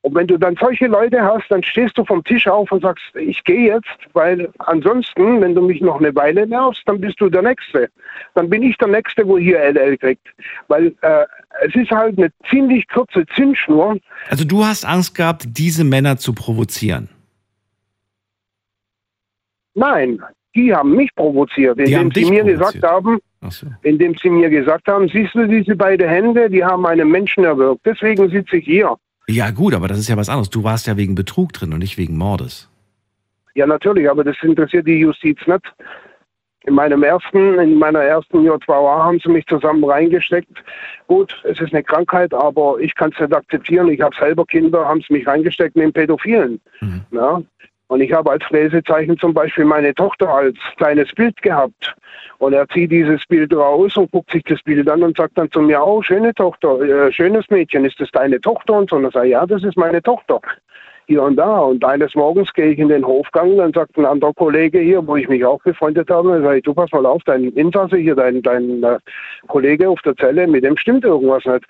Und 0.06 0.14
wenn 0.14 0.28
du 0.28 0.38
dann 0.38 0.54
solche 0.54 0.86
Leute 0.86 1.20
hast, 1.20 1.50
dann 1.50 1.64
stehst 1.64 1.98
du 1.98 2.04
vom 2.04 2.22
Tisch 2.22 2.46
auf 2.46 2.70
und 2.70 2.80
sagst, 2.82 3.04
ich 3.16 3.42
gehe 3.42 3.74
jetzt, 3.74 3.88
weil 4.12 4.48
ansonsten, 4.58 5.40
wenn 5.40 5.56
du 5.56 5.62
mich 5.62 5.80
noch 5.80 5.98
eine 5.98 6.14
Weile 6.14 6.46
nervst, 6.46 6.82
dann 6.86 7.00
bist 7.00 7.20
du 7.20 7.28
der 7.28 7.42
Nächste. 7.42 7.90
Dann 8.36 8.48
bin 8.48 8.62
ich 8.62 8.78
der 8.78 8.86
Nächste, 8.86 9.26
wo 9.26 9.36
hier 9.36 9.58
LL 9.58 9.98
kriegt. 9.98 10.24
Weil 10.68 10.94
äh, 11.00 11.24
es 11.66 11.74
ist 11.74 11.90
halt 11.90 12.16
eine 12.18 12.30
ziemlich 12.48 12.86
kurze 12.86 13.26
Zündschnur. 13.34 13.98
Also 14.30 14.44
du 14.44 14.64
hast 14.64 14.86
Angst 14.86 15.16
gehabt, 15.16 15.42
diese 15.48 15.82
Männer 15.82 16.18
zu 16.18 16.34
provozieren. 16.34 17.08
Nein, 19.74 20.22
die 20.54 20.72
haben 20.72 20.94
mich 20.94 21.12
provoziert, 21.16 21.80
Die 21.80 21.82
indem 21.82 21.98
haben 21.98 22.10
sie 22.14 22.20
mir 22.26 22.44
provoziert. 22.44 22.58
gesagt 22.60 22.82
haben, 22.84 23.18
so. 23.48 23.66
indem 23.82 24.14
sie 24.22 24.30
mir 24.30 24.50
gesagt 24.50 24.86
haben, 24.86 25.08
siehst 25.08 25.34
du 25.34 25.48
diese 25.48 25.74
beiden 25.74 26.08
Hände, 26.08 26.48
die 26.48 26.64
haben 26.64 26.86
einen 26.86 27.10
Menschen 27.10 27.42
erwürgt. 27.42 27.84
Deswegen 27.84 28.30
sitze 28.30 28.58
ich 28.58 28.66
hier. 28.66 28.94
Ja 29.28 29.50
gut, 29.50 29.74
aber 29.74 29.88
das 29.88 29.98
ist 29.98 30.08
ja 30.08 30.16
was 30.16 30.28
anderes. 30.28 30.50
Du 30.50 30.62
warst 30.62 30.86
ja 30.86 30.96
wegen 30.96 31.14
Betrug 31.14 31.52
drin 31.52 31.72
und 31.72 31.80
nicht 31.80 31.98
wegen 31.98 32.16
Mordes. 32.16 32.70
Ja, 33.54 33.66
natürlich, 33.66 34.08
aber 34.08 34.22
das 34.22 34.36
interessiert 34.42 34.86
die 34.86 34.98
Justiz 34.98 35.38
nicht. 35.46 35.74
In 36.66 36.74
meinem 36.74 37.02
ersten, 37.02 37.58
in 37.58 37.78
meiner 37.78 38.00
ersten 38.00 38.44
JVA 38.44 39.04
haben 39.04 39.20
sie 39.20 39.30
mich 39.30 39.46
zusammen 39.46 39.84
reingesteckt. 39.84 40.62
Gut, 41.06 41.40
es 41.44 41.60
ist 41.60 41.72
eine 41.72 41.82
Krankheit, 41.82 42.34
aber 42.34 42.78
ich 42.80 42.94
kann 42.94 43.12
es 43.14 43.20
nicht 43.20 43.32
akzeptieren. 43.32 43.88
Ich 43.88 44.00
habe 44.00 44.14
selber 44.16 44.44
Kinder, 44.44 44.84
haben 44.84 45.00
sie 45.06 45.14
mich 45.14 45.26
reingesteckt 45.26 45.76
mit 45.76 45.94
Pädophilen. 45.94 46.60
Ja? 47.12 47.40
Und 47.88 48.00
ich 48.00 48.12
habe 48.12 48.32
als 48.32 48.42
Lesezeichen 48.50 49.16
zum 49.18 49.32
Beispiel 49.32 49.64
meine 49.64 49.94
Tochter 49.94 50.28
als 50.28 50.56
kleines 50.76 51.12
Bild 51.12 51.40
gehabt. 51.42 51.94
Und 52.38 52.52
er 52.52 52.68
zieht 52.68 52.90
dieses 52.90 53.24
Bild 53.26 53.54
raus 53.54 53.96
und 53.96 54.10
guckt 54.10 54.32
sich 54.32 54.42
das 54.44 54.60
Bild 54.62 54.88
an 54.88 55.02
und 55.02 55.16
sagt 55.16 55.38
dann 55.38 55.50
zu 55.50 55.60
mir, 55.60 55.84
oh, 55.84 56.02
schöne 56.02 56.34
Tochter, 56.34 56.80
äh, 56.80 57.12
schönes 57.12 57.48
Mädchen, 57.48 57.84
ist 57.84 58.00
das 58.00 58.10
deine 58.10 58.40
Tochter? 58.40 58.74
Und 58.74 58.90
so, 58.90 58.96
und 58.96 59.04
er 59.04 59.12
sagt, 59.12 59.26
ja, 59.26 59.46
das 59.46 59.62
ist 59.62 59.76
meine 59.76 60.02
Tochter. 60.02 60.40
Hier 61.06 61.22
und 61.22 61.36
da. 61.36 61.60
Und 61.60 61.84
eines 61.84 62.16
Morgens 62.16 62.52
gehe 62.52 62.72
ich 62.72 62.78
in 62.80 62.88
den 62.88 63.06
Hofgang, 63.06 63.56
dann 63.56 63.72
sagt 63.72 63.96
ein 63.96 64.04
anderer 64.04 64.34
Kollege 64.34 64.80
hier, 64.80 65.06
wo 65.06 65.14
ich 65.14 65.28
mich 65.28 65.44
auch 65.44 65.62
befreundet 65.62 66.10
habe, 66.10 66.32
dann 66.32 66.42
sage 66.42 66.58
ich, 66.58 66.64
du 66.64 66.74
pass 66.74 66.90
mal 66.90 67.06
auf, 67.06 67.22
dein 67.24 67.44
Insasse 67.52 67.96
hier, 67.96 68.16
dein, 68.16 68.42
dein 68.42 68.82
äh, 68.82 68.98
Kollege 69.46 69.88
auf 69.88 70.02
der 70.02 70.16
Zelle, 70.16 70.48
mit 70.48 70.64
dem 70.64 70.76
stimmt 70.76 71.04
irgendwas 71.04 71.44
nicht. 71.44 71.64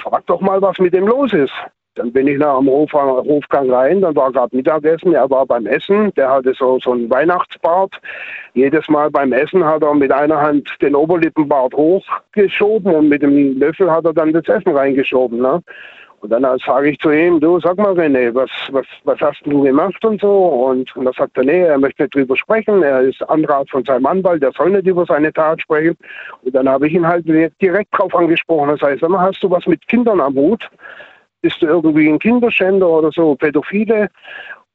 Frag 0.00 0.24
doch 0.26 0.40
mal, 0.40 0.62
was 0.62 0.78
mit 0.78 0.94
dem 0.94 1.06
los 1.06 1.34
ist. 1.34 1.52
Dann 1.94 2.10
bin 2.10 2.26
ich 2.26 2.38
nach 2.38 2.58
dem 2.58 2.68
Hof, 2.68 2.92
Hofgang 2.94 3.70
rein, 3.70 4.00
dann 4.00 4.16
war 4.16 4.32
gerade 4.32 4.56
Mittagessen, 4.56 5.12
er 5.12 5.28
war 5.28 5.44
beim 5.44 5.66
Essen, 5.66 6.10
der 6.14 6.30
hatte 6.30 6.54
so, 6.54 6.78
so 6.82 6.92
einen 6.92 7.10
Weihnachtsbart. 7.10 8.00
Jedes 8.54 8.88
Mal 8.88 9.10
beim 9.10 9.32
Essen 9.32 9.62
hat 9.62 9.82
er 9.82 9.94
mit 9.94 10.10
einer 10.10 10.40
Hand 10.40 10.74
den 10.80 10.94
Oberlippenbart 10.94 11.74
hochgeschoben 11.74 12.94
und 12.94 13.10
mit 13.10 13.22
dem 13.22 13.58
Löffel 13.58 13.90
hat 13.90 14.06
er 14.06 14.14
dann 14.14 14.32
das 14.32 14.48
Essen 14.48 14.74
reingeschoben. 14.74 15.40
Ne? 15.40 15.62
Und 16.22 16.30
dann 16.30 16.46
sage 16.64 16.90
ich 16.90 16.98
zu 17.00 17.10
ihm, 17.10 17.40
du 17.40 17.60
sag 17.60 17.76
mal 17.76 17.92
René, 17.92 18.32
was, 18.32 18.48
was, 18.70 18.86
was 19.02 19.20
hast 19.20 19.42
du 19.44 19.62
gemacht 19.62 20.02
und 20.04 20.20
so? 20.20 20.30
Und, 20.30 20.94
und 20.96 21.04
da 21.04 21.12
sagt 21.12 21.36
er, 21.36 21.44
nee, 21.44 21.62
er 21.62 21.78
möchte 21.78 22.04
nicht 22.04 22.14
drüber 22.14 22.36
sprechen, 22.36 22.82
er 22.82 23.00
ist 23.00 23.28
Anrat 23.28 23.68
von 23.68 23.84
seinem 23.84 24.06
Anwalt, 24.06 24.40
der 24.40 24.52
soll 24.52 24.70
nicht 24.70 24.86
über 24.86 25.04
seine 25.04 25.32
Tat 25.32 25.60
sprechen. 25.60 25.96
Und 26.42 26.54
dann 26.54 26.68
habe 26.68 26.86
ich 26.86 26.94
ihn 26.94 27.06
halt 27.06 27.26
direkt 27.60 27.88
drauf 27.98 28.14
angesprochen. 28.14 28.70
Das 28.70 28.80
heißt, 28.80 29.00
sag 29.00 29.10
mal, 29.10 29.20
hast 29.20 29.42
du 29.42 29.50
was 29.50 29.66
mit 29.66 29.86
Kindern 29.88 30.20
am 30.20 30.34
Hut? 30.34 30.70
Bist 31.42 31.60
du 31.60 31.66
irgendwie 31.66 32.08
ein 32.08 32.18
Kinderschänder 32.18 32.88
oder 32.88 33.10
so, 33.10 33.34
Pädophile? 33.34 34.08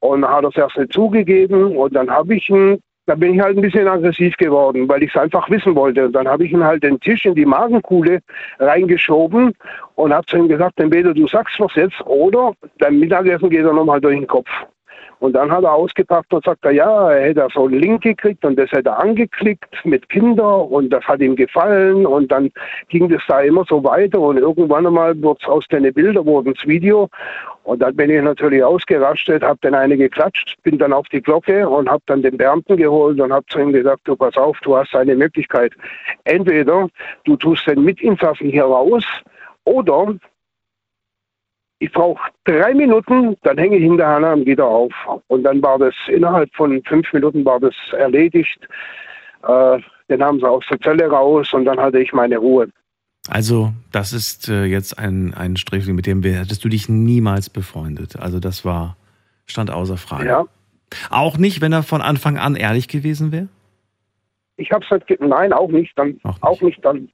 Und 0.00 0.22
dann 0.22 0.30
hat 0.30 0.44
er 0.44 0.50
es 0.50 0.56
erst 0.56 0.76
nicht 0.76 0.92
zugegeben 0.92 1.76
und 1.76 1.94
dann 1.94 2.10
habe 2.10 2.36
ich 2.36 2.48
ihn, 2.50 2.78
da 3.06 3.14
bin 3.14 3.34
ich 3.34 3.40
halt 3.40 3.56
ein 3.56 3.62
bisschen 3.62 3.88
aggressiv 3.88 4.36
geworden, 4.36 4.88
weil 4.88 5.02
ich 5.02 5.14
es 5.14 5.20
einfach 5.20 5.48
wissen 5.50 5.74
wollte. 5.74 6.06
Und 6.06 6.12
dann 6.12 6.28
habe 6.28 6.44
ich 6.44 6.52
ihn 6.52 6.62
halt 6.62 6.82
den 6.82 7.00
Tisch 7.00 7.24
in 7.24 7.34
die 7.34 7.46
Magenkuhle 7.46 8.20
reingeschoben 8.60 9.54
und 9.96 10.12
habe 10.12 10.26
zu 10.26 10.36
ihm 10.36 10.48
gesagt, 10.48 10.78
entweder 10.78 11.14
du 11.14 11.26
sagst 11.26 11.58
was 11.58 11.74
jetzt 11.74 12.00
oder 12.02 12.52
dein 12.78 13.00
Mittagessen 13.00 13.50
geht 13.50 13.64
er 13.64 13.72
nochmal 13.72 14.00
durch 14.00 14.16
den 14.16 14.26
Kopf. 14.26 14.48
Und 15.20 15.32
dann 15.32 15.50
hat 15.50 15.64
er 15.64 15.72
ausgepackt 15.72 16.32
und 16.32 16.44
sagt, 16.44 16.64
er, 16.64 16.70
ja, 16.70 17.10
er 17.10 17.28
hätte 17.28 17.46
so 17.52 17.64
einen 17.64 17.80
Link 17.80 18.02
gekriegt 18.02 18.44
und 18.44 18.56
das 18.56 18.70
hätte 18.70 18.90
er 18.90 19.00
angeklickt 19.00 19.74
mit 19.84 20.08
Kindern 20.08 20.62
und 20.62 20.90
das 20.90 21.04
hat 21.04 21.20
ihm 21.20 21.34
gefallen 21.34 22.06
und 22.06 22.30
dann 22.30 22.50
ging 22.88 23.08
das 23.08 23.22
da 23.26 23.40
immer 23.40 23.64
so 23.68 23.82
weiter 23.82 24.20
und 24.20 24.38
irgendwann 24.38 24.86
einmal 24.86 25.20
wurde 25.20 25.40
es 25.42 25.48
aus 25.48 25.66
den 25.68 25.92
Bildern, 25.92 26.26
wurde 26.26 26.50
ins 26.50 26.66
Video 26.66 27.08
und 27.64 27.80
dann 27.80 27.96
bin 27.96 28.10
ich 28.10 28.22
natürlich 28.22 28.62
ausgerastet, 28.62 29.42
habe 29.42 29.58
dann 29.62 29.74
eine 29.74 29.96
geklatscht, 29.96 30.56
bin 30.62 30.78
dann 30.78 30.92
auf 30.92 31.06
die 31.08 31.20
Glocke 31.20 31.68
und 31.68 31.88
habe 31.88 32.02
dann 32.06 32.22
den 32.22 32.36
Beamten 32.36 32.76
geholt 32.76 33.20
und 33.20 33.32
habe 33.32 33.44
zu 33.48 33.58
ihm 33.58 33.72
gesagt, 33.72 34.02
du 34.04 34.16
pass 34.16 34.36
auf, 34.36 34.58
du 34.60 34.76
hast 34.76 34.94
eine 34.94 35.16
Möglichkeit. 35.16 35.72
Entweder 36.24 36.88
du 37.24 37.36
tust 37.36 37.66
den 37.66 37.84
Mitinsassen 37.84 38.48
hier 38.48 38.64
raus 38.64 39.04
oder 39.64 40.14
ich 41.80 41.92
brauche 41.92 42.20
drei 42.44 42.74
Minuten, 42.74 43.36
dann 43.42 43.58
hänge 43.58 43.76
ich 43.76 43.82
hinterher 43.84 44.28
am 44.28 44.44
Gitter 44.44 44.66
auf. 44.66 44.92
Und 45.28 45.44
dann 45.44 45.62
war 45.62 45.78
das, 45.78 45.94
innerhalb 46.08 46.52
von 46.54 46.82
fünf 46.84 47.12
Minuten 47.12 47.44
war 47.44 47.60
das 47.60 47.74
erledigt. 47.92 48.58
Äh, 49.42 49.78
dann 50.08 50.22
haben 50.22 50.40
sie 50.40 50.48
aus 50.48 50.64
der 50.70 50.80
Zelle 50.80 51.08
raus 51.08 51.52
und 51.52 51.64
dann 51.66 51.78
hatte 51.78 52.00
ich 52.00 52.12
meine 52.12 52.38
Ruhe. 52.38 52.68
Also, 53.28 53.72
das 53.92 54.12
ist 54.12 54.48
äh, 54.48 54.64
jetzt 54.64 54.98
ein, 54.98 55.34
ein 55.34 55.56
Sträfling, 55.56 55.94
mit 55.94 56.06
dem 56.06 56.24
wir, 56.24 56.32
hättest 56.32 56.64
du 56.64 56.68
dich 56.68 56.88
niemals 56.88 57.50
befreundet. 57.50 58.18
Also, 58.18 58.40
das 58.40 58.64
war, 58.64 58.96
stand 59.46 59.70
außer 59.70 59.98
Frage. 59.98 60.26
Ja. 60.26 60.44
Auch 61.10 61.36
nicht, 61.36 61.60
wenn 61.60 61.72
er 61.72 61.82
von 61.82 62.00
Anfang 62.00 62.38
an 62.38 62.56
ehrlich 62.56 62.88
gewesen 62.88 63.30
wäre? 63.30 63.48
Ich 64.56 64.72
habe 64.72 64.82
es 64.84 64.90
halt, 64.90 65.04
nein, 65.20 65.52
auch 65.52 65.68
nicht 65.68 65.96
dann. 65.96 66.18
Auch 66.40 66.60
nicht, 66.62 66.82
dann. 66.84 67.10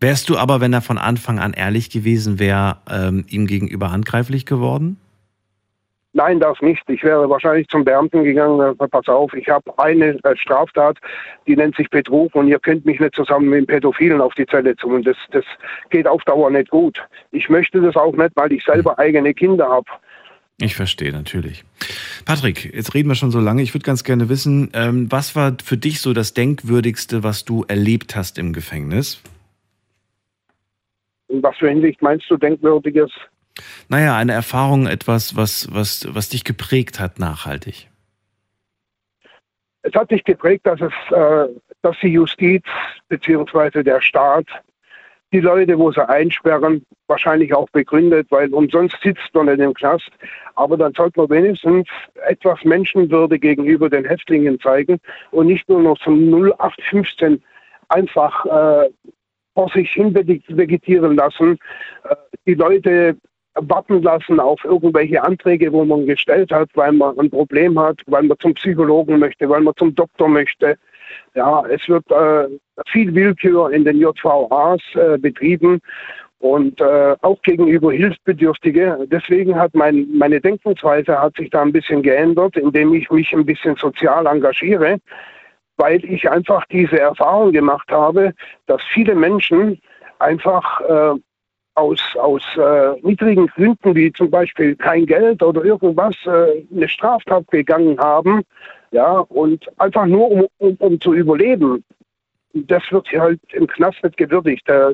Wärst 0.00 0.30
du 0.30 0.38
aber, 0.38 0.60
wenn 0.60 0.72
er 0.72 0.80
von 0.80 0.96
Anfang 0.96 1.38
an 1.38 1.52
ehrlich 1.52 1.90
gewesen 1.90 2.38
wäre, 2.38 2.78
ähm, 2.90 3.26
ihm 3.28 3.46
gegenüber 3.46 3.92
handgreiflich 3.92 4.46
geworden? 4.46 4.98
Nein, 6.12 6.40
das 6.40 6.60
nicht. 6.60 6.82
Ich 6.88 7.04
wäre 7.04 7.28
wahrscheinlich 7.30 7.68
zum 7.68 7.84
Beamten 7.84 8.24
gegangen, 8.24 8.60
äh, 8.60 8.88
pass 8.88 9.06
auf, 9.06 9.32
ich 9.34 9.48
habe 9.48 9.72
eine 9.78 10.18
äh, 10.24 10.36
Straftat, 10.36 10.98
die 11.46 11.54
nennt 11.54 11.76
sich 11.76 11.88
Betrug 11.88 12.34
und 12.34 12.48
ihr 12.48 12.58
könnt 12.58 12.84
mich 12.84 12.98
nicht 12.98 13.14
zusammen 13.14 13.48
mit 13.48 13.60
dem 13.60 13.66
Pädophilen 13.66 14.20
auf 14.20 14.34
die 14.34 14.46
Zelle 14.46 14.74
tun. 14.74 15.04
Das, 15.04 15.16
das 15.30 15.44
geht 15.90 16.08
auf 16.08 16.22
Dauer 16.24 16.50
nicht 16.50 16.70
gut. 16.70 17.00
Ich 17.30 17.48
möchte 17.48 17.80
das 17.80 17.94
auch 17.94 18.16
nicht, 18.16 18.32
weil 18.34 18.52
ich 18.52 18.64
selber 18.64 18.98
eigene 18.98 19.34
Kinder 19.34 19.68
habe. 19.68 19.86
Ich 20.60 20.74
verstehe, 20.74 21.12
natürlich. 21.12 21.64
Patrick, 22.24 22.74
jetzt 22.74 22.92
reden 22.94 23.08
wir 23.08 23.14
schon 23.14 23.30
so 23.30 23.40
lange. 23.40 23.62
Ich 23.62 23.72
würde 23.72 23.84
ganz 23.84 24.02
gerne 24.02 24.28
wissen, 24.28 24.70
ähm, 24.74 25.06
was 25.10 25.36
war 25.36 25.56
für 25.62 25.76
dich 25.76 26.00
so 26.00 26.12
das 26.12 26.34
Denkwürdigste, 26.34 27.22
was 27.22 27.44
du 27.44 27.64
erlebt 27.68 28.16
hast 28.16 28.36
im 28.38 28.52
Gefängnis? 28.52 29.22
In 31.30 31.42
was 31.42 31.56
für 31.56 31.68
Hinsicht 31.68 32.02
meinst 32.02 32.30
du 32.30 32.36
Denkwürdiges? 32.36 33.10
Naja, 33.88 34.16
eine 34.16 34.32
Erfahrung, 34.32 34.86
etwas, 34.86 35.36
was, 35.36 35.68
was, 35.72 36.06
was 36.10 36.28
dich 36.28 36.44
geprägt 36.44 36.98
hat, 37.00 37.18
nachhaltig. 37.18 37.88
Es 39.82 39.94
hat 39.94 40.10
dich 40.10 40.24
geprägt, 40.24 40.66
dass 40.66 40.80
es, 40.80 40.92
äh, 41.10 41.48
dass 41.82 41.96
die 42.02 42.08
Justiz 42.08 42.64
bzw. 43.08 43.82
der 43.82 44.00
Staat 44.00 44.46
die 45.32 45.40
Leute, 45.40 45.78
wo 45.78 45.92
sie 45.92 46.06
einsperren, 46.08 46.84
wahrscheinlich 47.06 47.54
auch 47.54 47.68
begründet, 47.70 48.26
weil 48.30 48.52
umsonst 48.52 48.96
sitzt 49.02 49.32
man 49.32 49.48
in 49.48 49.60
dem 49.60 49.74
Knast. 49.74 50.10
Aber 50.56 50.76
dann 50.76 50.92
sollte 50.94 51.20
man 51.20 51.30
wenigstens 51.30 51.86
etwas 52.26 52.64
Menschenwürde 52.64 53.38
gegenüber 53.38 53.88
den 53.88 54.04
Häftlingen 54.04 54.58
zeigen 54.60 54.98
und 55.30 55.46
nicht 55.46 55.68
nur 55.68 55.82
noch 55.82 55.98
zum 55.98 56.32
0815 56.32 57.42
einfach 57.88 58.44
äh, 58.46 58.90
vor 59.60 59.70
sich 59.70 59.92
hin 59.92 60.14
vegetieren 60.14 61.16
lassen, 61.16 61.58
äh, 62.08 62.14
die 62.46 62.54
Leute 62.54 63.16
warten 63.54 64.02
lassen 64.02 64.40
auf 64.40 64.64
irgendwelche 64.64 65.22
Anträge, 65.22 65.70
wo 65.72 65.84
man 65.84 66.06
gestellt 66.06 66.50
hat, 66.50 66.70
weil 66.74 66.92
man 66.92 67.18
ein 67.18 67.28
Problem 67.28 67.78
hat, 67.78 68.00
weil 68.06 68.22
man 68.22 68.38
zum 68.38 68.54
Psychologen 68.54 69.18
möchte, 69.18 69.48
weil 69.48 69.60
man 69.60 69.74
zum 69.76 69.94
Doktor 69.94 70.28
möchte. 70.28 70.76
Ja, 71.34 71.62
es 71.66 71.86
wird 71.88 72.10
äh, 72.10 72.46
viel 72.86 73.14
Willkür 73.14 73.70
in 73.70 73.84
den 73.84 73.98
JVAs 73.98 74.80
äh, 74.94 75.18
betrieben 75.18 75.80
und 76.38 76.80
äh, 76.80 77.16
auch 77.20 77.42
gegenüber 77.42 77.92
Hilfsbedürftige. 77.92 79.06
Deswegen 79.10 79.56
hat 79.56 79.74
mein, 79.74 80.06
meine 80.16 80.40
Denkensweise 80.40 81.20
hat 81.20 81.36
sich 81.36 81.50
da 81.50 81.60
ein 81.60 81.72
bisschen 81.72 82.02
geändert, 82.02 82.56
indem 82.56 82.94
ich 82.94 83.10
mich 83.10 83.32
ein 83.34 83.44
bisschen 83.44 83.76
sozial 83.76 84.26
engagiere, 84.26 85.00
weil 85.80 86.04
ich 86.04 86.30
einfach 86.30 86.64
diese 86.66 87.00
Erfahrung 87.00 87.52
gemacht 87.52 87.90
habe, 87.90 88.34
dass 88.66 88.82
viele 88.92 89.14
Menschen 89.14 89.80
einfach 90.18 90.80
äh, 90.82 91.18
aus, 91.74 92.02
aus 92.16 92.42
äh, 92.56 93.00
niedrigen 93.02 93.46
Gründen, 93.46 93.94
wie 93.94 94.12
zum 94.12 94.30
Beispiel 94.30 94.76
kein 94.76 95.06
Geld 95.06 95.42
oder 95.42 95.64
irgendwas, 95.64 96.14
äh, 96.26 96.64
eine 96.74 96.88
Straftat 96.88 97.46
begangen 97.46 97.98
haben, 97.98 98.42
ja, 98.90 99.20
und 99.20 99.66
einfach 99.78 100.04
nur 100.04 100.30
um, 100.30 100.46
um, 100.58 100.74
um 100.78 101.00
zu 101.00 101.14
überleben. 101.14 101.82
Das 102.52 102.82
wird 102.90 103.08
hier 103.08 103.22
halt 103.22 103.40
im 103.52 103.66
Knast 103.66 104.02
nicht 104.02 104.18
gewürdigt. 104.18 104.68
Da, 104.68 104.90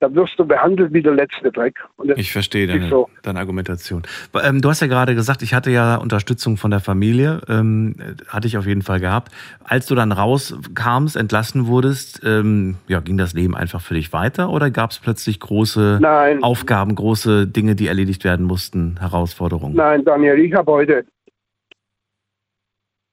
da 0.00 0.12
wirst 0.14 0.38
du 0.38 0.44
behandelt 0.44 0.92
wie 0.92 1.02
der 1.02 1.14
letzte 1.14 1.52
Dreck. 1.52 1.76
ich 2.16 2.32
verstehe 2.32 2.66
deine, 2.66 2.88
so. 2.88 3.08
deine 3.22 3.38
Argumentation. 3.38 4.02
Ähm, 4.42 4.60
du 4.60 4.68
hast 4.68 4.80
ja 4.80 4.86
gerade 4.86 5.14
gesagt, 5.14 5.42
ich 5.42 5.54
hatte 5.54 5.70
ja 5.70 5.96
Unterstützung 5.96 6.56
von 6.56 6.70
der 6.70 6.80
Familie, 6.80 7.40
ähm, 7.48 7.96
hatte 8.28 8.46
ich 8.46 8.56
auf 8.56 8.66
jeden 8.66 8.82
Fall 8.82 9.00
gehabt. 9.00 9.32
Als 9.64 9.86
du 9.86 9.94
dann 9.94 10.12
rauskamst, 10.12 11.16
entlassen 11.16 11.66
wurdest, 11.66 12.22
ähm, 12.24 12.76
ja, 12.88 13.00
ging 13.00 13.18
das 13.18 13.34
Leben 13.34 13.56
einfach 13.56 13.80
für 13.80 13.94
dich 13.94 14.12
weiter 14.12 14.50
oder 14.50 14.70
gab 14.70 14.90
es 14.90 14.98
plötzlich 14.98 15.40
große 15.40 15.98
Nein. 16.00 16.42
Aufgaben, 16.42 16.94
große 16.94 17.46
Dinge, 17.46 17.74
die 17.74 17.86
erledigt 17.86 18.24
werden 18.24 18.46
mussten, 18.46 18.98
Herausforderungen? 18.98 19.74
Nein, 19.74 20.04
Daniel, 20.04 20.38
ich 20.38 20.52
habe 20.54 20.72
heute 20.72 21.04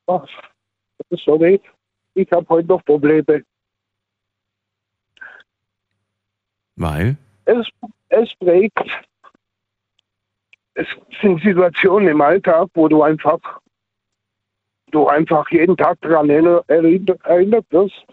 Ach, 0.10 0.26
das 0.98 1.20
ist 1.20 1.26
so 1.26 1.40
weh. 1.40 1.60
Ich 2.16 2.32
habe 2.32 2.46
heute 2.50 2.68
noch 2.68 2.84
Probleme. 2.84 3.44
Weil? 6.80 7.18
Es, 7.44 7.68
es 8.08 8.34
prägt. 8.36 8.80
Es 10.76 10.88
sind 11.22 11.42
Situationen 11.44 12.08
im 12.08 12.22
Alltag, 12.22 12.70
wo 12.74 12.88
du 12.88 13.04
einfach, 13.04 13.38
du 14.92 15.08
einfach 15.08 15.50
jeden 15.52 15.76
Tag 15.76 16.00
daran 16.02 16.30
erinnert 16.30 17.66
wirst. 17.70 18.06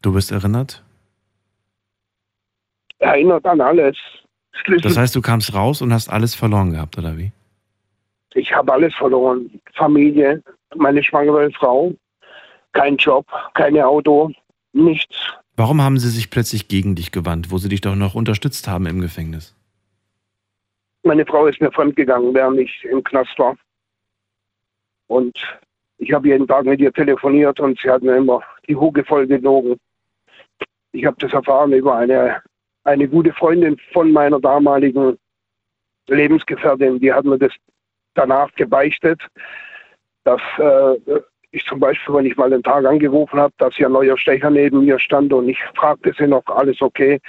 Du 0.00 0.14
bist 0.14 0.32
erinnert? 0.32 0.82
Erinnert 2.98 3.44
an 3.44 3.60
alles. 3.60 3.96
Das 4.82 4.96
heißt, 4.96 5.14
du 5.14 5.20
kamst 5.20 5.54
raus 5.54 5.82
und 5.82 5.92
hast 5.92 6.08
alles 6.08 6.34
verloren 6.34 6.72
gehabt, 6.72 6.96
oder 6.96 7.18
wie? 7.18 7.30
Ich 8.34 8.54
habe 8.54 8.72
alles 8.72 8.94
verloren. 8.94 9.50
Familie, 9.74 10.42
meine 10.74 11.02
schwangere 11.04 11.50
Frau, 11.52 11.92
kein 12.72 12.96
Job, 12.96 13.26
kein 13.54 13.78
Auto, 13.78 14.32
nichts. 14.72 15.16
Warum 15.56 15.82
haben 15.82 15.98
sie 15.98 16.08
sich 16.08 16.30
plötzlich 16.30 16.68
gegen 16.68 16.94
dich 16.94 17.12
gewandt, 17.12 17.50
wo 17.50 17.58
sie 17.58 17.68
dich 17.68 17.80
doch 17.80 17.94
noch 17.94 18.14
unterstützt 18.14 18.68
haben 18.68 18.86
im 18.86 19.00
Gefängnis? 19.00 19.54
Meine 21.02 21.26
Frau 21.26 21.46
ist 21.46 21.60
mir 21.60 21.72
fremdgegangen, 21.72 22.32
während 22.32 22.58
ich 22.60 22.84
im 22.84 23.02
Knast 23.02 23.38
war. 23.38 23.56
Und 25.08 25.36
ich 25.98 26.12
habe 26.12 26.28
jeden 26.28 26.46
Tag 26.46 26.64
mit 26.64 26.80
ihr 26.80 26.92
telefoniert 26.92 27.60
und 27.60 27.78
sie 27.80 27.90
hat 27.90 28.02
mir 28.02 28.16
immer 28.16 28.42
die 28.68 28.76
Huge 28.76 29.04
voll 29.04 29.26
gelogen. 29.26 29.76
Ich 30.92 31.04
habe 31.04 31.16
das 31.18 31.32
erfahren 31.32 31.72
über 31.72 31.96
eine, 31.96 32.42
eine 32.84 33.08
gute 33.08 33.32
Freundin 33.32 33.78
von 33.92 34.10
meiner 34.12 34.40
damaligen 34.40 35.18
Lebensgefährtin. 36.08 36.98
Die 36.98 37.12
hat 37.12 37.24
mir 37.24 37.38
das 37.38 37.52
danach 38.14 38.52
gebeichtet, 38.54 39.20
dass 40.24 40.40
äh, 40.58 41.20
ich 41.52 41.64
zum 41.66 41.78
Beispiel, 41.78 42.14
wenn 42.14 42.26
ich 42.26 42.36
mal 42.36 42.50
den 42.50 42.62
Tag 42.62 42.84
angerufen 42.84 43.38
habe, 43.38 43.52
dass 43.58 43.74
hier 43.76 43.86
ein 43.86 43.92
neuer 43.92 44.18
Stecher 44.18 44.50
neben 44.50 44.84
mir 44.84 44.98
stand 44.98 45.32
und 45.32 45.48
ich 45.48 45.58
fragte 45.76 46.12
sie 46.18 46.26
noch, 46.26 46.44
alles 46.46 46.80
okay, 46.80 47.20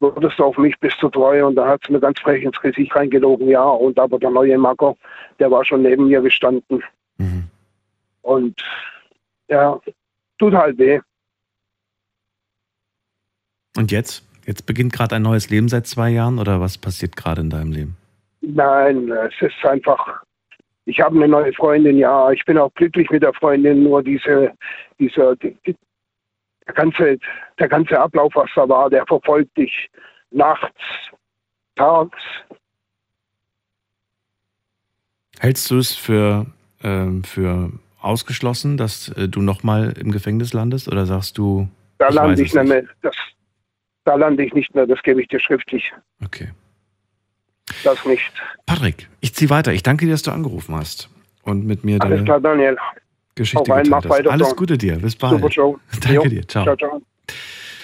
würdest 0.00 0.38
du 0.38 0.44
auf 0.44 0.58
mich 0.58 0.78
bist 0.78 1.02
du 1.02 1.08
treu? 1.08 1.46
Und 1.46 1.56
da 1.56 1.66
hat 1.66 1.80
sie 1.86 1.92
mir 1.92 2.00
ganz 2.00 2.20
frech 2.20 2.42
ins 2.42 2.60
Gesicht 2.60 2.94
reingelogen, 2.94 3.48
ja. 3.48 3.64
Und 3.64 3.98
aber 3.98 4.18
der 4.18 4.30
neue 4.30 4.58
Macker, 4.58 4.94
der 5.38 5.50
war 5.50 5.64
schon 5.64 5.82
neben 5.82 6.08
mir 6.08 6.20
gestanden. 6.20 6.82
Mhm. 7.16 7.44
Und 8.22 8.62
ja, 9.48 9.80
tut 10.38 10.54
halt 10.54 10.78
weh. 10.78 11.00
Und 13.76 13.90
jetzt? 13.90 14.24
Jetzt 14.46 14.66
beginnt 14.66 14.92
gerade 14.92 15.16
ein 15.16 15.22
neues 15.22 15.50
Leben 15.50 15.68
seit 15.68 15.86
zwei 15.86 16.10
Jahren 16.10 16.38
oder 16.38 16.60
was 16.60 16.78
passiert 16.78 17.16
gerade 17.16 17.40
in 17.40 17.50
deinem 17.50 17.72
Leben? 17.72 17.96
Nein, 18.42 19.10
es 19.10 19.34
ist 19.40 19.64
einfach, 19.64 20.22
ich 20.86 21.00
habe 21.00 21.16
eine 21.16 21.28
neue 21.28 21.52
Freundin, 21.52 21.98
ja, 21.98 22.30
ich 22.30 22.44
bin 22.44 22.56
auch 22.56 22.72
glücklich 22.74 23.10
mit 23.10 23.22
der 23.22 23.34
Freundin, 23.34 23.82
nur 23.82 24.02
diese, 24.02 24.52
dieser, 24.98 25.34
die, 25.36 25.56
der 26.66 26.74
ganze, 26.74 27.18
der 27.58 27.68
ganze 27.68 27.98
Ablauf, 27.98 28.32
was 28.34 28.48
da 28.54 28.68
war, 28.68 28.88
der 28.88 29.04
verfolgt 29.06 29.56
dich 29.56 29.90
nachts, 30.30 30.80
tags. 31.74 32.18
Hältst 35.40 35.70
du 35.70 35.78
es 35.78 35.94
für, 35.94 36.46
ähm, 36.82 37.24
für 37.24 37.72
ausgeschlossen, 38.00 38.76
dass 38.76 39.08
äh, 39.08 39.28
du 39.28 39.42
nochmal 39.42 39.92
im 39.98 40.12
Gefängnis 40.12 40.52
landest 40.52 40.86
oder 40.88 41.04
sagst 41.04 41.36
du? 41.36 41.68
Da 41.98 42.10
lande 42.10 42.40
ich 42.40 42.54
nicht 42.54 42.68
mehr. 42.68 42.84
Das, 43.02 43.16
da 44.04 44.14
lande 44.14 44.44
ich 44.44 44.54
nicht 44.54 44.72
mehr, 44.74 44.86
das 44.86 45.02
gebe 45.02 45.20
ich 45.20 45.28
dir 45.28 45.40
schriftlich. 45.40 45.92
Okay 46.24 46.52
das 47.84 48.04
nicht. 48.04 48.32
Patrick, 48.66 49.08
ich 49.20 49.34
ziehe 49.34 49.50
weiter. 49.50 49.72
Ich 49.72 49.82
danke 49.82 50.06
dir, 50.06 50.12
dass 50.12 50.22
du 50.22 50.30
angerufen 50.30 50.74
hast 50.74 51.08
und 51.42 51.66
mit 51.66 51.84
mir 51.84 52.00
Alles 52.00 52.24
klar, 52.24 52.40
Daniel. 52.40 52.76
Geschichte 53.34 53.70
rein, 53.70 53.84
geteilt 53.84 54.26
hast. 54.26 54.26
Alles 54.28 54.56
Gute 54.56 54.78
dir. 54.78 54.96
Bis 54.96 55.14
bald. 55.14 55.34
Super 55.34 55.50
Show. 55.52 55.78
Danke 56.00 56.14
jo. 56.14 56.24
dir. 56.24 56.48
Ciao. 56.48 56.64
ciao, 56.64 56.76
ciao. 56.76 57.02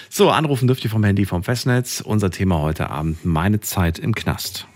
So, 0.09 0.29
anrufen 0.29 0.67
dürft 0.67 0.83
ihr 0.83 0.89
vom 0.89 1.03
Handy 1.03 1.25
vom 1.25 1.43
Festnetz. 1.43 2.01
Unser 2.01 2.31
Thema 2.31 2.61
heute 2.61 2.89
Abend, 2.89 3.25
meine 3.25 3.61
Zeit 3.61 3.99
im 3.99 4.13
Knast. 4.13 4.67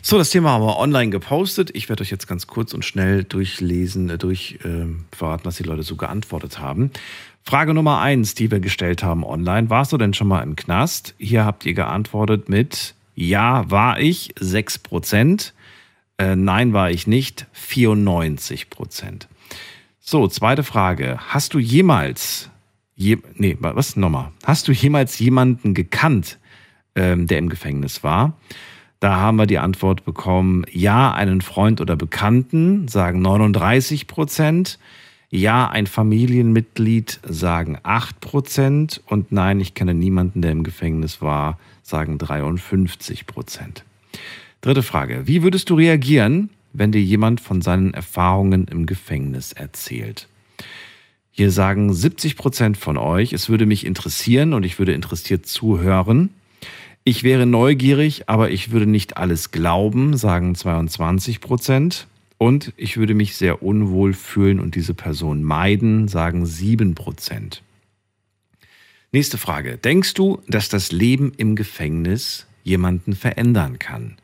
So, 0.00 0.16
das 0.16 0.30
Thema 0.30 0.52
haben 0.52 0.64
wir 0.64 0.78
online 0.78 1.10
gepostet. 1.10 1.70
Ich 1.74 1.90
werde 1.90 2.02
euch 2.02 2.10
jetzt 2.10 2.26
ganz 2.26 2.46
kurz 2.46 2.72
und 2.72 2.84
schnell 2.84 3.24
durchlesen, 3.24 4.08
äh, 4.08 4.16
durch 4.16 4.58
äh, 4.64 4.86
verraten, 5.14 5.44
was 5.44 5.56
die 5.56 5.64
Leute 5.64 5.82
so 5.82 5.96
geantwortet 5.96 6.58
haben. 6.58 6.90
Frage 7.48 7.72
Nummer 7.72 7.98
eins, 8.02 8.34
die 8.34 8.50
wir 8.50 8.60
gestellt 8.60 9.02
haben 9.02 9.24
online. 9.24 9.70
Warst 9.70 9.94
du 9.94 9.96
denn 9.96 10.12
schon 10.12 10.28
mal 10.28 10.42
im 10.42 10.54
Knast? 10.54 11.14
Hier 11.16 11.46
habt 11.46 11.64
ihr 11.64 11.72
geantwortet 11.72 12.50
mit 12.50 12.94
Ja, 13.14 13.70
war 13.70 13.98
ich, 13.98 14.34
6 14.38 14.80
Prozent. 14.80 15.54
Äh, 16.18 16.36
nein, 16.36 16.74
war 16.74 16.90
ich 16.90 17.06
nicht, 17.06 17.46
94 17.52 18.68
Prozent. 18.68 19.28
So, 19.98 20.28
zweite 20.28 20.62
Frage. 20.62 21.16
Hast 21.26 21.54
du 21.54 21.58
jemals, 21.58 22.50
je, 22.96 23.16
nee, 23.36 23.56
was 23.58 23.96
nochmal? 23.96 24.30
Hast 24.44 24.68
du 24.68 24.72
jemals 24.72 25.18
jemanden 25.18 25.72
gekannt, 25.72 26.38
ähm, 26.96 27.26
der 27.28 27.38
im 27.38 27.48
Gefängnis 27.48 28.04
war? 28.04 28.34
Da 29.00 29.16
haben 29.16 29.38
wir 29.38 29.46
die 29.46 29.58
Antwort 29.58 30.04
bekommen, 30.04 30.66
ja, 30.70 31.14
einen 31.14 31.40
Freund 31.40 31.80
oder 31.80 31.96
Bekannten, 31.96 32.88
sagen 32.88 33.22
39 33.22 34.06
Prozent. 34.06 34.78
Ja, 35.30 35.68
ein 35.68 35.86
Familienmitglied 35.86 37.20
sagen 37.22 37.76
8% 37.84 39.00
und 39.06 39.30
nein, 39.30 39.60
ich 39.60 39.74
kenne 39.74 39.92
niemanden, 39.92 40.40
der 40.40 40.52
im 40.52 40.62
Gefängnis 40.62 41.20
war, 41.20 41.58
sagen 41.82 42.16
53% 42.16 43.82
Dritte 44.62 44.82
Frage. 44.82 45.26
Wie 45.26 45.42
würdest 45.42 45.68
du 45.68 45.74
reagieren, 45.74 46.48
wenn 46.72 46.92
dir 46.92 47.02
jemand 47.02 47.42
von 47.42 47.60
seinen 47.60 47.92
Erfahrungen 47.92 48.68
im 48.68 48.86
Gefängnis 48.86 49.52
erzählt? 49.52 50.28
Hier 51.30 51.50
sagen 51.50 51.92
70 51.92 52.36
Prozent 52.36 52.78
von 52.78 52.96
euch, 52.96 53.34
es 53.34 53.50
würde 53.50 53.66
mich 53.66 53.84
interessieren 53.84 54.54
und 54.54 54.64
ich 54.64 54.78
würde 54.78 54.92
interessiert 54.92 55.44
zuhören. 55.44 56.30
Ich 57.04 57.22
wäre 57.22 57.44
neugierig, 57.44 58.28
aber 58.30 58.50
ich 58.50 58.70
würde 58.70 58.86
nicht 58.86 59.18
alles 59.18 59.50
glauben, 59.50 60.16
sagen 60.16 60.54
22 60.54 61.40
Prozent. 61.40 62.06
Und 62.38 62.72
ich 62.76 62.96
würde 62.96 63.14
mich 63.14 63.36
sehr 63.36 63.62
unwohl 63.64 64.14
fühlen 64.14 64.60
und 64.60 64.76
diese 64.76 64.94
Person 64.94 65.42
meiden, 65.42 66.06
sagen 66.06 66.46
7 66.46 66.94
Prozent. 66.94 67.62
Nächste 69.10 69.38
Frage. 69.38 69.76
Denkst 69.76 70.14
du, 70.14 70.40
dass 70.46 70.68
das 70.68 70.92
Leben 70.92 71.32
im 71.36 71.56
Gefängnis 71.56 72.46
jemanden 72.62 73.14
verändern 73.14 73.78
kann? 73.78 74.16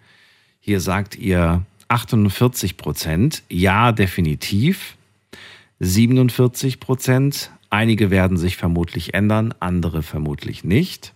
Hier 0.60 0.80
sagt 0.80 1.16
ihr 1.16 1.66
48 1.88 2.76
Prozent, 2.76 3.42
ja, 3.48 3.92
definitiv. 3.92 4.96
47 5.80 6.80
Prozent, 6.80 7.50
einige 7.68 8.10
werden 8.10 8.36
sich 8.36 8.56
vermutlich 8.56 9.14
ändern, 9.14 9.54
andere 9.58 10.02
vermutlich 10.02 10.62
nicht. 10.62 11.12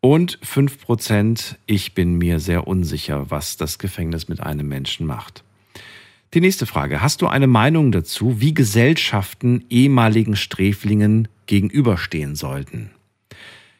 Und 0.00 0.38
5 0.42 0.80
Prozent, 0.80 1.58
ich 1.66 1.94
bin 1.94 2.18
mir 2.18 2.38
sehr 2.38 2.66
unsicher, 2.66 3.30
was 3.30 3.56
das 3.56 3.78
Gefängnis 3.78 4.28
mit 4.28 4.40
einem 4.40 4.68
Menschen 4.68 5.06
macht. 5.06 5.44
Die 6.34 6.40
nächste 6.40 6.64
Frage. 6.64 7.02
Hast 7.02 7.20
du 7.20 7.26
eine 7.26 7.46
Meinung 7.46 7.92
dazu, 7.92 8.40
wie 8.40 8.54
Gesellschaften 8.54 9.66
ehemaligen 9.68 10.34
Sträflingen 10.34 11.28
gegenüberstehen 11.44 12.36
sollten? 12.36 12.90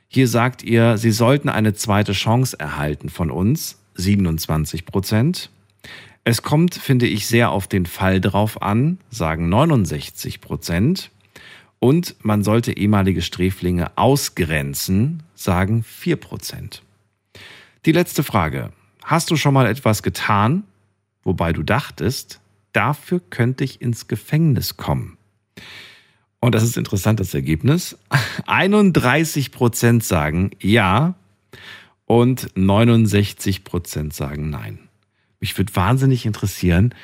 Hier 0.06 0.28
sagt 0.28 0.62
ihr, 0.62 0.98
sie 0.98 1.12
sollten 1.12 1.48
eine 1.48 1.72
zweite 1.72 2.12
Chance 2.12 2.60
erhalten 2.60 3.08
von 3.08 3.30
uns, 3.30 3.78
27 3.94 4.84
Prozent. 4.84 5.48
Es 6.24 6.42
kommt, 6.42 6.74
finde 6.74 7.06
ich, 7.06 7.26
sehr 7.26 7.50
auf 7.52 7.68
den 7.68 7.86
Fall 7.86 8.20
drauf 8.20 8.60
an, 8.60 8.98
sagen 9.08 9.48
69 9.48 10.42
Prozent. 10.42 11.10
Und 11.78 12.16
man 12.20 12.44
sollte 12.44 12.76
ehemalige 12.76 13.22
Sträflinge 13.22 13.96
ausgrenzen, 13.96 15.22
sagen 15.34 15.84
4 15.84 16.16
Prozent. 16.16 16.82
Die 17.86 17.92
letzte 17.92 18.22
Frage. 18.22 18.72
Hast 19.02 19.30
du 19.30 19.36
schon 19.36 19.54
mal 19.54 19.66
etwas 19.66 20.02
getan, 20.02 20.64
wobei 21.24 21.54
du 21.54 21.62
dachtest, 21.62 22.41
dafür 22.72 23.20
könnte 23.30 23.64
ich 23.64 23.80
ins 23.80 24.08
Gefängnis 24.08 24.76
kommen. 24.76 25.18
Und 26.40 26.54
das 26.54 26.64
ist 26.64 26.76
interessant, 26.76 27.20
das 27.20 27.34
Ergebnis. 27.34 27.96
31 28.46 29.52
Prozent 29.52 30.04
sagen 30.04 30.50
ja 30.60 31.14
und 32.06 32.48
69 32.56 33.64
Prozent 33.64 34.12
sagen 34.12 34.50
nein. 34.50 34.78
Mich 35.40 35.56
würde 35.56 35.74
wahnsinnig 35.74 36.26
interessieren, 36.26 36.94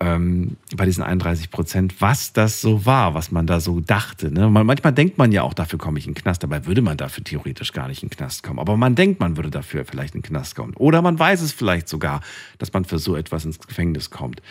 ähm, 0.00 0.56
bei 0.76 0.86
diesen 0.86 1.04
31 1.04 1.50
Prozent, 1.50 2.00
was 2.00 2.32
das 2.32 2.60
so 2.60 2.84
war, 2.84 3.14
was 3.14 3.30
man 3.30 3.46
da 3.46 3.60
so 3.60 3.80
dachte. 3.80 4.32
Ne? 4.32 4.50
manchmal 4.50 4.92
denkt 4.92 5.18
man 5.18 5.30
ja 5.30 5.42
auch, 5.42 5.54
dafür 5.54 5.78
komme 5.78 5.98
ich 5.98 6.06
in 6.06 6.14
den 6.14 6.20
Knast, 6.20 6.42
dabei 6.42 6.66
würde 6.66 6.82
man 6.82 6.96
dafür 6.96 7.22
theoretisch 7.22 7.72
gar 7.72 7.86
nicht 7.86 8.02
in 8.02 8.08
den 8.08 8.16
Knast 8.16 8.42
kommen. 8.42 8.58
Aber 8.58 8.76
man 8.76 8.96
denkt, 8.96 9.20
man 9.20 9.36
würde 9.36 9.50
dafür 9.50 9.84
vielleicht 9.84 10.14
in 10.14 10.22
den 10.22 10.26
Knast 10.26 10.56
kommen. 10.56 10.74
Oder 10.74 11.00
man 11.00 11.18
weiß 11.18 11.42
es 11.42 11.52
vielleicht 11.52 11.88
sogar, 11.88 12.20
dass 12.58 12.72
man 12.72 12.84
für 12.84 12.98
so 12.98 13.14
etwas 13.14 13.44
ins 13.44 13.60
Gefängnis 13.60 14.10
kommt. 14.10 14.42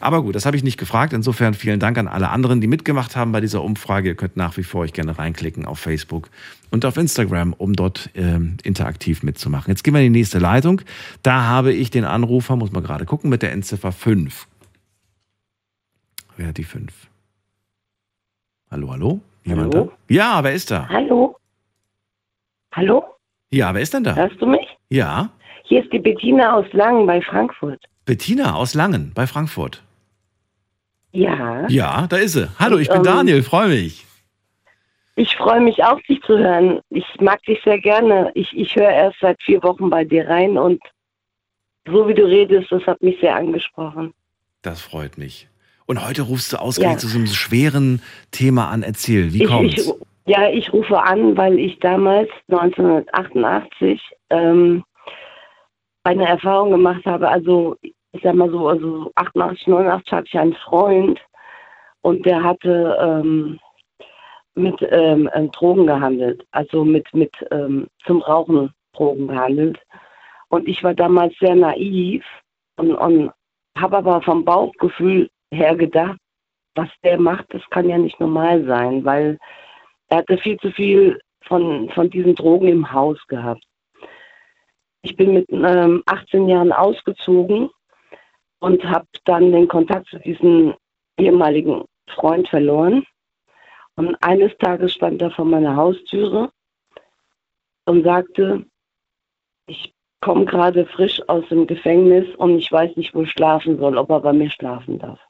Aber 0.00 0.22
gut, 0.22 0.34
das 0.34 0.46
habe 0.46 0.56
ich 0.56 0.64
nicht 0.64 0.78
gefragt. 0.78 1.12
Insofern 1.12 1.54
vielen 1.54 1.78
Dank 1.78 1.96
an 1.96 2.08
alle 2.08 2.30
anderen, 2.30 2.60
die 2.60 2.66
mitgemacht 2.66 3.14
haben 3.14 3.30
bei 3.30 3.40
dieser 3.40 3.62
Umfrage. 3.62 4.08
Ihr 4.08 4.16
könnt 4.16 4.36
nach 4.36 4.56
wie 4.56 4.64
vor 4.64 4.80
euch 4.80 4.92
gerne 4.92 5.16
reinklicken 5.16 5.64
auf 5.64 5.78
Facebook 5.78 6.28
und 6.70 6.84
auf 6.84 6.96
Instagram, 6.96 7.52
um 7.52 7.74
dort 7.74 8.10
ähm, 8.14 8.56
interaktiv 8.64 9.22
mitzumachen. 9.22 9.70
Jetzt 9.70 9.84
gehen 9.84 9.94
wir 9.94 10.00
in 10.00 10.12
die 10.12 10.18
nächste 10.18 10.40
Leitung. 10.40 10.82
Da 11.22 11.42
habe 11.42 11.72
ich 11.72 11.90
den 11.90 12.04
Anrufer, 12.04 12.56
muss 12.56 12.72
man 12.72 12.82
gerade 12.82 13.04
gucken, 13.04 13.30
mit 13.30 13.42
der 13.42 13.52
Endziffer 13.52 13.92
5. 13.92 14.48
Wer 16.38 16.46
hat 16.46 16.56
die 16.56 16.64
fünf? 16.64 17.08
Hallo, 18.70 18.92
hallo? 18.92 19.20
Jemand 19.42 19.74
hallo? 19.74 19.86
da? 19.86 20.14
Ja, 20.14 20.44
wer 20.44 20.52
ist 20.52 20.70
da? 20.70 20.88
Hallo? 20.88 21.36
Hallo? 22.72 23.02
Ja, 23.50 23.74
wer 23.74 23.82
ist 23.82 23.92
denn 23.92 24.04
da? 24.04 24.14
Hörst 24.14 24.40
du 24.40 24.46
mich? 24.46 24.68
Ja. 24.88 25.30
Hier 25.64 25.82
ist 25.82 25.92
die 25.92 25.98
Bettina 25.98 26.54
aus 26.54 26.72
Langen 26.72 27.06
bei 27.06 27.20
Frankfurt. 27.20 27.84
Bettina 28.04 28.54
aus 28.54 28.74
Langen 28.74 29.10
bei 29.14 29.26
Frankfurt. 29.26 29.82
Ja. 31.10 31.66
Ja, 31.68 32.06
da 32.06 32.16
ist 32.18 32.34
sie. 32.34 32.48
Hallo, 32.60 32.78
ich 32.78 32.86
bin 32.86 32.98
ähm, 32.98 33.02
Daniel, 33.02 33.42
freue 33.42 33.70
mich. 33.70 34.06
Ich 35.16 35.34
freue 35.36 35.60
mich 35.60 35.82
auch, 35.82 36.00
dich 36.02 36.22
zu 36.22 36.38
hören. 36.38 36.80
Ich 36.90 37.04
mag 37.20 37.42
dich 37.42 37.60
sehr 37.64 37.80
gerne. 37.80 38.30
Ich, 38.34 38.56
ich 38.56 38.76
höre 38.76 38.90
erst 38.90 39.18
seit 39.20 39.42
vier 39.42 39.60
Wochen 39.64 39.90
bei 39.90 40.04
dir 40.04 40.28
rein 40.28 40.56
und 40.56 40.80
so 41.84 42.06
wie 42.06 42.14
du 42.14 42.24
redest, 42.26 42.70
das 42.70 42.86
hat 42.86 43.02
mich 43.02 43.18
sehr 43.18 43.34
angesprochen. 43.34 44.14
Das 44.62 44.80
freut 44.80 45.18
mich. 45.18 45.47
Und 45.88 46.06
heute 46.06 46.20
rufst 46.20 46.52
du 46.52 46.58
ausgerechnet 46.58 46.98
ja. 46.98 47.00
zu 47.00 47.08
so 47.08 47.16
einem 47.16 47.26
schweren 47.28 48.02
Thema 48.30 48.68
an. 48.68 48.82
Erzähl, 48.82 49.32
wie 49.32 49.44
kommt's? 49.44 49.88
Ich, 49.88 49.94
ja, 50.26 50.50
ich 50.50 50.70
rufe 50.70 51.02
an, 51.02 51.34
weil 51.38 51.58
ich 51.58 51.78
damals 51.78 52.28
1988 52.50 53.98
ähm, 54.28 54.84
eine 56.04 56.28
Erfahrung 56.28 56.72
gemacht 56.72 57.06
habe. 57.06 57.30
Also 57.30 57.76
ich 58.12 58.20
sag 58.22 58.34
mal 58.34 58.50
so, 58.50 58.68
also 58.68 59.10
88, 59.14 59.66
89 59.66 60.12
hatte 60.12 60.26
ich 60.26 60.38
einen 60.38 60.52
Freund 60.56 61.18
und 62.02 62.26
der 62.26 62.42
hatte 62.42 62.98
ähm, 63.00 63.58
mit 64.54 64.76
ähm, 64.90 65.30
äh, 65.32 65.48
Drogen 65.48 65.86
gehandelt, 65.86 66.44
also 66.50 66.84
mit 66.84 67.06
mit 67.14 67.32
ähm, 67.50 67.86
zum 68.04 68.20
Rauchen 68.20 68.74
Drogen 68.92 69.28
gehandelt. 69.28 69.80
Und 70.50 70.68
ich 70.68 70.84
war 70.84 70.92
damals 70.92 71.34
sehr 71.40 71.54
naiv 71.54 72.24
und, 72.76 72.94
und 72.94 73.30
habe 73.74 73.96
aber 73.96 74.20
vom 74.20 74.44
Bauchgefühl 74.44 75.30
her 75.52 75.76
was 76.74 76.88
der 77.02 77.18
macht, 77.18 77.46
das 77.50 77.62
kann 77.70 77.88
ja 77.88 77.98
nicht 77.98 78.20
normal 78.20 78.64
sein, 78.64 79.04
weil 79.04 79.38
er 80.08 80.18
hatte 80.18 80.38
viel 80.38 80.56
zu 80.58 80.70
viel 80.70 81.20
von, 81.42 81.90
von 81.90 82.08
diesen 82.10 82.34
Drogen 82.34 82.68
im 82.68 82.92
Haus 82.92 83.18
gehabt. 83.26 83.64
Ich 85.02 85.16
bin 85.16 85.34
mit 85.34 85.46
ähm, 85.50 86.02
18 86.06 86.48
Jahren 86.48 86.72
ausgezogen 86.72 87.70
und 88.60 88.84
habe 88.84 89.06
dann 89.24 89.52
den 89.52 89.68
Kontakt 89.68 90.08
zu 90.08 90.18
diesem 90.18 90.74
ehemaligen 91.18 91.84
Freund 92.14 92.48
verloren. 92.48 93.04
Und 93.96 94.16
eines 94.22 94.56
Tages 94.58 94.92
stand 94.92 95.20
er 95.22 95.30
vor 95.30 95.44
meiner 95.44 95.76
Haustüre 95.76 96.50
und 97.86 98.04
sagte, 98.04 98.64
ich 99.66 99.92
komme 100.20 100.44
gerade 100.44 100.86
frisch 100.86 101.20
aus 101.28 101.46
dem 101.48 101.66
Gefängnis 101.66 102.26
und 102.36 102.58
ich 102.58 102.70
weiß 102.70 102.96
nicht, 102.96 103.14
wo 103.14 103.22
ich 103.22 103.30
schlafen 103.30 103.78
soll, 103.78 103.96
ob 103.96 104.10
er 104.10 104.20
bei 104.20 104.32
mir 104.32 104.50
schlafen 104.50 104.98
darf. 104.98 105.20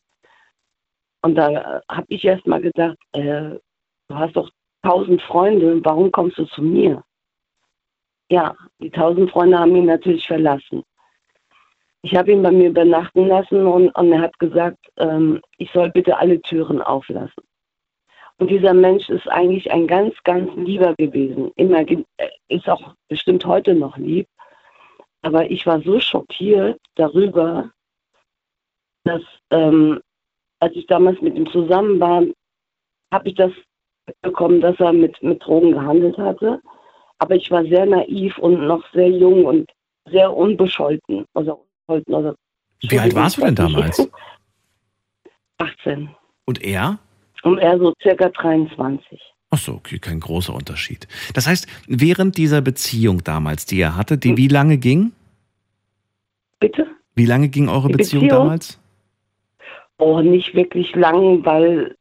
Und 1.23 1.35
da 1.35 1.83
habe 1.89 2.07
ich 2.09 2.25
erst 2.25 2.47
mal 2.47 2.61
gedacht, 2.61 2.97
äh, 3.13 3.59
du 4.09 4.15
hast 4.15 4.37
doch 4.37 4.51
tausend 4.83 5.21
Freunde, 5.23 5.81
warum 5.85 6.13
kommst 6.13 6.39
du 6.39 6.45
zu 6.45 6.63
mir? 6.63 7.03
Ja, 8.31 8.55
die 8.79 8.91
tausend 8.91 9.31
Freunde 9.31 9.59
haben 9.59 9.75
ihn 9.75 9.87
natürlich 9.87 10.27
verlassen. 10.27 10.85
Ich 12.03 12.15
habe 12.15 12.31
ihn 12.31 12.43
bei 12.43 12.53
mir 12.53 12.69
übernachten 12.69 13.27
lassen 13.27 13.67
und, 13.67 13.91
und 13.91 14.13
er 14.13 14.21
hat 14.21 14.39
gesagt, 14.39 14.79
ähm, 14.99 15.41
ich 15.57 15.71
soll 15.73 15.91
bitte 15.91 16.17
alle 16.17 16.41
Türen 16.43 16.81
auflassen. 16.81 17.43
Und 18.39 18.51
dieser 18.51 18.73
Mensch 18.73 19.09
ist 19.09 19.29
eigentlich 19.29 19.71
ein 19.73 19.89
ganz, 19.89 20.15
ganz 20.23 20.51
lieber 20.55 20.95
gewesen. 20.95 21.51
Immer 21.57 21.85
ist 22.49 22.69
auch 22.69 22.95
bestimmt 23.09 23.45
heute 23.45 23.75
noch 23.75 23.97
lieb. 23.97 24.29
Aber 25.23 25.51
ich 25.51 25.67
war 25.67 25.81
so 25.81 25.99
schockiert 25.99 26.81
darüber, 26.95 27.73
dass 29.03 29.23
ähm, 29.51 30.01
als 30.61 30.75
ich 30.75 30.87
damals 30.87 31.21
mit 31.21 31.35
ihm 31.37 31.51
zusammen 31.51 32.01
war, 32.01 32.25
habe 33.13 33.29
ich 33.29 33.35
das 33.35 33.53
bekommen, 34.23 34.61
dass 34.61 34.79
er 34.79 34.93
mit, 34.93 35.23
mit 35.23 35.43
Drogen 35.43 35.73
gehandelt 35.73 36.17
hatte. 36.19 36.61
Aber 37.19 37.35
ich 37.35 37.51
war 37.51 37.65
sehr 37.65 37.87
naiv 37.87 38.39
und 38.39 38.67
noch 38.67 38.85
sehr 38.93 39.11
jung 39.11 39.45
und 39.45 39.71
sehr 40.11 40.33
unbescholten. 40.35 41.25
Also, 41.35 41.67
also 41.87 42.35
Wie 42.81 42.99
alt 42.99 43.15
warst 43.15 43.39
du 43.39 43.43
denn 43.43 43.55
damals? 43.55 44.09
18. 45.59 46.11
Und 46.45 46.63
er? 46.63 46.99
Und 47.43 47.59
er 47.59 47.79
so 47.79 47.93
circa 48.03 48.29
23. 48.29 49.21
Ach 49.51 49.59
so, 49.59 49.75
okay, 49.75 49.99
kein 49.99 50.21
großer 50.21 50.55
Unterschied. 50.55 51.09
Das 51.35 51.47
heißt, 51.47 51.67
während 51.87 52.37
dieser 52.37 52.61
Beziehung 52.61 53.25
damals, 53.25 53.65
die 53.67 53.81
er 53.81 53.97
hatte, 53.97 54.19
die 54.19 54.37
wie 54.37 54.49
lange 54.49 54.79
ging? 54.79 55.13
Bitte? 56.61 56.87
Wie 57.15 57.25
lange 57.25 57.49
ging 57.49 57.69
eure 57.69 57.89
Beziehung, 57.89 58.25
Beziehung 58.25 58.29
damals? 58.29 58.79
Oh, 59.99 60.21
nicht 60.21 60.55
wirklich 60.55 60.95
lang, 60.95 61.45
weil. 61.45 61.97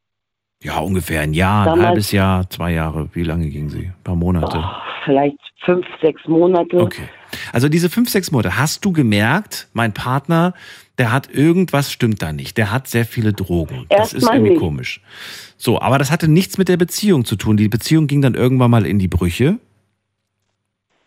Ja, 0.63 0.79
ungefähr 0.79 1.21
ein 1.21 1.33
Jahr, 1.33 1.71
ein 1.71 1.85
halbes 1.85 2.11
Jahr, 2.11 2.49
zwei 2.49 2.73
Jahre. 2.73 3.09
Wie 3.13 3.23
lange 3.23 3.49
ging 3.49 3.69
sie? 3.69 3.85
Ein 3.85 4.03
paar 4.03 4.15
Monate? 4.15 4.57
Oh, 4.57 4.81
vielleicht 5.05 5.37
fünf, 5.59 5.85
sechs 6.01 6.25
Monate. 6.27 6.77
Okay. 6.77 7.09
Also 7.53 7.69
diese 7.69 7.89
fünf, 7.89 8.09
sechs 8.09 8.31
Monate, 8.31 8.57
hast 8.57 8.83
du 8.83 8.91
gemerkt, 8.91 9.67
mein 9.73 9.93
Partner, 9.93 10.53
der 10.97 11.11
hat 11.11 11.29
irgendwas 11.31 11.91
stimmt 11.91 12.21
da 12.21 12.33
nicht. 12.33 12.57
Der 12.57 12.71
hat 12.71 12.87
sehr 12.87 13.05
viele 13.05 13.33
Drogen. 13.33 13.85
Erst 13.89 14.13
das 14.15 14.23
ist 14.23 14.29
irgendwie 14.29 14.51
nicht. 14.51 14.59
komisch. 14.59 15.01
So, 15.57 15.79
aber 15.79 15.99
das 15.99 16.11
hatte 16.11 16.27
nichts 16.27 16.57
mit 16.57 16.69
der 16.69 16.77
Beziehung 16.77 17.25
zu 17.25 17.35
tun. 17.35 17.57
Die 17.57 17.67
Beziehung 17.67 18.07
ging 18.07 18.21
dann 18.21 18.33
irgendwann 18.33 18.71
mal 18.71 18.85
in 18.85 18.99
die 18.99 19.07
Brüche. 19.07 19.59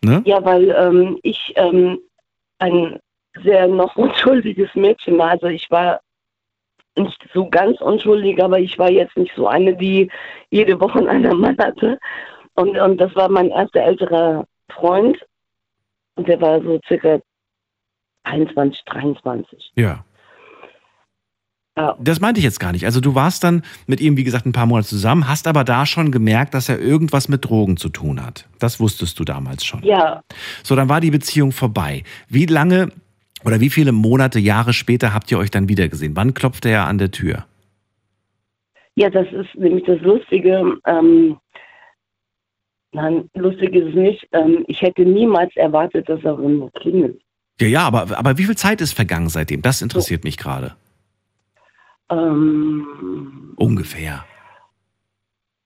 Ne? 0.03 0.21
Ja, 0.25 0.43
weil 0.43 0.69
ähm, 0.69 1.19
ich 1.23 1.53
ähm, 1.55 1.99
ein 2.59 2.99
sehr 3.43 3.67
noch 3.67 3.95
unschuldiges 3.95 4.69
Mädchen 4.75 5.17
war. 5.17 5.31
Also 5.31 5.47
ich 5.47 5.69
war 5.69 6.01
nicht 6.97 7.27
so 7.33 7.49
ganz 7.49 7.79
unschuldig, 7.81 8.43
aber 8.43 8.59
ich 8.59 8.77
war 8.77 8.89
jetzt 8.89 9.15
nicht 9.17 9.33
so 9.35 9.47
eine, 9.47 9.75
die 9.75 10.11
jede 10.49 10.79
Woche 10.79 11.07
einen 11.07 11.39
Mann 11.39 11.57
hatte. 11.57 11.97
Und, 12.55 12.77
und 12.77 12.97
das 12.97 13.15
war 13.15 13.29
mein 13.29 13.49
erster 13.49 13.81
älterer 13.81 14.45
Freund. 14.71 15.17
Und 16.15 16.27
der 16.27 16.41
war 16.41 16.61
so 16.61 16.79
circa 16.87 17.19
21, 18.23 18.83
23. 18.85 19.71
Ja. 19.75 20.03
Ja. 21.77 21.95
Das 21.99 22.19
meinte 22.19 22.39
ich 22.39 22.43
jetzt 22.43 22.59
gar 22.59 22.73
nicht. 22.73 22.85
Also 22.85 22.99
du 22.99 23.15
warst 23.15 23.45
dann 23.45 23.63
mit 23.87 24.01
ihm, 24.01 24.17
wie 24.17 24.25
gesagt, 24.25 24.45
ein 24.45 24.51
paar 24.51 24.65
Monate 24.65 24.89
zusammen, 24.89 25.29
hast 25.29 25.47
aber 25.47 25.63
da 25.63 25.85
schon 25.85 26.11
gemerkt, 26.11 26.53
dass 26.53 26.67
er 26.67 26.79
irgendwas 26.79 27.29
mit 27.29 27.45
Drogen 27.45 27.77
zu 27.77 27.87
tun 27.87 28.23
hat. 28.23 28.45
Das 28.59 28.81
wusstest 28.81 29.17
du 29.19 29.23
damals 29.23 29.63
schon. 29.63 29.81
Ja, 29.83 30.21
So, 30.63 30.75
dann 30.75 30.89
war 30.89 30.99
die 30.99 31.11
Beziehung 31.11 31.53
vorbei. 31.53 32.03
Wie 32.27 32.45
lange 32.45 32.89
oder 33.45 33.59
wie 33.59 33.69
viele 33.69 33.91
Monate, 33.91 34.39
Jahre 34.39 34.73
später 34.73 35.13
habt 35.13 35.31
ihr 35.31 35.37
euch 35.37 35.51
dann 35.51 35.69
wiedergesehen? 35.69 36.15
Wann 36.15 36.33
klopfte 36.33 36.69
er 36.69 36.87
an 36.87 36.97
der 36.97 37.11
Tür? 37.11 37.45
ja, 38.95 39.09
das 39.09 39.27
ist 39.31 39.55
nämlich 39.55 39.85
das 39.85 39.99
Lustige. 40.01 40.77
Ähm, 40.85 41.37
nein, 42.91 43.29
lustig 43.35 43.73
ist 43.73 43.89
es 43.89 43.95
nicht. 43.95 44.27
Ähm, 44.31 44.63
ich 44.67 44.81
hätte 44.81 45.03
niemals 45.03 45.55
erwartet, 45.55 46.07
dass 46.09 46.19
er 46.23 46.37
irgendwo 46.37 46.69
klingelt. 46.69 47.21
Ja, 47.59 47.67
ja, 47.67 47.81
aber, 47.87 48.17
aber 48.17 48.37
wie 48.37 48.43
viel 48.43 48.57
Zeit 48.57 48.81
ist 48.81 48.93
vergangen 48.93 49.29
seitdem? 49.29 49.61
Das 49.61 49.81
interessiert 49.81 50.23
mich 50.23 50.37
gerade. 50.37 50.75
Ähm, 52.09 53.53
Ungefähr. 53.55 54.25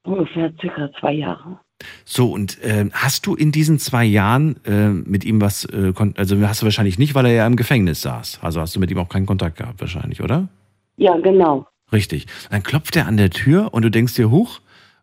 ungefähr 0.03 0.53
circa 0.61 0.91
zwei 0.99 1.13
Jahre. 1.13 1.59
So, 2.05 2.31
und 2.31 2.61
äh, 2.63 2.85
hast 2.93 3.25
du 3.25 3.35
in 3.35 3.51
diesen 3.51 3.79
zwei 3.79 4.05
Jahren 4.05 4.55
äh, 4.65 4.89
mit 4.89 5.25
ihm 5.25 5.41
was, 5.41 5.65
äh, 5.65 5.93
also 6.15 6.39
hast 6.47 6.61
du 6.61 6.65
wahrscheinlich 6.65 6.97
nicht, 6.97 7.15
weil 7.15 7.25
er 7.25 7.33
ja 7.33 7.47
im 7.47 7.55
Gefängnis 7.57 8.01
saß. 8.01 8.39
Also 8.41 8.61
hast 8.61 8.75
du 8.75 8.79
mit 8.79 8.91
ihm 8.91 8.97
auch 8.97 9.09
keinen 9.09 9.25
Kontakt 9.25 9.57
gehabt, 9.57 9.81
wahrscheinlich, 9.81 10.21
oder? 10.21 10.47
Ja, 10.97 11.17
genau. 11.17 11.67
Richtig. 11.91 12.27
Dann 12.49 12.63
klopft 12.63 12.95
er 12.95 13.07
an 13.07 13.17
der 13.17 13.29
Tür 13.29 13.73
und 13.73 13.83
du 13.83 13.91
denkst 13.91 14.15
dir, 14.15 14.31
huch, 14.31 14.59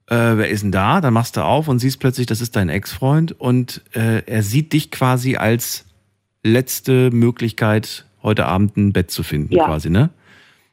äh, 0.07 0.15
wer 0.15 0.49
ist 0.49 0.63
denn 0.63 0.73
da? 0.73 1.01
Dann 1.01 1.13
machst 1.13 1.37
du 1.37 1.45
auf 1.45 1.69
und 1.69 1.79
siehst 1.79 2.01
plötzlich, 2.01 2.27
das 2.27 2.41
ist 2.41 2.57
dein 2.57 2.69
Ex-Freund 2.69 3.39
und 3.39 3.83
äh, 3.95 4.23
er 4.27 4.43
sieht 4.43 4.73
dich 4.73 4.91
quasi 4.91 5.37
als 5.37 5.85
letzte 6.43 7.11
Möglichkeit, 7.11 8.07
heute 8.23 8.47
Abend 8.47 8.77
ein 8.77 8.93
Bett 8.93 9.11
zu 9.11 9.23
finden, 9.23 9.55
Ja. 9.55 9.67
quasi, 9.67 9.91
ne? 9.91 10.11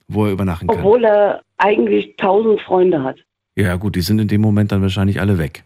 Wo 0.08 0.26
er 0.26 0.32
übernachten 0.32 0.68
kann. 0.68 0.78
Obwohl 0.78 1.04
er 1.04 1.42
eigentlich 1.58 2.16
tausend 2.18 2.62
Freunde 2.62 3.04
hat. 3.04 3.18
Ja, 3.56 3.76
gut, 3.76 3.96
die 3.96 4.02
sind 4.02 4.20
in 4.20 4.28
dem 4.28 4.42
Moment 4.42 4.72
dann 4.72 4.82
wahrscheinlich 4.82 5.20
alle 5.20 5.38
weg. 5.38 5.64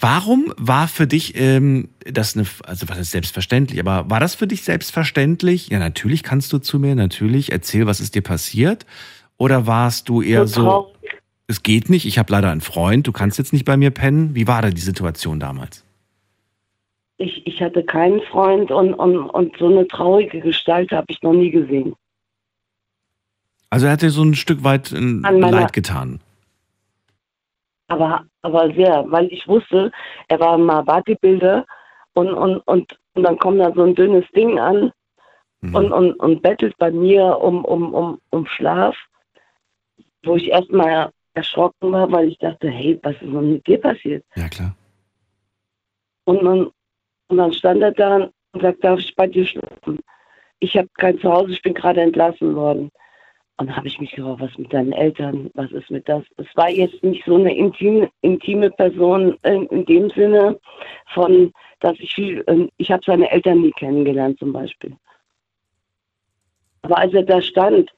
Warum 0.00 0.52
war 0.56 0.88
für 0.88 1.06
dich 1.06 1.38
ähm, 1.40 1.88
das 2.04 2.36
eine, 2.36 2.46
also 2.64 2.88
was 2.88 2.98
ist 2.98 3.10
selbstverständlich, 3.12 3.80
aber 3.80 4.08
war 4.10 4.20
das 4.20 4.34
für 4.34 4.46
dich 4.46 4.62
selbstverständlich? 4.62 5.68
Ja, 5.68 5.78
natürlich 5.78 6.22
kannst 6.22 6.52
du 6.52 6.58
zu 6.58 6.78
mir, 6.78 6.94
natürlich, 6.94 7.52
erzähl, 7.52 7.86
was 7.86 8.00
ist 8.00 8.14
dir 8.14 8.22
passiert. 8.22 8.86
Oder 9.36 9.66
warst 9.66 10.08
du 10.08 10.22
eher 10.22 10.46
So 10.46 10.94
es 11.46 11.62
geht 11.62 11.90
nicht, 11.90 12.06
ich 12.06 12.18
habe 12.18 12.32
leider 12.32 12.50
einen 12.50 12.60
Freund, 12.60 13.06
du 13.06 13.12
kannst 13.12 13.38
jetzt 13.38 13.52
nicht 13.52 13.64
bei 13.64 13.76
mir 13.76 13.90
pennen. 13.90 14.34
Wie 14.34 14.46
war 14.46 14.62
da 14.62 14.70
die 14.70 14.80
Situation 14.80 15.40
damals? 15.40 15.84
Ich, 17.18 17.46
ich 17.46 17.60
hatte 17.60 17.84
keinen 17.84 18.20
Freund 18.22 18.70
und, 18.70 18.94
und, 18.94 19.28
und 19.28 19.56
so 19.58 19.66
eine 19.66 19.86
traurige 19.86 20.40
Gestalt 20.40 20.90
habe 20.90 21.06
ich 21.08 21.22
noch 21.22 21.32
nie 21.34 21.50
gesehen. 21.50 21.94
Also 23.70 23.86
er 23.86 23.92
hat 23.92 24.02
dir 24.02 24.10
so 24.10 24.22
ein 24.22 24.34
Stück 24.34 24.64
weit 24.64 24.92
meiner- 24.92 25.50
leid 25.50 25.72
getan. 25.72 26.20
Aber, 27.88 28.24
aber 28.42 28.72
sehr, 28.74 29.04
weil 29.08 29.26
ich 29.26 29.46
wusste, 29.46 29.92
er 30.28 30.40
war 30.40 30.56
mal 30.56 30.82
Bodybuilder 30.82 31.66
und, 32.14 32.32
und, 32.32 32.58
und, 32.66 32.98
und 33.14 33.22
dann 33.22 33.38
kommt 33.38 33.60
da 33.60 33.72
so 33.74 33.82
ein 33.82 33.94
dünnes 33.94 34.24
Ding 34.34 34.58
an 34.58 34.92
Mhm. 35.64 35.74
und, 35.74 35.92
und, 35.92 36.12
und 36.14 36.42
bettelt 36.42 36.76
bei 36.78 36.90
mir 36.90 37.38
um, 37.38 37.64
um, 37.64 37.94
um, 37.94 38.20
um 38.30 38.46
Schlaf, 38.46 38.96
wo 40.22 40.36
ich 40.36 40.48
erstmal 40.48 41.10
erschrocken 41.32 41.92
war, 41.92 42.10
weil 42.12 42.28
ich 42.28 42.38
dachte, 42.38 42.68
hey, 42.68 42.98
was 43.02 43.14
ist 43.14 43.22
denn 43.22 43.52
mit 43.52 43.66
dir 43.66 43.80
passiert? 43.80 44.24
Ja, 44.36 44.48
klar. 44.48 44.76
Und 46.24 46.44
dann, 46.44 46.70
und 47.28 47.36
dann 47.36 47.52
stand 47.52 47.82
er 47.82 47.92
da 47.92 48.30
und 48.52 48.62
sagt, 48.62 48.84
darf 48.84 49.00
ich 49.00 49.14
bei 49.16 49.26
dir 49.26 49.46
schlafen? 49.46 49.98
Ich 50.60 50.76
habe 50.76 50.88
kein 50.94 51.18
Zuhause, 51.18 51.52
ich 51.52 51.62
bin 51.62 51.74
gerade 51.74 52.02
entlassen 52.02 52.54
worden. 52.54 52.90
Und 53.56 53.68
dann 53.68 53.76
habe 53.76 53.86
ich 53.86 54.00
mich 54.00 54.10
gefragt, 54.10 54.40
was 54.40 54.58
mit 54.58 54.72
deinen 54.72 54.92
Eltern, 54.92 55.50
was 55.54 55.70
ist 55.70 55.88
mit 55.90 56.08
das? 56.08 56.24
Es 56.38 56.46
war 56.56 56.68
jetzt 56.68 57.02
nicht 57.04 57.24
so 57.24 57.36
eine 57.36 57.54
intime, 57.54 58.10
intime 58.22 58.70
Person 58.70 59.38
in, 59.44 59.66
in 59.66 59.84
dem 59.86 60.10
Sinne 60.10 60.58
von, 61.12 61.52
dass 61.80 61.98
ich 62.00 62.12
viel, 62.14 62.42
ähm, 62.48 62.68
ich 62.78 62.90
habe 62.90 63.02
seine 63.06 63.30
Eltern 63.30 63.60
nie 63.60 63.70
kennengelernt 63.72 64.40
zum 64.40 64.52
Beispiel. 64.52 64.96
Aber 66.82 66.98
als 66.98 67.14
er 67.14 67.22
da 67.22 67.40
stand, 67.40 67.90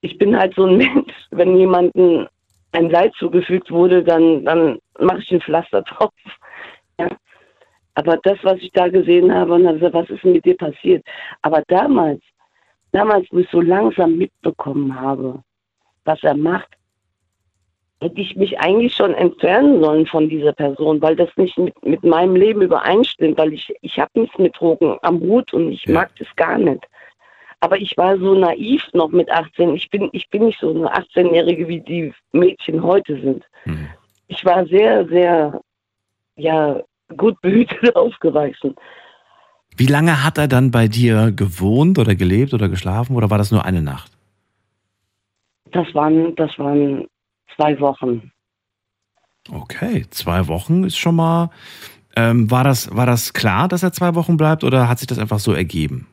ich 0.00 0.18
bin 0.18 0.36
halt 0.36 0.54
so 0.54 0.64
ein 0.64 0.76
Mensch, 0.78 1.12
wenn 1.30 1.56
jemandem 1.56 2.26
ein 2.72 2.90
Leid 2.90 3.14
zugefügt 3.14 3.70
wurde, 3.70 4.02
dann, 4.02 4.44
dann 4.44 4.78
mache 4.98 5.20
ich 5.20 5.30
ein 5.32 5.40
Pflaster 5.40 5.82
drauf. 5.82 6.12
Ja. 6.96 7.08
Aber 7.94 8.18
das, 8.18 8.38
was 8.42 8.58
ich 8.58 8.70
da 8.70 8.86
gesehen 8.86 9.34
habe, 9.34 9.54
und 9.54 9.66
habe 9.66 9.78
gesagt, 9.78 9.94
was 9.94 10.10
ist 10.10 10.22
denn 10.22 10.34
mit 10.34 10.44
dir 10.44 10.56
passiert? 10.56 11.04
Aber 11.42 11.60
damals, 11.66 12.22
damals, 12.94 13.26
wo 13.30 13.38
ich 13.38 13.48
so 13.50 13.60
langsam 13.60 14.16
mitbekommen 14.16 14.98
habe, 14.98 15.42
was 16.04 16.22
er 16.22 16.36
macht, 16.36 16.68
hätte 18.00 18.20
ich 18.20 18.36
mich 18.36 18.58
eigentlich 18.60 18.94
schon 18.94 19.14
entfernen 19.14 19.82
sollen 19.82 20.06
von 20.06 20.28
dieser 20.28 20.52
Person, 20.52 21.00
weil 21.02 21.16
das 21.16 21.30
nicht 21.36 21.56
mit, 21.58 21.74
mit 21.84 22.02
meinem 22.04 22.36
Leben 22.36 22.62
übereinstimmt, 22.62 23.38
weil 23.38 23.52
ich, 23.52 23.74
ich 23.80 23.98
habe 23.98 24.20
nichts 24.20 24.38
mit 24.38 24.58
Drogen 24.58 24.98
am 25.02 25.20
Hut 25.20 25.52
und 25.52 25.70
ich 25.70 25.84
Ja. 25.86 25.94
mag 25.94 26.10
das 26.18 26.28
gar 26.36 26.58
nicht. 26.58 26.86
Aber 27.60 27.78
ich 27.78 27.96
war 27.96 28.18
so 28.18 28.34
naiv 28.34 28.82
noch 28.92 29.08
mit 29.08 29.30
18. 29.30 29.74
Ich 29.74 29.88
bin, 29.88 30.10
ich 30.12 30.28
bin 30.28 30.44
nicht 30.44 30.60
so 30.60 30.70
eine 30.70 30.92
18-Jährige, 30.94 31.66
wie 31.66 31.80
die 31.80 32.12
Mädchen 32.32 32.82
heute 32.82 33.18
sind. 33.20 33.44
Mhm. 33.64 33.88
Ich 34.28 34.44
war 34.44 34.66
sehr, 34.66 35.06
sehr, 35.08 35.60
ja, 36.36 36.82
gut 37.16 37.40
behütet 37.40 37.96
aufgewachsen. 37.96 38.74
Wie 39.76 39.86
lange 39.86 40.24
hat 40.24 40.38
er 40.38 40.48
dann 40.48 40.70
bei 40.70 40.88
dir 40.88 41.32
gewohnt 41.32 41.98
oder 41.98 42.14
gelebt 42.14 42.54
oder 42.54 42.68
geschlafen 42.68 43.16
oder 43.16 43.30
war 43.30 43.38
das 43.38 43.50
nur 43.50 43.64
eine 43.64 43.82
Nacht? 43.82 44.12
Das 45.72 45.92
waren, 45.94 46.34
das 46.36 46.56
waren 46.58 47.06
zwei 47.56 47.78
Wochen. 47.80 48.30
Okay, 49.50 50.06
zwei 50.10 50.46
Wochen 50.48 50.84
ist 50.84 50.96
schon 50.96 51.16
mal. 51.16 51.50
Ähm, 52.16 52.50
war, 52.50 52.62
das, 52.62 52.94
war 52.94 53.06
das 53.06 53.32
klar, 53.32 53.66
dass 53.66 53.82
er 53.82 53.92
zwei 53.92 54.14
Wochen 54.14 54.36
bleibt 54.36 54.62
oder 54.62 54.88
hat 54.88 55.00
sich 55.00 55.08
das 55.08 55.18
einfach 55.18 55.40
so 55.40 55.52
ergeben? 55.52 56.06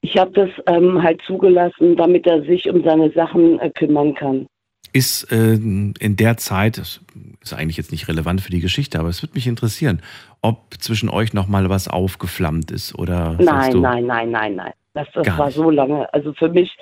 Ich 0.00 0.16
habe 0.16 0.30
das 0.32 0.50
ähm, 0.66 1.02
halt 1.02 1.20
zugelassen, 1.26 1.96
damit 1.96 2.26
er 2.26 2.42
sich 2.42 2.68
um 2.68 2.84
seine 2.84 3.10
Sachen 3.12 3.58
äh, 3.58 3.70
kümmern 3.70 4.14
kann. 4.14 4.46
Ist 4.92 5.32
äh, 5.32 5.54
in 5.54 6.16
der 6.16 6.36
Zeit, 6.36 6.78
das 6.78 7.00
ist 7.40 7.52
eigentlich 7.52 7.78
jetzt 7.78 7.90
nicht 7.90 8.06
relevant 8.06 8.40
für 8.40 8.50
die 8.50 8.60
Geschichte, 8.60 9.00
aber 9.00 9.08
es 9.08 9.22
würde 9.22 9.34
mich 9.34 9.48
interessieren, 9.48 10.00
ob 10.44 10.74
zwischen 10.78 11.08
euch 11.08 11.32
nochmal 11.32 11.70
was 11.70 11.88
aufgeflammt 11.88 12.70
ist 12.70 12.96
oder. 12.98 13.36
Nein, 13.40 13.80
nein, 13.80 14.06
nein, 14.06 14.30
nein, 14.30 14.54
nein. 14.56 14.72
Das, 14.92 15.08
das 15.14 15.38
war 15.38 15.46
nicht. 15.46 15.56
so 15.56 15.70
lange. 15.70 16.12
Also 16.12 16.34
für 16.34 16.48
mich, 16.48 16.76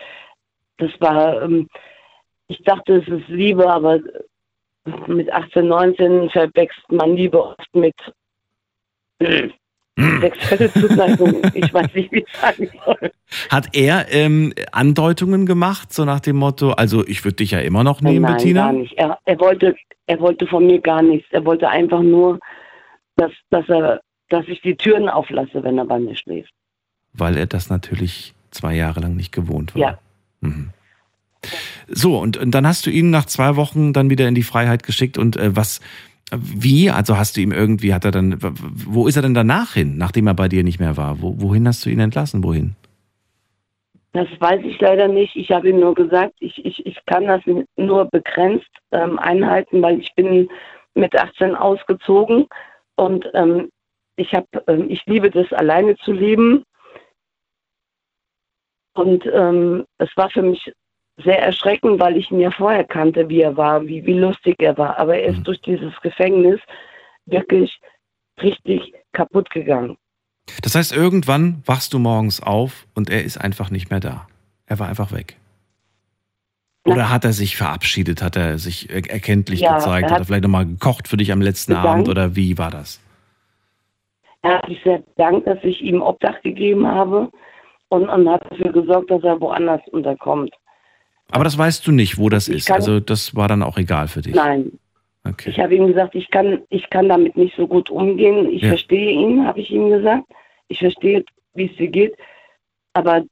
das 0.78 0.90
war, 0.98 1.42
ähm, 1.42 1.68
ich 2.48 2.62
dachte, 2.64 2.96
es 2.96 3.08
ist 3.08 3.28
Liebe, 3.28 3.70
aber 3.70 4.00
mit 5.06 5.32
18, 5.32 5.66
19 5.66 6.30
verwechselt 6.30 6.90
man 6.90 7.14
Liebe 7.16 7.42
oft 7.42 7.74
mit 7.74 7.94
sexuelle 10.20 10.70
ich 11.54 11.72
weiß 11.72 11.94
nicht, 11.94 12.10
wie 12.12 12.18
ich 12.18 12.36
sagen 12.36 12.68
soll. 12.84 13.12
Hat 13.48 13.68
er 13.76 14.06
ähm, 14.10 14.52
Andeutungen 14.72 15.46
gemacht, 15.46 15.92
so 15.92 16.04
nach 16.04 16.20
dem 16.20 16.36
Motto, 16.36 16.70
also 16.72 17.06
ich 17.06 17.24
würde 17.24 17.36
dich 17.36 17.52
ja 17.52 17.60
immer 17.60 17.84
noch 17.84 18.00
nehmen, 18.00 18.22
Nein, 18.22 18.36
Bettina? 18.36 18.64
gar 18.64 18.72
nicht. 18.72 18.94
Er, 18.98 19.18
er, 19.24 19.38
wollte, 19.38 19.76
er 20.06 20.18
wollte 20.18 20.48
von 20.48 20.66
mir 20.66 20.80
gar 20.80 21.02
nichts. 21.02 21.28
Er 21.30 21.44
wollte 21.44 21.68
einfach 21.68 22.02
nur, 22.02 22.40
dass, 23.16 23.32
dass, 23.50 23.68
er, 23.68 24.00
dass 24.28 24.46
ich 24.48 24.60
die 24.62 24.76
Türen 24.76 25.08
auflasse, 25.08 25.62
wenn 25.62 25.78
er 25.78 25.84
bei 25.84 25.98
mir 25.98 26.16
schläft. 26.16 26.52
Weil 27.12 27.36
er 27.36 27.46
das 27.46 27.70
natürlich 27.70 28.34
zwei 28.50 28.74
Jahre 28.74 29.00
lang 29.00 29.16
nicht 29.16 29.32
gewohnt 29.32 29.74
war. 29.74 29.80
Ja. 29.80 29.98
Mhm. 30.40 30.70
So, 31.88 32.18
und, 32.18 32.36
und 32.36 32.52
dann 32.52 32.66
hast 32.66 32.86
du 32.86 32.90
ihn 32.90 33.10
nach 33.10 33.26
zwei 33.26 33.56
Wochen 33.56 33.92
dann 33.92 34.10
wieder 34.10 34.28
in 34.28 34.34
die 34.34 34.44
Freiheit 34.44 34.84
geschickt 34.84 35.18
und 35.18 35.36
äh, 35.36 35.54
was, 35.56 35.80
wie, 36.30 36.90
also 36.90 37.18
hast 37.18 37.36
du 37.36 37.40
ihm 37.40 37.52
irgendwie, 37.52 37.92
hat 37.92 38.04
er 38.04 38.12
dann, 38.12 38.38
wo 38.40 39.06
ist 39.06 39.16
er 39.16 39.22
denn 39.22 39.34
danach 39.34 39.74
hin, 39.74 39.98
nachdem 39.98 40.26
er 40.28 40.34
bei 40.34 40.48
dir 40.48 40.62
nicht 40.62 40.80
mehr 40.80 40.96
war? 40.96 41.20
Wo, 41.20 41.34
wohin 41.38 41.66
hast 41.66 41.84
du 41.84 41.90
ihn 41.90 41.98
entlassen, 41.98 42.44
wohin? 42.44 42.76
Das 44.12 44.28
weiß 44.38 44.60
ich 44.64 44.78
leider 44.80 45.08
nicht. 45.08 45.36
Ich 45.36 45.50
habe 45.50 45.70
ihm 45.70 45.80
nur 45.80 45.94
gesagt, 45.94 46.34
ich, 46.40 46.64
ich, 46.64 46.84
ich 46.84 46.98
kann 47.06 47.26
das 47.26 47.40
nur 47.76 48.04
begrenzt 48.06 48.68
ähm, 48.92 49.18
einhalten, 49.18 49.80
weil 49.82 50.00
ich 50.00 50.14
bin 50.14 50.48
mit 50.94 51.18
18 51.18 51.54
ausgezogen 51.54 52.46
und 52.96 53.26
ähm, 53.34 53.70
ich 54.16 54.32
habe, 54.34 54.46
ähm, 54.66 54.90
ich 54.90 55.04
liebe 55.06 55.30
das 55.30 55.52
alleine 55.52 55.96
zu 55.96 56.12
leben. 56.12 56.64
Und 58.94 59.24
ähm, 59.26 59.86
es 59.98 60.10
war 60.16 60.28
für 60.30 60.42
mich 60.42 60.70
sehr 61.24 61.40
erschreckend, 61.40 62.00
weil 62.00 62.16
ich 62.16 62.30
ihn 62.30 62.40
ja 62.40 62.50
vorher 62.50 62.84
kannte, 62.84 63.28
wie 63.28 63.40
er 63.40 63.56
war, 63.56 63.86
wie, 63.86 64.04
wie 64.04 64.18
lustig 64.18 64.56
er 64.58 64.76
war. 64.76 64.98
Aber 64.98 65.16
er 65.16 65.30
ist 65.30 65.38
Mhm. 65.38 65.44
durch 65.44 65.60
dieses 65.62 65.98
Gefängnis 66.00 66.60
wirklich 67.26 67.80
richtig 68.42 68.94
kaputt 69.12 69.50
gegangen. 69.50 69.96
Das 70.62 70.74
heißt, 70.74 70.92
irgendwann 70.92 71.62
wachst 71.66 71.94
du 71.94 71.98
morgens 71.98 72.42
auf 72.42 72.86
und 72.94 73.08
er 73.10 73.24
ist 73.24 73.38
einfach 73.38 73.70
nicht 73.70 73.90
mehr 73.90 74.00
da. 74.00 74.26
Er 74.66 74.78
war 74.78 74.88
einfach 74.88 75.12
weg. 75.12 75.36
Oder 76.84 77.10
hat 77.10 77.24
er 77.24 77.32
sich 77.32 77.56
verabschiedet? 77.56 78.22
Hat 78.22 78.36
er 78.36 78.58
sich 78.58 78.90
er- 78.90 79.08
erkenntlich 79.08 79.60
Ja, 79.60 79.76
gezeigt? 79.76 80.02
er 80.04 80.06
Hat 80.06 80.10
hat 80.12 80.18
er 80.20 80.24
vielleicht 80.26 80.42
nochmal 80.42 80.66
gekocht 80.66 81.06
für 81.08 81.16
dich 81.16 81.30
am 81.32 81.40
letzten 81.40 81.72
bedankt. 81.72 81.88
Abend? 81.88 82.08
Oder 82.08 82.34
wie 82.34 82.58
war 82.58 82.70
das? 82.70 83.00
Er 84.42 84.58
hat 84.58 84.66
sich 84.66 84.80
sehr 84.82 84.98
bedankt, 84.98 85.46
dass 85.46 85.58
ich 85.62 85.80
ihm 85.80 86.02
Obdach 86.02 86.40
gegeben 86.42 86.86
habe 86.86 87.30
und, 87.88 88.08
und 88.08 88.28
hat 88.28 88.42
dafür 88.50 88.72
gesorgt, 88.72 89.10
dass 89.12 89.22
er 89.22 89.40
woanders 89.40 89.80
unterkommt. 89.92 90.52
Aber 91.30 91.44
das 91.44 91.56
weißt 91.56 91.86
du 91.86 91.92
nicht, 91.92 92.18
wo 92.18 92.28
das 92.28 92.48
Ich 92.48 92.56
ist. 92.56 92.70
Also 92.70 92.98
das 92.98 93.36
war 93.36 93.46
dann 93.46 93.62
auch 93.62 93.78
egal 93.78 94.08
für 94.08 94.20
dich. 94.22 94.34
Nein. 94.34 94.72
Okay. 95.24 95.50
Ich 95.50 95.60
habe 95.60 95.76
ihm 95.76 95.86
gesagt, 95.86 96.16
ich 96.16 96.28
kann, 96.30 96.62
ich 96.68 96.90
kann 96.90 97.08
damit 97.08 97.36
nicht 97.36 97.54
so 97.56 97.68
gut 97.68 97.88
umgehen. 97.90 98.50
Ich 98.50 98.62
Ja. 98.62 98.70
verstehe 98.70 99.12
ihn, 99.12 99.46
habe 99.46 99.60
ich 99.60 99.70
ihm 99.70 99.88
gesagt. 99.88 100.24
Ich 100.66 100.80
verstehe, 100.80 101.24
wie 101.54 101.66
es 101.70 101.76
dir 101.76 101.88
geht. 101.88 102.16
Aber 102.92 103.22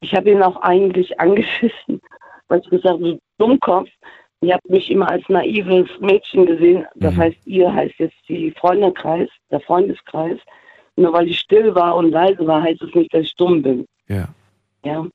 ich 0.00 0.12
habe 0.14 0.30
ihn 0.32 0.42
auch 0.42 0.56
eigentlich 0.62 1.20
angeschissen, 1.20 2.00
weil 2.48 2.60
ich 2.60 2.70
gesagt 2.70 2.94
habe, 2.94 3.02
du 3.14 3.18
Dummkopf. 3.38 3.88
Ihr 4.42 4.54
habt 4.54 4.68
mich 4.68 4.90
immer 4.90 5.10
als 5.10 5.26
naives 5.28 5.88
Mädchen 6.00 6.44
gesehen. 6.46 6.86
Das 6.96 7.14
Mhm. 7.14 7.18
heißt, 7.18 7.46
ihr 7.46 7.72
heißt 7.72 7.94
jetzt 7.98 8.16
die 8.28 8.50
Freundekreis, 8.52 9.28
der 9.50 9.60
Freundeskreis. 9.60 10.38
Nur 10.96 11.12
weil 11.12 11.28
ich 11.28 11.38
still 11.38 11.74
war 11.74 11.96
und 11.96 12.10
leise 12.10 12.46
war, 12.46 12.62
heißt 12.62 12.82
es 12.82 12.94
nicht, 12.94 13.12
dass 13.12 13.22
ich 13.22 13.34
dumm 13.36 13.62
bin. 13.62 13.86
Ja. 14.08 14.28
Ja. 14.84 15.06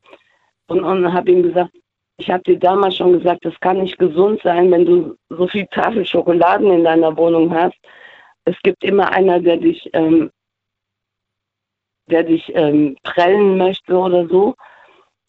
Und, 0.68 0.84
und 0.84 1.14
habe 1.14 1.32
ihm 1.32 1.44
gesagt, 1.44 1.72
ich 2.18 2.30
habe 2.30 2.44
dir 2.44 2.60
damals 2.60 2.98
schon 2.98 3.14
gesagt, 3.14 3.45
das 3.45 3.60
kann 3.62 3.80
nicht 3.80 3.98
gesund 3.98 4.41
sein, 4.44 4.70
wenn 4.72 4.86
du 4.86 5.16
so 5.30 5.48
viel 5.48 5.66
Tafel 5.68 6.06
Schokoladen 6.06 6.72
in 6.72 6.84
deiner 6.84 7.16
Wohnung 7.18 7.52
hast. 7.53 7.78
Es 8.45 8.56
gibt 8.64 8.84
immer 8.84 9.12
einer, 9.12 9.40
der 9.40 9.58
dich, 9.58 9.90
ähm, 9.94 10.30
der 12.08 12.24
dich 12.24 12.52
ähm, 12.56 12.95
prellen 13.03 13.58
möchte 13.58 13.95
oder 13.95 14.28
so. 14.28 14.56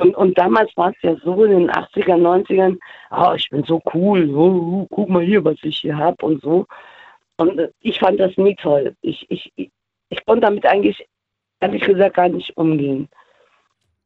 Und, 0.02 0.16
und 0.16 0.36
damals 0.36 0.76
war 0.76 0.90
es 0.90 0.96
ja 1.02 1.14
so 1.22 1.44
in 1.44 1.52
den 1.52 1.70
80er, 1.70 2.16
90ern, 2.16 2.76
ah, 3.10 3.34
ich 3.36 3.48
bin 3.50 3.62
so 3.62 3.80
cool, 3.94 4.34
oh, 4.34 4.84
guck 4.90 5.08
mal 5.08 5.22
hier, 5.22 5.44
was 5.44 5.56
ich 5.62 5.78
hier 5.78 5.96
habe 5.96 6.26
und 6.26 6.42
so. 6.42 6.66
Und 7.36 7.56
äh, 7.60 7.68
ich 7.80 8.00
fand 8.00 8.18
das 8.18 8.36
nie 8.36 8.56
toll. 8.56 8.96
Ich, 9.02 9.24
ich, 9.30 9.52
ich, 9.54 9.70
ich 10.08 10.26
konnte 10.26 10.40
damit 10.40 10.66
eigentlich, 10.66 11.06
ehrlich 11.60 11.82
gesagt, 11.84 12.16
gar 12.16 12.28
nicht 12.28 12.56
umgehen. 12.56 13.08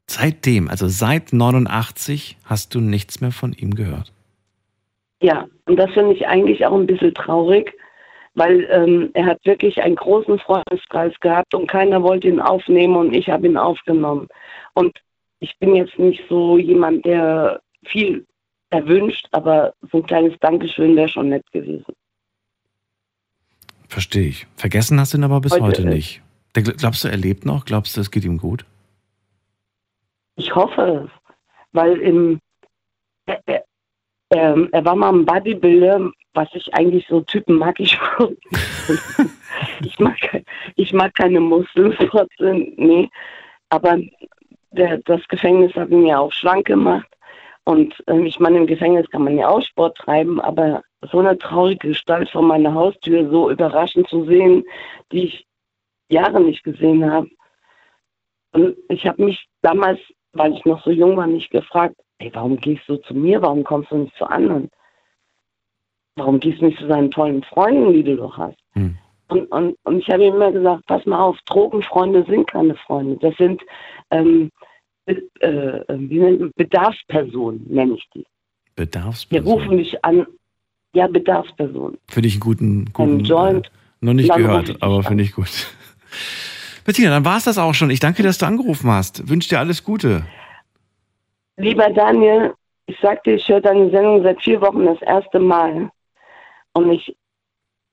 Seitdem, 0.07 0.69
also 0.69 0.87
seit 0.87 1.33
89, 1.33 2.37
hast 2.45 2.75
du 2.75 2.81
nichts 2.81 3.23
mehr 3.23 3.33
von 3.33 3.55
ihm 3.55 3.75
gehört. 3.75 4.13
Ja, 5.23 5.47
und 5.65 5.77
das 5.77 5.91
finde 5.93 6.13
ich 6.13 6.29
eigentlich 6.29 6.67
auch 6.67 6.75
ein 6.75 6.87
bisschen 6.87 7.15
traurig, 7.15 7.73
weil 8.35 8.69
ähm, 8.71 9.11
er 9.15 9.25
hat 9.25 9.39
wirklich 9.47 9.83
einen 9.83 9.97
großen 9.97 10.39
Freundeskreis 10.41 11.19
gehabt 11.21 11.55
und 11.55 11.69
keiner 11.69 12.03
wollte 12.03 12.29
ihn 12.29 12.39
aufnehmen 12.39 12.97
und 12.97 13.15
ich 13.15 13.31
habe 13.31 13.47
ihn 13.47 13.57
aufgenommen. 13.57 14.29
Und 14.75 15.01
ich 15.41 15.57
bin 15.59 15.75
jetzt 15.75 15.99
nicht 15.99 16.23
so 16.29 16.59
jemand, 16.59 17.05
der 17.05 17.61
viel 17.85 18.27
erwünscht, 18.71 19.27
aber 19.33 19.75
so 19.93 19.99
ein 19.99 20.07
kleines 20.07 20.35
Dankeschön 20.41 20.97
wäre 20.97 21.09
schon 21.09 21.29
nett 21.29 21.45
gewesen. 21.53 21.85
Verstehe 23.89 24.29
ich. 24.29 24.47
Vergessen 24.57 24.99
hast 24.99 25.13
du 25.15 25.19
ihn 25.19 25.25
aber 25.25 25.41
bis 25.41 25.53
Heute 25.53 25.63
heute, 25.63 25.85
nicht. 25.87 26.23
Der- 26.55 26.63
Glaubst 26.63 27.05
du, 27.05 27.09
er 27.09 27.17
lebt 27.17 27.45
noch? 27.45 27.65
Glaubst 27.65 27.97
du, 27.97 28.01
es 28.01 28.11
geht 28.11 28.25
ihm 28.25 28.39
gut? 28.39 28.65
Ich 30.37 30.55
hoffe 30.55 31.07
es, 31.07 31.33
weil 31.73 31.97
im, 31.99 32.41
er, 33.27 33.41
er, 33.47 33.65
ähm, 34.31 34.69
er 34.73 34.85
war 34.85 34.97
mal 34.97 35.13
ein 35.13 35.25
Bodybuilder, 35.25 36.11
was 36.35 36.49
ich 36.53 36.75
eigentlich 36.75 37.07
so 37.09 37.21
Typen 37.23 37.57
mag 37.57 37.79
ich 37.81 37.99
ich, 39.81 39.99
mag, 39.99 40.17
ich 40.75 40.93
mag 40.93 41.15
keine 41.15 41.41
Muskelfotze, 41.41 42.53
nee. 42.77 43.09
Aber 43.71 43.99
der, 44.77 44.99
das 44.99 45.27
Gefängnis 45.29 45.75
hat 45.75 45.91
ihn 45.91 46.07
ja 46.07 46.19
auch 46.19 46.33
schlank 46.33 46.67
gemacht. 46.67 47.09
Und 47.65 47.95
ähm, 48.07 48.25
ich 48.27 48.39
meine, 48.39 48.59
im 48.59 48.67
Gefängnis 48.67 49.09
kann 49.11 49.25
man 49.25 49.37
ja 49.37 49.49
auch 49.49 49.63
Sport 49.63 49.97
treiben, 49.99 50.41
aber 50.41 50.83
so 51.11 51.19
eine 51.19 51.37
traurige 51.37 51.89
Gestalt 51.89 52.31
vor 52.31 52.43
meiner 52.43 52.73
Haustür 52.73 53.29
so 53.29 53.51
überraschend 53.51 54.09
zu 54.09 54.25
sehen, 54.25 54.65
die 55.11 55.25
ich 55.25 55.47
Jahre 56.09 56.41
nicht 56.41 56.63
gesehen 56.63 57.11
habe. 57.11 57.29
Und 58.53 58.77
ich 58.89 59.07
habe 59.07 59.25
mich 59.25 59.49
damals, 59.63 59.99
weil 60.33 60.55
ich 60.55 60.65
noch 60.65 60.83
so 60.85 60.91
jung 60.91 61.17
war, 61.17 61.27
nicht 61.27 61.51
gefragt, 61.51 61.97
ey, 62.19 62.31
warum 62.33 62.57
gehst 62.59 62.89
du 62.89 62.97
zu 62.97 63.15
mir, 63.15 63.43
warum 63.43 63.65
kommst 63.65 63.91
du 63.91 63.97
nicht 63.97 64.17
zu 64.17 64.25
anderen? 64.25 64.71
Warum 66.15 66.41
gehst 66.41 66.61
du 66.61 66.67
nicht 66.67 66.79
zu 66.79 66.87
deinen 66.87 67.11
tollen 67.11 67.43
Freunden, 67.43 67.93
die 67.93 68.05
du 68.05 68.17
doch 68.17 68.39
hast? 68.39 68.59
Hm. 68.73 68.97
Und, 69.29 69.51
und, 69.51 69.77
und 69.83 69.99
ich 69.99 70.09
habe 70.09 70.25
immer 70.25 70.53
gesagt, 70.53 70.87
pass 70.87 71.05
mal 71.05 71.21
auf, 71.21 71.37
Drogenfreunde 71.47 72.25
sind 72.29 72.47
keine 72.47 72.77
Freunde. 72.77 73.17
Das 73.21 73.37
sind 73.37 73.61
ähm, 74.11 74.51
äh, 75.07 75.15
äh, 75.41 75.85
wie 75.89 76.19
nennt 76.19 76.55
Bedarfspersonen, 76.57 77.65
nenne 77.69 77.95
ich 77.95 78.05
die. 78.15 78.21
Die 78.21 78.73
Bedarfsperson. 78.75 79.47
rufen 79.47 79.79
dich 79.79 80.05
an, 80.05 80.27
ja, 80.95 81.07
Bedarfspersonen. 81.07 81.99
Finde 82.09 82.29
ich 82.29 82.35
einen 82.35 82.41
guten, 82.41 82.93
guten 82.93 83.21
Joint. 83.21 83.67
äh, 83.67 83.71
noch 84.01 84.15
nicht 84.15 84.35
gehört, 84.35 84.83
aber 84.83 85.03
finde 85.03 85.25
ich 85.25 85.33
gut. 85.33 85.69
Bettina, 86.85 87.11
dann 87.11 87.25
war 87.25 87.39
es 87.39 87.45
das 87.45 87.59
auch 87.59 87.75
schon. 87.75 87.91
Ich 87.91 88.01
danke 88.01 88.23
dass 88.23 88.39
du 88.39 88.47
angerufen 88.47 88.91
hast. 88.91 89.29
Wünsche 89.29 89.49
dir 89.49 89.59
alles 89.59 89.83
Gute. 89.83 90.25
Lieber 91.57 91.91
Daniel, 91.91 92.55
ich 92.87 92.97
sag 93.01 93.25
dir, 93.25 93.35
ich 93.35 93.49
höre 93.49 93.61
deine 93.61 93.91
Sendung 93.91 94.23
seit 94.23 94.41
vier 94.43 94.61
Wochen 94.61 94.85
das 94.87 95.01
erste 95.03 95.41
Mal. 95.41 95.91
Und 96.75 96.93
ich 96.93 97.17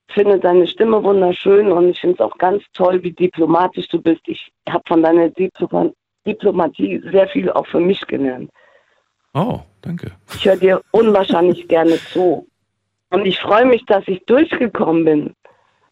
finde 0.08 0.38
deine 0.38 0.66
Stimme 0.66 1.02
wunderschön 1.02 1.72
und 1.72 1.88
ich 1.88 2.00
finde 2.00 2.14
es 2.14 2.20
auch 2.20 2.36
ganz 2.38 2.62
toll, 2.72 3.02
wie 3.02 3.12
diplomatisch 3.12 3.88
du 3.88 4.00
bist. 4.00 4.20
Ich 4.26 4.52
habe 4.68 4.82
von 4.86 5.02
deiner 5.02 5.30
Diploma 5.30 5.90
Diplomatie 6.26 7.02
sehr 7.10 7.28
viel 7.28 7.50
auch 7.50 7.66
für 7.66 7.80
mich 7.80 8.00
gelernt. 8.06 8.50
Oh, 9.34 9.60
danke. 9.82 10.12
Ich 10.34 10.44
höre 10.44 10.56
dir 10.56 10.80
unwahrscheinlich 10.92 11.66
gerne 11.68 11.98
zu. 12.12 12.46
Und 13.10 13.26
ich 13.26 13.38
freue 13.38 13.66
mich, 13.66 13.84
dass 13.86 14.06
ich 14.06 14.24
durchgekommen 14.26 15.04
bin. 15.04 15.34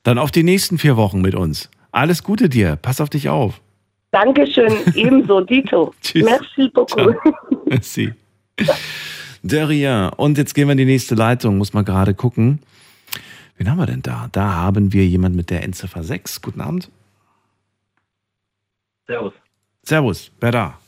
Dann 0.03 0.19
auf 0.19 0.31
die 0.31 0.43
nächsten 0.43 0.79
vier 0.79 0.97
Wochen 0.97 1.21
mit 1.21 1.35
uns. 1.35 1.71
Alles 1.93 2.23
Gute 2.23 2.49
dir. 2.49 2.77
Pass 2.77 3.01
auf 3.01 3.11
dich 3.11 3.29
auf. 3.29 3.61
Dankeschön, 4.11 4.73
ebenso, 4.95 5.41
Dito. 5.41 5.95
Tschüss. 6.01 6.25
Merci 6.25 6.69
beaucoup. 6.73 7.17
Merci. 7.67 8.13
De 9.43 9.63
rien. 9.65 10.11
Und 10.17 10.39
jetzt 10.39 10.55
gehen 10.55 10.69
wir 10.69 10.73
in 10.73 10.79
die 10.79 10.85
nächste 10.85 11.15
Leitung. 11.15 11.59
Muss 11.59 11.73
mal 11.73 11.85
gerade 11.85 12.15
gucken. 12.15 12.61
Wen 13.57 13.71
haben 13.71 13.79
wir 13.79 13.87
denn 13.87 14.03
da? 14.03 14.29
Da 14.33 14.53
haben 14.53 14.93
wir 14.93 15.07
jemand 15.07 15.37
mit 15.37 15.51
der 15.51 15.63
Endziffer 15.63 16.03
6. 16.03 16.43
Guten 16.43 16.61
Abend. 16.61 16.91
Servus. 19.07 19.33
Servus. 19.85 20.31
Wer 20.41 20.53
da? 20.53 20.79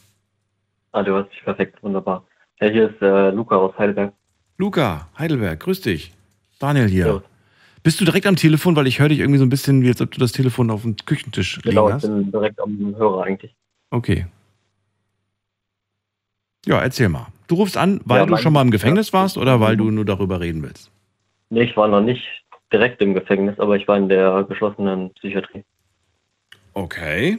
Ah, 0.92 1.02
du 1.02 1.12
hörst 1.12 1.32
dich 1.32 1.42
perfekt, 1.44 1.82
wunderbar. 1.82 2.24
Ja, 2.60 2.68
hier 2.68 2.90
ist 2.90 3.02
äh, 3.02 3.30
Luca 3.30 3.56
aus 3.56 3.76
Heidelberg. 3.76 4.12
Luca, 4.58 5.08
Heidelberg. 5.18 5.58
Grüß 5.60 5.80
dich. 5.80 6.12
Daniel 6.60 6.88
hier. 6.88 7.04
Servus. 7.04 7.22
Bist 7.82 8.00
du 8.00 8.04
direkt 8.04 8.26
am 8.26 8.36
Telefon? 8.36 8.76
Weil 8.76 8.86
ich 8.86 8.98
höre 9.00 9.08
dich 9.08 9.18
irgendwie 9.18 9.38
so 9.38 9.44
ein 9.44 9.50
bisschen, 9.50 9.82
wie 9.82 9.88
als 9.88 10.00
ob 10.00 10.10
du 10.12 10.18
das 10.20 10.32
Telefon 10.32 10.70
auf 10.70 10.82
dem 10.82 10.96
Küchentisch 10.96 11.60
Genau, 11.62 11.86
liegen 11.86 11.88
ich 11.88 11.94
hast. 11.94 12.02
bin 12.02 12.30
direkt 12.32 12.60
am 12.60 12.94
Hörer 12.96 13.24
eigentlich. 13.24 13.54
Okay. 13.90 14.26
Ja, 16.64 16.80
erzähl 16.80 17.08
mal. 17.10 17.26
Du 17.48 17.56
rufst 17.56 17.76
an, 17.76 18.00
weil 18.04 18.20
Ja, 18.20 18.26
du 18.26 18.36
schon 18.38 18.52
mal 18.54 18.62
im 18.62 18.70
Gefängnis 18.70 19.12
warst 19.12 19.36
oder 19.36 19.60
weil 19.60 19.76
du 19.76 19.90
nur 19.90 20.06
darüber 20.06 20.40
reden 20.40 20.62
willst? 20.62 20.90
Nee, 21.50 21.64
ich 21.64 21.76
war 21.76 21.88
noch 21.88 22.00
nicht 22.00 22.24
direkt 22.72 23.02
im 23.02 23.12
Gefängnis, 23.12 23.58
aber 23.58 23.76
ich 23.76 23.86
war 23.86 23.98
in 23.98 24.08
der 24.08 24.44
geschlossenen 24.44 25.12
Psychiatrie. 25.14 25.62
Okay. 26.72 27.38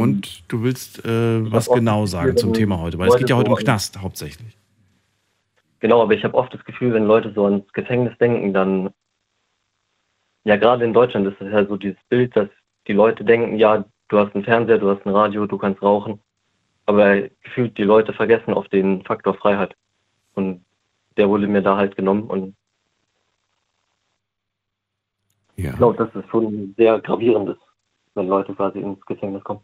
Und 0.00 0.50
du 0.50 0.62
willst 0.62 1.04
äh, 1.04 1.52
was 1.52 1.68
genau 1.68 2.06
sagen 2.06 2.36
zum 2.36 2.52
Thema 2.54 2.80
heute? 2.80 2.98
Weil 2.98 3.08
es 3.08 3.16
geht 3.16 3.28
ja 3.30 3.36
heute 3.36 3.50
um 3.50 3.56
so 3.56 3.60
an- 3.60 3.64
Knast 3.64 4.00
hauptsächlich. 4.00 4.56
Genau, 5.80 6.02
aber 6.02 6.14
ich 6.14 6.24
habe 6.24 6.34
oft 6.34 6.52
das 6.52 6.64
Gefühl, 6.64 6.92
wenn 6.92 7.06
Leute 7.06 7.32
so 7.34 7.44
ans 7.46 7.72
Gefängnis 7.72 8.16
denken, 8.18 8.52
dann, 8.52 8.90
ja, 10.44 10.56
gerade 10.56 10.84
in 10.84 10.92
Deutschland 10.92 11.26
ist 11.26 11.40
es 11.40 11.50
ja 11.52 11.64
so 11.66 11.76
dieses 11.76 11.98
Bild, 12.08 12.36
dass 12.36 12.48
die 12.86 12.92
Leute 12.92 13.24
denken, 13.24 13.56
ja, 13.58 13.84
du 14.08 14.18
hast 14.18 14.34
einen 14.34 14.44
Fernseher, 14.44 14.78
du 14.78 14.90
hast 14.90 15.04
ein 15.06 15.10
Radio, 15.14 15.46
du 15.46 15.56
kannst 15.56 15.80
rauchen. 15.82 16.20
Aber 16.86 17.20
gefühlt 17.42 17.78
die 17.78 17.84
Leute 17.84 18.12
vergessen 18.12 18.52
oft 18.52 18.72
den 18.72 19.02
Faktor 19.04 19.34
Freiheit. 19.34 19.74
Und 20.34 20.64
der 21.16 21.28
wurde 21.28 21.46
mir 21.46 21.62
da 21.62 21.76
halt 21.76 21.96
genommen 21.96 22.24
und 22.24 22.54
Ja. 25.56 25.70
ich 25.72 25.76
glaube, 25.76 25.96
das 25.98 26.14
ist 26.14 26.28
schon 26.30 26.74
sehr 26.76 27.00
gravierendes, 27.00 27.58
wenn 28.14 28.28
Leute 28.28 28.54
quasi 28.54 28.80
ins 28.80 29.04
Gefängnis 29.04 29.44
kommen. 29.44 29.60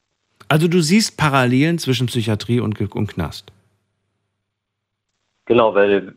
Also 0.49 0.69
du 0.69 0.81
siehst 0.81 1.17
Parallelen 1.17 1.79
zwischen 1.79 2.07
Psychiatrie 2.07 2.61
und, 2.61 2.81
und 2.95 3.07
Knast. 3.09 3.53
Genau, 5.47 5.75
weil 5.75 6.15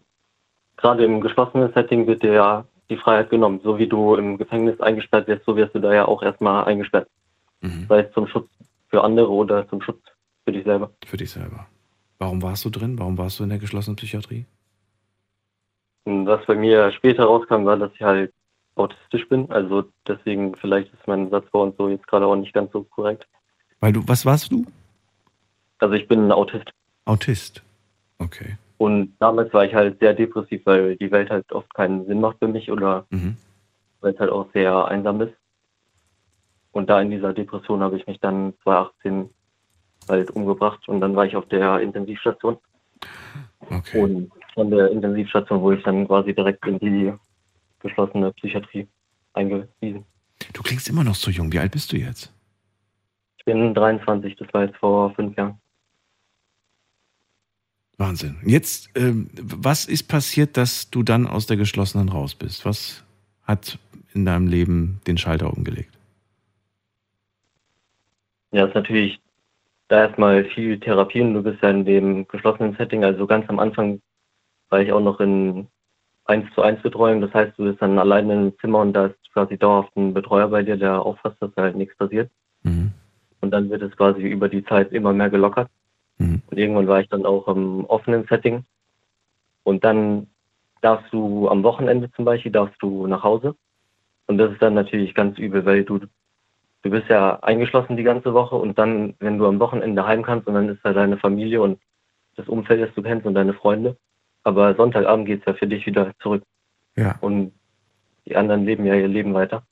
gerade 0.77 1.03
im 1.03 1.22
geschlossenen 1.22 1.72
Setting 1.73 2.07
wird 2.07 2.23
dir 2.23 2.34
ja 2.34 2.65
die 2.89 2.97
Freiheit 2.97 3.30
genommen. 3.30 3.60
So 3.64 3.77
wie 3.77 3.88
du 3.88 4.15
im 4.15 4.38
Gefängnis 4.38 4.80
eingesperrt 4.81 5.27
wirst, 5.27 5.45
so 5.45 5.56
wirst 5.56 5.76
du 5.76 5.80
da 5.80 5.93
ja 5.93 6.06
auch 6.06 6.23
erstmal 6.23 6.65
eingesperrt. 6.65 7.07
Mhm. 7.61 7.85
Sei 7.88 8.01
es 8.01 8.14
zum 8.14 8.27
Schutz 8.27 8.49
für 8.88 9.03
andere 9.03 9.30
oder 9.30 9.68
zum 9.69 9.81
Schutz 9.81 10.01
für 10.45 10.51
dich 10.51 10.64
selber. 10.64 10.91
Für 11.06 11.18
dich 11.18 11.31
selber. 11.31 11.68
Warum 12.18 12.41
warst 12.41 12.65
du 12.65 12.69
drin? 12.69 12.97
Warum 12.99 13.18
warst 13.18 13.39
du 13.39 13.43
in 13.43 13.49
der 13.49 13.60
geschlossenen 13.60 13.95
Psychiatrie? 13.95 14.45
Was 16.06 16.45
bei 16.45 16.56
mir 16.56 16.91
später 16.91 17.26
rauskam, 17.26 17.65
war, 17.65 17.77
dass 17.77 17.93
ich 17.93 18.01
halt 18.01 18.34
autistisch 18.76 19.27
bin. 19.30 19.49
Also 19.51 19.85
deswegen 20.07 20.56
vielleicht 20.56 20.91
ist 20.93 21.07
mein 21.07 21.30
Satzbau 21.30 21.64
und 21.64 21.77
so 21.77 21.89
jetzt 21.89 22.07
gerade 22.07 22.26
auch 22.26 22.35
nicht 22.35 22.53
ganz 22.53 22.72
so 22.72 22.84
korrekt. 22.84 23.27
Weil 23.80 23.93
du, 23.93 24.07
was 24.07 24.26
warst 24.26 24.51
du? 24.51 24.65
Also 25.80 25.93
ich 25.95 26.07
bin 26.07 26.27
ein 26.27 26.31
Autist. 26.31 26.69
Autist. 27.06 27.64
Okay. 28.18 28.57
Und 28.77 29.14
damals 29.19 29.53
war 29.53 29.65
ich 29.65 29.73
halt 29.73 29.99
sehr 29.99 30.14
depressiv, 30.14 30.61
weil 30.65 30.95
die 30.97 31.11
Welt 31.11 31.30
halt 31.30 31.51
oft 31.51 31.73
keinen 31.73 32.06
Sinn 32.06 32.19
macht 32.22 32.38
für 32.39 32.47
mich 32.47 32.72
oder 32.72 33.06
Mhm. 33.10 33.38
weil 34.01 34.14
es 34.14 34.19
halt 34.19 34.30
auch 34.31 34.47
sehr 34.53 34.85
einsam 34.85 35.22
ist. 35.22 35.34
Und 36.72 36.89
da 36.89 37.01
in 37.01 37.10
dieser 37.11 37.34
Depression 37.34 37.81
habe 37.81 37.97
ich 37.97 38.06
mich 38.07 38.19
dann 38.19 38.53
2018 38.64 39.30
halt 40.07 40.30
umgebracht 40.31 40.88
und 40.88 41.01
dann 41.01 41.15
war 41.15 41.26
ich 41.26 41.35
auf 41.35 41.47
der 41.47 41.80
Intensivstation. 41.81 42.57
Okay. 43.69 44.01
Und 44.01 44.31
von 44.53 44.69
der 44.72 44.89
Intensivstation 44.91 45.61
wurde 45.61 45.77
ich 45.77 45.84
dann 45.84 46.07
quasi 46.07 46.34
direkt 46.34 46.65
in 46.65 46.80
die 46.80 47.14
geschlossene 47.80 48.31
Psychiatrie 48.34 48.88
eingewiesen. 49.34 50.06
Du 50.53 50.61
klingst 50.64 50.89
immer 50.89 51.03
noch 51.03 51.15
so 51.15 51.31
jung. 51.31 51.51
Wie 51.51 51.60
alt 51.60 51.72
bist 51.72 51.91
du 51.91 51.97
jetzt? 51.97 52.31
Ich 53.49 53.55
bin 53.55 53.73
23, 53.73 54.35
das 54.35 54.53
war 54.53 54.65
jetzt 54.65 54.77
vor 54.77 55.11
fünf 55.15 55.35
Jahren. 55.35 55.59
Wahnsinn. 57.97 58.38
Jetzt, 58.45 58.91
ähm, 58.95 59.30
was 59.41 59.85
ist 59.85 60.03
passiert, 60.03 60.55
dass 60.55 60.91
du 60.91 61.01
dann 61.01 61.26
aus 61.26 61.47
der 61.47 61.57
geschlossenen 61.57 62.09
raus 62.09 62.35
bist? 62.35 62.63
Was 62.63 63.03
hat 63.43 63.80
in 64.13 64.26
deinem 64.26 64.47
Leben 64.47 65.01
den 65.07 65.17
Schalter 65.17 65.51
umgelegt? 65.51 65.97
Ja, 68.51 68.65
ist 68.67 68.76
natürlich 68.76 69.19
da 69.88 70.05
erstmal 70.05 70.45
viel 70.45 70.80
Therapie 70.80 71.21
und 71.21 71.34
du 71.34 71.41
bist 71.41 71.61
ja 71.63 71.71
in 71.71 71.85
dem 71.85 72.27
geschlossenen 72.27 72.76
Setting. 72.76 73.03
Also 73.03 73.26
ganz 73.26 73.49
am 73.49 73.57
Anfang 73.57 73.99
war 74.69 74.80
ich 74.80 74.91
auch 74.91 75.01
noch 75.01 75.19
in 75.19 75.67
1 76.26 76.53
zu 76.53 76.61
1 76.61 76.84
Betreuung. 76.84 77.19
Das 77.21 77.34
heißt, 77.34 77.57
du 77.57 77.63
bist 77.63 77.81
dann 77.81 77.97
alleine 77.97 78.34
im 78.34 78.59
Zimmer 78.59 78.81
und 78.81 78.93
da 78.93 79.07
ist 79.07 79.34
quasi 79.34 79.57
dauerhaft 79.57 79.95
ein 79.97 80.13
Betreuer 80.13 80.47
bei 80.49 80.61
dir, 80.61 80.77
der 80.77 81.01
aufpasst, 81.01 81.38
dass 81.39 81.51
da 81.55 81.63
halt 81.63 81.76
nichts 81.76 81.97
passiert. 81.97 82.30
Mhm. 82.61 82.93
Und 83.41 83.51
dann 83.51 83.69
wird 83.69 83.81
es 83.81 83.95
quasi 83.95 84.21
über 84.21 84.49
die 84.49 84.63
Zeit 84.65 84.91
immer 84.91 85.13
mehr 85.13 85.29
gelockert. 85.29 85.69
Mhm. 86.17 86.41
Und 86.47 86.57
irgendwann 86.57 86.87
war 86.87 86.99
ich 86.99 87.09
dann 87.09 87.25
auch 87.25 87.47
im 87.47 87.85
offenen 87.85 88.25
Setting. 88.25 88.63
Und 89.63 89.83
dann 89.83 90.27
darfst 90.81 91.11
du 91.11 91.49
am 91.49 91.63
Wochenende 91.63 92.11
zum 92.11 92.25
Beispiel, 92.25 92.51
darfst 92.51 92.81
du 92.81 93.07
nach 93.07 93.23
Hause. 93.23 93.55
Und 94.27 94.37
das 94.37 94.51
ist 94.51 94.61
dann 94.61 94.73
natürlich 94.73 95.15
ganz 95.15 95.37
übel, 95.37 95.65
weil 95.65 95.83
du, 95.83 95.99
du 95.99 96.89
bist 96.89 97.09
ja 97.09 97.39
eingeschlossen 97.39 97.97
die 97.97 98.03
ganze 98.03 98.33
Woche 98.33 98.55
und 98.55 98.77
dann, 98.77 99.15
wenn 99.19 99.37
du 99.37 99.47
am 99.47 99.59
Wochenende 99.59 100.05
heim 100.05 100.23
kannst 100.23 100.47
und 100.47 100.53
dann 100.53 100.69
ist 100.69 100.79
da 100.83 100.93
deine 100.93 101.17
Familie 101.17 101.61
und 101.61 101.79
das 102.35 102.47
Umfeld, 102.47 102.81
das 102.81 102.93
du 102.95 103.01
kennst 103.01 103.25
und 103.25 103.33
deine 103.33 103.53
Freunde. 103.53 103.97
Aber 104.43 104.75
Sonntagabend 104.75 105.25
geht's 105.25 105.45
ja 105.45 105.53
für 105.53 105.67
dich 105.67 105.85
wieder 105.85 106.13
zurück. 106.19 106.43
Ja. 106.95 107.17
Und 107.21 107.53
die 108.25 108.35
anderen 108.35 108.65
leben 108.65 108.85
ja 108.85 108.95
ihr 108.95 109.07
Leben 109.07 109.33
weiter. 109.33 109.63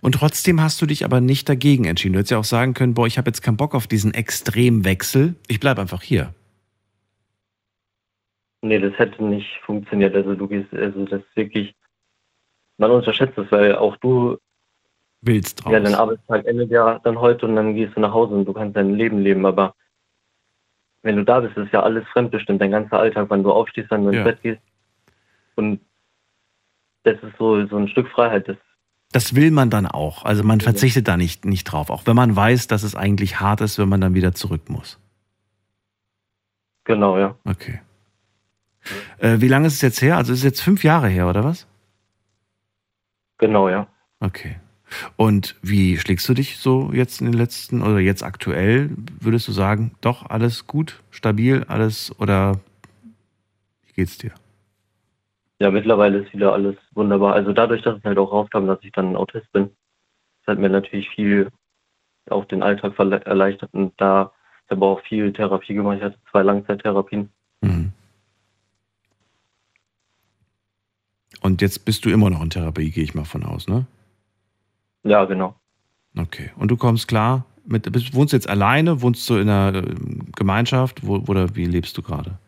Und 0.00 0.12
trotzdem 0.14 0.60
hast 0.60 0.80
du 0.82 0.86
dich 0.86 1.04
aber 1.04 1.20
nicht 1.20 1.48
dagegen 1.48 1.84
entschieden. 1.84 2.12
Du 2.14 2.18
hättest 2.18 2.30
ja 2.32 2.38
auch 2.38 2.44
sagen 2.44 2.74
können, 2.74 2.94
boah, 2.94 3.06
ich 3.06 3.18
habe 3.18 3.28
jetzt 3.28 3.42
keinen 3.42 3.56
Bock 3.56 3.74
auf 3.74 3.86
diesen 3.86 4.14
Extremwechsel. 4.14 5.34
Ich 5.48 5.60
bleib 5.60 5.78
einfach 5.78 6.02
hier. 6.02 6.34
Nee, 8.62 8.78
das 8.78 8.98
hätte 8.98 9.22
nicht 9.24 9.60
funktioniert. 9.64 10.14
Also 10.14 10.34
du 10.34 10.48
gehst, 10.48 10.72
also 10.72 11.04
das 11.04 11.20
ist 11.20 11.36
wirklich, 11.36 11.74
man 12.78 12.90
unterschätzt 12.90 13.38
es, 13.38 13.50
weil 13.52 13.74
auch 13.76 13.96
du, 13.98 14.38
Willst 15.22 15.64
raus. 15.64 15.72
ja, 15.72 15.80
dein 15.80 15.94
Arbeitstag 15.94 16.44
endet 16.46 16.70
ja 16.70 16.98
dann 17.00 17.18
heute 17.20 17.46
und 17.46 17.56
dann 17.56 17.74
gehst 17.74 17.96
du 17.96 18.00
nach 18.00 18.12
Hause 18.12 18.34
und 18.34 18.44
du 18.44 18.52
kannst 18.52 18.76
dein 18.76 18.94
Leben 18.94 19.18
leben, 19.18 19.46
aber 19.46 19.74
wenn 21.02 21.16
du 21.16 21.24
da 21.24 21.40
bist, 21.40 21.56
ist 21.56 21.72
ja 21.72 21.82
alles 21.82 22.06
fremdbestimmt, 22.08 22.60
dein 22.60 22.70
ganzer 22.72 22.98
Alltag, 22.98 23.26
wann 23.28 23.42
du 23.42 23.52
aufstehst, 23.52 23.90
wann 23.90 24.02
du 24.02 24.08
ins 24.08 24.18
Ja. 24.18 24.24
Bett 24.24 24.42
gehst. 24.42 24.60
Und 25.54 25.80
das 27.04 27.14
ist 27.22 27.36
so, 27.38 27.64
so 27.66 27.76
ein 27.76 27.88
Stück 27.88 28.08
Freiheit, 28.08 28.48
das 28.48 28.56
Das 29.16 29.34
will 29.34 29.50
man 29.50 29.70
dann 29.70 29.86
auch. 29.86 30.26
Also 30.26 30.44
man 30.44 30.60
verzichtet 30.60 31.08
da 31.08 31.16
nicht, 31.16 31.46
nicht 31.46 31.64
drauf. 31.64 31.88
Auch 31.88 32.06
wenn 32.06 32.14
man 32.14 32.36
weiß, 32.36 32.66
dass 32.66 32.82
es 32.82 32.94
eigentlich 32.94 33.40
hart 33.40 33.62
ist, 33.62 33.78
wenn 33.78 33.88
man 33.88 33.98
dann 33.98 34.12
wieder 34.12 34.34
zurück 34.34 34.68
muss. 34.68 34.98
Genau, 36.84 37.18
ja. 37.18 37.34
Okay. 37.44 37.80
Äh, 39.16 39.40
wie 39.40 39.48
lange 39.48 39.68
ist 39.68 39.72
es 39.72 39.80
jetzt 39.80 40.02
her? 40.02 40.18
Also 40.18 40.34
ist 40.34 40.40
es 40.40 40.44
jetzt 40.44 40.60
fünf 40.60 40.84
Jahre 40.84 41.08
her, 41.08 41.30
oder 41.30 41.44
was? 41.44 41.66
Genau, 43.38 43.70
ja. 43.70 43.86
Okay. 44.20 44.56
Und 45.16 45.56
wie 45.62 45.96
schlägst 45.96 46.28
du 46.28 46.34
dich 46.34 46.58
so 46.58 46.92
jetzt 46.92 47.22
in 47.22 47.32
den 47.32 47.38
letzten 47.38 47.80
oder 47.80 48.00
jetzt 48.00 48.22
aktuell? 48.22 48.90
Würdest 49.18 49.48
du 49.48 49.52
sagen, 49.52 49.92
doch, 50.02 50.28
alles 50.28 50.66
gut, 50.66 51.02
stabil, 51.10 51.64
alles 51.68 52.14
oder 52.20 52.60
wie 53.86 53.94
geht's 53.94 54.18
dir? 54.18 54.32
Ja, 55.58 55.70
mittlerweile 55.70 56.18
ist 56.18 56.32
wieder 56.34 56.52
alles 56.52 56.76
wunderbar. 56.92 57.34
Also 57.34 57.52
dadurch, 57.52 57.82
dass 57.82 57.98
es 57.98 58.04
halt 58.04 58.18
auch 58.18 58.32
rauskam, 58.32 58.66
dass 58.66 58.78
ich 58.82 58.92
dann 58.92 59.16
Autist 59.16 59.50
bin, 59.52 59.70
das 60.44 60.52
hat 60.52 60.58
mir 60.58 60.68
natürlich 60.68 61.08
viel 61.10 61.50
auch 62.28 62.44
den 62.44 62.62
Alltag 62.62 62.98
erleichtert 62.98 63.72
und 63.72 63.92
da 63.98 64.32
ich 64.66 64.70
habe 64.72 64.84
auch 64.84 65.00
viel 65.02 65.32
Therapie 65.32 65.74
gemacht. 65.74 65.98
Ich 65.98 66.02
hatte 66.02 66.18
zwei 66.30 66.42
Langzeittherapien. 66.42 67.30
Mhm. 67.60 67.92
Und 71.40 71.62
jetzt 71.62 71.84
bist 71.84 72.04
du 72.04 72.10
immer 72.10 72.30
noch 72.30 72.42
in 72.42 72.50
Therapie, 72.50 72.90
gehe 72.90 73.04
ich 73.04 73.14
mal 73.14 73.24
von 73.24 73.44
aus, 73.44 73.68
ne? 73.68 73.86
Ja, 75.04 75.24
genau. 75.24 75.54
Okay. 76.18 76.50
Und 76.56 76.68
du 76.72 76.76
kommst 76.76 77.06
klar 77.06 77.44
mit, 77.64 77.90
bist, 77.92 78.12
wohnst 78.14 78.32
du 78.32 78.36
jetzt 78.36 78.48
alleine, 78.48 79.02
wohnst 79.02 79.28
du 79.30 79.36
in 79.36 79.48
einer 79.48 79.78
äh, 79.78 79.94
Gemeinschaft, 80.34 81.06
wo, 81.06 81.18
oder 81.28 81.54
wie 81.54 81.66
lebst 81.66 81.96
du 81.96 82.02
gerade? 82.02 82.38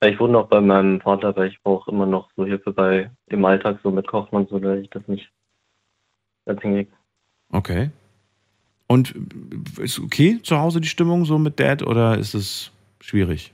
Ich 0.00 0.20
wohne 0.20 0.34
noch 0.34 0.48
bei 0.48 0.60
meinem 0.60 1.00
Vater, 1.00 1.34
weil 1.36 1.48
ich 1.48 1.60
brauche 1.62 1.90
immer 1.90 2.06
noch 2.06 2.30
so 2.36 2.44
Hilfe 2.44 2.72
bei 2.72 3.10
im 3.26 3.44
Alltag, 3.44 3.80
so 3.82 3.90
mit 3.90 4.06
Kochen 4.06 4.36
und 4.36 4.48
so, 4.48 4.58
dass 4.58 4.78
ich 4.78 4.90
das 4.90 5.06
nicht 5.08 5.28
ganz 6.46 6.62
hinkriege. 6.62 6.92
Okay. 7.50 7.90
Und 8.86 9.14
ist 9.80 9.98
okay 9.98 10.40
zu 10.42 10.58
Hause 10.58 10.80
die 10.80 10.88
Stimmung 10.88 11.24
so 11.24 11.38
mit 11.38 11.58
Dad 11.58 11.82
oder 11.82 12.16
ist 12.16 12.34
es 12.34 12.70
schwierig? 13.00 13.52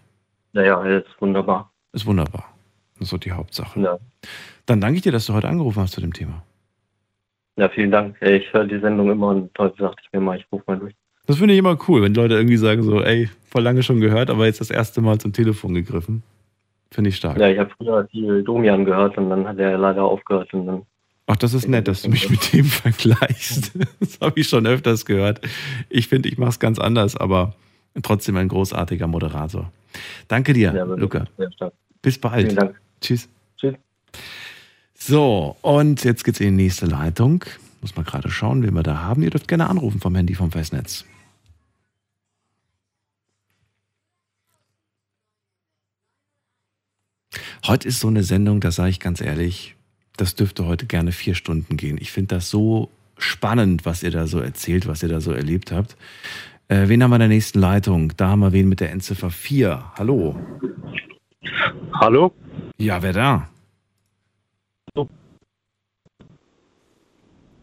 Naja, 0.52 0.82
ist 0.84 1.06
wunderbar. 1.18 1.72
Ist 1.92 2.06
wunderbar. 2.06 2.54
Das 2.94 3.04
ist 3.04 3.10
so 3.10 3.18
die 3.18 3.32
Hauptsache. 3.32 3.80
Ja. 3.80 3.98
Dann 4.66 4.80
danke 4.80 4.96
ich 4.96 5.02
dir, 5.02 5.12
dass 5.12 5.26
du 5.26 5.34
heute 5.34 5.48
angerufen 5.48 5.80
hast 5.80 5.92
zu 5.92 6.00
dem 6.00 6.12
Thema. 6.12 6.44
Ja, 7.56 7.68
vielen 7.68 7.90
Dank. 7.90 8.20
Ich 8.20 8.52
höre 8.52 8.64
die 8.64 8.78
Sendung 8.80 9.10
immer 9.10 9.28
und 9.28 9.50
heute 9.58 9.76
dachte 9.78 10.02
ich 10.04 10.12
mir 10.12 10.20
mal, 10.20 10.38
ich 10.38 10.46
rufe 10.52 10.64
mal 10.66 10.78
durch. 10.78 10.94
Das 11.26 11.38
finde 11.38 11.54
ich 11.54 11.58
immer 11.58 11.78
cool, 11.88 12.02
wenn 12.02 12.14
Leute 12.14 12.34
irgendwie 12.34 12.56
sagen 12.56 12.82
so, 12.82 13.00
ey, 13.00 13.30
voll 13.46 13.62
lange 13.62 13.82
schon 13.82 14.00
gehört, 14.00 14.28
aber 14.28 14.44
jetzt 14.46 14.60
das 14.60 14.70
erste 14.70 15.00
Mal 15.00 15.18
zum 15.18 15.32
Telefon 15.32 15.74
gegriffen. 15.74 16.22
Finde 16.94 17.10
ich 17.10 17.16
stark. 17.16 17.36
Ja, 17.38 17.48
ich 17.48 17.58
habe 17.58 17.70
früher 17.76 18.06
viel 18.06 18.44
Domian 18.44 18.84
gehört 18.84 19.18
und 19.18 19.28
dann 19.28 19.48
hat 19.48 19.58
er 19.58 19.76
leider 19.76 20.04
aufgehört 20.04 20.54
und 20.54 20.66
dann 20.66 20.82
Ach, 21.26 21.36
das 21.36 21.52
ist 21.52 21.66
nett, 21.66 21.88
dass 21.88 22.02
du 22.02 22.10
mich 22.10 22.30
mit 22.30 22.52
dem 22.52 22.64
vergleichst. 22.66 23.72
Das 23.98 24.20
habe 24.20 24.38
ich 24.38 24.48
schon 24.48 24.64
öfters 24.64 25.04
gehört. 25.04 25.40
Ich 25.88 26.06
finde, 26.06 26.28
ich 26.28 26.38
mache 26.38 26.50
es 26.50 26.60
ganz 26.60 26.78
anders, 26.78 27.16
aber 27.16 27.54
trotzdem 28.02 28.36
ein 28.36 28.46
großartiger 28.46 29.08
Moderator. 29.08 29.72
Danke 30.28 30.52
dir, 30.52 30.72
Ja, 30.72 30.84
Luca. 30.84 31.24
Bis 32.00 32.18
bald. 32.18 32.44
Vielen 32.44 32.56
Dank. 32.56 32.80
Tschüss. 33.00 33.28
Tschüss. 33.56 33.74
So, 34.94 35.56
und 35.62 36.04
jetzt 36.04 36.24
geht's 36.24 36.38
in 36.38 36.56
die 36.56 36.64
nächste 36.64 36.86
Leitung. 36.86 37.44
Muss 37.80 37.96
mal 37.96 38.04
gerade 38.04 38.30
schauen, 38.30 38.62
wen 38.62 38.74
wir 38.74 38.84
da 38.84 39.02
haben. 39.02 39.22
Ihr 39.24 39.30
dürft 39.30 39.48
gerne 39.48 39.68
anrufen 39.68 40.00
vom 40.00 40.14
Handy 40.14 40.34
vom 40.34 40.52
Festnetz. 40.52 41.04
Heute 47.66 47.88
ist 47.88 48.00
so 48.00 48.08
eine 48.08 48.22
Sendung, 48.22 48.60
da 48.60 48.70
sage 48.70 48.90
ich 48.90 49.00
ganz 49.00 49.22
ehrlich, 49.22 49.74
das 50.18 50.34
dürfte 50.34 50.66
heute 50.66 50.84
gerne 50.84 51.12
vier 51.12 51.34
Stunden 51.34 51.78
gehen. 51.78 51.96
Ich 51.98 52.12
finde 52.12 52.34
das 52.34 52.50
so 52.50 52.90
spannend, 53.16 53.86
was 53.86 54.02
ihr 54.02 54.10
da 54.10 54.26
so 54.26 54.38
erzählt, 54.38 54.86
was 54.86 55.02
ihr 55.02 55.08
da 55.08 55.22
so 55.22 55.32
erlebt 55.32 55.72
habt. 55.72 55.96
Äh, 56.68 56.88
wen 56.88 57.02
haben 57.02 57.10
wir 57.10 57.16
in 57.16 57.20
der 57.20 57.28
nächsten 57.28 57.60
Leitung? 57.60 58.12
Da 58.18 58.28
haben 58.28 58.40
wir 58.40 58.52
wen 58.52 58.68
mit 58.68 58.80
der 58.80 58.92
Endziffer 58.92 59.30
4. 59.30 59.82
Hallo. 59.96 60.36
Hallo? 61.94 62.34
Ja, 62.76 63.02
wer 63.02 63.12
da? 63.14 63.48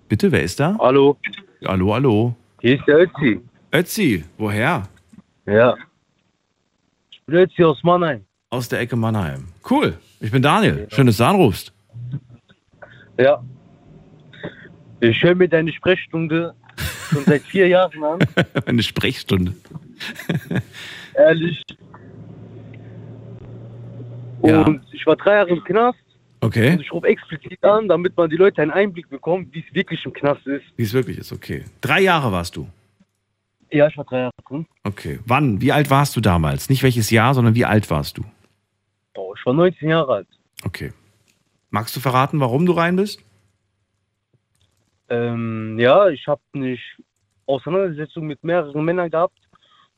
Bitte, 0.09 0.31
wer 0.31 0.41
ist 0.41 0.59
da? 0.59 0.77
Hallo? 0.79 1.17
Hallo, 1.63 1.93
hallo. 1.93 2.35
Hier 2.59 2.79
ist 2.79 2.87
der 2.87 3.01
Ötzi. 3.01 3.39
Ötzi, 3.71 4.25
woher? 4.39 4.89
Ja. 5.45 5.75
Ich 7.11 7.21
bin 7.27 7.35
Ötzi 7.35 7.63
aus 7.63 7.83
Mannheim. 7.83 8.25
Aus 8.51 8.67
der 8.67 8.81
Ecke 8.81 8.97
Mannheim. 8.97 9.47
Cool. 9.67 9.97
Ich 10.19 10.29
bin 10.29 10.41
Daniel. 10.41 10.85
Schön, 10.91 11.07
dass 11.07 11.15
du 11.17 11.23
anrufst. 11.23 11.71
Ja. 13.17 13.41
Ich 14.99 15.23
höre 15.23 15.35
mir 15.35 15.47
deine 15.47 15.71
Sprechstunde 15.71 16.53
schon 17.09 17.23
seit 17.23 17.43
vier 17.43 17.69
Jahren 17.69 18.03
an. 18.03 18.19
Eine 18.65 18.83
Sprechstunde. 18.83 19.53
Ehrlich. 21.15 21.63
Ja. 24.43 24.63
Und 24.63 24.81
ich 24.91 25.05
war 25.07 25.15
drei 25.15 25.35
Jahre 25.35 25.49
im 25.51 25.63
Knast. 25.63 25.99
Okay. 26.41 26.73
Und 26.73 26.81
ich 26.81 26.91
rufe 26.91 27.07
explizit 27.07 27.63
an, 27.63 27.87
damit 27.87 28.17
man 28.17 28.29
die 28.29 28.35
Leute 28.35 28.61
einen 28.61 28.71
Einblick 28.71 29.09
bekommt, 29.09 29.53
wie 29.53 29.63
es 29.65 29.73
wirklich 29.73 30.03
im 30.03 30.11
Knast 30.11 30.45
ist. 30.45 30.65
Wie 30.75 30.83
es 30.83 30.91
wirklich 30.91 31.17
ist, 31.19 31.31
okay. 31.31 31.63
Drei 31.79 32.01
Jahre 32.01 32.33
warst 32.33 32.57
du. 32.57 32.67
Ja, 33.71 33.87
ich 33.87 33.95
war 33.95 34.03
drei 34.03 34.19
Jahre 34.19 34.33
drin. 34.45 34.65
Okay. 34.83 35.19
Wann? 35.25 35.61
Wie 35.61 35.71
alt 35.71 35.89
warst 35.89 36.17
du 36.17 36.19
damals? 36.21 36.69
Nicht 36.69 36.83
welches 36.83 37.11
Jahr, 37.11 37.33
sondern 37.33 37.55
wie 37.55 37.63
alt 37.63 37.89
warst 37.89 38.17
du? 38.17 38.25
Ich 39.13 39.45
war 39.45 39.53
19 39.53 39.89
Jahre 39.89 40.13
alt. 40.13 40.27
Okay. 40.65 40.93
Magst 41.69 41.95
du 41.95 41.99
verraten, 41.99 42.39
warum 42.39 42.65
du 42.65 42.73
rein 42.73 42.95
bist? 42.95 43.21
Ähm, 45.09 45.77
ja, 45.79 46.07
ich 46.09 46.27
habe 46.27 46.41
eine 46.53 46.77
Auseinandersetzung 47.45 48.27
mit 48.27 48.43
mehreren 48.43 48.83
Männern 48.85 49.09
gehabt 49.09 49.37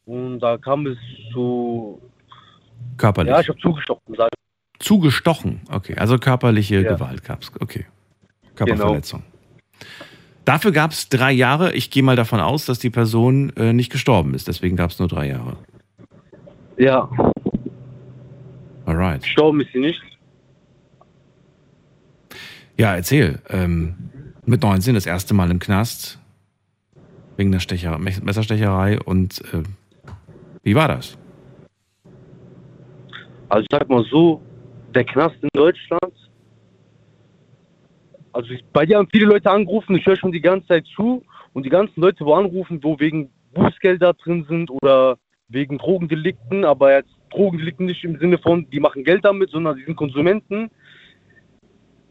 Und 0.05 0.39
da 0.39 0.57
kam 0.57 0.87
es 0.87 0.97
zu. 1.31 2.01
Körperlich. 2.97 3.31
Ja, 3.31 3.39
ich 3.41 3.49
habe 3.49 3.59
zugestochen. 3.59 4.15
Sag. 4.15 4.29
Zugestochen, 4.79 5.61
okay. 5.71 5.95
Also 5.97 6.17
körperliche 6.17 6.81
Ja. 6.81 6.93
Gewalt 6.93 7.23
gab 7.23 7.41
es, 7.43 7.51
okay. 7.59 7.85
Körperverletzung. 8.55 9.23
Dafür 10.45 10.71
gab 10.71 10.91
es 10.91 11.07
drei 11.09 11.31
Jahre. 11.31 11.73
Ich 11.73 11.89
gehe 11.89 12.03
mal 12.03 12.15
davon 12.17 12.39
aus, 12.41 12.65
dass 12.65 12.79
die 12.79 12.89
Person 12.89 13.51
äh, 13.55 13.71
nicht 13.71 13.91
gestorben 13.91 14.33
ist. 14.33 14.47
Deswegen 14.47 14.75
gab 14.75 14.91
es 14.91 14.99
nur 14.99 15.07
drei 15.07 15.27
Jahre. 15.29 15.55
Ja, 16.77 17.09
Alright. 18.85 19.23
gestorben 19.23 19.61
ist 19.61 19.71
sie 19.71 19.79
nicht. 19.79 20.01
Ja, 22.77 22.95
erzähl. 22.95 23.39
Ähm, 23.49 23.95
mit 24.45 24.61
19 24.61 24.95
das 24.95 25.05
erste 25.05 25.33
Mal 25.33 25.51
im 25.51 25.59
Knast. 25.59 26.19
Wegen 27.37 27.51
der 27.51 27.59
Stecher 27.59 27.97
Messerstecherei. 27.97 28.99
Und 28.99 29.41
äh, 29.53 29.63
wie 30.63 30.75
war 30.75 30.87
das? 30.87 31.17
Also 33.49 33.61
ich 33.61 33.67
sag 33.71 33.89
mal 33.89 34.03
so, 34.09 34.41
der 34.93 35.03
Knast 35.03 35.35
in 35.41 35.49
Deutschland. 35.53 36.13
Also 38.31 38.49
ich, 38.51 38.63
bei 38.73 38.85
dir 38.85 38.97
haben 38.97 39.07
viele 39.11 39.27
Leute 39.27 39.51
angerufen, 39.51 39.95
ich 39.95 40.05
höre 40.05 40.17
schon 40.17 40.31
die 40.31 40.41
ganze 40.41 40.67
Zeit 40.67 40.85
zu 40.95 41.23
und 41.53 41.65
die 41.65 41.69
ganzen 41.69 42.01
Leute, 42.01 42.25
wo 42.25 42.33
anrufen, 42.33 42.83
wo 42.83 42.99
wegen 42.99 43.29
Bußgelder 43.53 44.13
drin 44.13 44.45
sind 44.49 44.71
oder 44.71 45.17
wegen 45.49 45.77
Drogendelikten, 45.77 46.65
aber 46.65 46.93
jetzt 46.93 47.13
Drogendelikten 47.33 47.85
nicht 47.85 48.03
im 48.03 48.17
Sinne 48.19 48.37
von, 48.37 48.69
die 48.69 48.79
machen 48.79 49.03
Geld 49.03 49.25
damit, 49.25 49.49
sondern 49.49 49.75
die 49.77 49.83
sind 49.83 49.95
Konsumenten. 49.95 50.69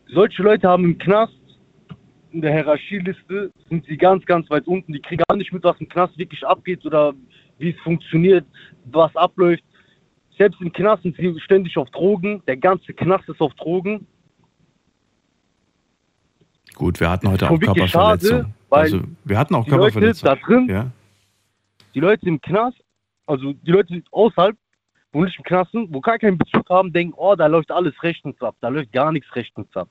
Solche 0.09 0.43
Leute 0.43 0.69
haben 0.69 0.85
im 0.85 0.99
Knast, 0.99 1.32
in 2.32 2.40
der 2.43 2.53
Hierarchieliste, 2.53 3.51
sind 3.69 3.85
sie 3.86 3.97
ganz, 3.97 4.24
ganz 4.27 4.49
weit 4.51 4.66
unten. 4.66 4.93
Die 4.93 5.01
kriegen 5.01 5.23
gar 5.28 5.36
nicht 5.36 5.53
mit, 5.53 5.62
was 5.65 5.78
im 5.81 5.89
Knast 5.89 6.16
wirklich 6.19 6.44
abgeht 6.47 6.85
oder 6.85 7.12
wie 7.59 7.70
es 7.70 7.81
funktioniert, 7.81 8.44
was 8.86 9.15
abläuft. 9.16 9.62
Selbst 10.36 10.61
im 10.61 10.73
Knast 10.73 11.03
sind 11.03 11.16
sie 11.16 11.39
ständig 11.40 11.77
auf 11.77 11.89
Drogen. 11.90 12.43
Der 12.47 12.57
ganze 12.57 12.93
Knast 12.94 13.28
ist 13.28 13.40
auf 13.40 13.55
Drogen. 13.55 14.07
Gut, 16.74 16.99
wir 17.01 17.11
hatten 17.11 17.31
heute 17.31 17.51
auch 17.51 17.59
Körperverletzung. 17.61 18.55
also, 18.70 19.01
wir 19.24 19.39
hatten 19.39 19.55
auch 19.55 19.65
die 19.65 19.70
Leute 19.70 19.93
Körperverletzung. 19.93 20.27
da 20.27 20.36
drin, 20.36 20.69
Ja? 20.69 20.90
die 21.94 22.01
Leute 22.01 22.27
im 22.27 22.40
Knast, 22.40 22.78
also 23.27 23.53
die 23.53 23.70
Leute 23.70 24.03
außerhalb, 24.11 24.57
wo 25.13 25.25
nicht 25.25 25.39
im 25.39 25.45
Knast 25.45 25.73
sind, 25.73 25.93
wo 25.93 26.01
gar 26.01 26.19
keinen 26.19 26.39
Bezug 26.39 26.69
haben, 26.71 26.93
denken, 26.93 27.15
oh, 27.17 27.35
da 27.35 27.47
läuft 27.47 27.71
alles 27.71 28.03
rechtens 28.03 28.41
ab. 28.41 28.57
Da 28.61 28.69
läuft 28.69 28.93
gar 28.93 29.13
nichts 29.13 29.35
rechtens 29.37 29.69
ab. 29.77 29.89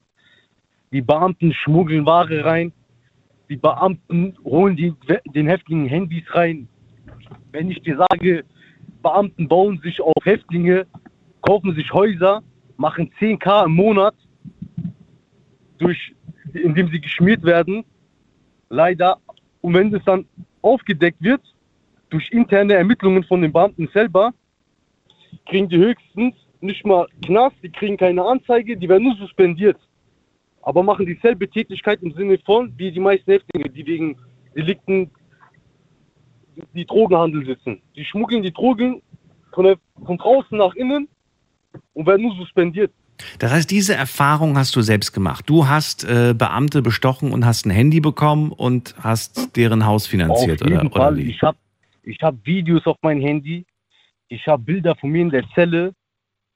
Die 0.91 1.01
Beamten 1.01 1.53
schmuggeln 1.53 2.05
Ware 2.05 2.43
rein. 2.43 2.73
Die 3.49 3.55
Beamten 3.55 4.35
holen 4.43 4.75
die, 4.75 4.93
den 5.33 5.47
Häftlingen 5.47 5.87
Handys 5.87 6.23
rein. 6.33 6.67
Wenn 7.51 7.69
ich 7.69 7.81
dir 7.81 7.97
sage, 8.09 8.43
Beamten 9.01 9.47
bauen 9.47 9.79
sich 9.83 10.01
auf 10.01 10.13
Häftlinge, 10.23 10.87
kaufen 11.41 11.75
sich 11.75 11.91
Häuser, 11.93 12.41
machen 12.77 13.11
10k 13.19 13.65
im 13.65 13.73
Monat, 13.73 14.15
durch, 15.77 16.15
indem 16.53 16.89
sie 16.89 17.01
geschmiert 17.01 17.43
werden. 17.43 17.83
Leider. 18.69 19.17
Und 19.61 19.73
wenn 19.73 19.91
das 19.91 20.03
dann 20.05 20.25
aufgedeckt 20.61 21.21
wird, 21.21 21.41
durch 22.09 22.31
interne 22.31 22.73
Ermittlungen 22.73 23.23
von 23.23 23.41
den 23.41 23.51
Beamten 23.51 23.87
selber, 23.93 24.33
kriegen 25.51 25.67
die 25.67 25.77
höchstens 25.77 26.33
nicht 26.61 26.85
mal 26.85 27.07
Knast, 27.25 27.55
die 27.61 27.69
kriegen 27.69 27.97
keine 27.97 28.23
Anzeige, 28.23 28.77
die 28.77 28.87
werden 28.87 29.03
nur 29.03 29.15
suspendiert. 29.17 29.77
Aber 30.61 30.81
machen 30.81 31.05
dieselbe 31.05 31.49
Tätigkeit 31.49 32.01
im 32.01 32.13
Sinne 32.13 32.39
von, 32.45 32.71
wie 32.77 32.91
die 32.91 32.99
meisten 32.99 33.31
Häftlinge, 33.31 33.69
die 33.69 33.85
wegen 33.85 34.17
Delikten 34.55 35.11
die 36.73 36.85
Drogenhandel 36.85 37.45
sitzen. 37.45 37.81
Die 37.95 38.05
schmuggeln 38.05 38.43
die 38.43 38.53
Drogen 38.53 39.01
von, 39.53 39.65
der, 39.65 39.77
von 40.05 40.17
draußen 40.17 40.57
nach 40.57 40.73
innen 40.75 41.09
und 41.93 42.05
werden 42.05 42.21
nur 42.21 42.35
suspendiert. 42.35 42.91
Das 43.39 43.51
heißt, 43.51 43.69
diese 43.69 43.95
Erfahrung 43.95 44.57
hast 44.57 44.75
du 44.75 44.81
selbst 44.81 45.11
gemacht. 45.13 45.49
Du 45.49 45.67
hast 45.67 46.03
äh, 46.03 46.33
Beamte 46.37 46.81
bestochen 46.81 47.33
und 47.33 47.45
hast 47.45 47.65
ein 47.65 47.71
Handy 47.71 47.99
bekommen 47.99 48.51
und 48.51 48.95
hast 48.99 49.55
deren 49.57 49.85
Haus 49.85 50.07
finanziert, 50.07 50.61
Auf 50.61 50.69
jeden 50.69 50.87
oder, 50.87 50.95
Fall. 50.95 51.17
wie? 51.17 51.31
Ich 51.31 51.41
habe 51.41 51.57
ich 52.03 52.17
hab 52.21 52.35
Videos 52.45 52.85
auf 52.85 52.97
mein 53.01 53.19
Handy. 53.19 53.65
Ich 54.31 54.47
habe 54.47 54.63
Bilder 54.63 54.95
von 54.95 55.09
mir 55.09 55.23
in 55.23 55.29
der 55.29 55.43
Zelle. 55.53 55.93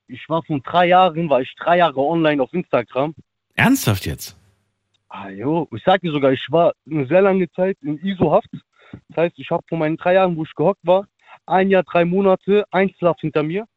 Ich 0.07 0.29
war 0.29 0.41
von 0.43 0.63
drei 0.63 0.87
Jahren, 0.87 1.29
war 1.29 1.41
ich 1.41 1.53
drei 1.59 1.79
Jahre 1.79 1.99
online 1.99 2.41
auf 2.41 2.53
Instagram. 2.53 3.13
Ernsthaft 3.53 4.05
jetzt? 4.05 4.37
Ah, 5.09 5.29
jo, 5.29 5.67
ich 5.75 5.83
sag 5.83 5.99
dir 5.99 6.11
sogar, 6.13 6.31
ich 6.31 6.47
war 6.49 6.73
eine 6.89 7.05
sehr 7.07 7.21
lange 7.21 7.51
Zeit 7.51 7.77
in 7.81 7.97
ISO-Haft. 7.97 8.47
Das 9.09 9.17
heißt, 9.17 9.35
ich 9.37 9.49
habe 9.51 9.63
von 9.67 9.79
meinen 9.79 9.97
drei 9.97 10.13
Jahren, 10.13 10.37
wo 10.37 10.43
ich 10.43 10.55
gehockt 10.55 10.79
war, 10.83 11.05
ein 11.47 11.69
Jahr, 11.69 11.83
drei 11.83 12.05
Monate 12.05 12.63
Einzelhaft 12.71 13.19
hinter 13.19 13.43
mir. 13.43 13.67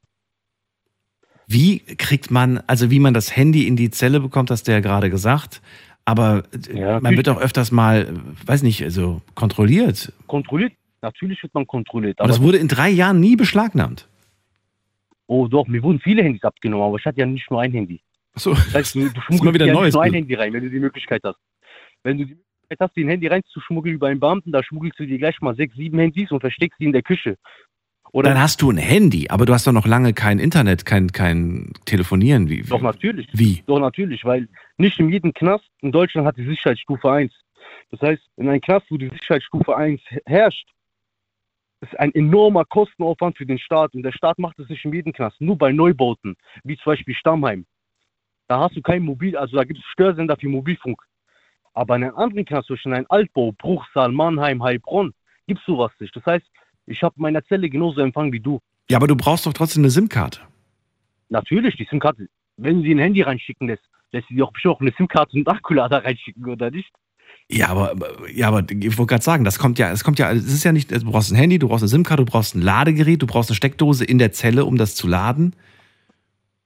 Wie 1.49 1.81
kriegt 1.81 2.31
man, 2.31 2.63
also 2.69 2.93
wie 2.93 3.01
man 3.01 3.15
das 3.15 3.35
Handy 3.35 3.67
in 3.67 3.75
die 3.75 3.91
Zelle 3.91 4.21
bekommt, 4.21 4.53
hast 4.53 4.69
du 4.69 4.73
ja 4.73 4.79
gerade 4.79 5.11
gesagt. 5.11 5.61
Aber 6.05 6.45
äh, 6.53 7.01
man 7.01 7.17
wird 7.17 7.29
auch 7.29 7.41
öfters 7.41 7.73
mal, 7.73 8.15
weiß 8.47 8.63
nicht, 8.63 8.85
also 8.85 9.23
kontrolliert. 9.35 10.13
Kontrolliert? 10.29 10.75
Natürlich 11.03 11.43
wird 11.43 11.55
man 11.55 11.67
kontrolliert. 11.67 12.21
Aber 12.21 12.29
das 12.29 12.43
wurde 12.43 12.59
in 12.59 12.69
drei 12.69 12.89
Jahren 12.89 13.21
nie 13.21 13.37
beschlagnahmt. 13.37 14.09
Oh 15.27 15.47
doch, 15.47 15.67
mir 15.67 15.83
wurden 15.83 16.01
viele 16.01 16.23
Handys 16.23 16.43
abgenommen, 16.43 16.87
aber 16.87 16.97
ich 16.97 17.05
hatte 17.05 17.21
ja 17.21 17.27
nicht 17.27 17.51
nur 17.51 17.61
ein 17.61 17.73
Handy. 17.73 18.01
Achso, 18.35 18.55
das 18.55 18.75
heißt, 18.75 18.95
du, 18.95 19.11
du 19.11 19.21
schmuggelst 19.27 19.55
wieder 19.55 19.67
ja 19.67 19.75
neues 19.75 19.95
nur 19.95 20.03
ein. 20.03 20.13
Handy 20.13 20.35
rein, 20.35 20.53
wenn 20.53 20.63
du 20.63 20.71
die 20.71 20.81
Möglichkeit 20.81 21.23
hast. 21.25 21.39
Wenn 22.03 22.19
du 22.19 22.25
die 22.25 22.35
Möglichkeit 22.35 22.79
hast, 22.81 22.97
dir 22.97 23.05
ein 23.05 23.11
Handy 23.11 23.27
reinzuschmuggeln 23.27 23.95
über 23.95 24.09
einen 24.09 24.21
Beamten, 24.21 24.53
da 24.53 24.63
schmuggelst 24.63 24.99
du 24.99 25.07
dir 25.07 25.19
gleich 25.19 25.41
mal 25.41 25.55
sechs, 25.55 25.75
sieben 25.77 25.99
Handys 25.99 26.31
und 26.31 26.41
versteckst 26.41 26.79
sie 26.79 26.87
in 26.87 26.93
der 26.93 27.03
Küche. 27.03 27.37
Oder 28.13 28.31
Dann 28.31 28.41
hast 28.41 28.63
du 28.63 28.71
ein 28.71 28.79
Handy, 28.79 29.29
aber 29.29 29.45
du 29.45 29.53
hast 29.53 29.67
doch 29.67 29.73
noch 29.73 29.87
lange 29.87 30.15
kein 30.15 30.39
Internet, 30.39 30.87
kein, 30.87 31.13
kein 31.13 31.73
Telefonieren. 31.85 32.49
Wie, 32.49 32.63
Doch, 32.63 32.81
natürlich. 32.81 33.29
Wie? 33.33 33.63
Doch, 33.67 33.81
natürlich, 33.81 34.25
weil 34.25 34.49
nicht 34.79 34.99
in 34.99 35.11
jedem 35.11 35.35
Knast 35.35 35.69
in 35.83 35.93
Deutschland 35.93 36.27
hat 36.27 36.37
die 36.39 36.47
Sicherheitsstufe 36.47 37.11
1. 37.11 37.33
Das 37.91 38.01
heißt, 38.01 38.23
in 38.37 38.49
einem 38.49 38.61
Knast, 38.61 38.87
wo 38.91 38.97
die 38.97 39.11
Sicherheitsstufe 39.11 39.77
1 39.77 40.01
herrscht, 40.25 40.67
ist 41.81 41.99
ein 41.99 42.15
enormer 42.15 42.65
Kostenaufwand 42.65 43.37
für 43.37 43.47
den 43.47 43.59
Staat. 43.59 43.95
Und 43.95 44.03
der 44.03 44.13
Staat 44.13 44.39
macht 44.39 44.59
es 44.59 44.69
nicht 44.69 44.85
in 44.85 44.93
jedem 44.93 45.13
Knast, 45.13 45.41
nur 45.41 45.57
bei 45.57 45.73
Neubauten, 45.73 46.37
wie 46.65 46.77
zum 46.77 46.93
Beispiel 46.93 47.15
Stammheim. 47.15 47.67
Da 48.49 48.61
hast 48.61 48.77
du 48.77 48.83
kein 48.83 49.03
Mobil, 49.03 49.37
also 49.37 49.57
da 49.57 49.65
gibt 49.65 49.79
es 49.81 49.85
Störsender 49.87 50.37
für 50.37 50.49
Mobilfunk. 50.49 51.03
Aber 51.75 51.97
in 51.97 52.05
einem 52.05 52.17
anderen 52.17 52.45
Knast, 52.45 52.71
in 52.85 52.95
einem 52.95 53.07
Altbau, 53.09 53.53
Bruchsal, 53.53 54.11
Mannheim, 54.11 54.63
Heilbronn, 54.63 55.13
gibt 55.47 55.61
es 55.61 55.67
sowas 55.67 55.93
nicht. 56.01 56.17
Das 56.17 56.25
heißt, 56.27 56.47
ich 56.87 57.03
habe 57.03 57.15
meine 57.19 57.45
Zelle 57.45 57.69
genauso 57.69 58.01
empfangen 58.01 58.33
wie 58.33 58.41
du. 58.41 58.61
Ja, 58.91 58.97
aber 58.97 59.07
du 59.07 59.17
brauchst 59.17 59.47
doch 59.47 59.53
trotzdem 59.53 59.83
eine 59.83 59.91
SIM-Karte. 59.91 60.41
Natürlich, 61.29 61.77
die 61.77 61.85
SIM-Karte. 61.85 62.29
Wenn 62.57 62.83
sie 62.83 62.95
ein 62.95 62.99
Handy 62.99 63.23
reinschicken 63.23 63.69
lässt, 63.69 63.85
lässt 64.13 64.29
sie 64.29 64.35
dir 64.35 64.45
auch 64.45 64.53
bestimmt 64.53 64.77
auch 64.77 64.81
eine 64.81 64.93
SIM-Karte 64.97 65.37
und 65.37 65.47
einen 65.47 65.57
Akkulader 65.57 66.05
reinschicken, 66.05 66.47
oder 66.47 66.71
nicht? 66.71 66.91
Ja, 67.51 67.69
aber, 67.69 67.95
ja, 68.31 68.49
aber 68.49 68.61
ich 68.71 68.99
wollte 68.99 69.07
gerade 69.11 69.25
sagen, 69.25 69.45
das 69.45 69.59
kommt 69.59 69.79
ja, 69.79 69.91
es 69.91 70.05
kommt 70.05 70.19
ja, 70.19 70.31
es 70.33 70.45
ist 70.53 70.65
ja 70.65 70.73
nicht, 70.73 70.91
du 70.91 71.11
brauchst 71.11 71.33
ein 71.33 71.37
Handy, 71.37 71.59
du 71.59 71.69
brauchst 71.69 71.83
eine 71.83 71.89
SIM-Karte, 71.89 72.25
du 72.25 72.31
brauchst 72.31 72.55
ein 72.55 72.61
Ladegerät, 72.63 73.23
du 73.23 73.27
brauchst 73.27 73.51
eine 73.51 73.57
Steckdose 73.57 74.05
in 74.05 74.19
der 74.19 74.33
Zelle, 74.33 74.67
um 74.67 74.77
das 74.77 74.95
zu 74.95 75.09
laden. 75.09 75.55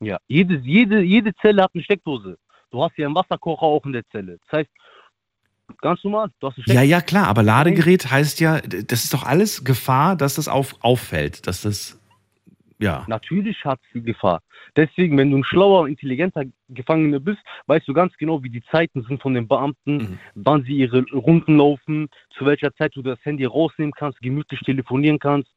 Ja, 0.00 0.18
jede, 0.26 0.56
jede, 0.58 1.00
jede 1.02 1.32
Zelle 1.36 1.62
hat 1.62 1.70
eine 1.74 1.84
Steckdose. 1.84 2.36
Du 2.72 2.82
hast 2.82 2.96
ja 2.98 3.06
einen 3.06 3.14
Wasserkocher 3.14 3.62
auch 3.62 3.84
in 3.86 3.92
der 3.92 4.04
Zelle. 4.10 4.38
Das 4.50 4.58
heißt, 4.60 4.70
ganz 5.80 6.02
normal, 6.02 6.30
du 6.40 6.48
hast 6.48 6.56
eine 6.58 6.64
Ja, 6.66 6.82
Steckdose. 6.82 6.86
ja, 6.90 7.00
klar, 7.00 7.28
aber 7.28 7.42
Ladegerät 7.44 8.10
heißt 8.10 8.40
ja, 8.40 8.60
das 8.60 9.04
ist 9.04 9.14
doch 9.14 9.22
alles 9.24 9.62
Gefahr, 9.64 10.16
dass 10.16 10.34
das 10.34 10.48
auf, 10.48 10.74
auffällt, 10.80 11.46
dass 11.46 11.62
das, 11.62 12.00
ja. 12.82 13.04
Natürlich 13.08 13.64
hat 13.64 13.80
sie 13.92 14.02
Gefahr. 14.02 14.42
Deswegen, 14.76 15.16
wenn 15.18 15.30
du 15.30 15.38
ein 15.38 15.44
schlauer, 15.44 15.88
intelligenter 15.88 16.44
Gefangener 16.68 17.20
bist, 17.20 17.40
weißt 17.66 17.86
du 17.86 17.94
ganz 17.94 18.14
genau, 18.16 18.42
wie 18.42 18.50
die 18.50 18.62
Zeiten 18.70 19.02
sind 19.02 19.22
von 19.22 19.34
den 19.34 19.46
Beamten, 19.48 19.96
Mhm. 19.96 20.18
wann 20.34 20.62
sie 20.64 20.76
ihre 20.76 21.02
Runden 21.12 21.56
laufen, 21.58 22.08
zu 22.36 22.44
welcher 22.46 22.74
Zeit 22.74 22.94
du 22.96 23.02
das 23.02 23.18
Handy 23.24 23.44
rausnehmen 23.44 23.92
kannst, 23.92 24.20
gemütlich 24.20 24.60
telefonieren 24.60 25.18
kannst. 25.18 25.50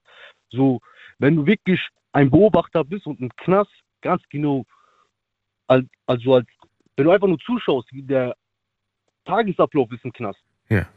So, 0.50 0.80
wenn 1.20 1.36
du 1.36 1.46
wirklich 1.46 1.82
ein 2.12 2.30
Beobachter 2.30 2.84
bist 2.84 3.06
und 3.08 3.20
im 3.20 3.30
Knast 3.36 3.72
ganz 4.02 4.22
genau, 4.30 4.66
als, 5.68 5.86
also 6.06 6.36
als, 6.36 6.48
wenn 6.96 7.06
du 7.06 7.12
einfach 7.12 7.28
nur 7.28 7.40
zuschaust, 7.40 7.92
wie 7.92 8.04
der 8.04 8.36
Tagesablauf 9.26 9.92
ist 9.92 10.06
im 10.06 10.14
Knast, 10.14 10.40
Ja. 10.70 10.88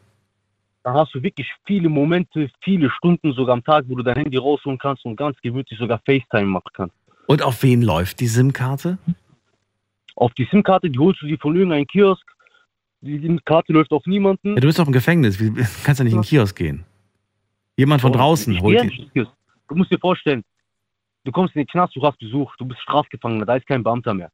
Dann 0.89 0.97
hast 0.97 1.15
du 1.15 1.23
wirklich 1.23 1.47
viele 1.66 1.89
Momente, 1.89 2.51
viele 2.62 2.90
Stunden 2.90 3.32
sogar 3.35 3.55
am 3.55 3.65
Tag, 3.65 3.85
wo 3.89 3.94
du 3.97 4.02
dein 4.02 4.16
Handy 4.16 4.36
rausholen 4.39 4.78
kannst 4.78 5.05
und 5.05 5.16
ganz 5.16 5.39
gemütlich 5.43 5.78
sogar 5.78 6.01
FaceTime 6.06 6.47
machen 6.47 6.70
kannst. 6.73 6.97
Und 7.27 7.43
auf 7.43 7.62
wen 7.62 7.82
läuft 7.82 8.20
die 8.20 8.27
SIM-Karte? 8.27 8.97
Auf 10.16 10.32
die 10.35 10.47
SIM-Karte, 10.51 10.89
die 10.90 10.98
holst 10.98 11.20
du 11.20 11.27
dir 11.27 11.39
von 11.39 11.55
irgendeinem 11.55 11.86
Kiosk. 11.86 12.24
Die 13.02 13.19
SIM-Karte 13.19 13.73
läuft 13.73 13.93
auf 13.93 14.06
niemanden. 14.06 14.55
Ja, 14.55 14.60
du 14.60 14.66
bist 14.66 14.78
doch 14.78 14.86
im 14.86 14.93
Gefängnis, 14.93 15.39
wie, 15.39 15.52
kannst 15.85 15.98
ja 15.98 16.05
nicht 16.05 16.15
in 16.15 16.20
den 16.23 16.23
Kiosk 16.23 16.56
gehen. 16.56 16.85
Jemand 17.77 18.01
von 18.01 18.12
Oh, 18.12 18.16
draußen 18.16 18.60
holt 18.60 18.82
die. 18.82 19.10
Du 19.69 19.74
musst 19.74 19.93
dir 19.93 19.98
vorstellen, 19.98 20.43
du 21.24 21.32
kommst 21.32 21.55
in 21.55 21.60
den 21.60 21.69
Knast, 21.69 21.94
du 21.94 22.02
hast 22.02 22.19
Besuch, 22.19 22.56
du 22.56 22.65
bist 22.65 22.81
Strafgefangener, 22.81 23.44
da 23.44 23.56
ist 23.56 23.66
kein 23.66 23.82
Beamter 23.82 24.15
mehr. 24.15 24.31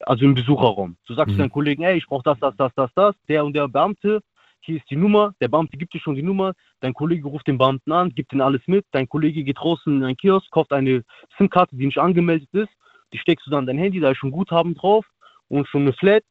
Also 0.00 0.24
im 0.24 0.34
Besucherraum. 0.34 0.96
Du 1.06 1.14
sagst 1.14 1.34
Mhm. 1.34 1.38
deinen 1.38 1.50
Kollegen, 1.50 1.82
ey, 1.82 1.96
ich 1.98 2.06
brauche 2.06 2.22
das, 2.22 2.38
das, 2.38 2.54
das, 2.56 2.72
das, 2.76 2.90
das. 2.94 3.14
Der 3.28 3.44
und 3.44 3.52
der 3.54 3.66
Beamte 3.68 4.22
hier 4.64 4.76
ist 4.76 4.90
die 4.90 4.96
Nummer, 4.96 5.34
der 5.40 5.48
Beamte 5.48 5.76
gibt 5.76 5.94
dir 5.94 6.00
schon 6.00 6.14
die 6.14 6.22
Nummer, 6.22 6.54
dein 6.80 6.94
Kollege 6.94 7.28
ruft 7.28 7.46
den 7.46 7.58
Beamten 7.58 7.92
an, 7.92 8.14
gibt 8.14 8.32
ihm 8.32 8.40
alles 8.40 8.62
mit, 8.66 8.86
dein 8.92 9.08
Kollege 9.08 9.44
geht 9.44 9.58
draußen 9.58 9.96
in 9.96 10.04
einen 10.04 10.16
Kiosk, 10.16 10.50
kauft 10.50 10.72
eine 10.72 11.04
SIM-Karte, 11.36 11.76
die 11.76 11.86
nicht 11.86 11.98
angemeldet 11.98 12.48
ist, 12.52 12.70
die 13.12 13.18
steckst 13.18 13.46
du 13.46 13.50
dann 13.50 13.64
in 13.64 13.66
dein 13.66 13.78
Handy, 13.78 14.00
da 14.00 14.10
ist 14.10 14.18
schon 14.18 14.30
Guthaben 14.30 14.74
drauf 14.74 15.04
und 15.48 15.68
schon 15.68 15.82
eine 15.82 15.92
Flat 15.92 16.24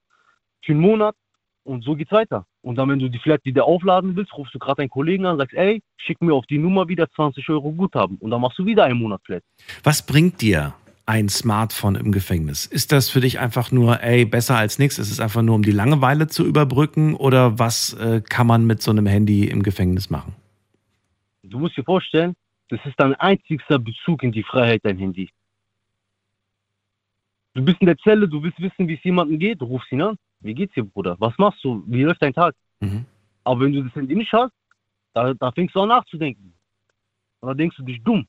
für 0.64 0.74
einen 0.74 0.82
Monat 0.82 1.16
und 1.64 1.84
so 1.84 1.96
geht's 1.96 2.12
weiter. 2.12 2.46
Und 2.62 2.78
dann, 2.78 2.90
wenn 2.90 3.00
du 3.00 3.10
die 3.10 3.20
Flat 3.20 3.44
wieder 3.46 3.66
aufladen 3.66 4.16
willst, 4.16 4.34
rufst 4.34 4.56
du 4.56 4.60
gerade 4.60 4.78
deinen 4.78 4.90
Kollegen 4.90 5.26
an, 5.26 5.38
sagst, 5.38 5.54
ey, 5.54 5.82
schick 5.98 6.22
mir 6.22 6.34
auf 6.34 6.46
die 6.46 6.58
Nummer 6.58 6.88
wieder 6.88 7.10
20 7.12 7.48
Euro 7.50 7.72
Guthaben 7.72 8.18
und 8.18 8.32
dann 8.32 8.42
machst 8.42 8.58
du 8.58 8.66
wieder 8.66 8.86
einen 8.86 9.00
Monat 9.00 9.22
Flat. 9.26 9.44
Was 9.84 10.06
bringt 10.06 10.42
dir 10.42 10.74
ein 11.06 11.30
Smartphone 11.30 11.96
im 11.96 12.12
Gefängnis? 12.12 12.66
Ist 12.66 12.92
das 12.92 13.10
für 13.10 13.20
dich 13.20 13.40
einfach 13.40 13.72
nur, 13.72 14.02
ey, 14.02 14.26
besser 14.26 14.58
als 14.58 14.80
nichts? 14.80 14.98
Ist 14.98 15.12
es 15.12 15.20
einfach 15.20 15.42
nur, 15.42 15.56
um 15.56 15.64
die 15.64 15.72
Langeweile 15.72 16.28
zu 16.28 16.46
überbrücken? 16.46 17.16
Oder 17.16 17.60
was 17.60 17.94
äh, 17.94 18.22
kann 18.22 18.48
man 18.48 18.66
mit 18.66 18.82
so 18.82 18.92
einem 18.92 19.06
Handy 19.06 19.46
im 19.48 19.64
Gefängnis 19.64 20.10
machen? 20.10 20.34
Du 21.44 21.60
musst 21.60 21.78
dir 21.78 21.84
vorstellen, 21.84 22.36
das 22.70 22.80
ist 22.86 22.96
dein 22.98 23.14
einzigster 23.16 23.80
Bezug 23.80 24.24
in 24.24 24.32
die 24.32 24.44
Freiheit, 24.44 24.82
dein 24.84 24.98
Handy. 24.98 25.30
Du 27.54 27.64
bist 27.64 27.80
in 27.82 27.88
der 27.88 27.98
Zelle, 27.98 28.28
du 28.28 28.42
willst 28.42 28.60
wissen, 28.60 28.88
wie 28.88 28.96
es 28.96 29.04
jemandem 29.04 29.38
geht, 29.38 29.62
du 29.62 29.66
rufst 29.66 29.92
ihn 29.92 30.02
an. 30.02 30.16
Wie 30.40 30.54
geht's 30.54 30.74
dir, 30.74 30.84
Bruder? 30.84 31.16
Was 31.20 31.38
machst 31.38 31.64
du? 31.64 31.84
Wie 31.88 32.04
läuft 32.04 32.22
dein 32.22 32.34
Tag? 32.34 32.56
Mhm. 32.80 33.06
Aber 33.44 33.62
wenn 33.62 33.74
du 33.74 33.84
das 33.84 33.94
Handy 33.94 34.16
nicht 34.16 34.32
hast, 34.34 34.52
da, 35.14 35.34
da 35.34 35.52
fängst 35.52 35.76
du 35.76 35.82
an 35.82 35.90
nachzudenken. 35.90 36.54
Und 37.44 37.50
da 37.50 37.56
denkst 37.56 37.76
du 37.76 37.84
dich 37.84 38.02
dumm. 38.02 38.26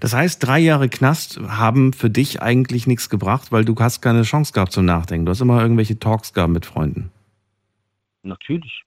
Das 0.00 0.14
heißt, 0.14 0.42
drei 0.42 0.58
Jahre 0.58 0.88
Knast 0.88 1.38
haben 1.38 1.92
für 1.92 2.08
dich 2.08 2.40
eigentlich 2.40 2.86
nichts 2.86 3.10
gebracht, 3.10 3.52
weil 3.52 3.66
du 3.66 3.74
hast 3.78 4.00
keine 4.00 4.22
Chance 4.22 4.54
gehabt 4.54 4.72
zum 4.72 4.86
Nachdenken. 4.86 5.26
Du 5.26 5.30
hast 5.32 5.42
immer 5.42 5.60
irgendwelche 5.60 5.98
Talks 5.98 6.32
gehabt 6.32 6.54
mit 6.54 6.64
Freunden. 6.64 7.10
natürlich. 8.22 8.84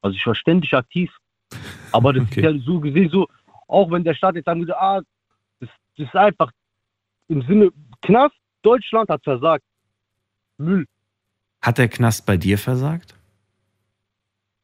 Also 0.00 0.16
ich 0.16 0.26
war 0.26 0.34
ständig 0.34 0.72
aktiv. 0.72 1.14
Aber 1.92 2.14
das 2.14 2.24
ist 2.30 2.36
ja 2.36 2.58
so 2.58 2.80
gesehen 2.80 3.10
so, 3.10 3.28
auch 3.68 3.90
wenn 3.90 4.02
der 4.02 4.14
Staat 4.14 4.36
jetzt 4.36 4.46
sagen 4.46 4.60
würde, 4.60 4.80
ah, 4.80 5.02
das, 5.60 5.68
das 5.98 6.06
ist 6.06 6.16
einfach 6.16 6.50
im 7.28 7.42
Sinne 7.42 7.72
Knast, 8.00 8.36
Deutschland 8.62 9.10
hat 9.10 9.22
versagt. 9.22 9.64
Müll. 10.56 10.86
Hat 11.60 11.76
der 11.76 11.88
Knast 11.88 12.24
bei 12.24 12.38
dir 12.38 12.56
versagt? 12.56 13.14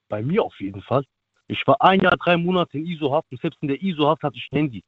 Bei 0.08 0.22
mir 0.22 0.42
auf 0.42 0.58
jeden 0.58 0.80
Fall. 0.80 1.04
Ich 1.52 1.66
war 1.66 1.80
ein 1.82 2.00
Jahr, 2.00 2.16
drei 2.16 2.36
Monate 2.38 2.78
in 2.78 2.86
ISO-Haft 2.86 3.30
und 3.30 3.40
selbst 3.40 3.58
in 3.60 3.68
der 3.68 3.82
ISO-Haft 3.82 4.22
hatte 4.22 4.36
ich 4.38 4.48
ein 4.52 4.56
Handy. 4.56 4.82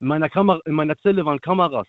In 0.00 0.08
meiner, 0.08 0.28
Kamera, 0.28 0.60
in 0.64 0.74
meiner 0.74 0.98
Zelle 0.98 1.24
waren 1.24 1.40
Kameras. 1.40 1.86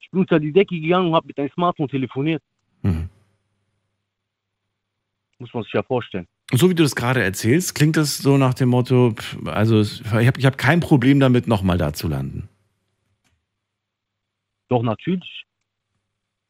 Ich 0.00 0.10
bin 0.10 0.20
unter 0.20 0.40
die 0.40 0.52
Decke 0.52 0.80
gegangen 0.80 1.08
und 1.08 1.14
habe 1.14 1.26
mit 1.26 1.38
einem 1.38 1.50
Smartphone 1.50 1.88
telefoniert. 1.88 2.42
Mhm. 2.82 3.10
Muss 5.38 5.52
man 5.52 5.64
sich 5.64 5.72
ja 5.74 5.82
vorstellen. 5.82 6.26
Und 6.50 6.58
so 6.58 6.70
wie 6.70 6.74
du 6.74 6.82
das 6.82 6.96
gerade 6.96 7.22
erzählst, 7.22 7.74
klingt 7.74 7.96
das 7.98 8.16
so 8.18 8.38
nach 8.38 8.54
dem 8.54 8.70
Motto, 8.70 9.14
also 9.44 9.82
ich 9.82 10.04
habe 10.06 10.38
ich 10.38 10.46
hab 10.46 10.56
kein 10.56 10.80
Problem 10.80 11.20
damit, 11.20 11.46
nochmal 11.46 11.76
da 11.76 11.92
zu 11.92 12.08
landen. 12.08 12.48
Doch 14.68 14.82
natürlich. 14.82 15.44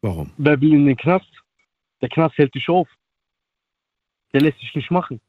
Warum? 0.02 0.32
Wer 0.36 0.60
will 0.60 0.74
in 0.74 0.86
den 0.86 0.96
Knast? 0.96 1.30
Der 2.00 2.08
Knast 2.10 2.38
hält 2.38 2.54
dich 2.54 2.68
auf. 2.68 2.88
Der 4.32 4.42
lässt 4.42 4.60
dich 4.60 4.74
nicht 4.74 4.90
machen. 4.90 5.20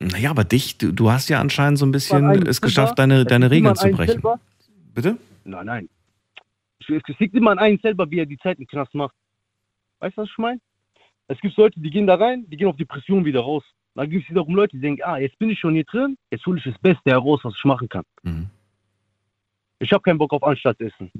Naja, 0.00 0.30
aber 0.30 0.44
dich, 0.44 0.78
du, 0.78 0.92
du 0.92 1.10
hast 1.10 1.28
ja 1.28 1.40
anscheinend 1.40 1.78
so 1.78 1.86
ein 1.86 1.90
bisschen 1.92 2.24
es 2.30 2.56
selber- 2.58 2.66
geschafft, 2.66 2.98
deine, 2.98 3.24
deine 3.24 3.50
Regeln 3.50 3.74
zu 3.74 3.90
brechen. 3.90 4.12
selber. 4.12 4.40
Bitte? 4.94 5.18
Nein, 5.44 5.66
nein. 5.66 5.88
Es 6.80 7.18
liegt 7.18 7.34
immer 7.34 7.50
an 7.50 7.58
einen 7.58 7.78
selber, 7.80 8.10
wie 8.10 8.20
er 8.20 8.26
die 8.26 8.38
Zeit 8.38 8.58
im 8.58 8.66
Knast 8.66 8.94
macht. 8.94 9.14
Weißt 9.98 10.16
du, 10.16 10.22
was 10.22 10.28
ich 10.30 10.38
meine? 10.38 10.60
Es 11.26 11.38
gibt 11.40 11.56
Leute, 11.56 11.78
die 11.80 11.90
gehen 11.90 12.06
da 12.06 12.14
rein, 12.14 12.46
die 12.48 12.56
gehen 12.56 12.68
auf 12.68 12.76
Depression 12.76 13.24
wieder 13.24 13.40
raus. 13.40 13.64
Dann 13.94 14.08
gibt 14.08 14.24
es 14.24 14.30
wiederum 14.30 14.54
Leute, 14.54 14.76
die 14.76 14.80
denken, 14.80 15.02
ah, 15.02 15.18
jetzt 15.18 15.38
bin 15.38 15.50
ich 15.50 15.58
schon 15.58 15.74
hier 15.74 15.84
drin, 15.84 16.16
jetzt 16.30 16.46
hole 16.46 16.58
ich 16.58 16.64
das 16.64 16.78
Beste 16.78 17.10
heraus, 17.10 17.40
was 17.42 17.54
ich 17.56 17.64
machen 17.64 17.88
kann. 17.88 18.04
Mhm. 18.22 18.48
Ich 19.80 19.92
habe 19.92 20.02
keinen 20.02 20.18
Bock 20.18 20.32
auf 20.32 20.42
Anstaltessen. 20.42 21.10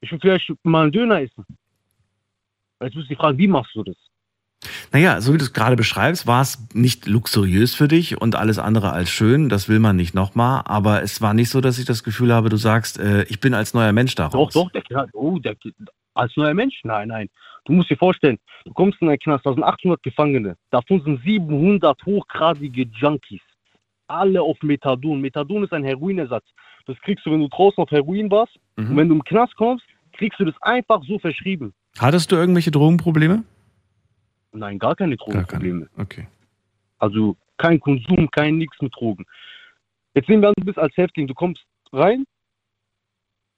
Ich 0.00 0.10
will 0.10 0.18
vielleicht 0.20 0.52
mal 0.64 0.82
einen 0.82 0.92
Döner 0.92 1.20
essen. 1.22 1.44
Jetzt 2.82 2.96
muss 2.96 3.08
ich 3.08 3.16
fragen, 3.16 3.38
wie 3.38 3.46
machst 3.48 3.74
du 3.76 3.84
das? 3.84 3.96
Naja, 4.92 5.20
so 5.20 5.32
wie 5.34 5.38
du 5.38 5.44
es 5.44 5.52
gerade 5.52 5.76
beschreibst, 5.76 6.26
war 6.26 6.42
es 6.42 6.58
nicht 6.72 7.06
luxuriös 7.06 7.74
für 7.74 7.88
dich 7.88 8.20
und 8.20 8.36
alles 8.36 8.58
andere 8.58 8.92
als 8.92 9.10
schön. 9.10 9.48
Das 9.48 9.68
will 9.68 9.78
man 9.78 9.96
nicht 9.96 10.14
nochmal. 10.14 10.62
Aber 10.64 11.02
es 11.02 11.20
war 11.20 11.34
nicht 11.34 11.50
so, 11.50 11.60
dass 11.60 11.78
ich 11.78 11.84
das 11.84 12.04
Gefühl 12.04 12.32
habe, 12.32 12.48
du 12.48 12.56
sagst, 12.56 12.98
äh, 12.98 13.24
ich 13.24 13.40
bin 13.40 13.54
als 13.54 13.74
neuer 13.74 13.92
Mensch 13.92 14.14
da 14.14 14.28
Doch, 14.28 14.50
doch, 14.50 14.70
der 14.70 14.82
Knast, 14.82 15.10
oh, 15.14 15.38
der, 15.38 15.56
als 16.14 16.36
neuer 16.36 16.54
Mensch? 16.54 16.80
Nein, 16.84 17.08
nein. 17.08 17.28
Du 17.64 17.72
musst 17.72 17.90
dir 17.90 17.96
vorstellen, 17.96 18.38
du 18.64 18.72
kommst 18.72 19.00
in 19.00 19.08
einen 19.08 19.18
Knast, 19.18 19.46
da 19.46 19.52
sind 19.52 19.62
800 19.62 20.02
Gefangene. 20.02 20.56
Davon 20.70 21.02
sind 21.02 21.22
700 21.22 22.04
hochgradige 22.04 22.86
Junkies. 23.00 23.40
Alle 24.08 24.42
auf 24.42 24.58
Methadon. 24.62 25.20
Methadon 25.20 25.64
ist 25.64 25.72
ein 25.72 25.84
Heroinersatz. 25.84 26.44
Das 26.86 26.96
kriegst 27.00 27.24
du, 27.24 27.30
wenn 27.30 27.40
du 27.40 27.48
draußen 27.48 27.82
auf 27.82 27.90
Heroin 27.90 28.30
warst. 28.30 28.58
Mhm. 28.76 28.90
Und 28.90 28.96
wenn 28.96 29.08
du 29.08 29.14
im 29.14 29.24
Knast 29.24 29.54
kommst, 29.56 29.84
kriegst 30.12 30.38
du 30.40 30.44
das 30.44 30.54
einfach 30.60 31.02
so 31.06 31.18
verschrieben. 31.18 31.72
Hattest 31.98 32.32
du 32.32 32.36
irgendwelche 32.36 32.70
Drogenprobleme? 32.70 33.44
Nein, 34.52 34.78
gar 34.78 34.94
keine 34.94 35.16
Drogenprobleme. 35.16 35.88
Okay. 35.96 36.26
Also 36.98 37.36
kein 37.56 37.80
Konsum, 37.80 38.30
kein 38.30 38.58
nix 38.58 38.80
mit 38.80 38.94
Drogen. 38.94 39.24
Jetzt 40.14 40.26
sehen 40.26 40.40
wir 40.40 40.48
an, 40.48 40.54
du 40.56 40.64
bist 40.64 40.78
als 40.78 40.96
Häftling, 40.96 41.26
du 41.26 41.34
kommst 41.34 41.62
rein, 41.92 42.24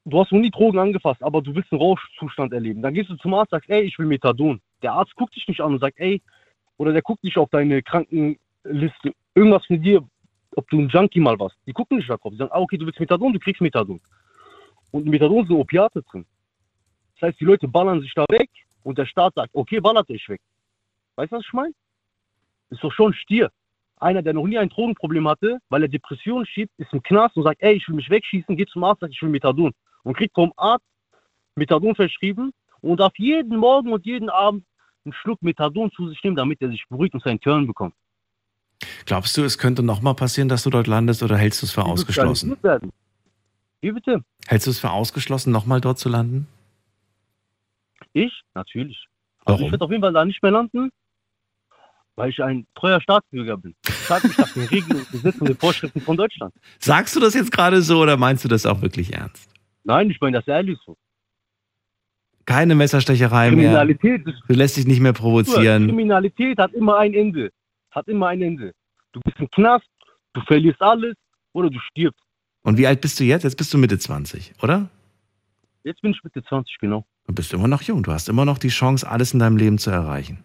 du 0.04 0.20
hast 0.20 0.30
noch 0.30 0.40
nie 0.40 0.50
Drogen 0.50 0.78
angefasst, 0.78 1.22
aber 1.22 1.42
du 1.42 1.54
willst 1.54 1.72
einen 1.72 1.80
Rauschzustand 1.80 2.52
erleben. 2.52 2.82
Dann 2.82 2.94
gehst 2.94 3.10
du 3.10 3.16
zum 3.16 3.34
Arzt, 3.34 3.50
sagst, 3.50 3.68
ey, 3.70 3.82
ich 3.82 3.98
will 3.98 4.06
Methadon. 4.06 4.60
Der 4.82 4.92
Arzt 4.92 5.14
guckt 5.16 5.34
dich 5.34 5.48
nicht 5.48 5.60
an 5.60 5.72
und 5.72 5.80
sagt, 5.80 5.98
ey, 5.98 6.22
oder 6.76 6.92
der 6.92 7.02
guckt 7.02 7.24
nicht 7.24 7.38
auf 7.38 7.50
deine 7.50 7.82
Krankenliste, 7.82 9.12
irgendwas 9.34 9.68
mit 9.68 9.84
dir, 9.84 10.06
ob 10.56 10.68
du 10.70 10.80
ein 10.80 10.88
Junkie 10.88 11.20
mal 11.20 11.38
warst. 11.38 11.56
Die 11.66 11.72
gucken 11.72 11.96
nicht 11.96 12.08
darauf. 12.08 12.30
Die 12.30 12.36
sagen, 12.36 12.52
ah, 12.52 12.60
okay, 12.60 12.76
du 12.76 12.86
willst 12.86 13.00
Methadon, 13.00 13.32
du 13.32 13.38
kriegst 13.38 13.60
Methadon. 13.60 14.00
Und 14.92 15.06
Methadon 15.06 15.46
sind 15.46 15.56
Opiate 15.56 16.02
drin. 16.02 16.24
Das 17.14 17.28
heißt, 17.28 17.40
die 17.40 17.44
Leute 17.44 17.66
ballern 17.66 18.00
sich 18.00 18.12
da 18.14 18.24
weg 18.30 18.50
und 18.84 18.98
der 18.98 19.06
Staat 19.06 19.34
sagt, 19.34 19.54
okay, 19.54 19.80
ballert 19.80 20.08
euch 20.10 20.28
weg. 20.28 20.40
Weißt 21.16 21.32
du, 21.32 21.36
was 21.36 21.44
ich 21.46 21.52
meine? 21.52 21.74
Ist 22.70 22.82
doch 22.82 22.92
schon 22.92 23.14
Stier. 23.14 23.50
Einer, 23.96 24.22
der 24.22 24.32
noch 24.32 24.46
nie 24.46 24.58
ein 24.58 24.68
Drogenproblem 24.68 25.28
hatte, 25.28 25.58
weil 25.68 25.82
er 25.82 25.88
Depressionen 25.88 26.46
schiebt, 26.46 26.72
ist 26.78 26.92
im 26.92 27.02
Knast 27.02 27.36
und 27.36 27.44
sagt, 27.44 27.62
ey, 27.62 27.74
ich 27.74 27.88
will 27.88 27.94
mich 27.94 28.10
wegschießen, 28.10 28.56
geht 28.56 28.68
zum 28.70 28.84
Arzt, 28.84 29.00
sagt, 29.00 29.12
ich 29.12 29.22
will 29.22 29.28
Methadon. 29.28 29.72
Und 30.02 30.16
kriegt 30.16 30.34
vom 30.34 30.52
Arzt 30.56 30.84
Methadon 31.54 31.94
verschrieben 31.94 32.52
und 32.80 33.00
darf 33.00 33.12
jeden 33.16 33.56
Morgen 33.56 33.92
und 33.92 34.04
jeden 34.04 34.28
Abend 34.28 34.64
einen 35.04 35.12
Schluck 35.12 35.42
Methadon 35.42 35.90
zu 35.92 36.08
sich 36.08 36.22
nehmen, 36.24 36.36
damit 36.36 36.60
er 36.60 36.70
sich 36.70 36.84
beruhigt 36.88 37.14
und 37.14 37.22
seinen 37.22 37.40
Turn 37.40 37.66
bekommt. 37.66 37.94
Glaubst 39.06 39.36
du, 39.36 39.44
es 39.44 39.58
könnte 39.58 39.82
nochmal 39.82 40.14
passieren, 40.14 40.48
dass 40.48 40.64
du 40.64 40.70
dort 40.70 40.86
landest 40.86 41.22
oder 41.22 41.36
hältst 41.36 41.62
du 41.62 41.66
es 41.66 41.72
für 41.72 41.82
wird 41.82 41.88
ausgeschlossen? 41.88 42.56
Wie 43.80 43.92
bitte? 43.92 44.24
Hältst 44.46 44.66
du 44.66 44.70
es 44.70 44.80
für 44.80 44.90
ausgeschlossen, 44.90 45.52
nochmal 45.52 45.80
dort 45.80 45.98
zu 45.98 46.08
landen? 46.08 46.48
Ich? 48.12 48.42
Natürlich. 48.54 49.06
Also 49.44 49.58
Warum? 49.58 49.66
ich 49.66 49.72
werde 49.72 49.84
auf 49.84 49.90
jeden 49.90 50.02
Fall 50.02 50.12
da 50.12 50.24
nicht 50.24 50.42
mehr 50.42 50.52
landen, 50.52 50.90
weil 52.16 52.30
ich 52.30 52.42
ein 52.42 52.66
treuer 52.74 53.00
Staatsbürger 53.00 53.56
bin. 53.56 53.74
Ich 53.86 54.08
nach 54.08 54.52
den 54.52 54.64
Regeln 54.64 55.00
und 55.00 55.10
Gesetzen 55.10 55.40
und 55.40 55.48
den 55.48 55.56
Vorschriften 55.56 56.00
von 56.00 56.16
Deutschland. 56.16 56.54
Sagst 56.78 57.16
du 57.16 57.20
das 57.20 57.34
jetzt 57.34 57.50
gerade 57.50 57.82
so 57.82 58.00
oder 58.00 58.16
meinst 58.16 58.44
du 58.44 58.48
das 58.48 58.66
auch 58.66 58.82
wirklich 58.82 59.12
ernst? 59.12 59.48
Nein, 59.84 60.10
ich 60.10 60.20
meine 60.20 60.38
das 60.38 60.46
ehrlich 60.46 60.78
so. 60.84 60.96
Keine 62.46 62.74
Messerstecherei 62.74 63.50
mehr. 63.50 63.58
Kriminalität 63.58 64.26
ist 64.26 64.42
Du 64.46 64.54
lässt 64.54 64.76
dich 64.76 64.86
nicht 64.86 65.00
mehr 65.00 65.14
provozieren. 65.14 65.86
Kriminalität 65.86 66.58
hat 66.58 66.72
immer 66.74 66.98
ein 66.98 67.14
Ende. 67.14 67.50
Hat 67.90 68.06
immer 68.08 68.28
ein 68.28 68.42
Ende. 68.42 68.72
Du 69.12 69.20
bist 69.20 69.38
im 69.38 69.48
Knast, 69.50 69.88
du 70.34 70.40
verlierst 70.42 70.80
alles 70.82 71.14
oder 71.52 71.70
du 71.70 71.78
stirbst. 71.78 72.20
Und 72.62 72.78
wie 72.78 72.86
alt 72.86 73.00
bist 73.00 73.18
du 73.20 73.24
jetzt? 73.24 73.44
Jetzt 73.44 73.56
bist 73.56 73.72
du 73.72 73.78
Mitte 73.78 73.98
20, 73.98 74.54
oder? 74.62 74.88
Jetzt 75.84 76.00
bin 76.02 76.12
ich 76.12 76.22
Mitte 76.22 76.42
20, 76.42 76.78
genau. 76.78 77.06
Du 77.26 77.34
bist 77.34 77.52
immer 77.52 77.68
noch 77.68 77.82
jung. 77.82 78.02
Du 78.02 78.12
hast 78.12 78.28
immer 78.28 78.44
noch 78.44 78.58
die 78.58 78.68
Chance, 78.68 79.08
alles 79.08 79.32
in 79.32 79.38
deinem 79.38 79.56
Leben 79.56 79.78
zu 79.78 79.90
erreichen. 79.90 80.44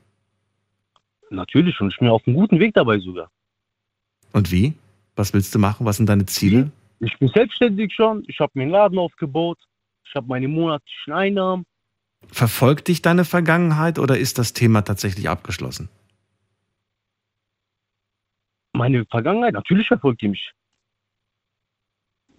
Natürlich 1.30 1.80
und 1.80 1.92
ich 1.92 2.00
bin 2.00 2.10
auf 2.10 2.26
einem 2.26 2.36
guten 2.36 2.60
Weg 2.60 2.74
dabei 2.74 3.00
sogar. 3.00 3.30
Und 4.34 4.52
wie? 4.52 4.74
Was 5.16 5.34
willst 5.34 5.54
du 5.54 5.60
machen? 5.60 5.86
Was 5.86 5.98
sind 5.98 6.08
deine 6.08 6.26
Ziele? 6.26 6.72
Ich 7.00 7.18
bin 7.18 7.30
selbstständig 7.30 7.94
schon, 7.94 8.24
ich 8.28 8.40
habe 8.40 8.52
mir 8.56 8.64
einen 8.64 8.72
Laden 8.72 8.98
aufgebaut, 8.98 9.58
ich 10.06 10.16
habe 10.16 10.28
meine 10.28 10.48
monatlichen 10.48 11.14
Einnahmen. 11.14 11.66
Verfolgt 12.28 12.88
dich 12.90 13.02
deine 13.02 13.26
Vergangenheit 13.26 14.00
oder 14.00 14.18
ist 14.18 14.38
das 14.38 14.54
Thema 14.54 14.82
tatsächlich 14.82 15.30
abgeschlossen? 15.30 15.90
Meine 18.74 19.06
Vergangenheit, 19.06 19.54
natürlich 19.54 19.88
verfolgt 19.88 20.22
die 20.22 20.30
mich. 20.30 20.52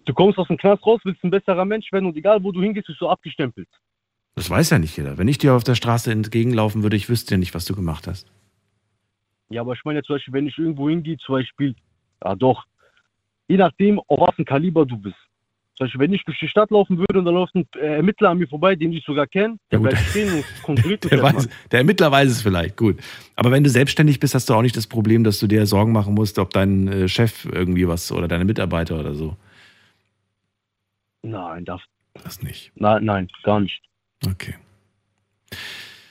Du 0.05 0.15
kommst 0.15 0.39
aus 0.39 0.49
dem 0.49 0.57
Knast 0.57 0.85
raus, 0.85 1.01
willst 1.05 1.23
ein 1.23 1.31
besserer 1.31 1.65
Mensch 1.65 1.91
werden 1.93 2.07
und 2.07 2.17
egal 2.17 2.43
wo 2.43 2.53
du 2.53 2.63
hingehst, 2.63 2.87
bist 2.87 3.01
du 3.01 3.09
abgestempelt. 3.09 3.69
Das 4.35 4.49
weiß 4.49 4.71
ja 4.71 4.79
nicht 4.79 4.97
jeder. 4.97 5.19
Wenn 5.19 5.29
ich 5.29 5.39
dir 5.39 5.55
auf 5.55 5.65
der 5.65 5.75
Straße 5.75 6.11
entgegenlaufen 6.11 6.83
würde, 6.83 6.97
ich 6.97 7.09
wüsste 7.09 7.35
ja 7.35 7.39
nicht, 7.39 7.55
was 7.55 7.65
du 7.65 7.75
gemacht 7.75 8.07
hast. 8.07 8.31
Ja, 9.51 9.63
aber 9.63 9.73
ich 9.75 9.85
meine 9.85 10.03
zum 10.03 10.17
Beispiel, 10.17 10.33
wenn 10.35 10.47
ich 10.47 10.57
irgendwo 10.59 10.89
hingehe, 10.89 11.19
zum 11.19 11.35
Beispiel, 11.35 11.75
ja 12.25 12.35
doch, 12.35 12.65
je 13.49 13.57
nachdem, 13.57 14.01
auf 14.07 14.21
was 14.21 14.39
ein 14.39 14.45
Kaliber 14.45 14.87
du 14.87 14.97
bist. 14.97 15.17
Zum 15.77 15.87
Beispiel, 15.87 16.01
wenn 16.01 16.13
ich 16.13 16.25
durch 16.25 16.39
die 16.39 16.47
Stadt 16.47 16.71
laufen 16.71 16.99
würde 16.99 17.19
und 17.19 17.25
da 17.25 17.31
läuft 17.31 17.55
ein 17.55 17.67
Ermittler 17.81 18.31
an 18.31 18.39
mir 18.39 18.47
vorbei, 18.47 18.77
den 18.77 18.93
ich 18.93 19.05
sogar 19.05 19.27
kenne, 19.27 19.57
Ja, 19.73 19.79
der 19.79 19.81
gut. 19.81 19.91
Der, 21.11 21.11
erstmal. 21.11 21.35
weiß, 21.35 21.49
der 21.71 21.79
Ermittler 21.81 22.13
weiß 22.13 22.31
es 22.31 22.43
vielleicht, 22.43 22.77
gut. 22.77 22.97
Aber 23.35 23.51
wenn 23.51 23.65
du 23.65 23.71
selbstständig 23.71 24.21
bist, 24.21 24.35
hast 24.35 24.49
du 24.49 24.55
auch 24.55 24.63
nicht 24.63 24.77
das 24.77 24.87
Problem, 24.87 25.25
dass 25.25 25.41
du 25.41 25.47
dir 25.47 25.67
Sorgen 25.67 25.93
machen 25.93 26.15
musst, 26.15 26.39
ob 26.39 26.51
dein 26.51 26.87
äh, 26.87 27.09
Chef 27.09 27.47
irgendwie 27.47 27.89
was 27.89 28.13
oder 28.13 28.29
deine 28.29 28.45
Mitarbeiter 28.45 29.01
oder 29.01 29.15
so. 29.15 29.37
Nein, 31.23 31.65
darf. 31.65 31.83
Das 32.23 32.43
nicht. 32.43 32.73
Nein, 32.75 33.05
nein, 33.05 33.29
gar 33.43 33.61
nicht. 33.61 33.83
Okay. 34.27 34.55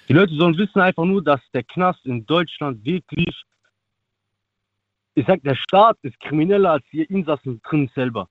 Die 0.09 0.13
Leute 0.13 0.33
sollen 0.35 0.57
wissen 0.57 0.81
einfach 0.81 1.05
nur, 1.05 1.23
dass 1.23 1.39
der 1.53 1.63
Knast 1.63 2.03
in 2.05 2.25
Deutschland 2.25 2.83
wirklich, 2.83 3.43
ich 5.13 5.25
sag, 5.27 5.43
der 5.43 5.55
Staat 5.55 5.97
ist 6.01 6.19
krimineller 6.19 6.71
als 6.71 6.85
die 6.91 7.03
Insassen 7.03 7.61
drin 7.61 7.91
selber. 7.93 8.27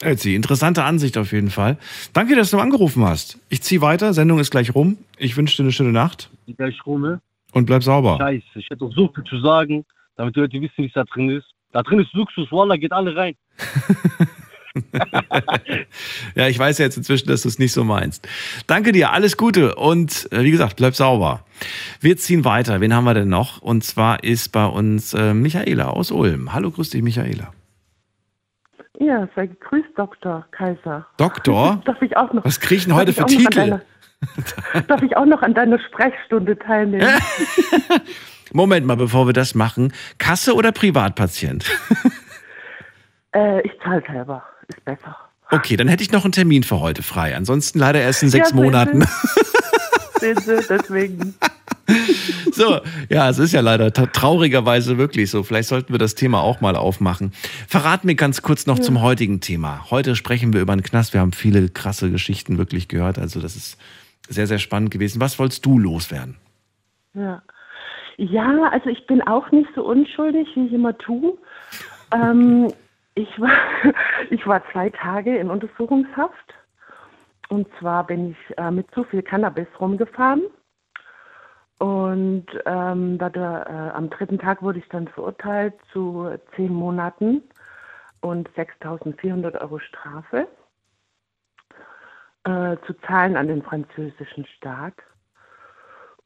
Elsie, 0.00 0.34
interessante 0.34 0.82
Ansicht 0.82 1.18
auf 1.18 1.32
jeden 1.32 1.50
Fall. 1.50 1.76
Danke, 2.14 2.36
dass 2.36 2.50
du 2.50 2.58
angerufen 2.58 3.04
hast. 3.04 3.38
Ich 3.50 3.60
ziehe 3.60 3.82
weiter, 3.82 4.14
Sendung 4.14 4.38
ist 4.38 4.50
gleich 4.50 4.74
rum. 4.74 4.96
Ich 5.18 5.36
wünsche 5.36 5.58
dir 5.58 5.64
eine 5.64 5.72
schöne 5.72 5.92
Nacht 5.92 6.30
Die 6.46 6.54
gleich 6.54 6.86
rum, 6.86 7.20
und 7.52 7.66
bleib 7.66 7.82
sauber. 7.82 8.16
Scheiße, 8.16 8.46
ich 8.54 8.70
hätte 8.70 8.86
auch 8.86 8.94
so 8.94 9.12
viel 9.14 9.24
zu 9.24 9.40
sagen, 9.40 9.84
damit 10.16 10.36
die 10.36 10.40
Leute 10.40 10.58
wissen, 10.58 10.78
wie 10.78 10.86
es 10.86 10.94
da 10.94 11.04
drin 11.04 11.28
ist. 11.28 11.50
Da 11.72 11.82
drin 11.82 12.00
ist 12.00 12.14
Luxus, 12.14 12.50
Wallah, 12.50 12.76
geht 12.76 12.92
alle 12.92 13.14
rein. 13.14 13.36
Ja, 16.34 16.48
ich 16.48 16.58
weiß 16.58 16.78
ja 16.78 16.84
jetzt 16.84 16.96
inzwischen, 16.96 17.28
dass 17.28 17.42
du 17.42 17.48
es 17.48 17.58
nicht 17.58 17.72
so 17.72 17.84
meinst. 17.84 18.26
Danke 18.66 18.92
dir, 18.92 19.12
alles 19.12 19.36
Gute 19.36 19.74
und 19.74 20.28
äh, 20.32 20.42
wie 20.44 20.50
gesagt, 20.50 20.76
bleib 20.76 20.94
sauber. 20.94 21.44
Wir 22.00 22.16
ziehen 22.16 22.44
weiter. 22.44 22.80
Wen 22.80 22.94
haben 22.94 23.04
wir 23.04 23.14
denn 23.14 23.28
noch? 23.28 23.60
Und 23.60 23.84
zwar 23.84 24.22
ist 24.22 24.50
bei 24.50 24.64
uns 24.64 25.12
äh, 25.14 25.34
Michaela 25.34 25.88
aus 25.88 26.10
Ulm. 26.10 26.52
Hallo, 26.52 26.70
grüß 26.70 26.90
dich, 26.90 27.02
Michaela. 27.02 27.52
Ja, 28.98 29.28
sei 29.34 29.46
gegrüßt, 29.46 29.88
Dr. 29.96 30.46
Kaiser. 30.50 31.06
Doktor? 31.16 31.82
Darf 31.86 32.00
ich 32.02 32.16
auch 32.16 32.32
noch? 32.32 32.44
Was 32.44 32.60
krieg 32.60 32.78
ich 32.78 32.84
denn 32.84 32.94
heute 32.94 33.12
für 33.12 33.26
Titel? 33.26 33.54
Deiner, 33.54 33.80
darf 34.88 35.02
ich 35.02 35.16
auch 35.16 35.24
noch 35.24 35.40
an 35.42 35.54
deiner 35.54 35.78
Sprechstunde 35.78 36.58
teilnehmen? 36.58 37.08
Moment 38.52 38.86
mal, 38.86 38.96
bevor 38.96 39.26
wir 39.26 39.32
das 39.32 39.54
machen. 39.54 39.92
Kasse 40.18 40.54
oder 40.54 40.72
Privatpatient? 40.72 41.70
äh, 43.34 43.62
ich 43.62 43.72
zahle 43.82 44.02
selber, 44.06 44.42
ist 44.70 44.84
besser. 44.84 45.16
Okay, 45.50 45.76
dann 45.76 45.88
hätte 45.88 46.02
ich 46.02 46.12
noch 46.12 46.24
einen 46.24 46.32
Termin 46.32 46.62
für 46.62 46.80
heute 46.80 47.02
frei. 47.02 47.36
Ansonsten 47.36 47.78
leider 47.80 48.00
erst 48.00 48.22
in 48.22 48.30
sechs 48.30 48.50
Ja, 48.50 48.56
Sie. 48.56 48.62
Monaten. 48.62 49.04
Sehen 50.20 50.38
Sie, 50.38 50.56
deswegen. 50.68 51.34
So, 52.52 52.80
ja, 53.08 53.28
es 53.30 53.38
ist 53.38 53.52
ja 53.52 53.60
leider 53.62 53.92
traurigerweise 53.92 54.96
wirklich 54.96 55.28
so. 55.30 55.42
Vielleicht 55.42 55.68
sollten 55.68 55.92
wir 55.92 55.98
das 55.98 56.14
Thema 56.14 56.40
auch 56.40 56.60
mal 56.60 56.76
aufmachen. 56.76 57.32
Verrat 57.66 58.04
mir 58.04 58.14
ganz 58.14 58.42
kurz 58.42 58.66
noch 58.66 58.76
Ja. 58.78 58.82
zum 58.84 59.02
heutigen 59.02 59.40
Thema. 59.40 59.90
Heute 59.90 60.14
sprechen 60.14 60.52
wir 60.52 60.60
über 60.60 60.72
einen 60.72 60.84
Knast. 60.84 61.14
Wir 61.14 61.20
haben 61.20 61.32
viele 61.32 61.68
krasse 61.68 62.10
Geschichten 62.12 62.58
wirklich 62.58 62.86
gehört. 62.86 63.18
Also 63.18 63.40
das 63.40 63.56
ist 63.56 63.76
sehr, 64.28 64.46
sehr 64.46 64.58
spannend 64.58 64.92
gewesen. 64.92 65.20
Was 65.20 65.38
wolltest 65.40 65.64
du 65.66 65.78
loswerden? 65.80 66.36
Ja. 67.14 67.42
ja, 68.18 68.68
also 68.70 68.88
ich 68.88 69.04
bin 69.08 69.20
auch 69.22 69.50
nicht 69.50 69.68
so 69.74 69.82
unschuldig, 69.84 70.46
wie 70.54 70.66
ich 70.66 70.72
immer 70.72 70.96
tue. 70.96 71.36
Ähm, 72.12 72.72
ich, 73.14 73.40
war, 73.40 73.50
ich 74.30 74.46
war 74.46 74.62
zwei 74.72 74.90
Tage 74.90 75.36
in 75.36 75.50
Untersuchungshaft. 75.50 76.54
Und 77.48 77.66
zwar 77.78 78.06
bin 78.06 78.30
ich 78.30 78.58
äh, 78.58 78.70
mit 78.70 78.90
zu 78.92 79.04
viel 79.04 79.22
Cannabis 79.22 79.66
rumgefahren. 79.80 80.42
Und 81.78 82.46
ähm, 82.66 83.18
da 83.18 83.30
der, 83.30 83.66
äh, 83.66 83.96
am 83.96 84.10
dritten 84.10 84.38
Tag 84.38 84.62
wurde 84.62 84.78
ich 84.78 84.88
dann 84.90 85.08
verurteilt 85.08 85.74
zu 85.92 86.30
zehn 86.54 86.72
Monaten 86.72 87.42
und 88.20 88.48
6.400 88.50 89.60
Euro 89.62 89.78
Strafe 89.78 90.46
äh, 92.44 92.76
zu 92.86 92.92
zahlen 93.06 93.36
an 93.36 93.48
den 93.48 93.62
französischen 93.62 94.46
Staat. 94.46 94.94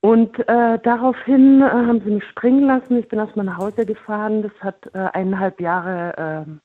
Und 0.00 0.38
äh, 0.48 0.78
daraufhin 0.80 1.62
äh, 1.62 1.64
haben 1.64 2.02
sie 2.04 2.10
mich 2.10 2.28
springen 2.28 2.66
lassen. 2.66 2.98
Ich 2.98 3.08
bin 3.08 3.18
erstmal 3.18 3.46
nach 3.46 3.58
Hause 3.58 3.86
gefahren. 3.86 4.42
Das 4.42 4.52
hat 4.60 4.90
äh, 4.92 4.98
eineinhalb 4.98 5.60
Jahre 5.60 6.14
ähm, 6.18 6.60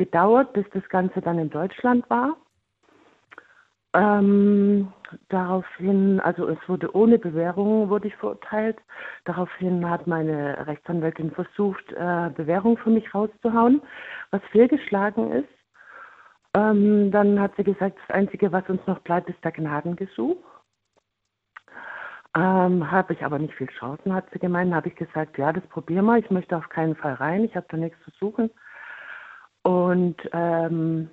gedauert, 0.00 0.54
bis 0.54 0.64
das 0.72 0.88
Ganze 0.88 1.20
dann 1.20 1.38
in 1.38 1.50
Deutschland 1.50 2.08
war. 2.08 2.34
Ähm, 3.92 4.92
daraufhin, 5.28 6.20
also 6.20 6.48
es 6.48 6.58
wurde 6.68 6.94
ohne 6.94 7.18
Bewährung 7.18 7.90
wurde 7.90 8.08
ich 8.08 8.16
verurteilt. 8.16 8.78
Daraufhin 9.24 9.88
hat 9.90 10.06
meine 10.06 10.66
Rechtsanwältin 10.66 11.32
versucht, 11.32 11.92
äh, 11.92 12.30
Bewährung 12.34 12.78
für 12.78 12.90
mich 12.90 13.12
rauszuhauen, 13.14 13.82
was 14.30 14.40
fehlgeschlagen 14.52 15.32
ist. 15.32 15.48
Ähm, 16.54 17.10
dann 17.10 17.38
hat 17.38 17.52
sie 17.56 17.64
gesagt, 17.64 17.98
das 18.06 18.16
Einzige, 18.16 18.52
was 18.52 18.66
uns 18.68 18.80
noch 18.86 19.00
bleibt, 19.00 19.28
ist 19.28 19.44
der 19.44 19.52
Gnadengesuch. 19.52 20.38
Ähm, 22.36 22.90
habe 22.90 23.12
ich 23.12 23.24
aber 23.24 23.38
nicht 23.38 23.54
viel 23.54 23.70
Chancen, 23.78 24.14
hat 24.14 24.30
sie 24.32 24.38
gemeint. 24.38 24.72
Habe 24.72 24.88
ich 24.88 24.94
gesagt, 24.94 25.36
ja, 25.36 25.52
das 25.52 25.66
probieren 25.66 26.06
wir. 26.06 26.16
Ich 26.16 26.30
möchte 26.30 26.56
auf 26.56 26.68
keinen 26.68 26.94
Fall 26.94 27.14
rein. 27.14 27.44
Ich 27.44 27.54
habe 27.56 27.66
da 27.68 27.76
nichts 27.76 27.98
zu 28.04 28.10
suchen. 28.20 28.50
Und 29.62 30.16
ähm, 30.32 31.10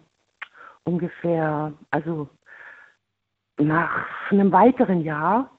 ungefähr, 0.84 1.74
also 1.91 2.30
nach 3.57 4.07
einem 4.30 4.52
weiteren 4.52 5.02
Jahr 5.02 5.52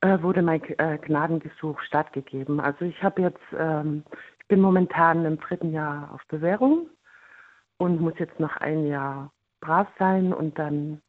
äh, 0.00 0.20
wurde 0.22 0.42
mein 0.42 0.62
äh, 0.78 0.98
Gnadengesuch 0.98 1.80
stattgegeben. 1.82 2.60
Also 2.60 2.84
ich 2.84 3.02
habe 3.02 3.22
jetzt, 3.22 3.40
ähm, 3.58 4.04
ich 4.40 4.46
bin 4.48 4.60
momentan 4.60 5.24
im 5.24 5.38
dritten 5.38 5.72
Jahr 5.72 6.10
auf 6.12 6.20
Bewährung 6.28 6.88
und 7.78 8.00
muss 8.00 8.14
jetzt 8.18 8.38
noch 8.40 8.56
ein 8.58 8.86
Jahr 8.86 9.32
brav 9.60 9.88
sein 9.98 10.32
und 10.32 10.58
dann, 10.58 11.00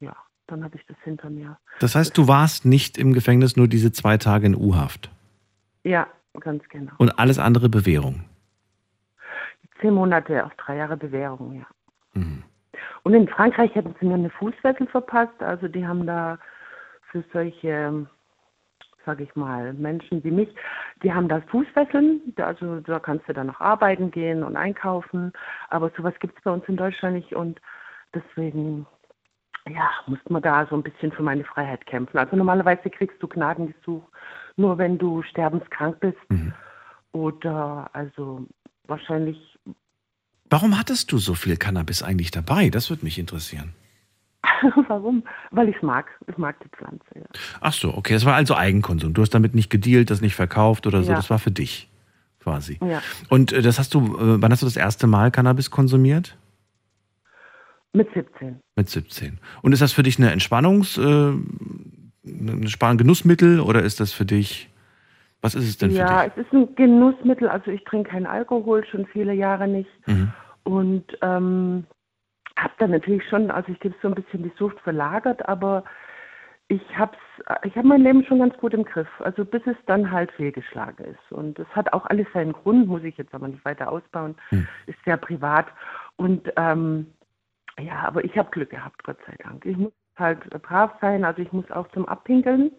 ja, 0.00 0.16
dann 0.46 0.64
habe 0.64 0.76
ich 0.76 0.86
das 0.86 0.96
hinter 1.04 1.30
mir. 1.30 1.58
Das 1.80 1.94
heißt, 1.94 2.16
du 2.16 2.28
warst 2.28 2.64
nicht 2.64 2.98
im 2.98 3.12
Gefängnis, 3.12 3.56
nur 3.56 3.68
diese 3.68 3.92
zwei 3.92 4.16
Tage 4.16 4.46
in 4.46 4.54
U-Haft. 4.54 5.10
Ja, 5.84 6.06
ganz 6.40 6.62
genau. 6.68 6.92
Und 6.98 7.18
alles 7.18 7.38
andere 7.38 7.68
Bewährung. 7.68 8.24
Zehn 9.80 9.94
Monate 9.94 10.44
auf 10.44 10.54
drei 10.56 10.76
Jahre 10.76 10.96
Bewährung, 10.96 11.54
ja. 11.54 11.66
Und 13.02 13.14
in 13.14 13.28
Frankreich 13.28 13.74
hätten 13.74 13.94
sie 13.98 14.06
mir 14.06 14.14
eine 14.14 14.30
Fußfessel 14.30 14.86
verpasst. 14.86 15.42
Also 15.42 15.68
die 15.68 15.86
haben 15.86 16.06
da 16.06 16.38
für 17.10 17.24
solche, 17.32 18.06
sage 19.06 19.24
ich 19.24 19.34
mal, 19.36 19.72
Menschen 19.72 20.22
wie 20.22 20.30
mich, 20.30 20.54
die 21.02 21.12
haben 21.12 21.28
da 21.28 21.40
Fußfesseln. 21.40 22.34
Also 22.36 22.80
da 22.80 22.98
kannst 22.98 23.28
du 23.28 23.32
dann 23.32 23.46
noch 23.46 23.60
arbeiten 23.60 24.10
gehen 24.10 24.42
und 24.42 24.56
einkaufen. 24.56 25.32
Aber 25.68 25.90
sowas 25.96 26.14
gibt 26.20 26.36
es 26.36 26.44
bei 26.44 26.50
uns 26.50 26.64
in 26.68 26.76
Deutschland 26.76 27.16
nicht. 27.16 27.34
Und 27.34 27.60
deswegen, 28.14 28.86
ja, 29.68 29.90
musste 30.06 30.32
man 30.32 30.42
da 30.42 30.66
so 30.66 30.76
ein 30.76 30.82
bisschen 30.82 31.12
für 31.12 31.22
meine 31.22 31.44
Freiheit 31.44 31.86
kämpfen. 31.86 32.18
Also 32.18 32.36
normalerweise 32.36 32.90
kriegst 32.90 33.22
du 33.22 33.28
Gnadengesuch 33.28 34.02
nur, 34.56 34.78
wenn 34.78 34.98
du 34.98 35.22
sterbenskrank 35.22 36.00
bist. 36.00 36.18
Oder 37.12 37.88
also 37.92 38.46
wahrscheinlich 38.90 39.38
Warum 40.50 40.76
hattest 40.76 41.12
du 41.12 41.18
so 41.18 41.34
viel 41.34 41.56
Cannabis 41.56 42.02
eigentlich 42.02 42.32
dabei? 42.32 42.70
Das 42.70 42.90
würde 42.90 43.04
mich 43.04 43.18
interessieren. 43.18 43.72
Warum? 44.88 45.22
Weil 45.52 45.68
ich 45.68 45.76
es 45.76 45.82
mag. 45.82 46.06
Ich 46.26 46.36
mag 46.36 46.56
die 46.60 46.68
Pflanze. 46.76 47.04
Ja. 47.14 47.26
Ach 47.60 47.72
so, 47.72 47.94
okay. 47.94 48.14
Das 48.14 48.24
war 48.24 48.34
also 48.34 48.56
Eigenkonsum. 48.56 49.14
Du 49.14 49.22
hast 49.22 49.30
damit 49.30 49.54
nicht 49.54 49.70
gedealt, 49.70 50.10
das 50.10 50.20
nicht 50.20 50.34
verkauft 50.34 50.88
oder 50.88 51.04
so. 51.04 51.10
Ja. 51.10 51.16
Das 51.16 51.30
war 51.30 51.38
für 51.38 51.52
dich 51.52 51.88
quasi. 52.40 52.78
Ja. 52.82 53.00
Und 53.28 53.52
äh, 53.52 53.62
das 53.62 53.78
hast 53.78 53.94
du, 53.94 54.16
äh, 54.16 54.42
wann 54.42 54.50
hast 54.50 54.62
du 54.62 54.66
das 54.66 54.76
erste 54.76 55.06
Mal 55.06 55.30
Cannabis 55.30 55.70
konsumiert? 55.70 56.36
Mit 57.92 58.08
17. 58.12 58.60
Mit 58.74 58.88
17. 58.88 59.38
Und 59.62 59.72
ist 59.72 59.82
das 59.82 59.92
für 59.92 60.02
dich 60.02 60.18
eine 60.18 60.32
Entspannungs, 60.32 60.98
äh, 60.98 61.32
ein 62.22 62.98
Genussmittel 62.98 63.60
oder 63.60 63.82
ist 63.82 64.00
das 64.00 64.12
für 64.12 64.24
dich, 64.24 64.69
was 65.42 65.54
ist 65.54 65.68
es 65.68 65.78
denn 65.78 65.90
für 65.90 65.98
Ja, 65.98 66.24
es 66.24 66.36
ist 66.36 66.52
ein 66.52 66.74
Genussmittel. 66.74 67.48
Also 67.48 67.70
ich 67.70 67.84
trinke 67.84 68.10
keinen 68.10 68.26
Alkohol, 68.26 68.84
schon 68.84 69.06
viele 69.06 69.32
Jahre 69.32 69.68
nicht. 69.68 69.90
dich? 70.06 70.14
Mhm. 70.14 70.32
Und 70.64 71.04
ähm, 71.22 71.86
habe 72.56 72.74
dann 72.78 72.90
natürlich 72.90 73.26
schon, 73.28 73.50
also 73.50 73.72
ich 73.72 73.80
gebe 73.80 73.94
so 74.02 74.08
ein 74.08 74.14
bisschen 74.14 74.42
die 74.42 74.52
Sucht 74.58 74.78
verlagert, 74.80 75.48
aber 75.48 75.84
ich 76.68 76.82
habe 76.96 77.16
ich 77.64 77.74
hab 77.76 77.84
mein 77.84 78.02
Leben 78.02 78.24
schon 78.24 78.38
ganz 78.38 78.56
gut 78.58 78.74
im 78.74 78.84
Griff. 78.84 79.08
Also 79.20 79.44
bis 79.44 79.62
es 79.66 79.76
dann 79.86 80.10
halt 80.10 80.30
fehlgeschlagen 80.32 81.04
ist. 81.04 81.32
Und 81.32 81.58
es 81.58 81.66
hat 81.68 81.92
auch 81.92 82.06
alles 82.06 82.26
seinen 82.32 82.52
Grund, 82.52 82.86
muss 82.86 83.02
ich 83.02 83.16
jetzt 83.16 83.34
aber 83.34 83.48
nicht 83.48 83.64
weiter 83.64 83.90
ausbauen. 83.90 84.36
Ist 84.86 84.98
sehr 85.04 85.16
privat. 85.16 85.66
Und 86.16 86.52
ähm, 86.56 87.06
ja, 87.78 88.02
aber 88.06 88.24
ich 88.24 88.36
habe 88.36 88.50
Glück 88.50 88.70
gehabt, 88.70 89.02
Gott 89.02 89.18
sei 89.26 89.34
Dank. 89.42 89.64
Ich 89.64 89.76
muss 89.76 89.92
halt 90.16 90.48
brav 90.62 90.92
sein, 91.00 91.24
also 91.24 91.40
ich 91.42 91.52
muss 91.52 91.68
auch 91.70 91.88
zum 91.88 92.06
Abpinkeln. 92.06 92.70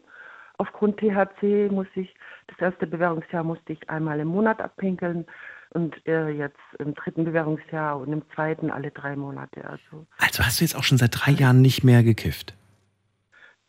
Aufgrund 0.61 0.97
THC 0.97 1.71
muss 1.71 1.87
ich, 1.95 2.13
das 2.47 2.59
erste 2.59 2.87
Bewährungsjahr 2.87 3.43
musste 3.43 3.73
ich 3.73 3.89
einmal 3.89 4.19
im 4.19 4.27
Monat 4.27 4.61
abpinkeln 4.61 5.25
und 5.71 5.95
äh, 6.05 6.29
jetzt 6.29 6.59
im 6.79 6.93
dritten 6.93 7.25
Bewährungsjahr 7.25 7.99
und 7.99 8.13
im 8.13 8.23
zweiten 8.35 8.69
alle 8.69 8.91
drei 8.91 9.15
Monate. 9.15 9.63
Also 9.65 10.05
Also 10.19 10.43
hast 10.45 10.59
du 10.59 10.63
jetzt 10.63 10.75
auch 10.75 10.83
schon 10.83 10.97
seit 10.97 11.11
drei 11.13 11.31
Jahren 11.31 11.61
nicht 11.61 11.83
mehr 11.83 12.03
gekifft? 12.03 12.55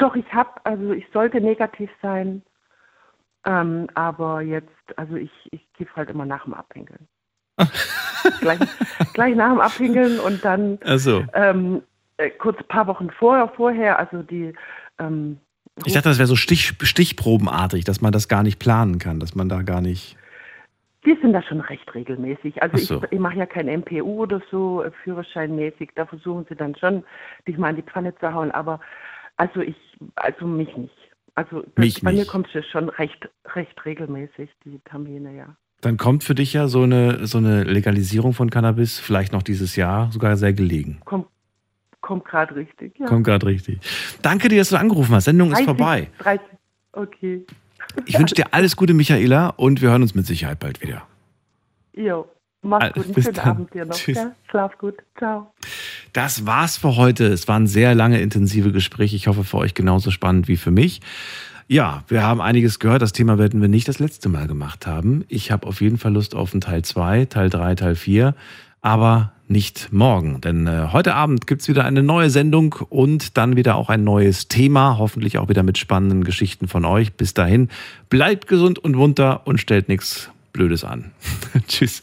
doch, 0.03 0.17
ich 0.17 0.35
habe, 0.35 0.51
also 0.65 0.93
ich 0.93 1.07
sollte 1.13 1.41
negativ 1.41 1.89
sein, 2.03 2.43
ähm, 3.45 3.89
aber 3.95 4.41
jetzt, 4.43 4.69
also 4.97 5.15
ich, 5.15 5.31
ich 5.53 5.61
kiff 5.75 5.95
halt 5.95 6.11
immer 6.11 6.27
nach 6.27 6.45
dem 6.45 6.55
Abpinkeln. 6.55 7.07
gleich, 8.41 8.59
gleich 9.13 9.37
nach 9.37 9.51
dem 9.51 9.61
Abhingeln 9.61 10.19
und 10.19 10.45
dann 10.45 10.79
so. 10.97 11.25
ähm, 11.35 11.83
äh, 12.17 12.31
kurz 12.31 12.59
ein 12.59 12.69
paar 12.69 12.89
Wochen 12.89 13.11
vorher, 13.11 13.49
vorher 13.49 13.99
also 13.99 14.23
die 14.23 14.53
ähm, 14.99 15.39
Ich 15.85 15.95
dachte, 15.95 16.09
das 16.11 16.19
wäre 16.19 16.27
so 16.27 16.37
Stich, 16.37 16.75
stichprobenartig, 16.83 17.85
dass 17.85 18.01
man 18.01 18.13
das 18.13 18.29
gar 18.29 18.43
nicht 18.43 18.59
planen 18.59 18.99
kann, 18.99 19.21
dass 19.21 19.35
man 19.35 19.49
da 19.49 19.63
gar 19.63 19.81
nicht. 19.81 20.17
Die 21.05 21.17
sind 21.21 21.33
da 21.33 21.43
schon 21.43 21.61
recht 21.61 21.93
regelmäßig. 21.95 22.63
Also 22.63 22.77
so. 22.77 23.03
ich, 23.05 23.13
ich 23.13 23.19
mache 23.19 23.37
ja 23.37 23.47
kein 23.47 23.67
MPU 23.67 24.23
oder 24.23 24.41
so, 24.51 24.83
äh, 24.83 24.93
Führerscheinmäßig. 25.03 25.91
Da 25.97 26.07
versuchen 26.07 26.47
sie 26.49 26.55
dann 26.55 26.77
schon, 26.77 27.03
dich 27.49 27.59
mal 27.59 27.71
in 27.71 27.77
die 27.77 27.83
Pfanne 27.83 28.15
zu 28.17 28.33
hauen. 28.33 28.51
Aber 28.53 28.81
also 29.37 29.61
ich, 29.61 29.77
also 30.15 30.47
mich 30.47 30.77
nicht. 30.77 30.95
Also 31.35 31.65
das, 31.75 32.01
bei 32.01 32.13
mir 32.13 32.27
kommt 32.27 32.55
es 32.55 32.67
schon 32.67 32.89
recht, 32.91 33.29
recht 33.55 33.85
regelmäßig, 33.85 34.51
die 34.65 34.79
Termine, 34.81 35.35
ja. 35.35 35.57
Dann 35.81 35.97
kommt 35.97 36.23
für 36.23 36.35
dich 36.35 36.53
ja 36.53 36.69
so 36.69 36.83
eine, 36.83 37.27
so 37.27 37.39
eine 37.39 37.65
Legalisierung 37.65 38.35
von 38.35 38.51
Cannabis 38.51 39.01
vielleicht 39.01 39.33
noch 39.33 39.43
dieses 39.43 39.75
Jahr 39.75 40.13
sogar 40.13 40.37
sehr 40.37 40.53
gelegen. 40.53 41.01
Kommt, 41.05 41.27
kommt 42.03 42.27
gerade 42.27 42.55
richtig. 42.55 42.99
Ja. 42.99 43.07
Kommt 43.07 43.25
gerade 43.25 43.47
richtig. 43.47 43.81
Danke 44.21 44.49
dir, 44.49 44.59
dass 44.59 44.69
du 44.69 44.77
angerufen 44.77 45.15
hast. 45.15 45.25
Sendung 45.25 45.49
ist 45.49 45.59
30, 45.59 45.65
vorbei. 45.65 46.11
30, 46.19 46.47
okay. 46.93 47.47
Ich 48.05 48.19
wünsche 48.19 48.35
dir 48.35 48.53
alles 48.53 48.77
Gute, 48.77 48.93
Michaela, 48.93 49.49
und 49.49 49.81
wir 49.81 49.91
hören 49.91 50.03
uns 50.03 50.15
mit 50.15 50.27
Sicherheit 50.27 50.59
bald 50.61 50.83
wieder. 50.83 51.03
Jo, 51.95 52.29
mach's 52.63 52.93
gut. 52.93 53.05
Einen 53.05 53.15
bis 53.15 53.25
schönen 53.25 53.37
dann. 53.37 53.49
Abend 53.49 53.75
dir 53.75 53.85
noch. 53.87 53.95
Tschüss. 53.95 54.17
Ja? 54.19 54.33
Schlaf 54.51 54.79
gut. 54.79 54.97
Ciao. 55.17 55.53
Das 56.13 56.47
war's 56.47 56.77
für 56.77 56.97
heute. 56.97 57.27
Es 57.27 57.49
waren 57.49 57.67
sehr 57.67 57.95
lange 57.95 58.21
intensive 58.21 58.73
Gespräche. 58.73 59.17
Ich 59.17 59.27
hoffe 59.27 59.45
für 59.45 59.59
euch 59.59 59.75
genauso 59.75 60.11
spannend 60.11 60.49
wie 60.49 60.57
für 60.57 60.71
mich. 60.71 61.01
Ja, 61.69 62.05
wir 62.09 62.23
haben 62.23 62.41
einiges 62.41 62.79
gehört. 62.79 63.03
Das 63.03 63.13
Thema 63.13 63.39
werden 63.39 63.61
wir 63.61 63.69
nicht 63.69 63.89
das 63.89 63.99
letzte 63.99 64.29
Mal 64.29 64.47
gemacht 64.47 64.87
haben. 64.87 65.25
Ich 65.29 65.51
habe 65.51 65.67
auf 65.67 65.81
jeden 65.81 65.97
Fall 65.97 66.13
Lust 66.13 66.35
auf 66.35 66.53
einen 66.53 66.61
Teil 66.61 66.83
2, 66.83 67.27
Teil 67.27 67.49
3, 67.51 67.75
Teil 67.77 67.95
4, 67.95 68.35
aber 68.81 69.33
nicht 69.53 69.93
morgen. 69.93 70.41
Denn 70.41 70.67
äh, 70.67 70.89
heute 70.93 71.15
Abend 71.15 71.47
gibt's 71.47 71.69
wieder 71.69 71.85
eine 71.85 72.03
neue 72.03 72.31
Sendung 72.31 72.75
und 72.89 73.37
dann 73.37 73.57
wieder 73.57 73.77
auch 73.77 73.89
ein 73.89 74.03
neues 74.03 74.49
Thema. 74.49 74.99
Hoffentlich 74.99 75.39
auch 75.39 75.49
wieder 75.49 75.63
mit 75.63 75.79
spannenden 75.79 76.25
Geschichten 76.25 76.67
von 76.67 76.85
euch. 76.85 77.13
Bis 77.13 77.35
dahin, 77.35 77.69
bleibt 78.11 78.49
gesund 78.49 78.79
und 78.79 78.97
munter 78.97 79.47
und 79.47 79.61
stellt 79.61 79.89
nichts 79.89 80.31
Blödes 80.53 80.85
an. 80.85 81.13
Tschüss. 81.69 82.03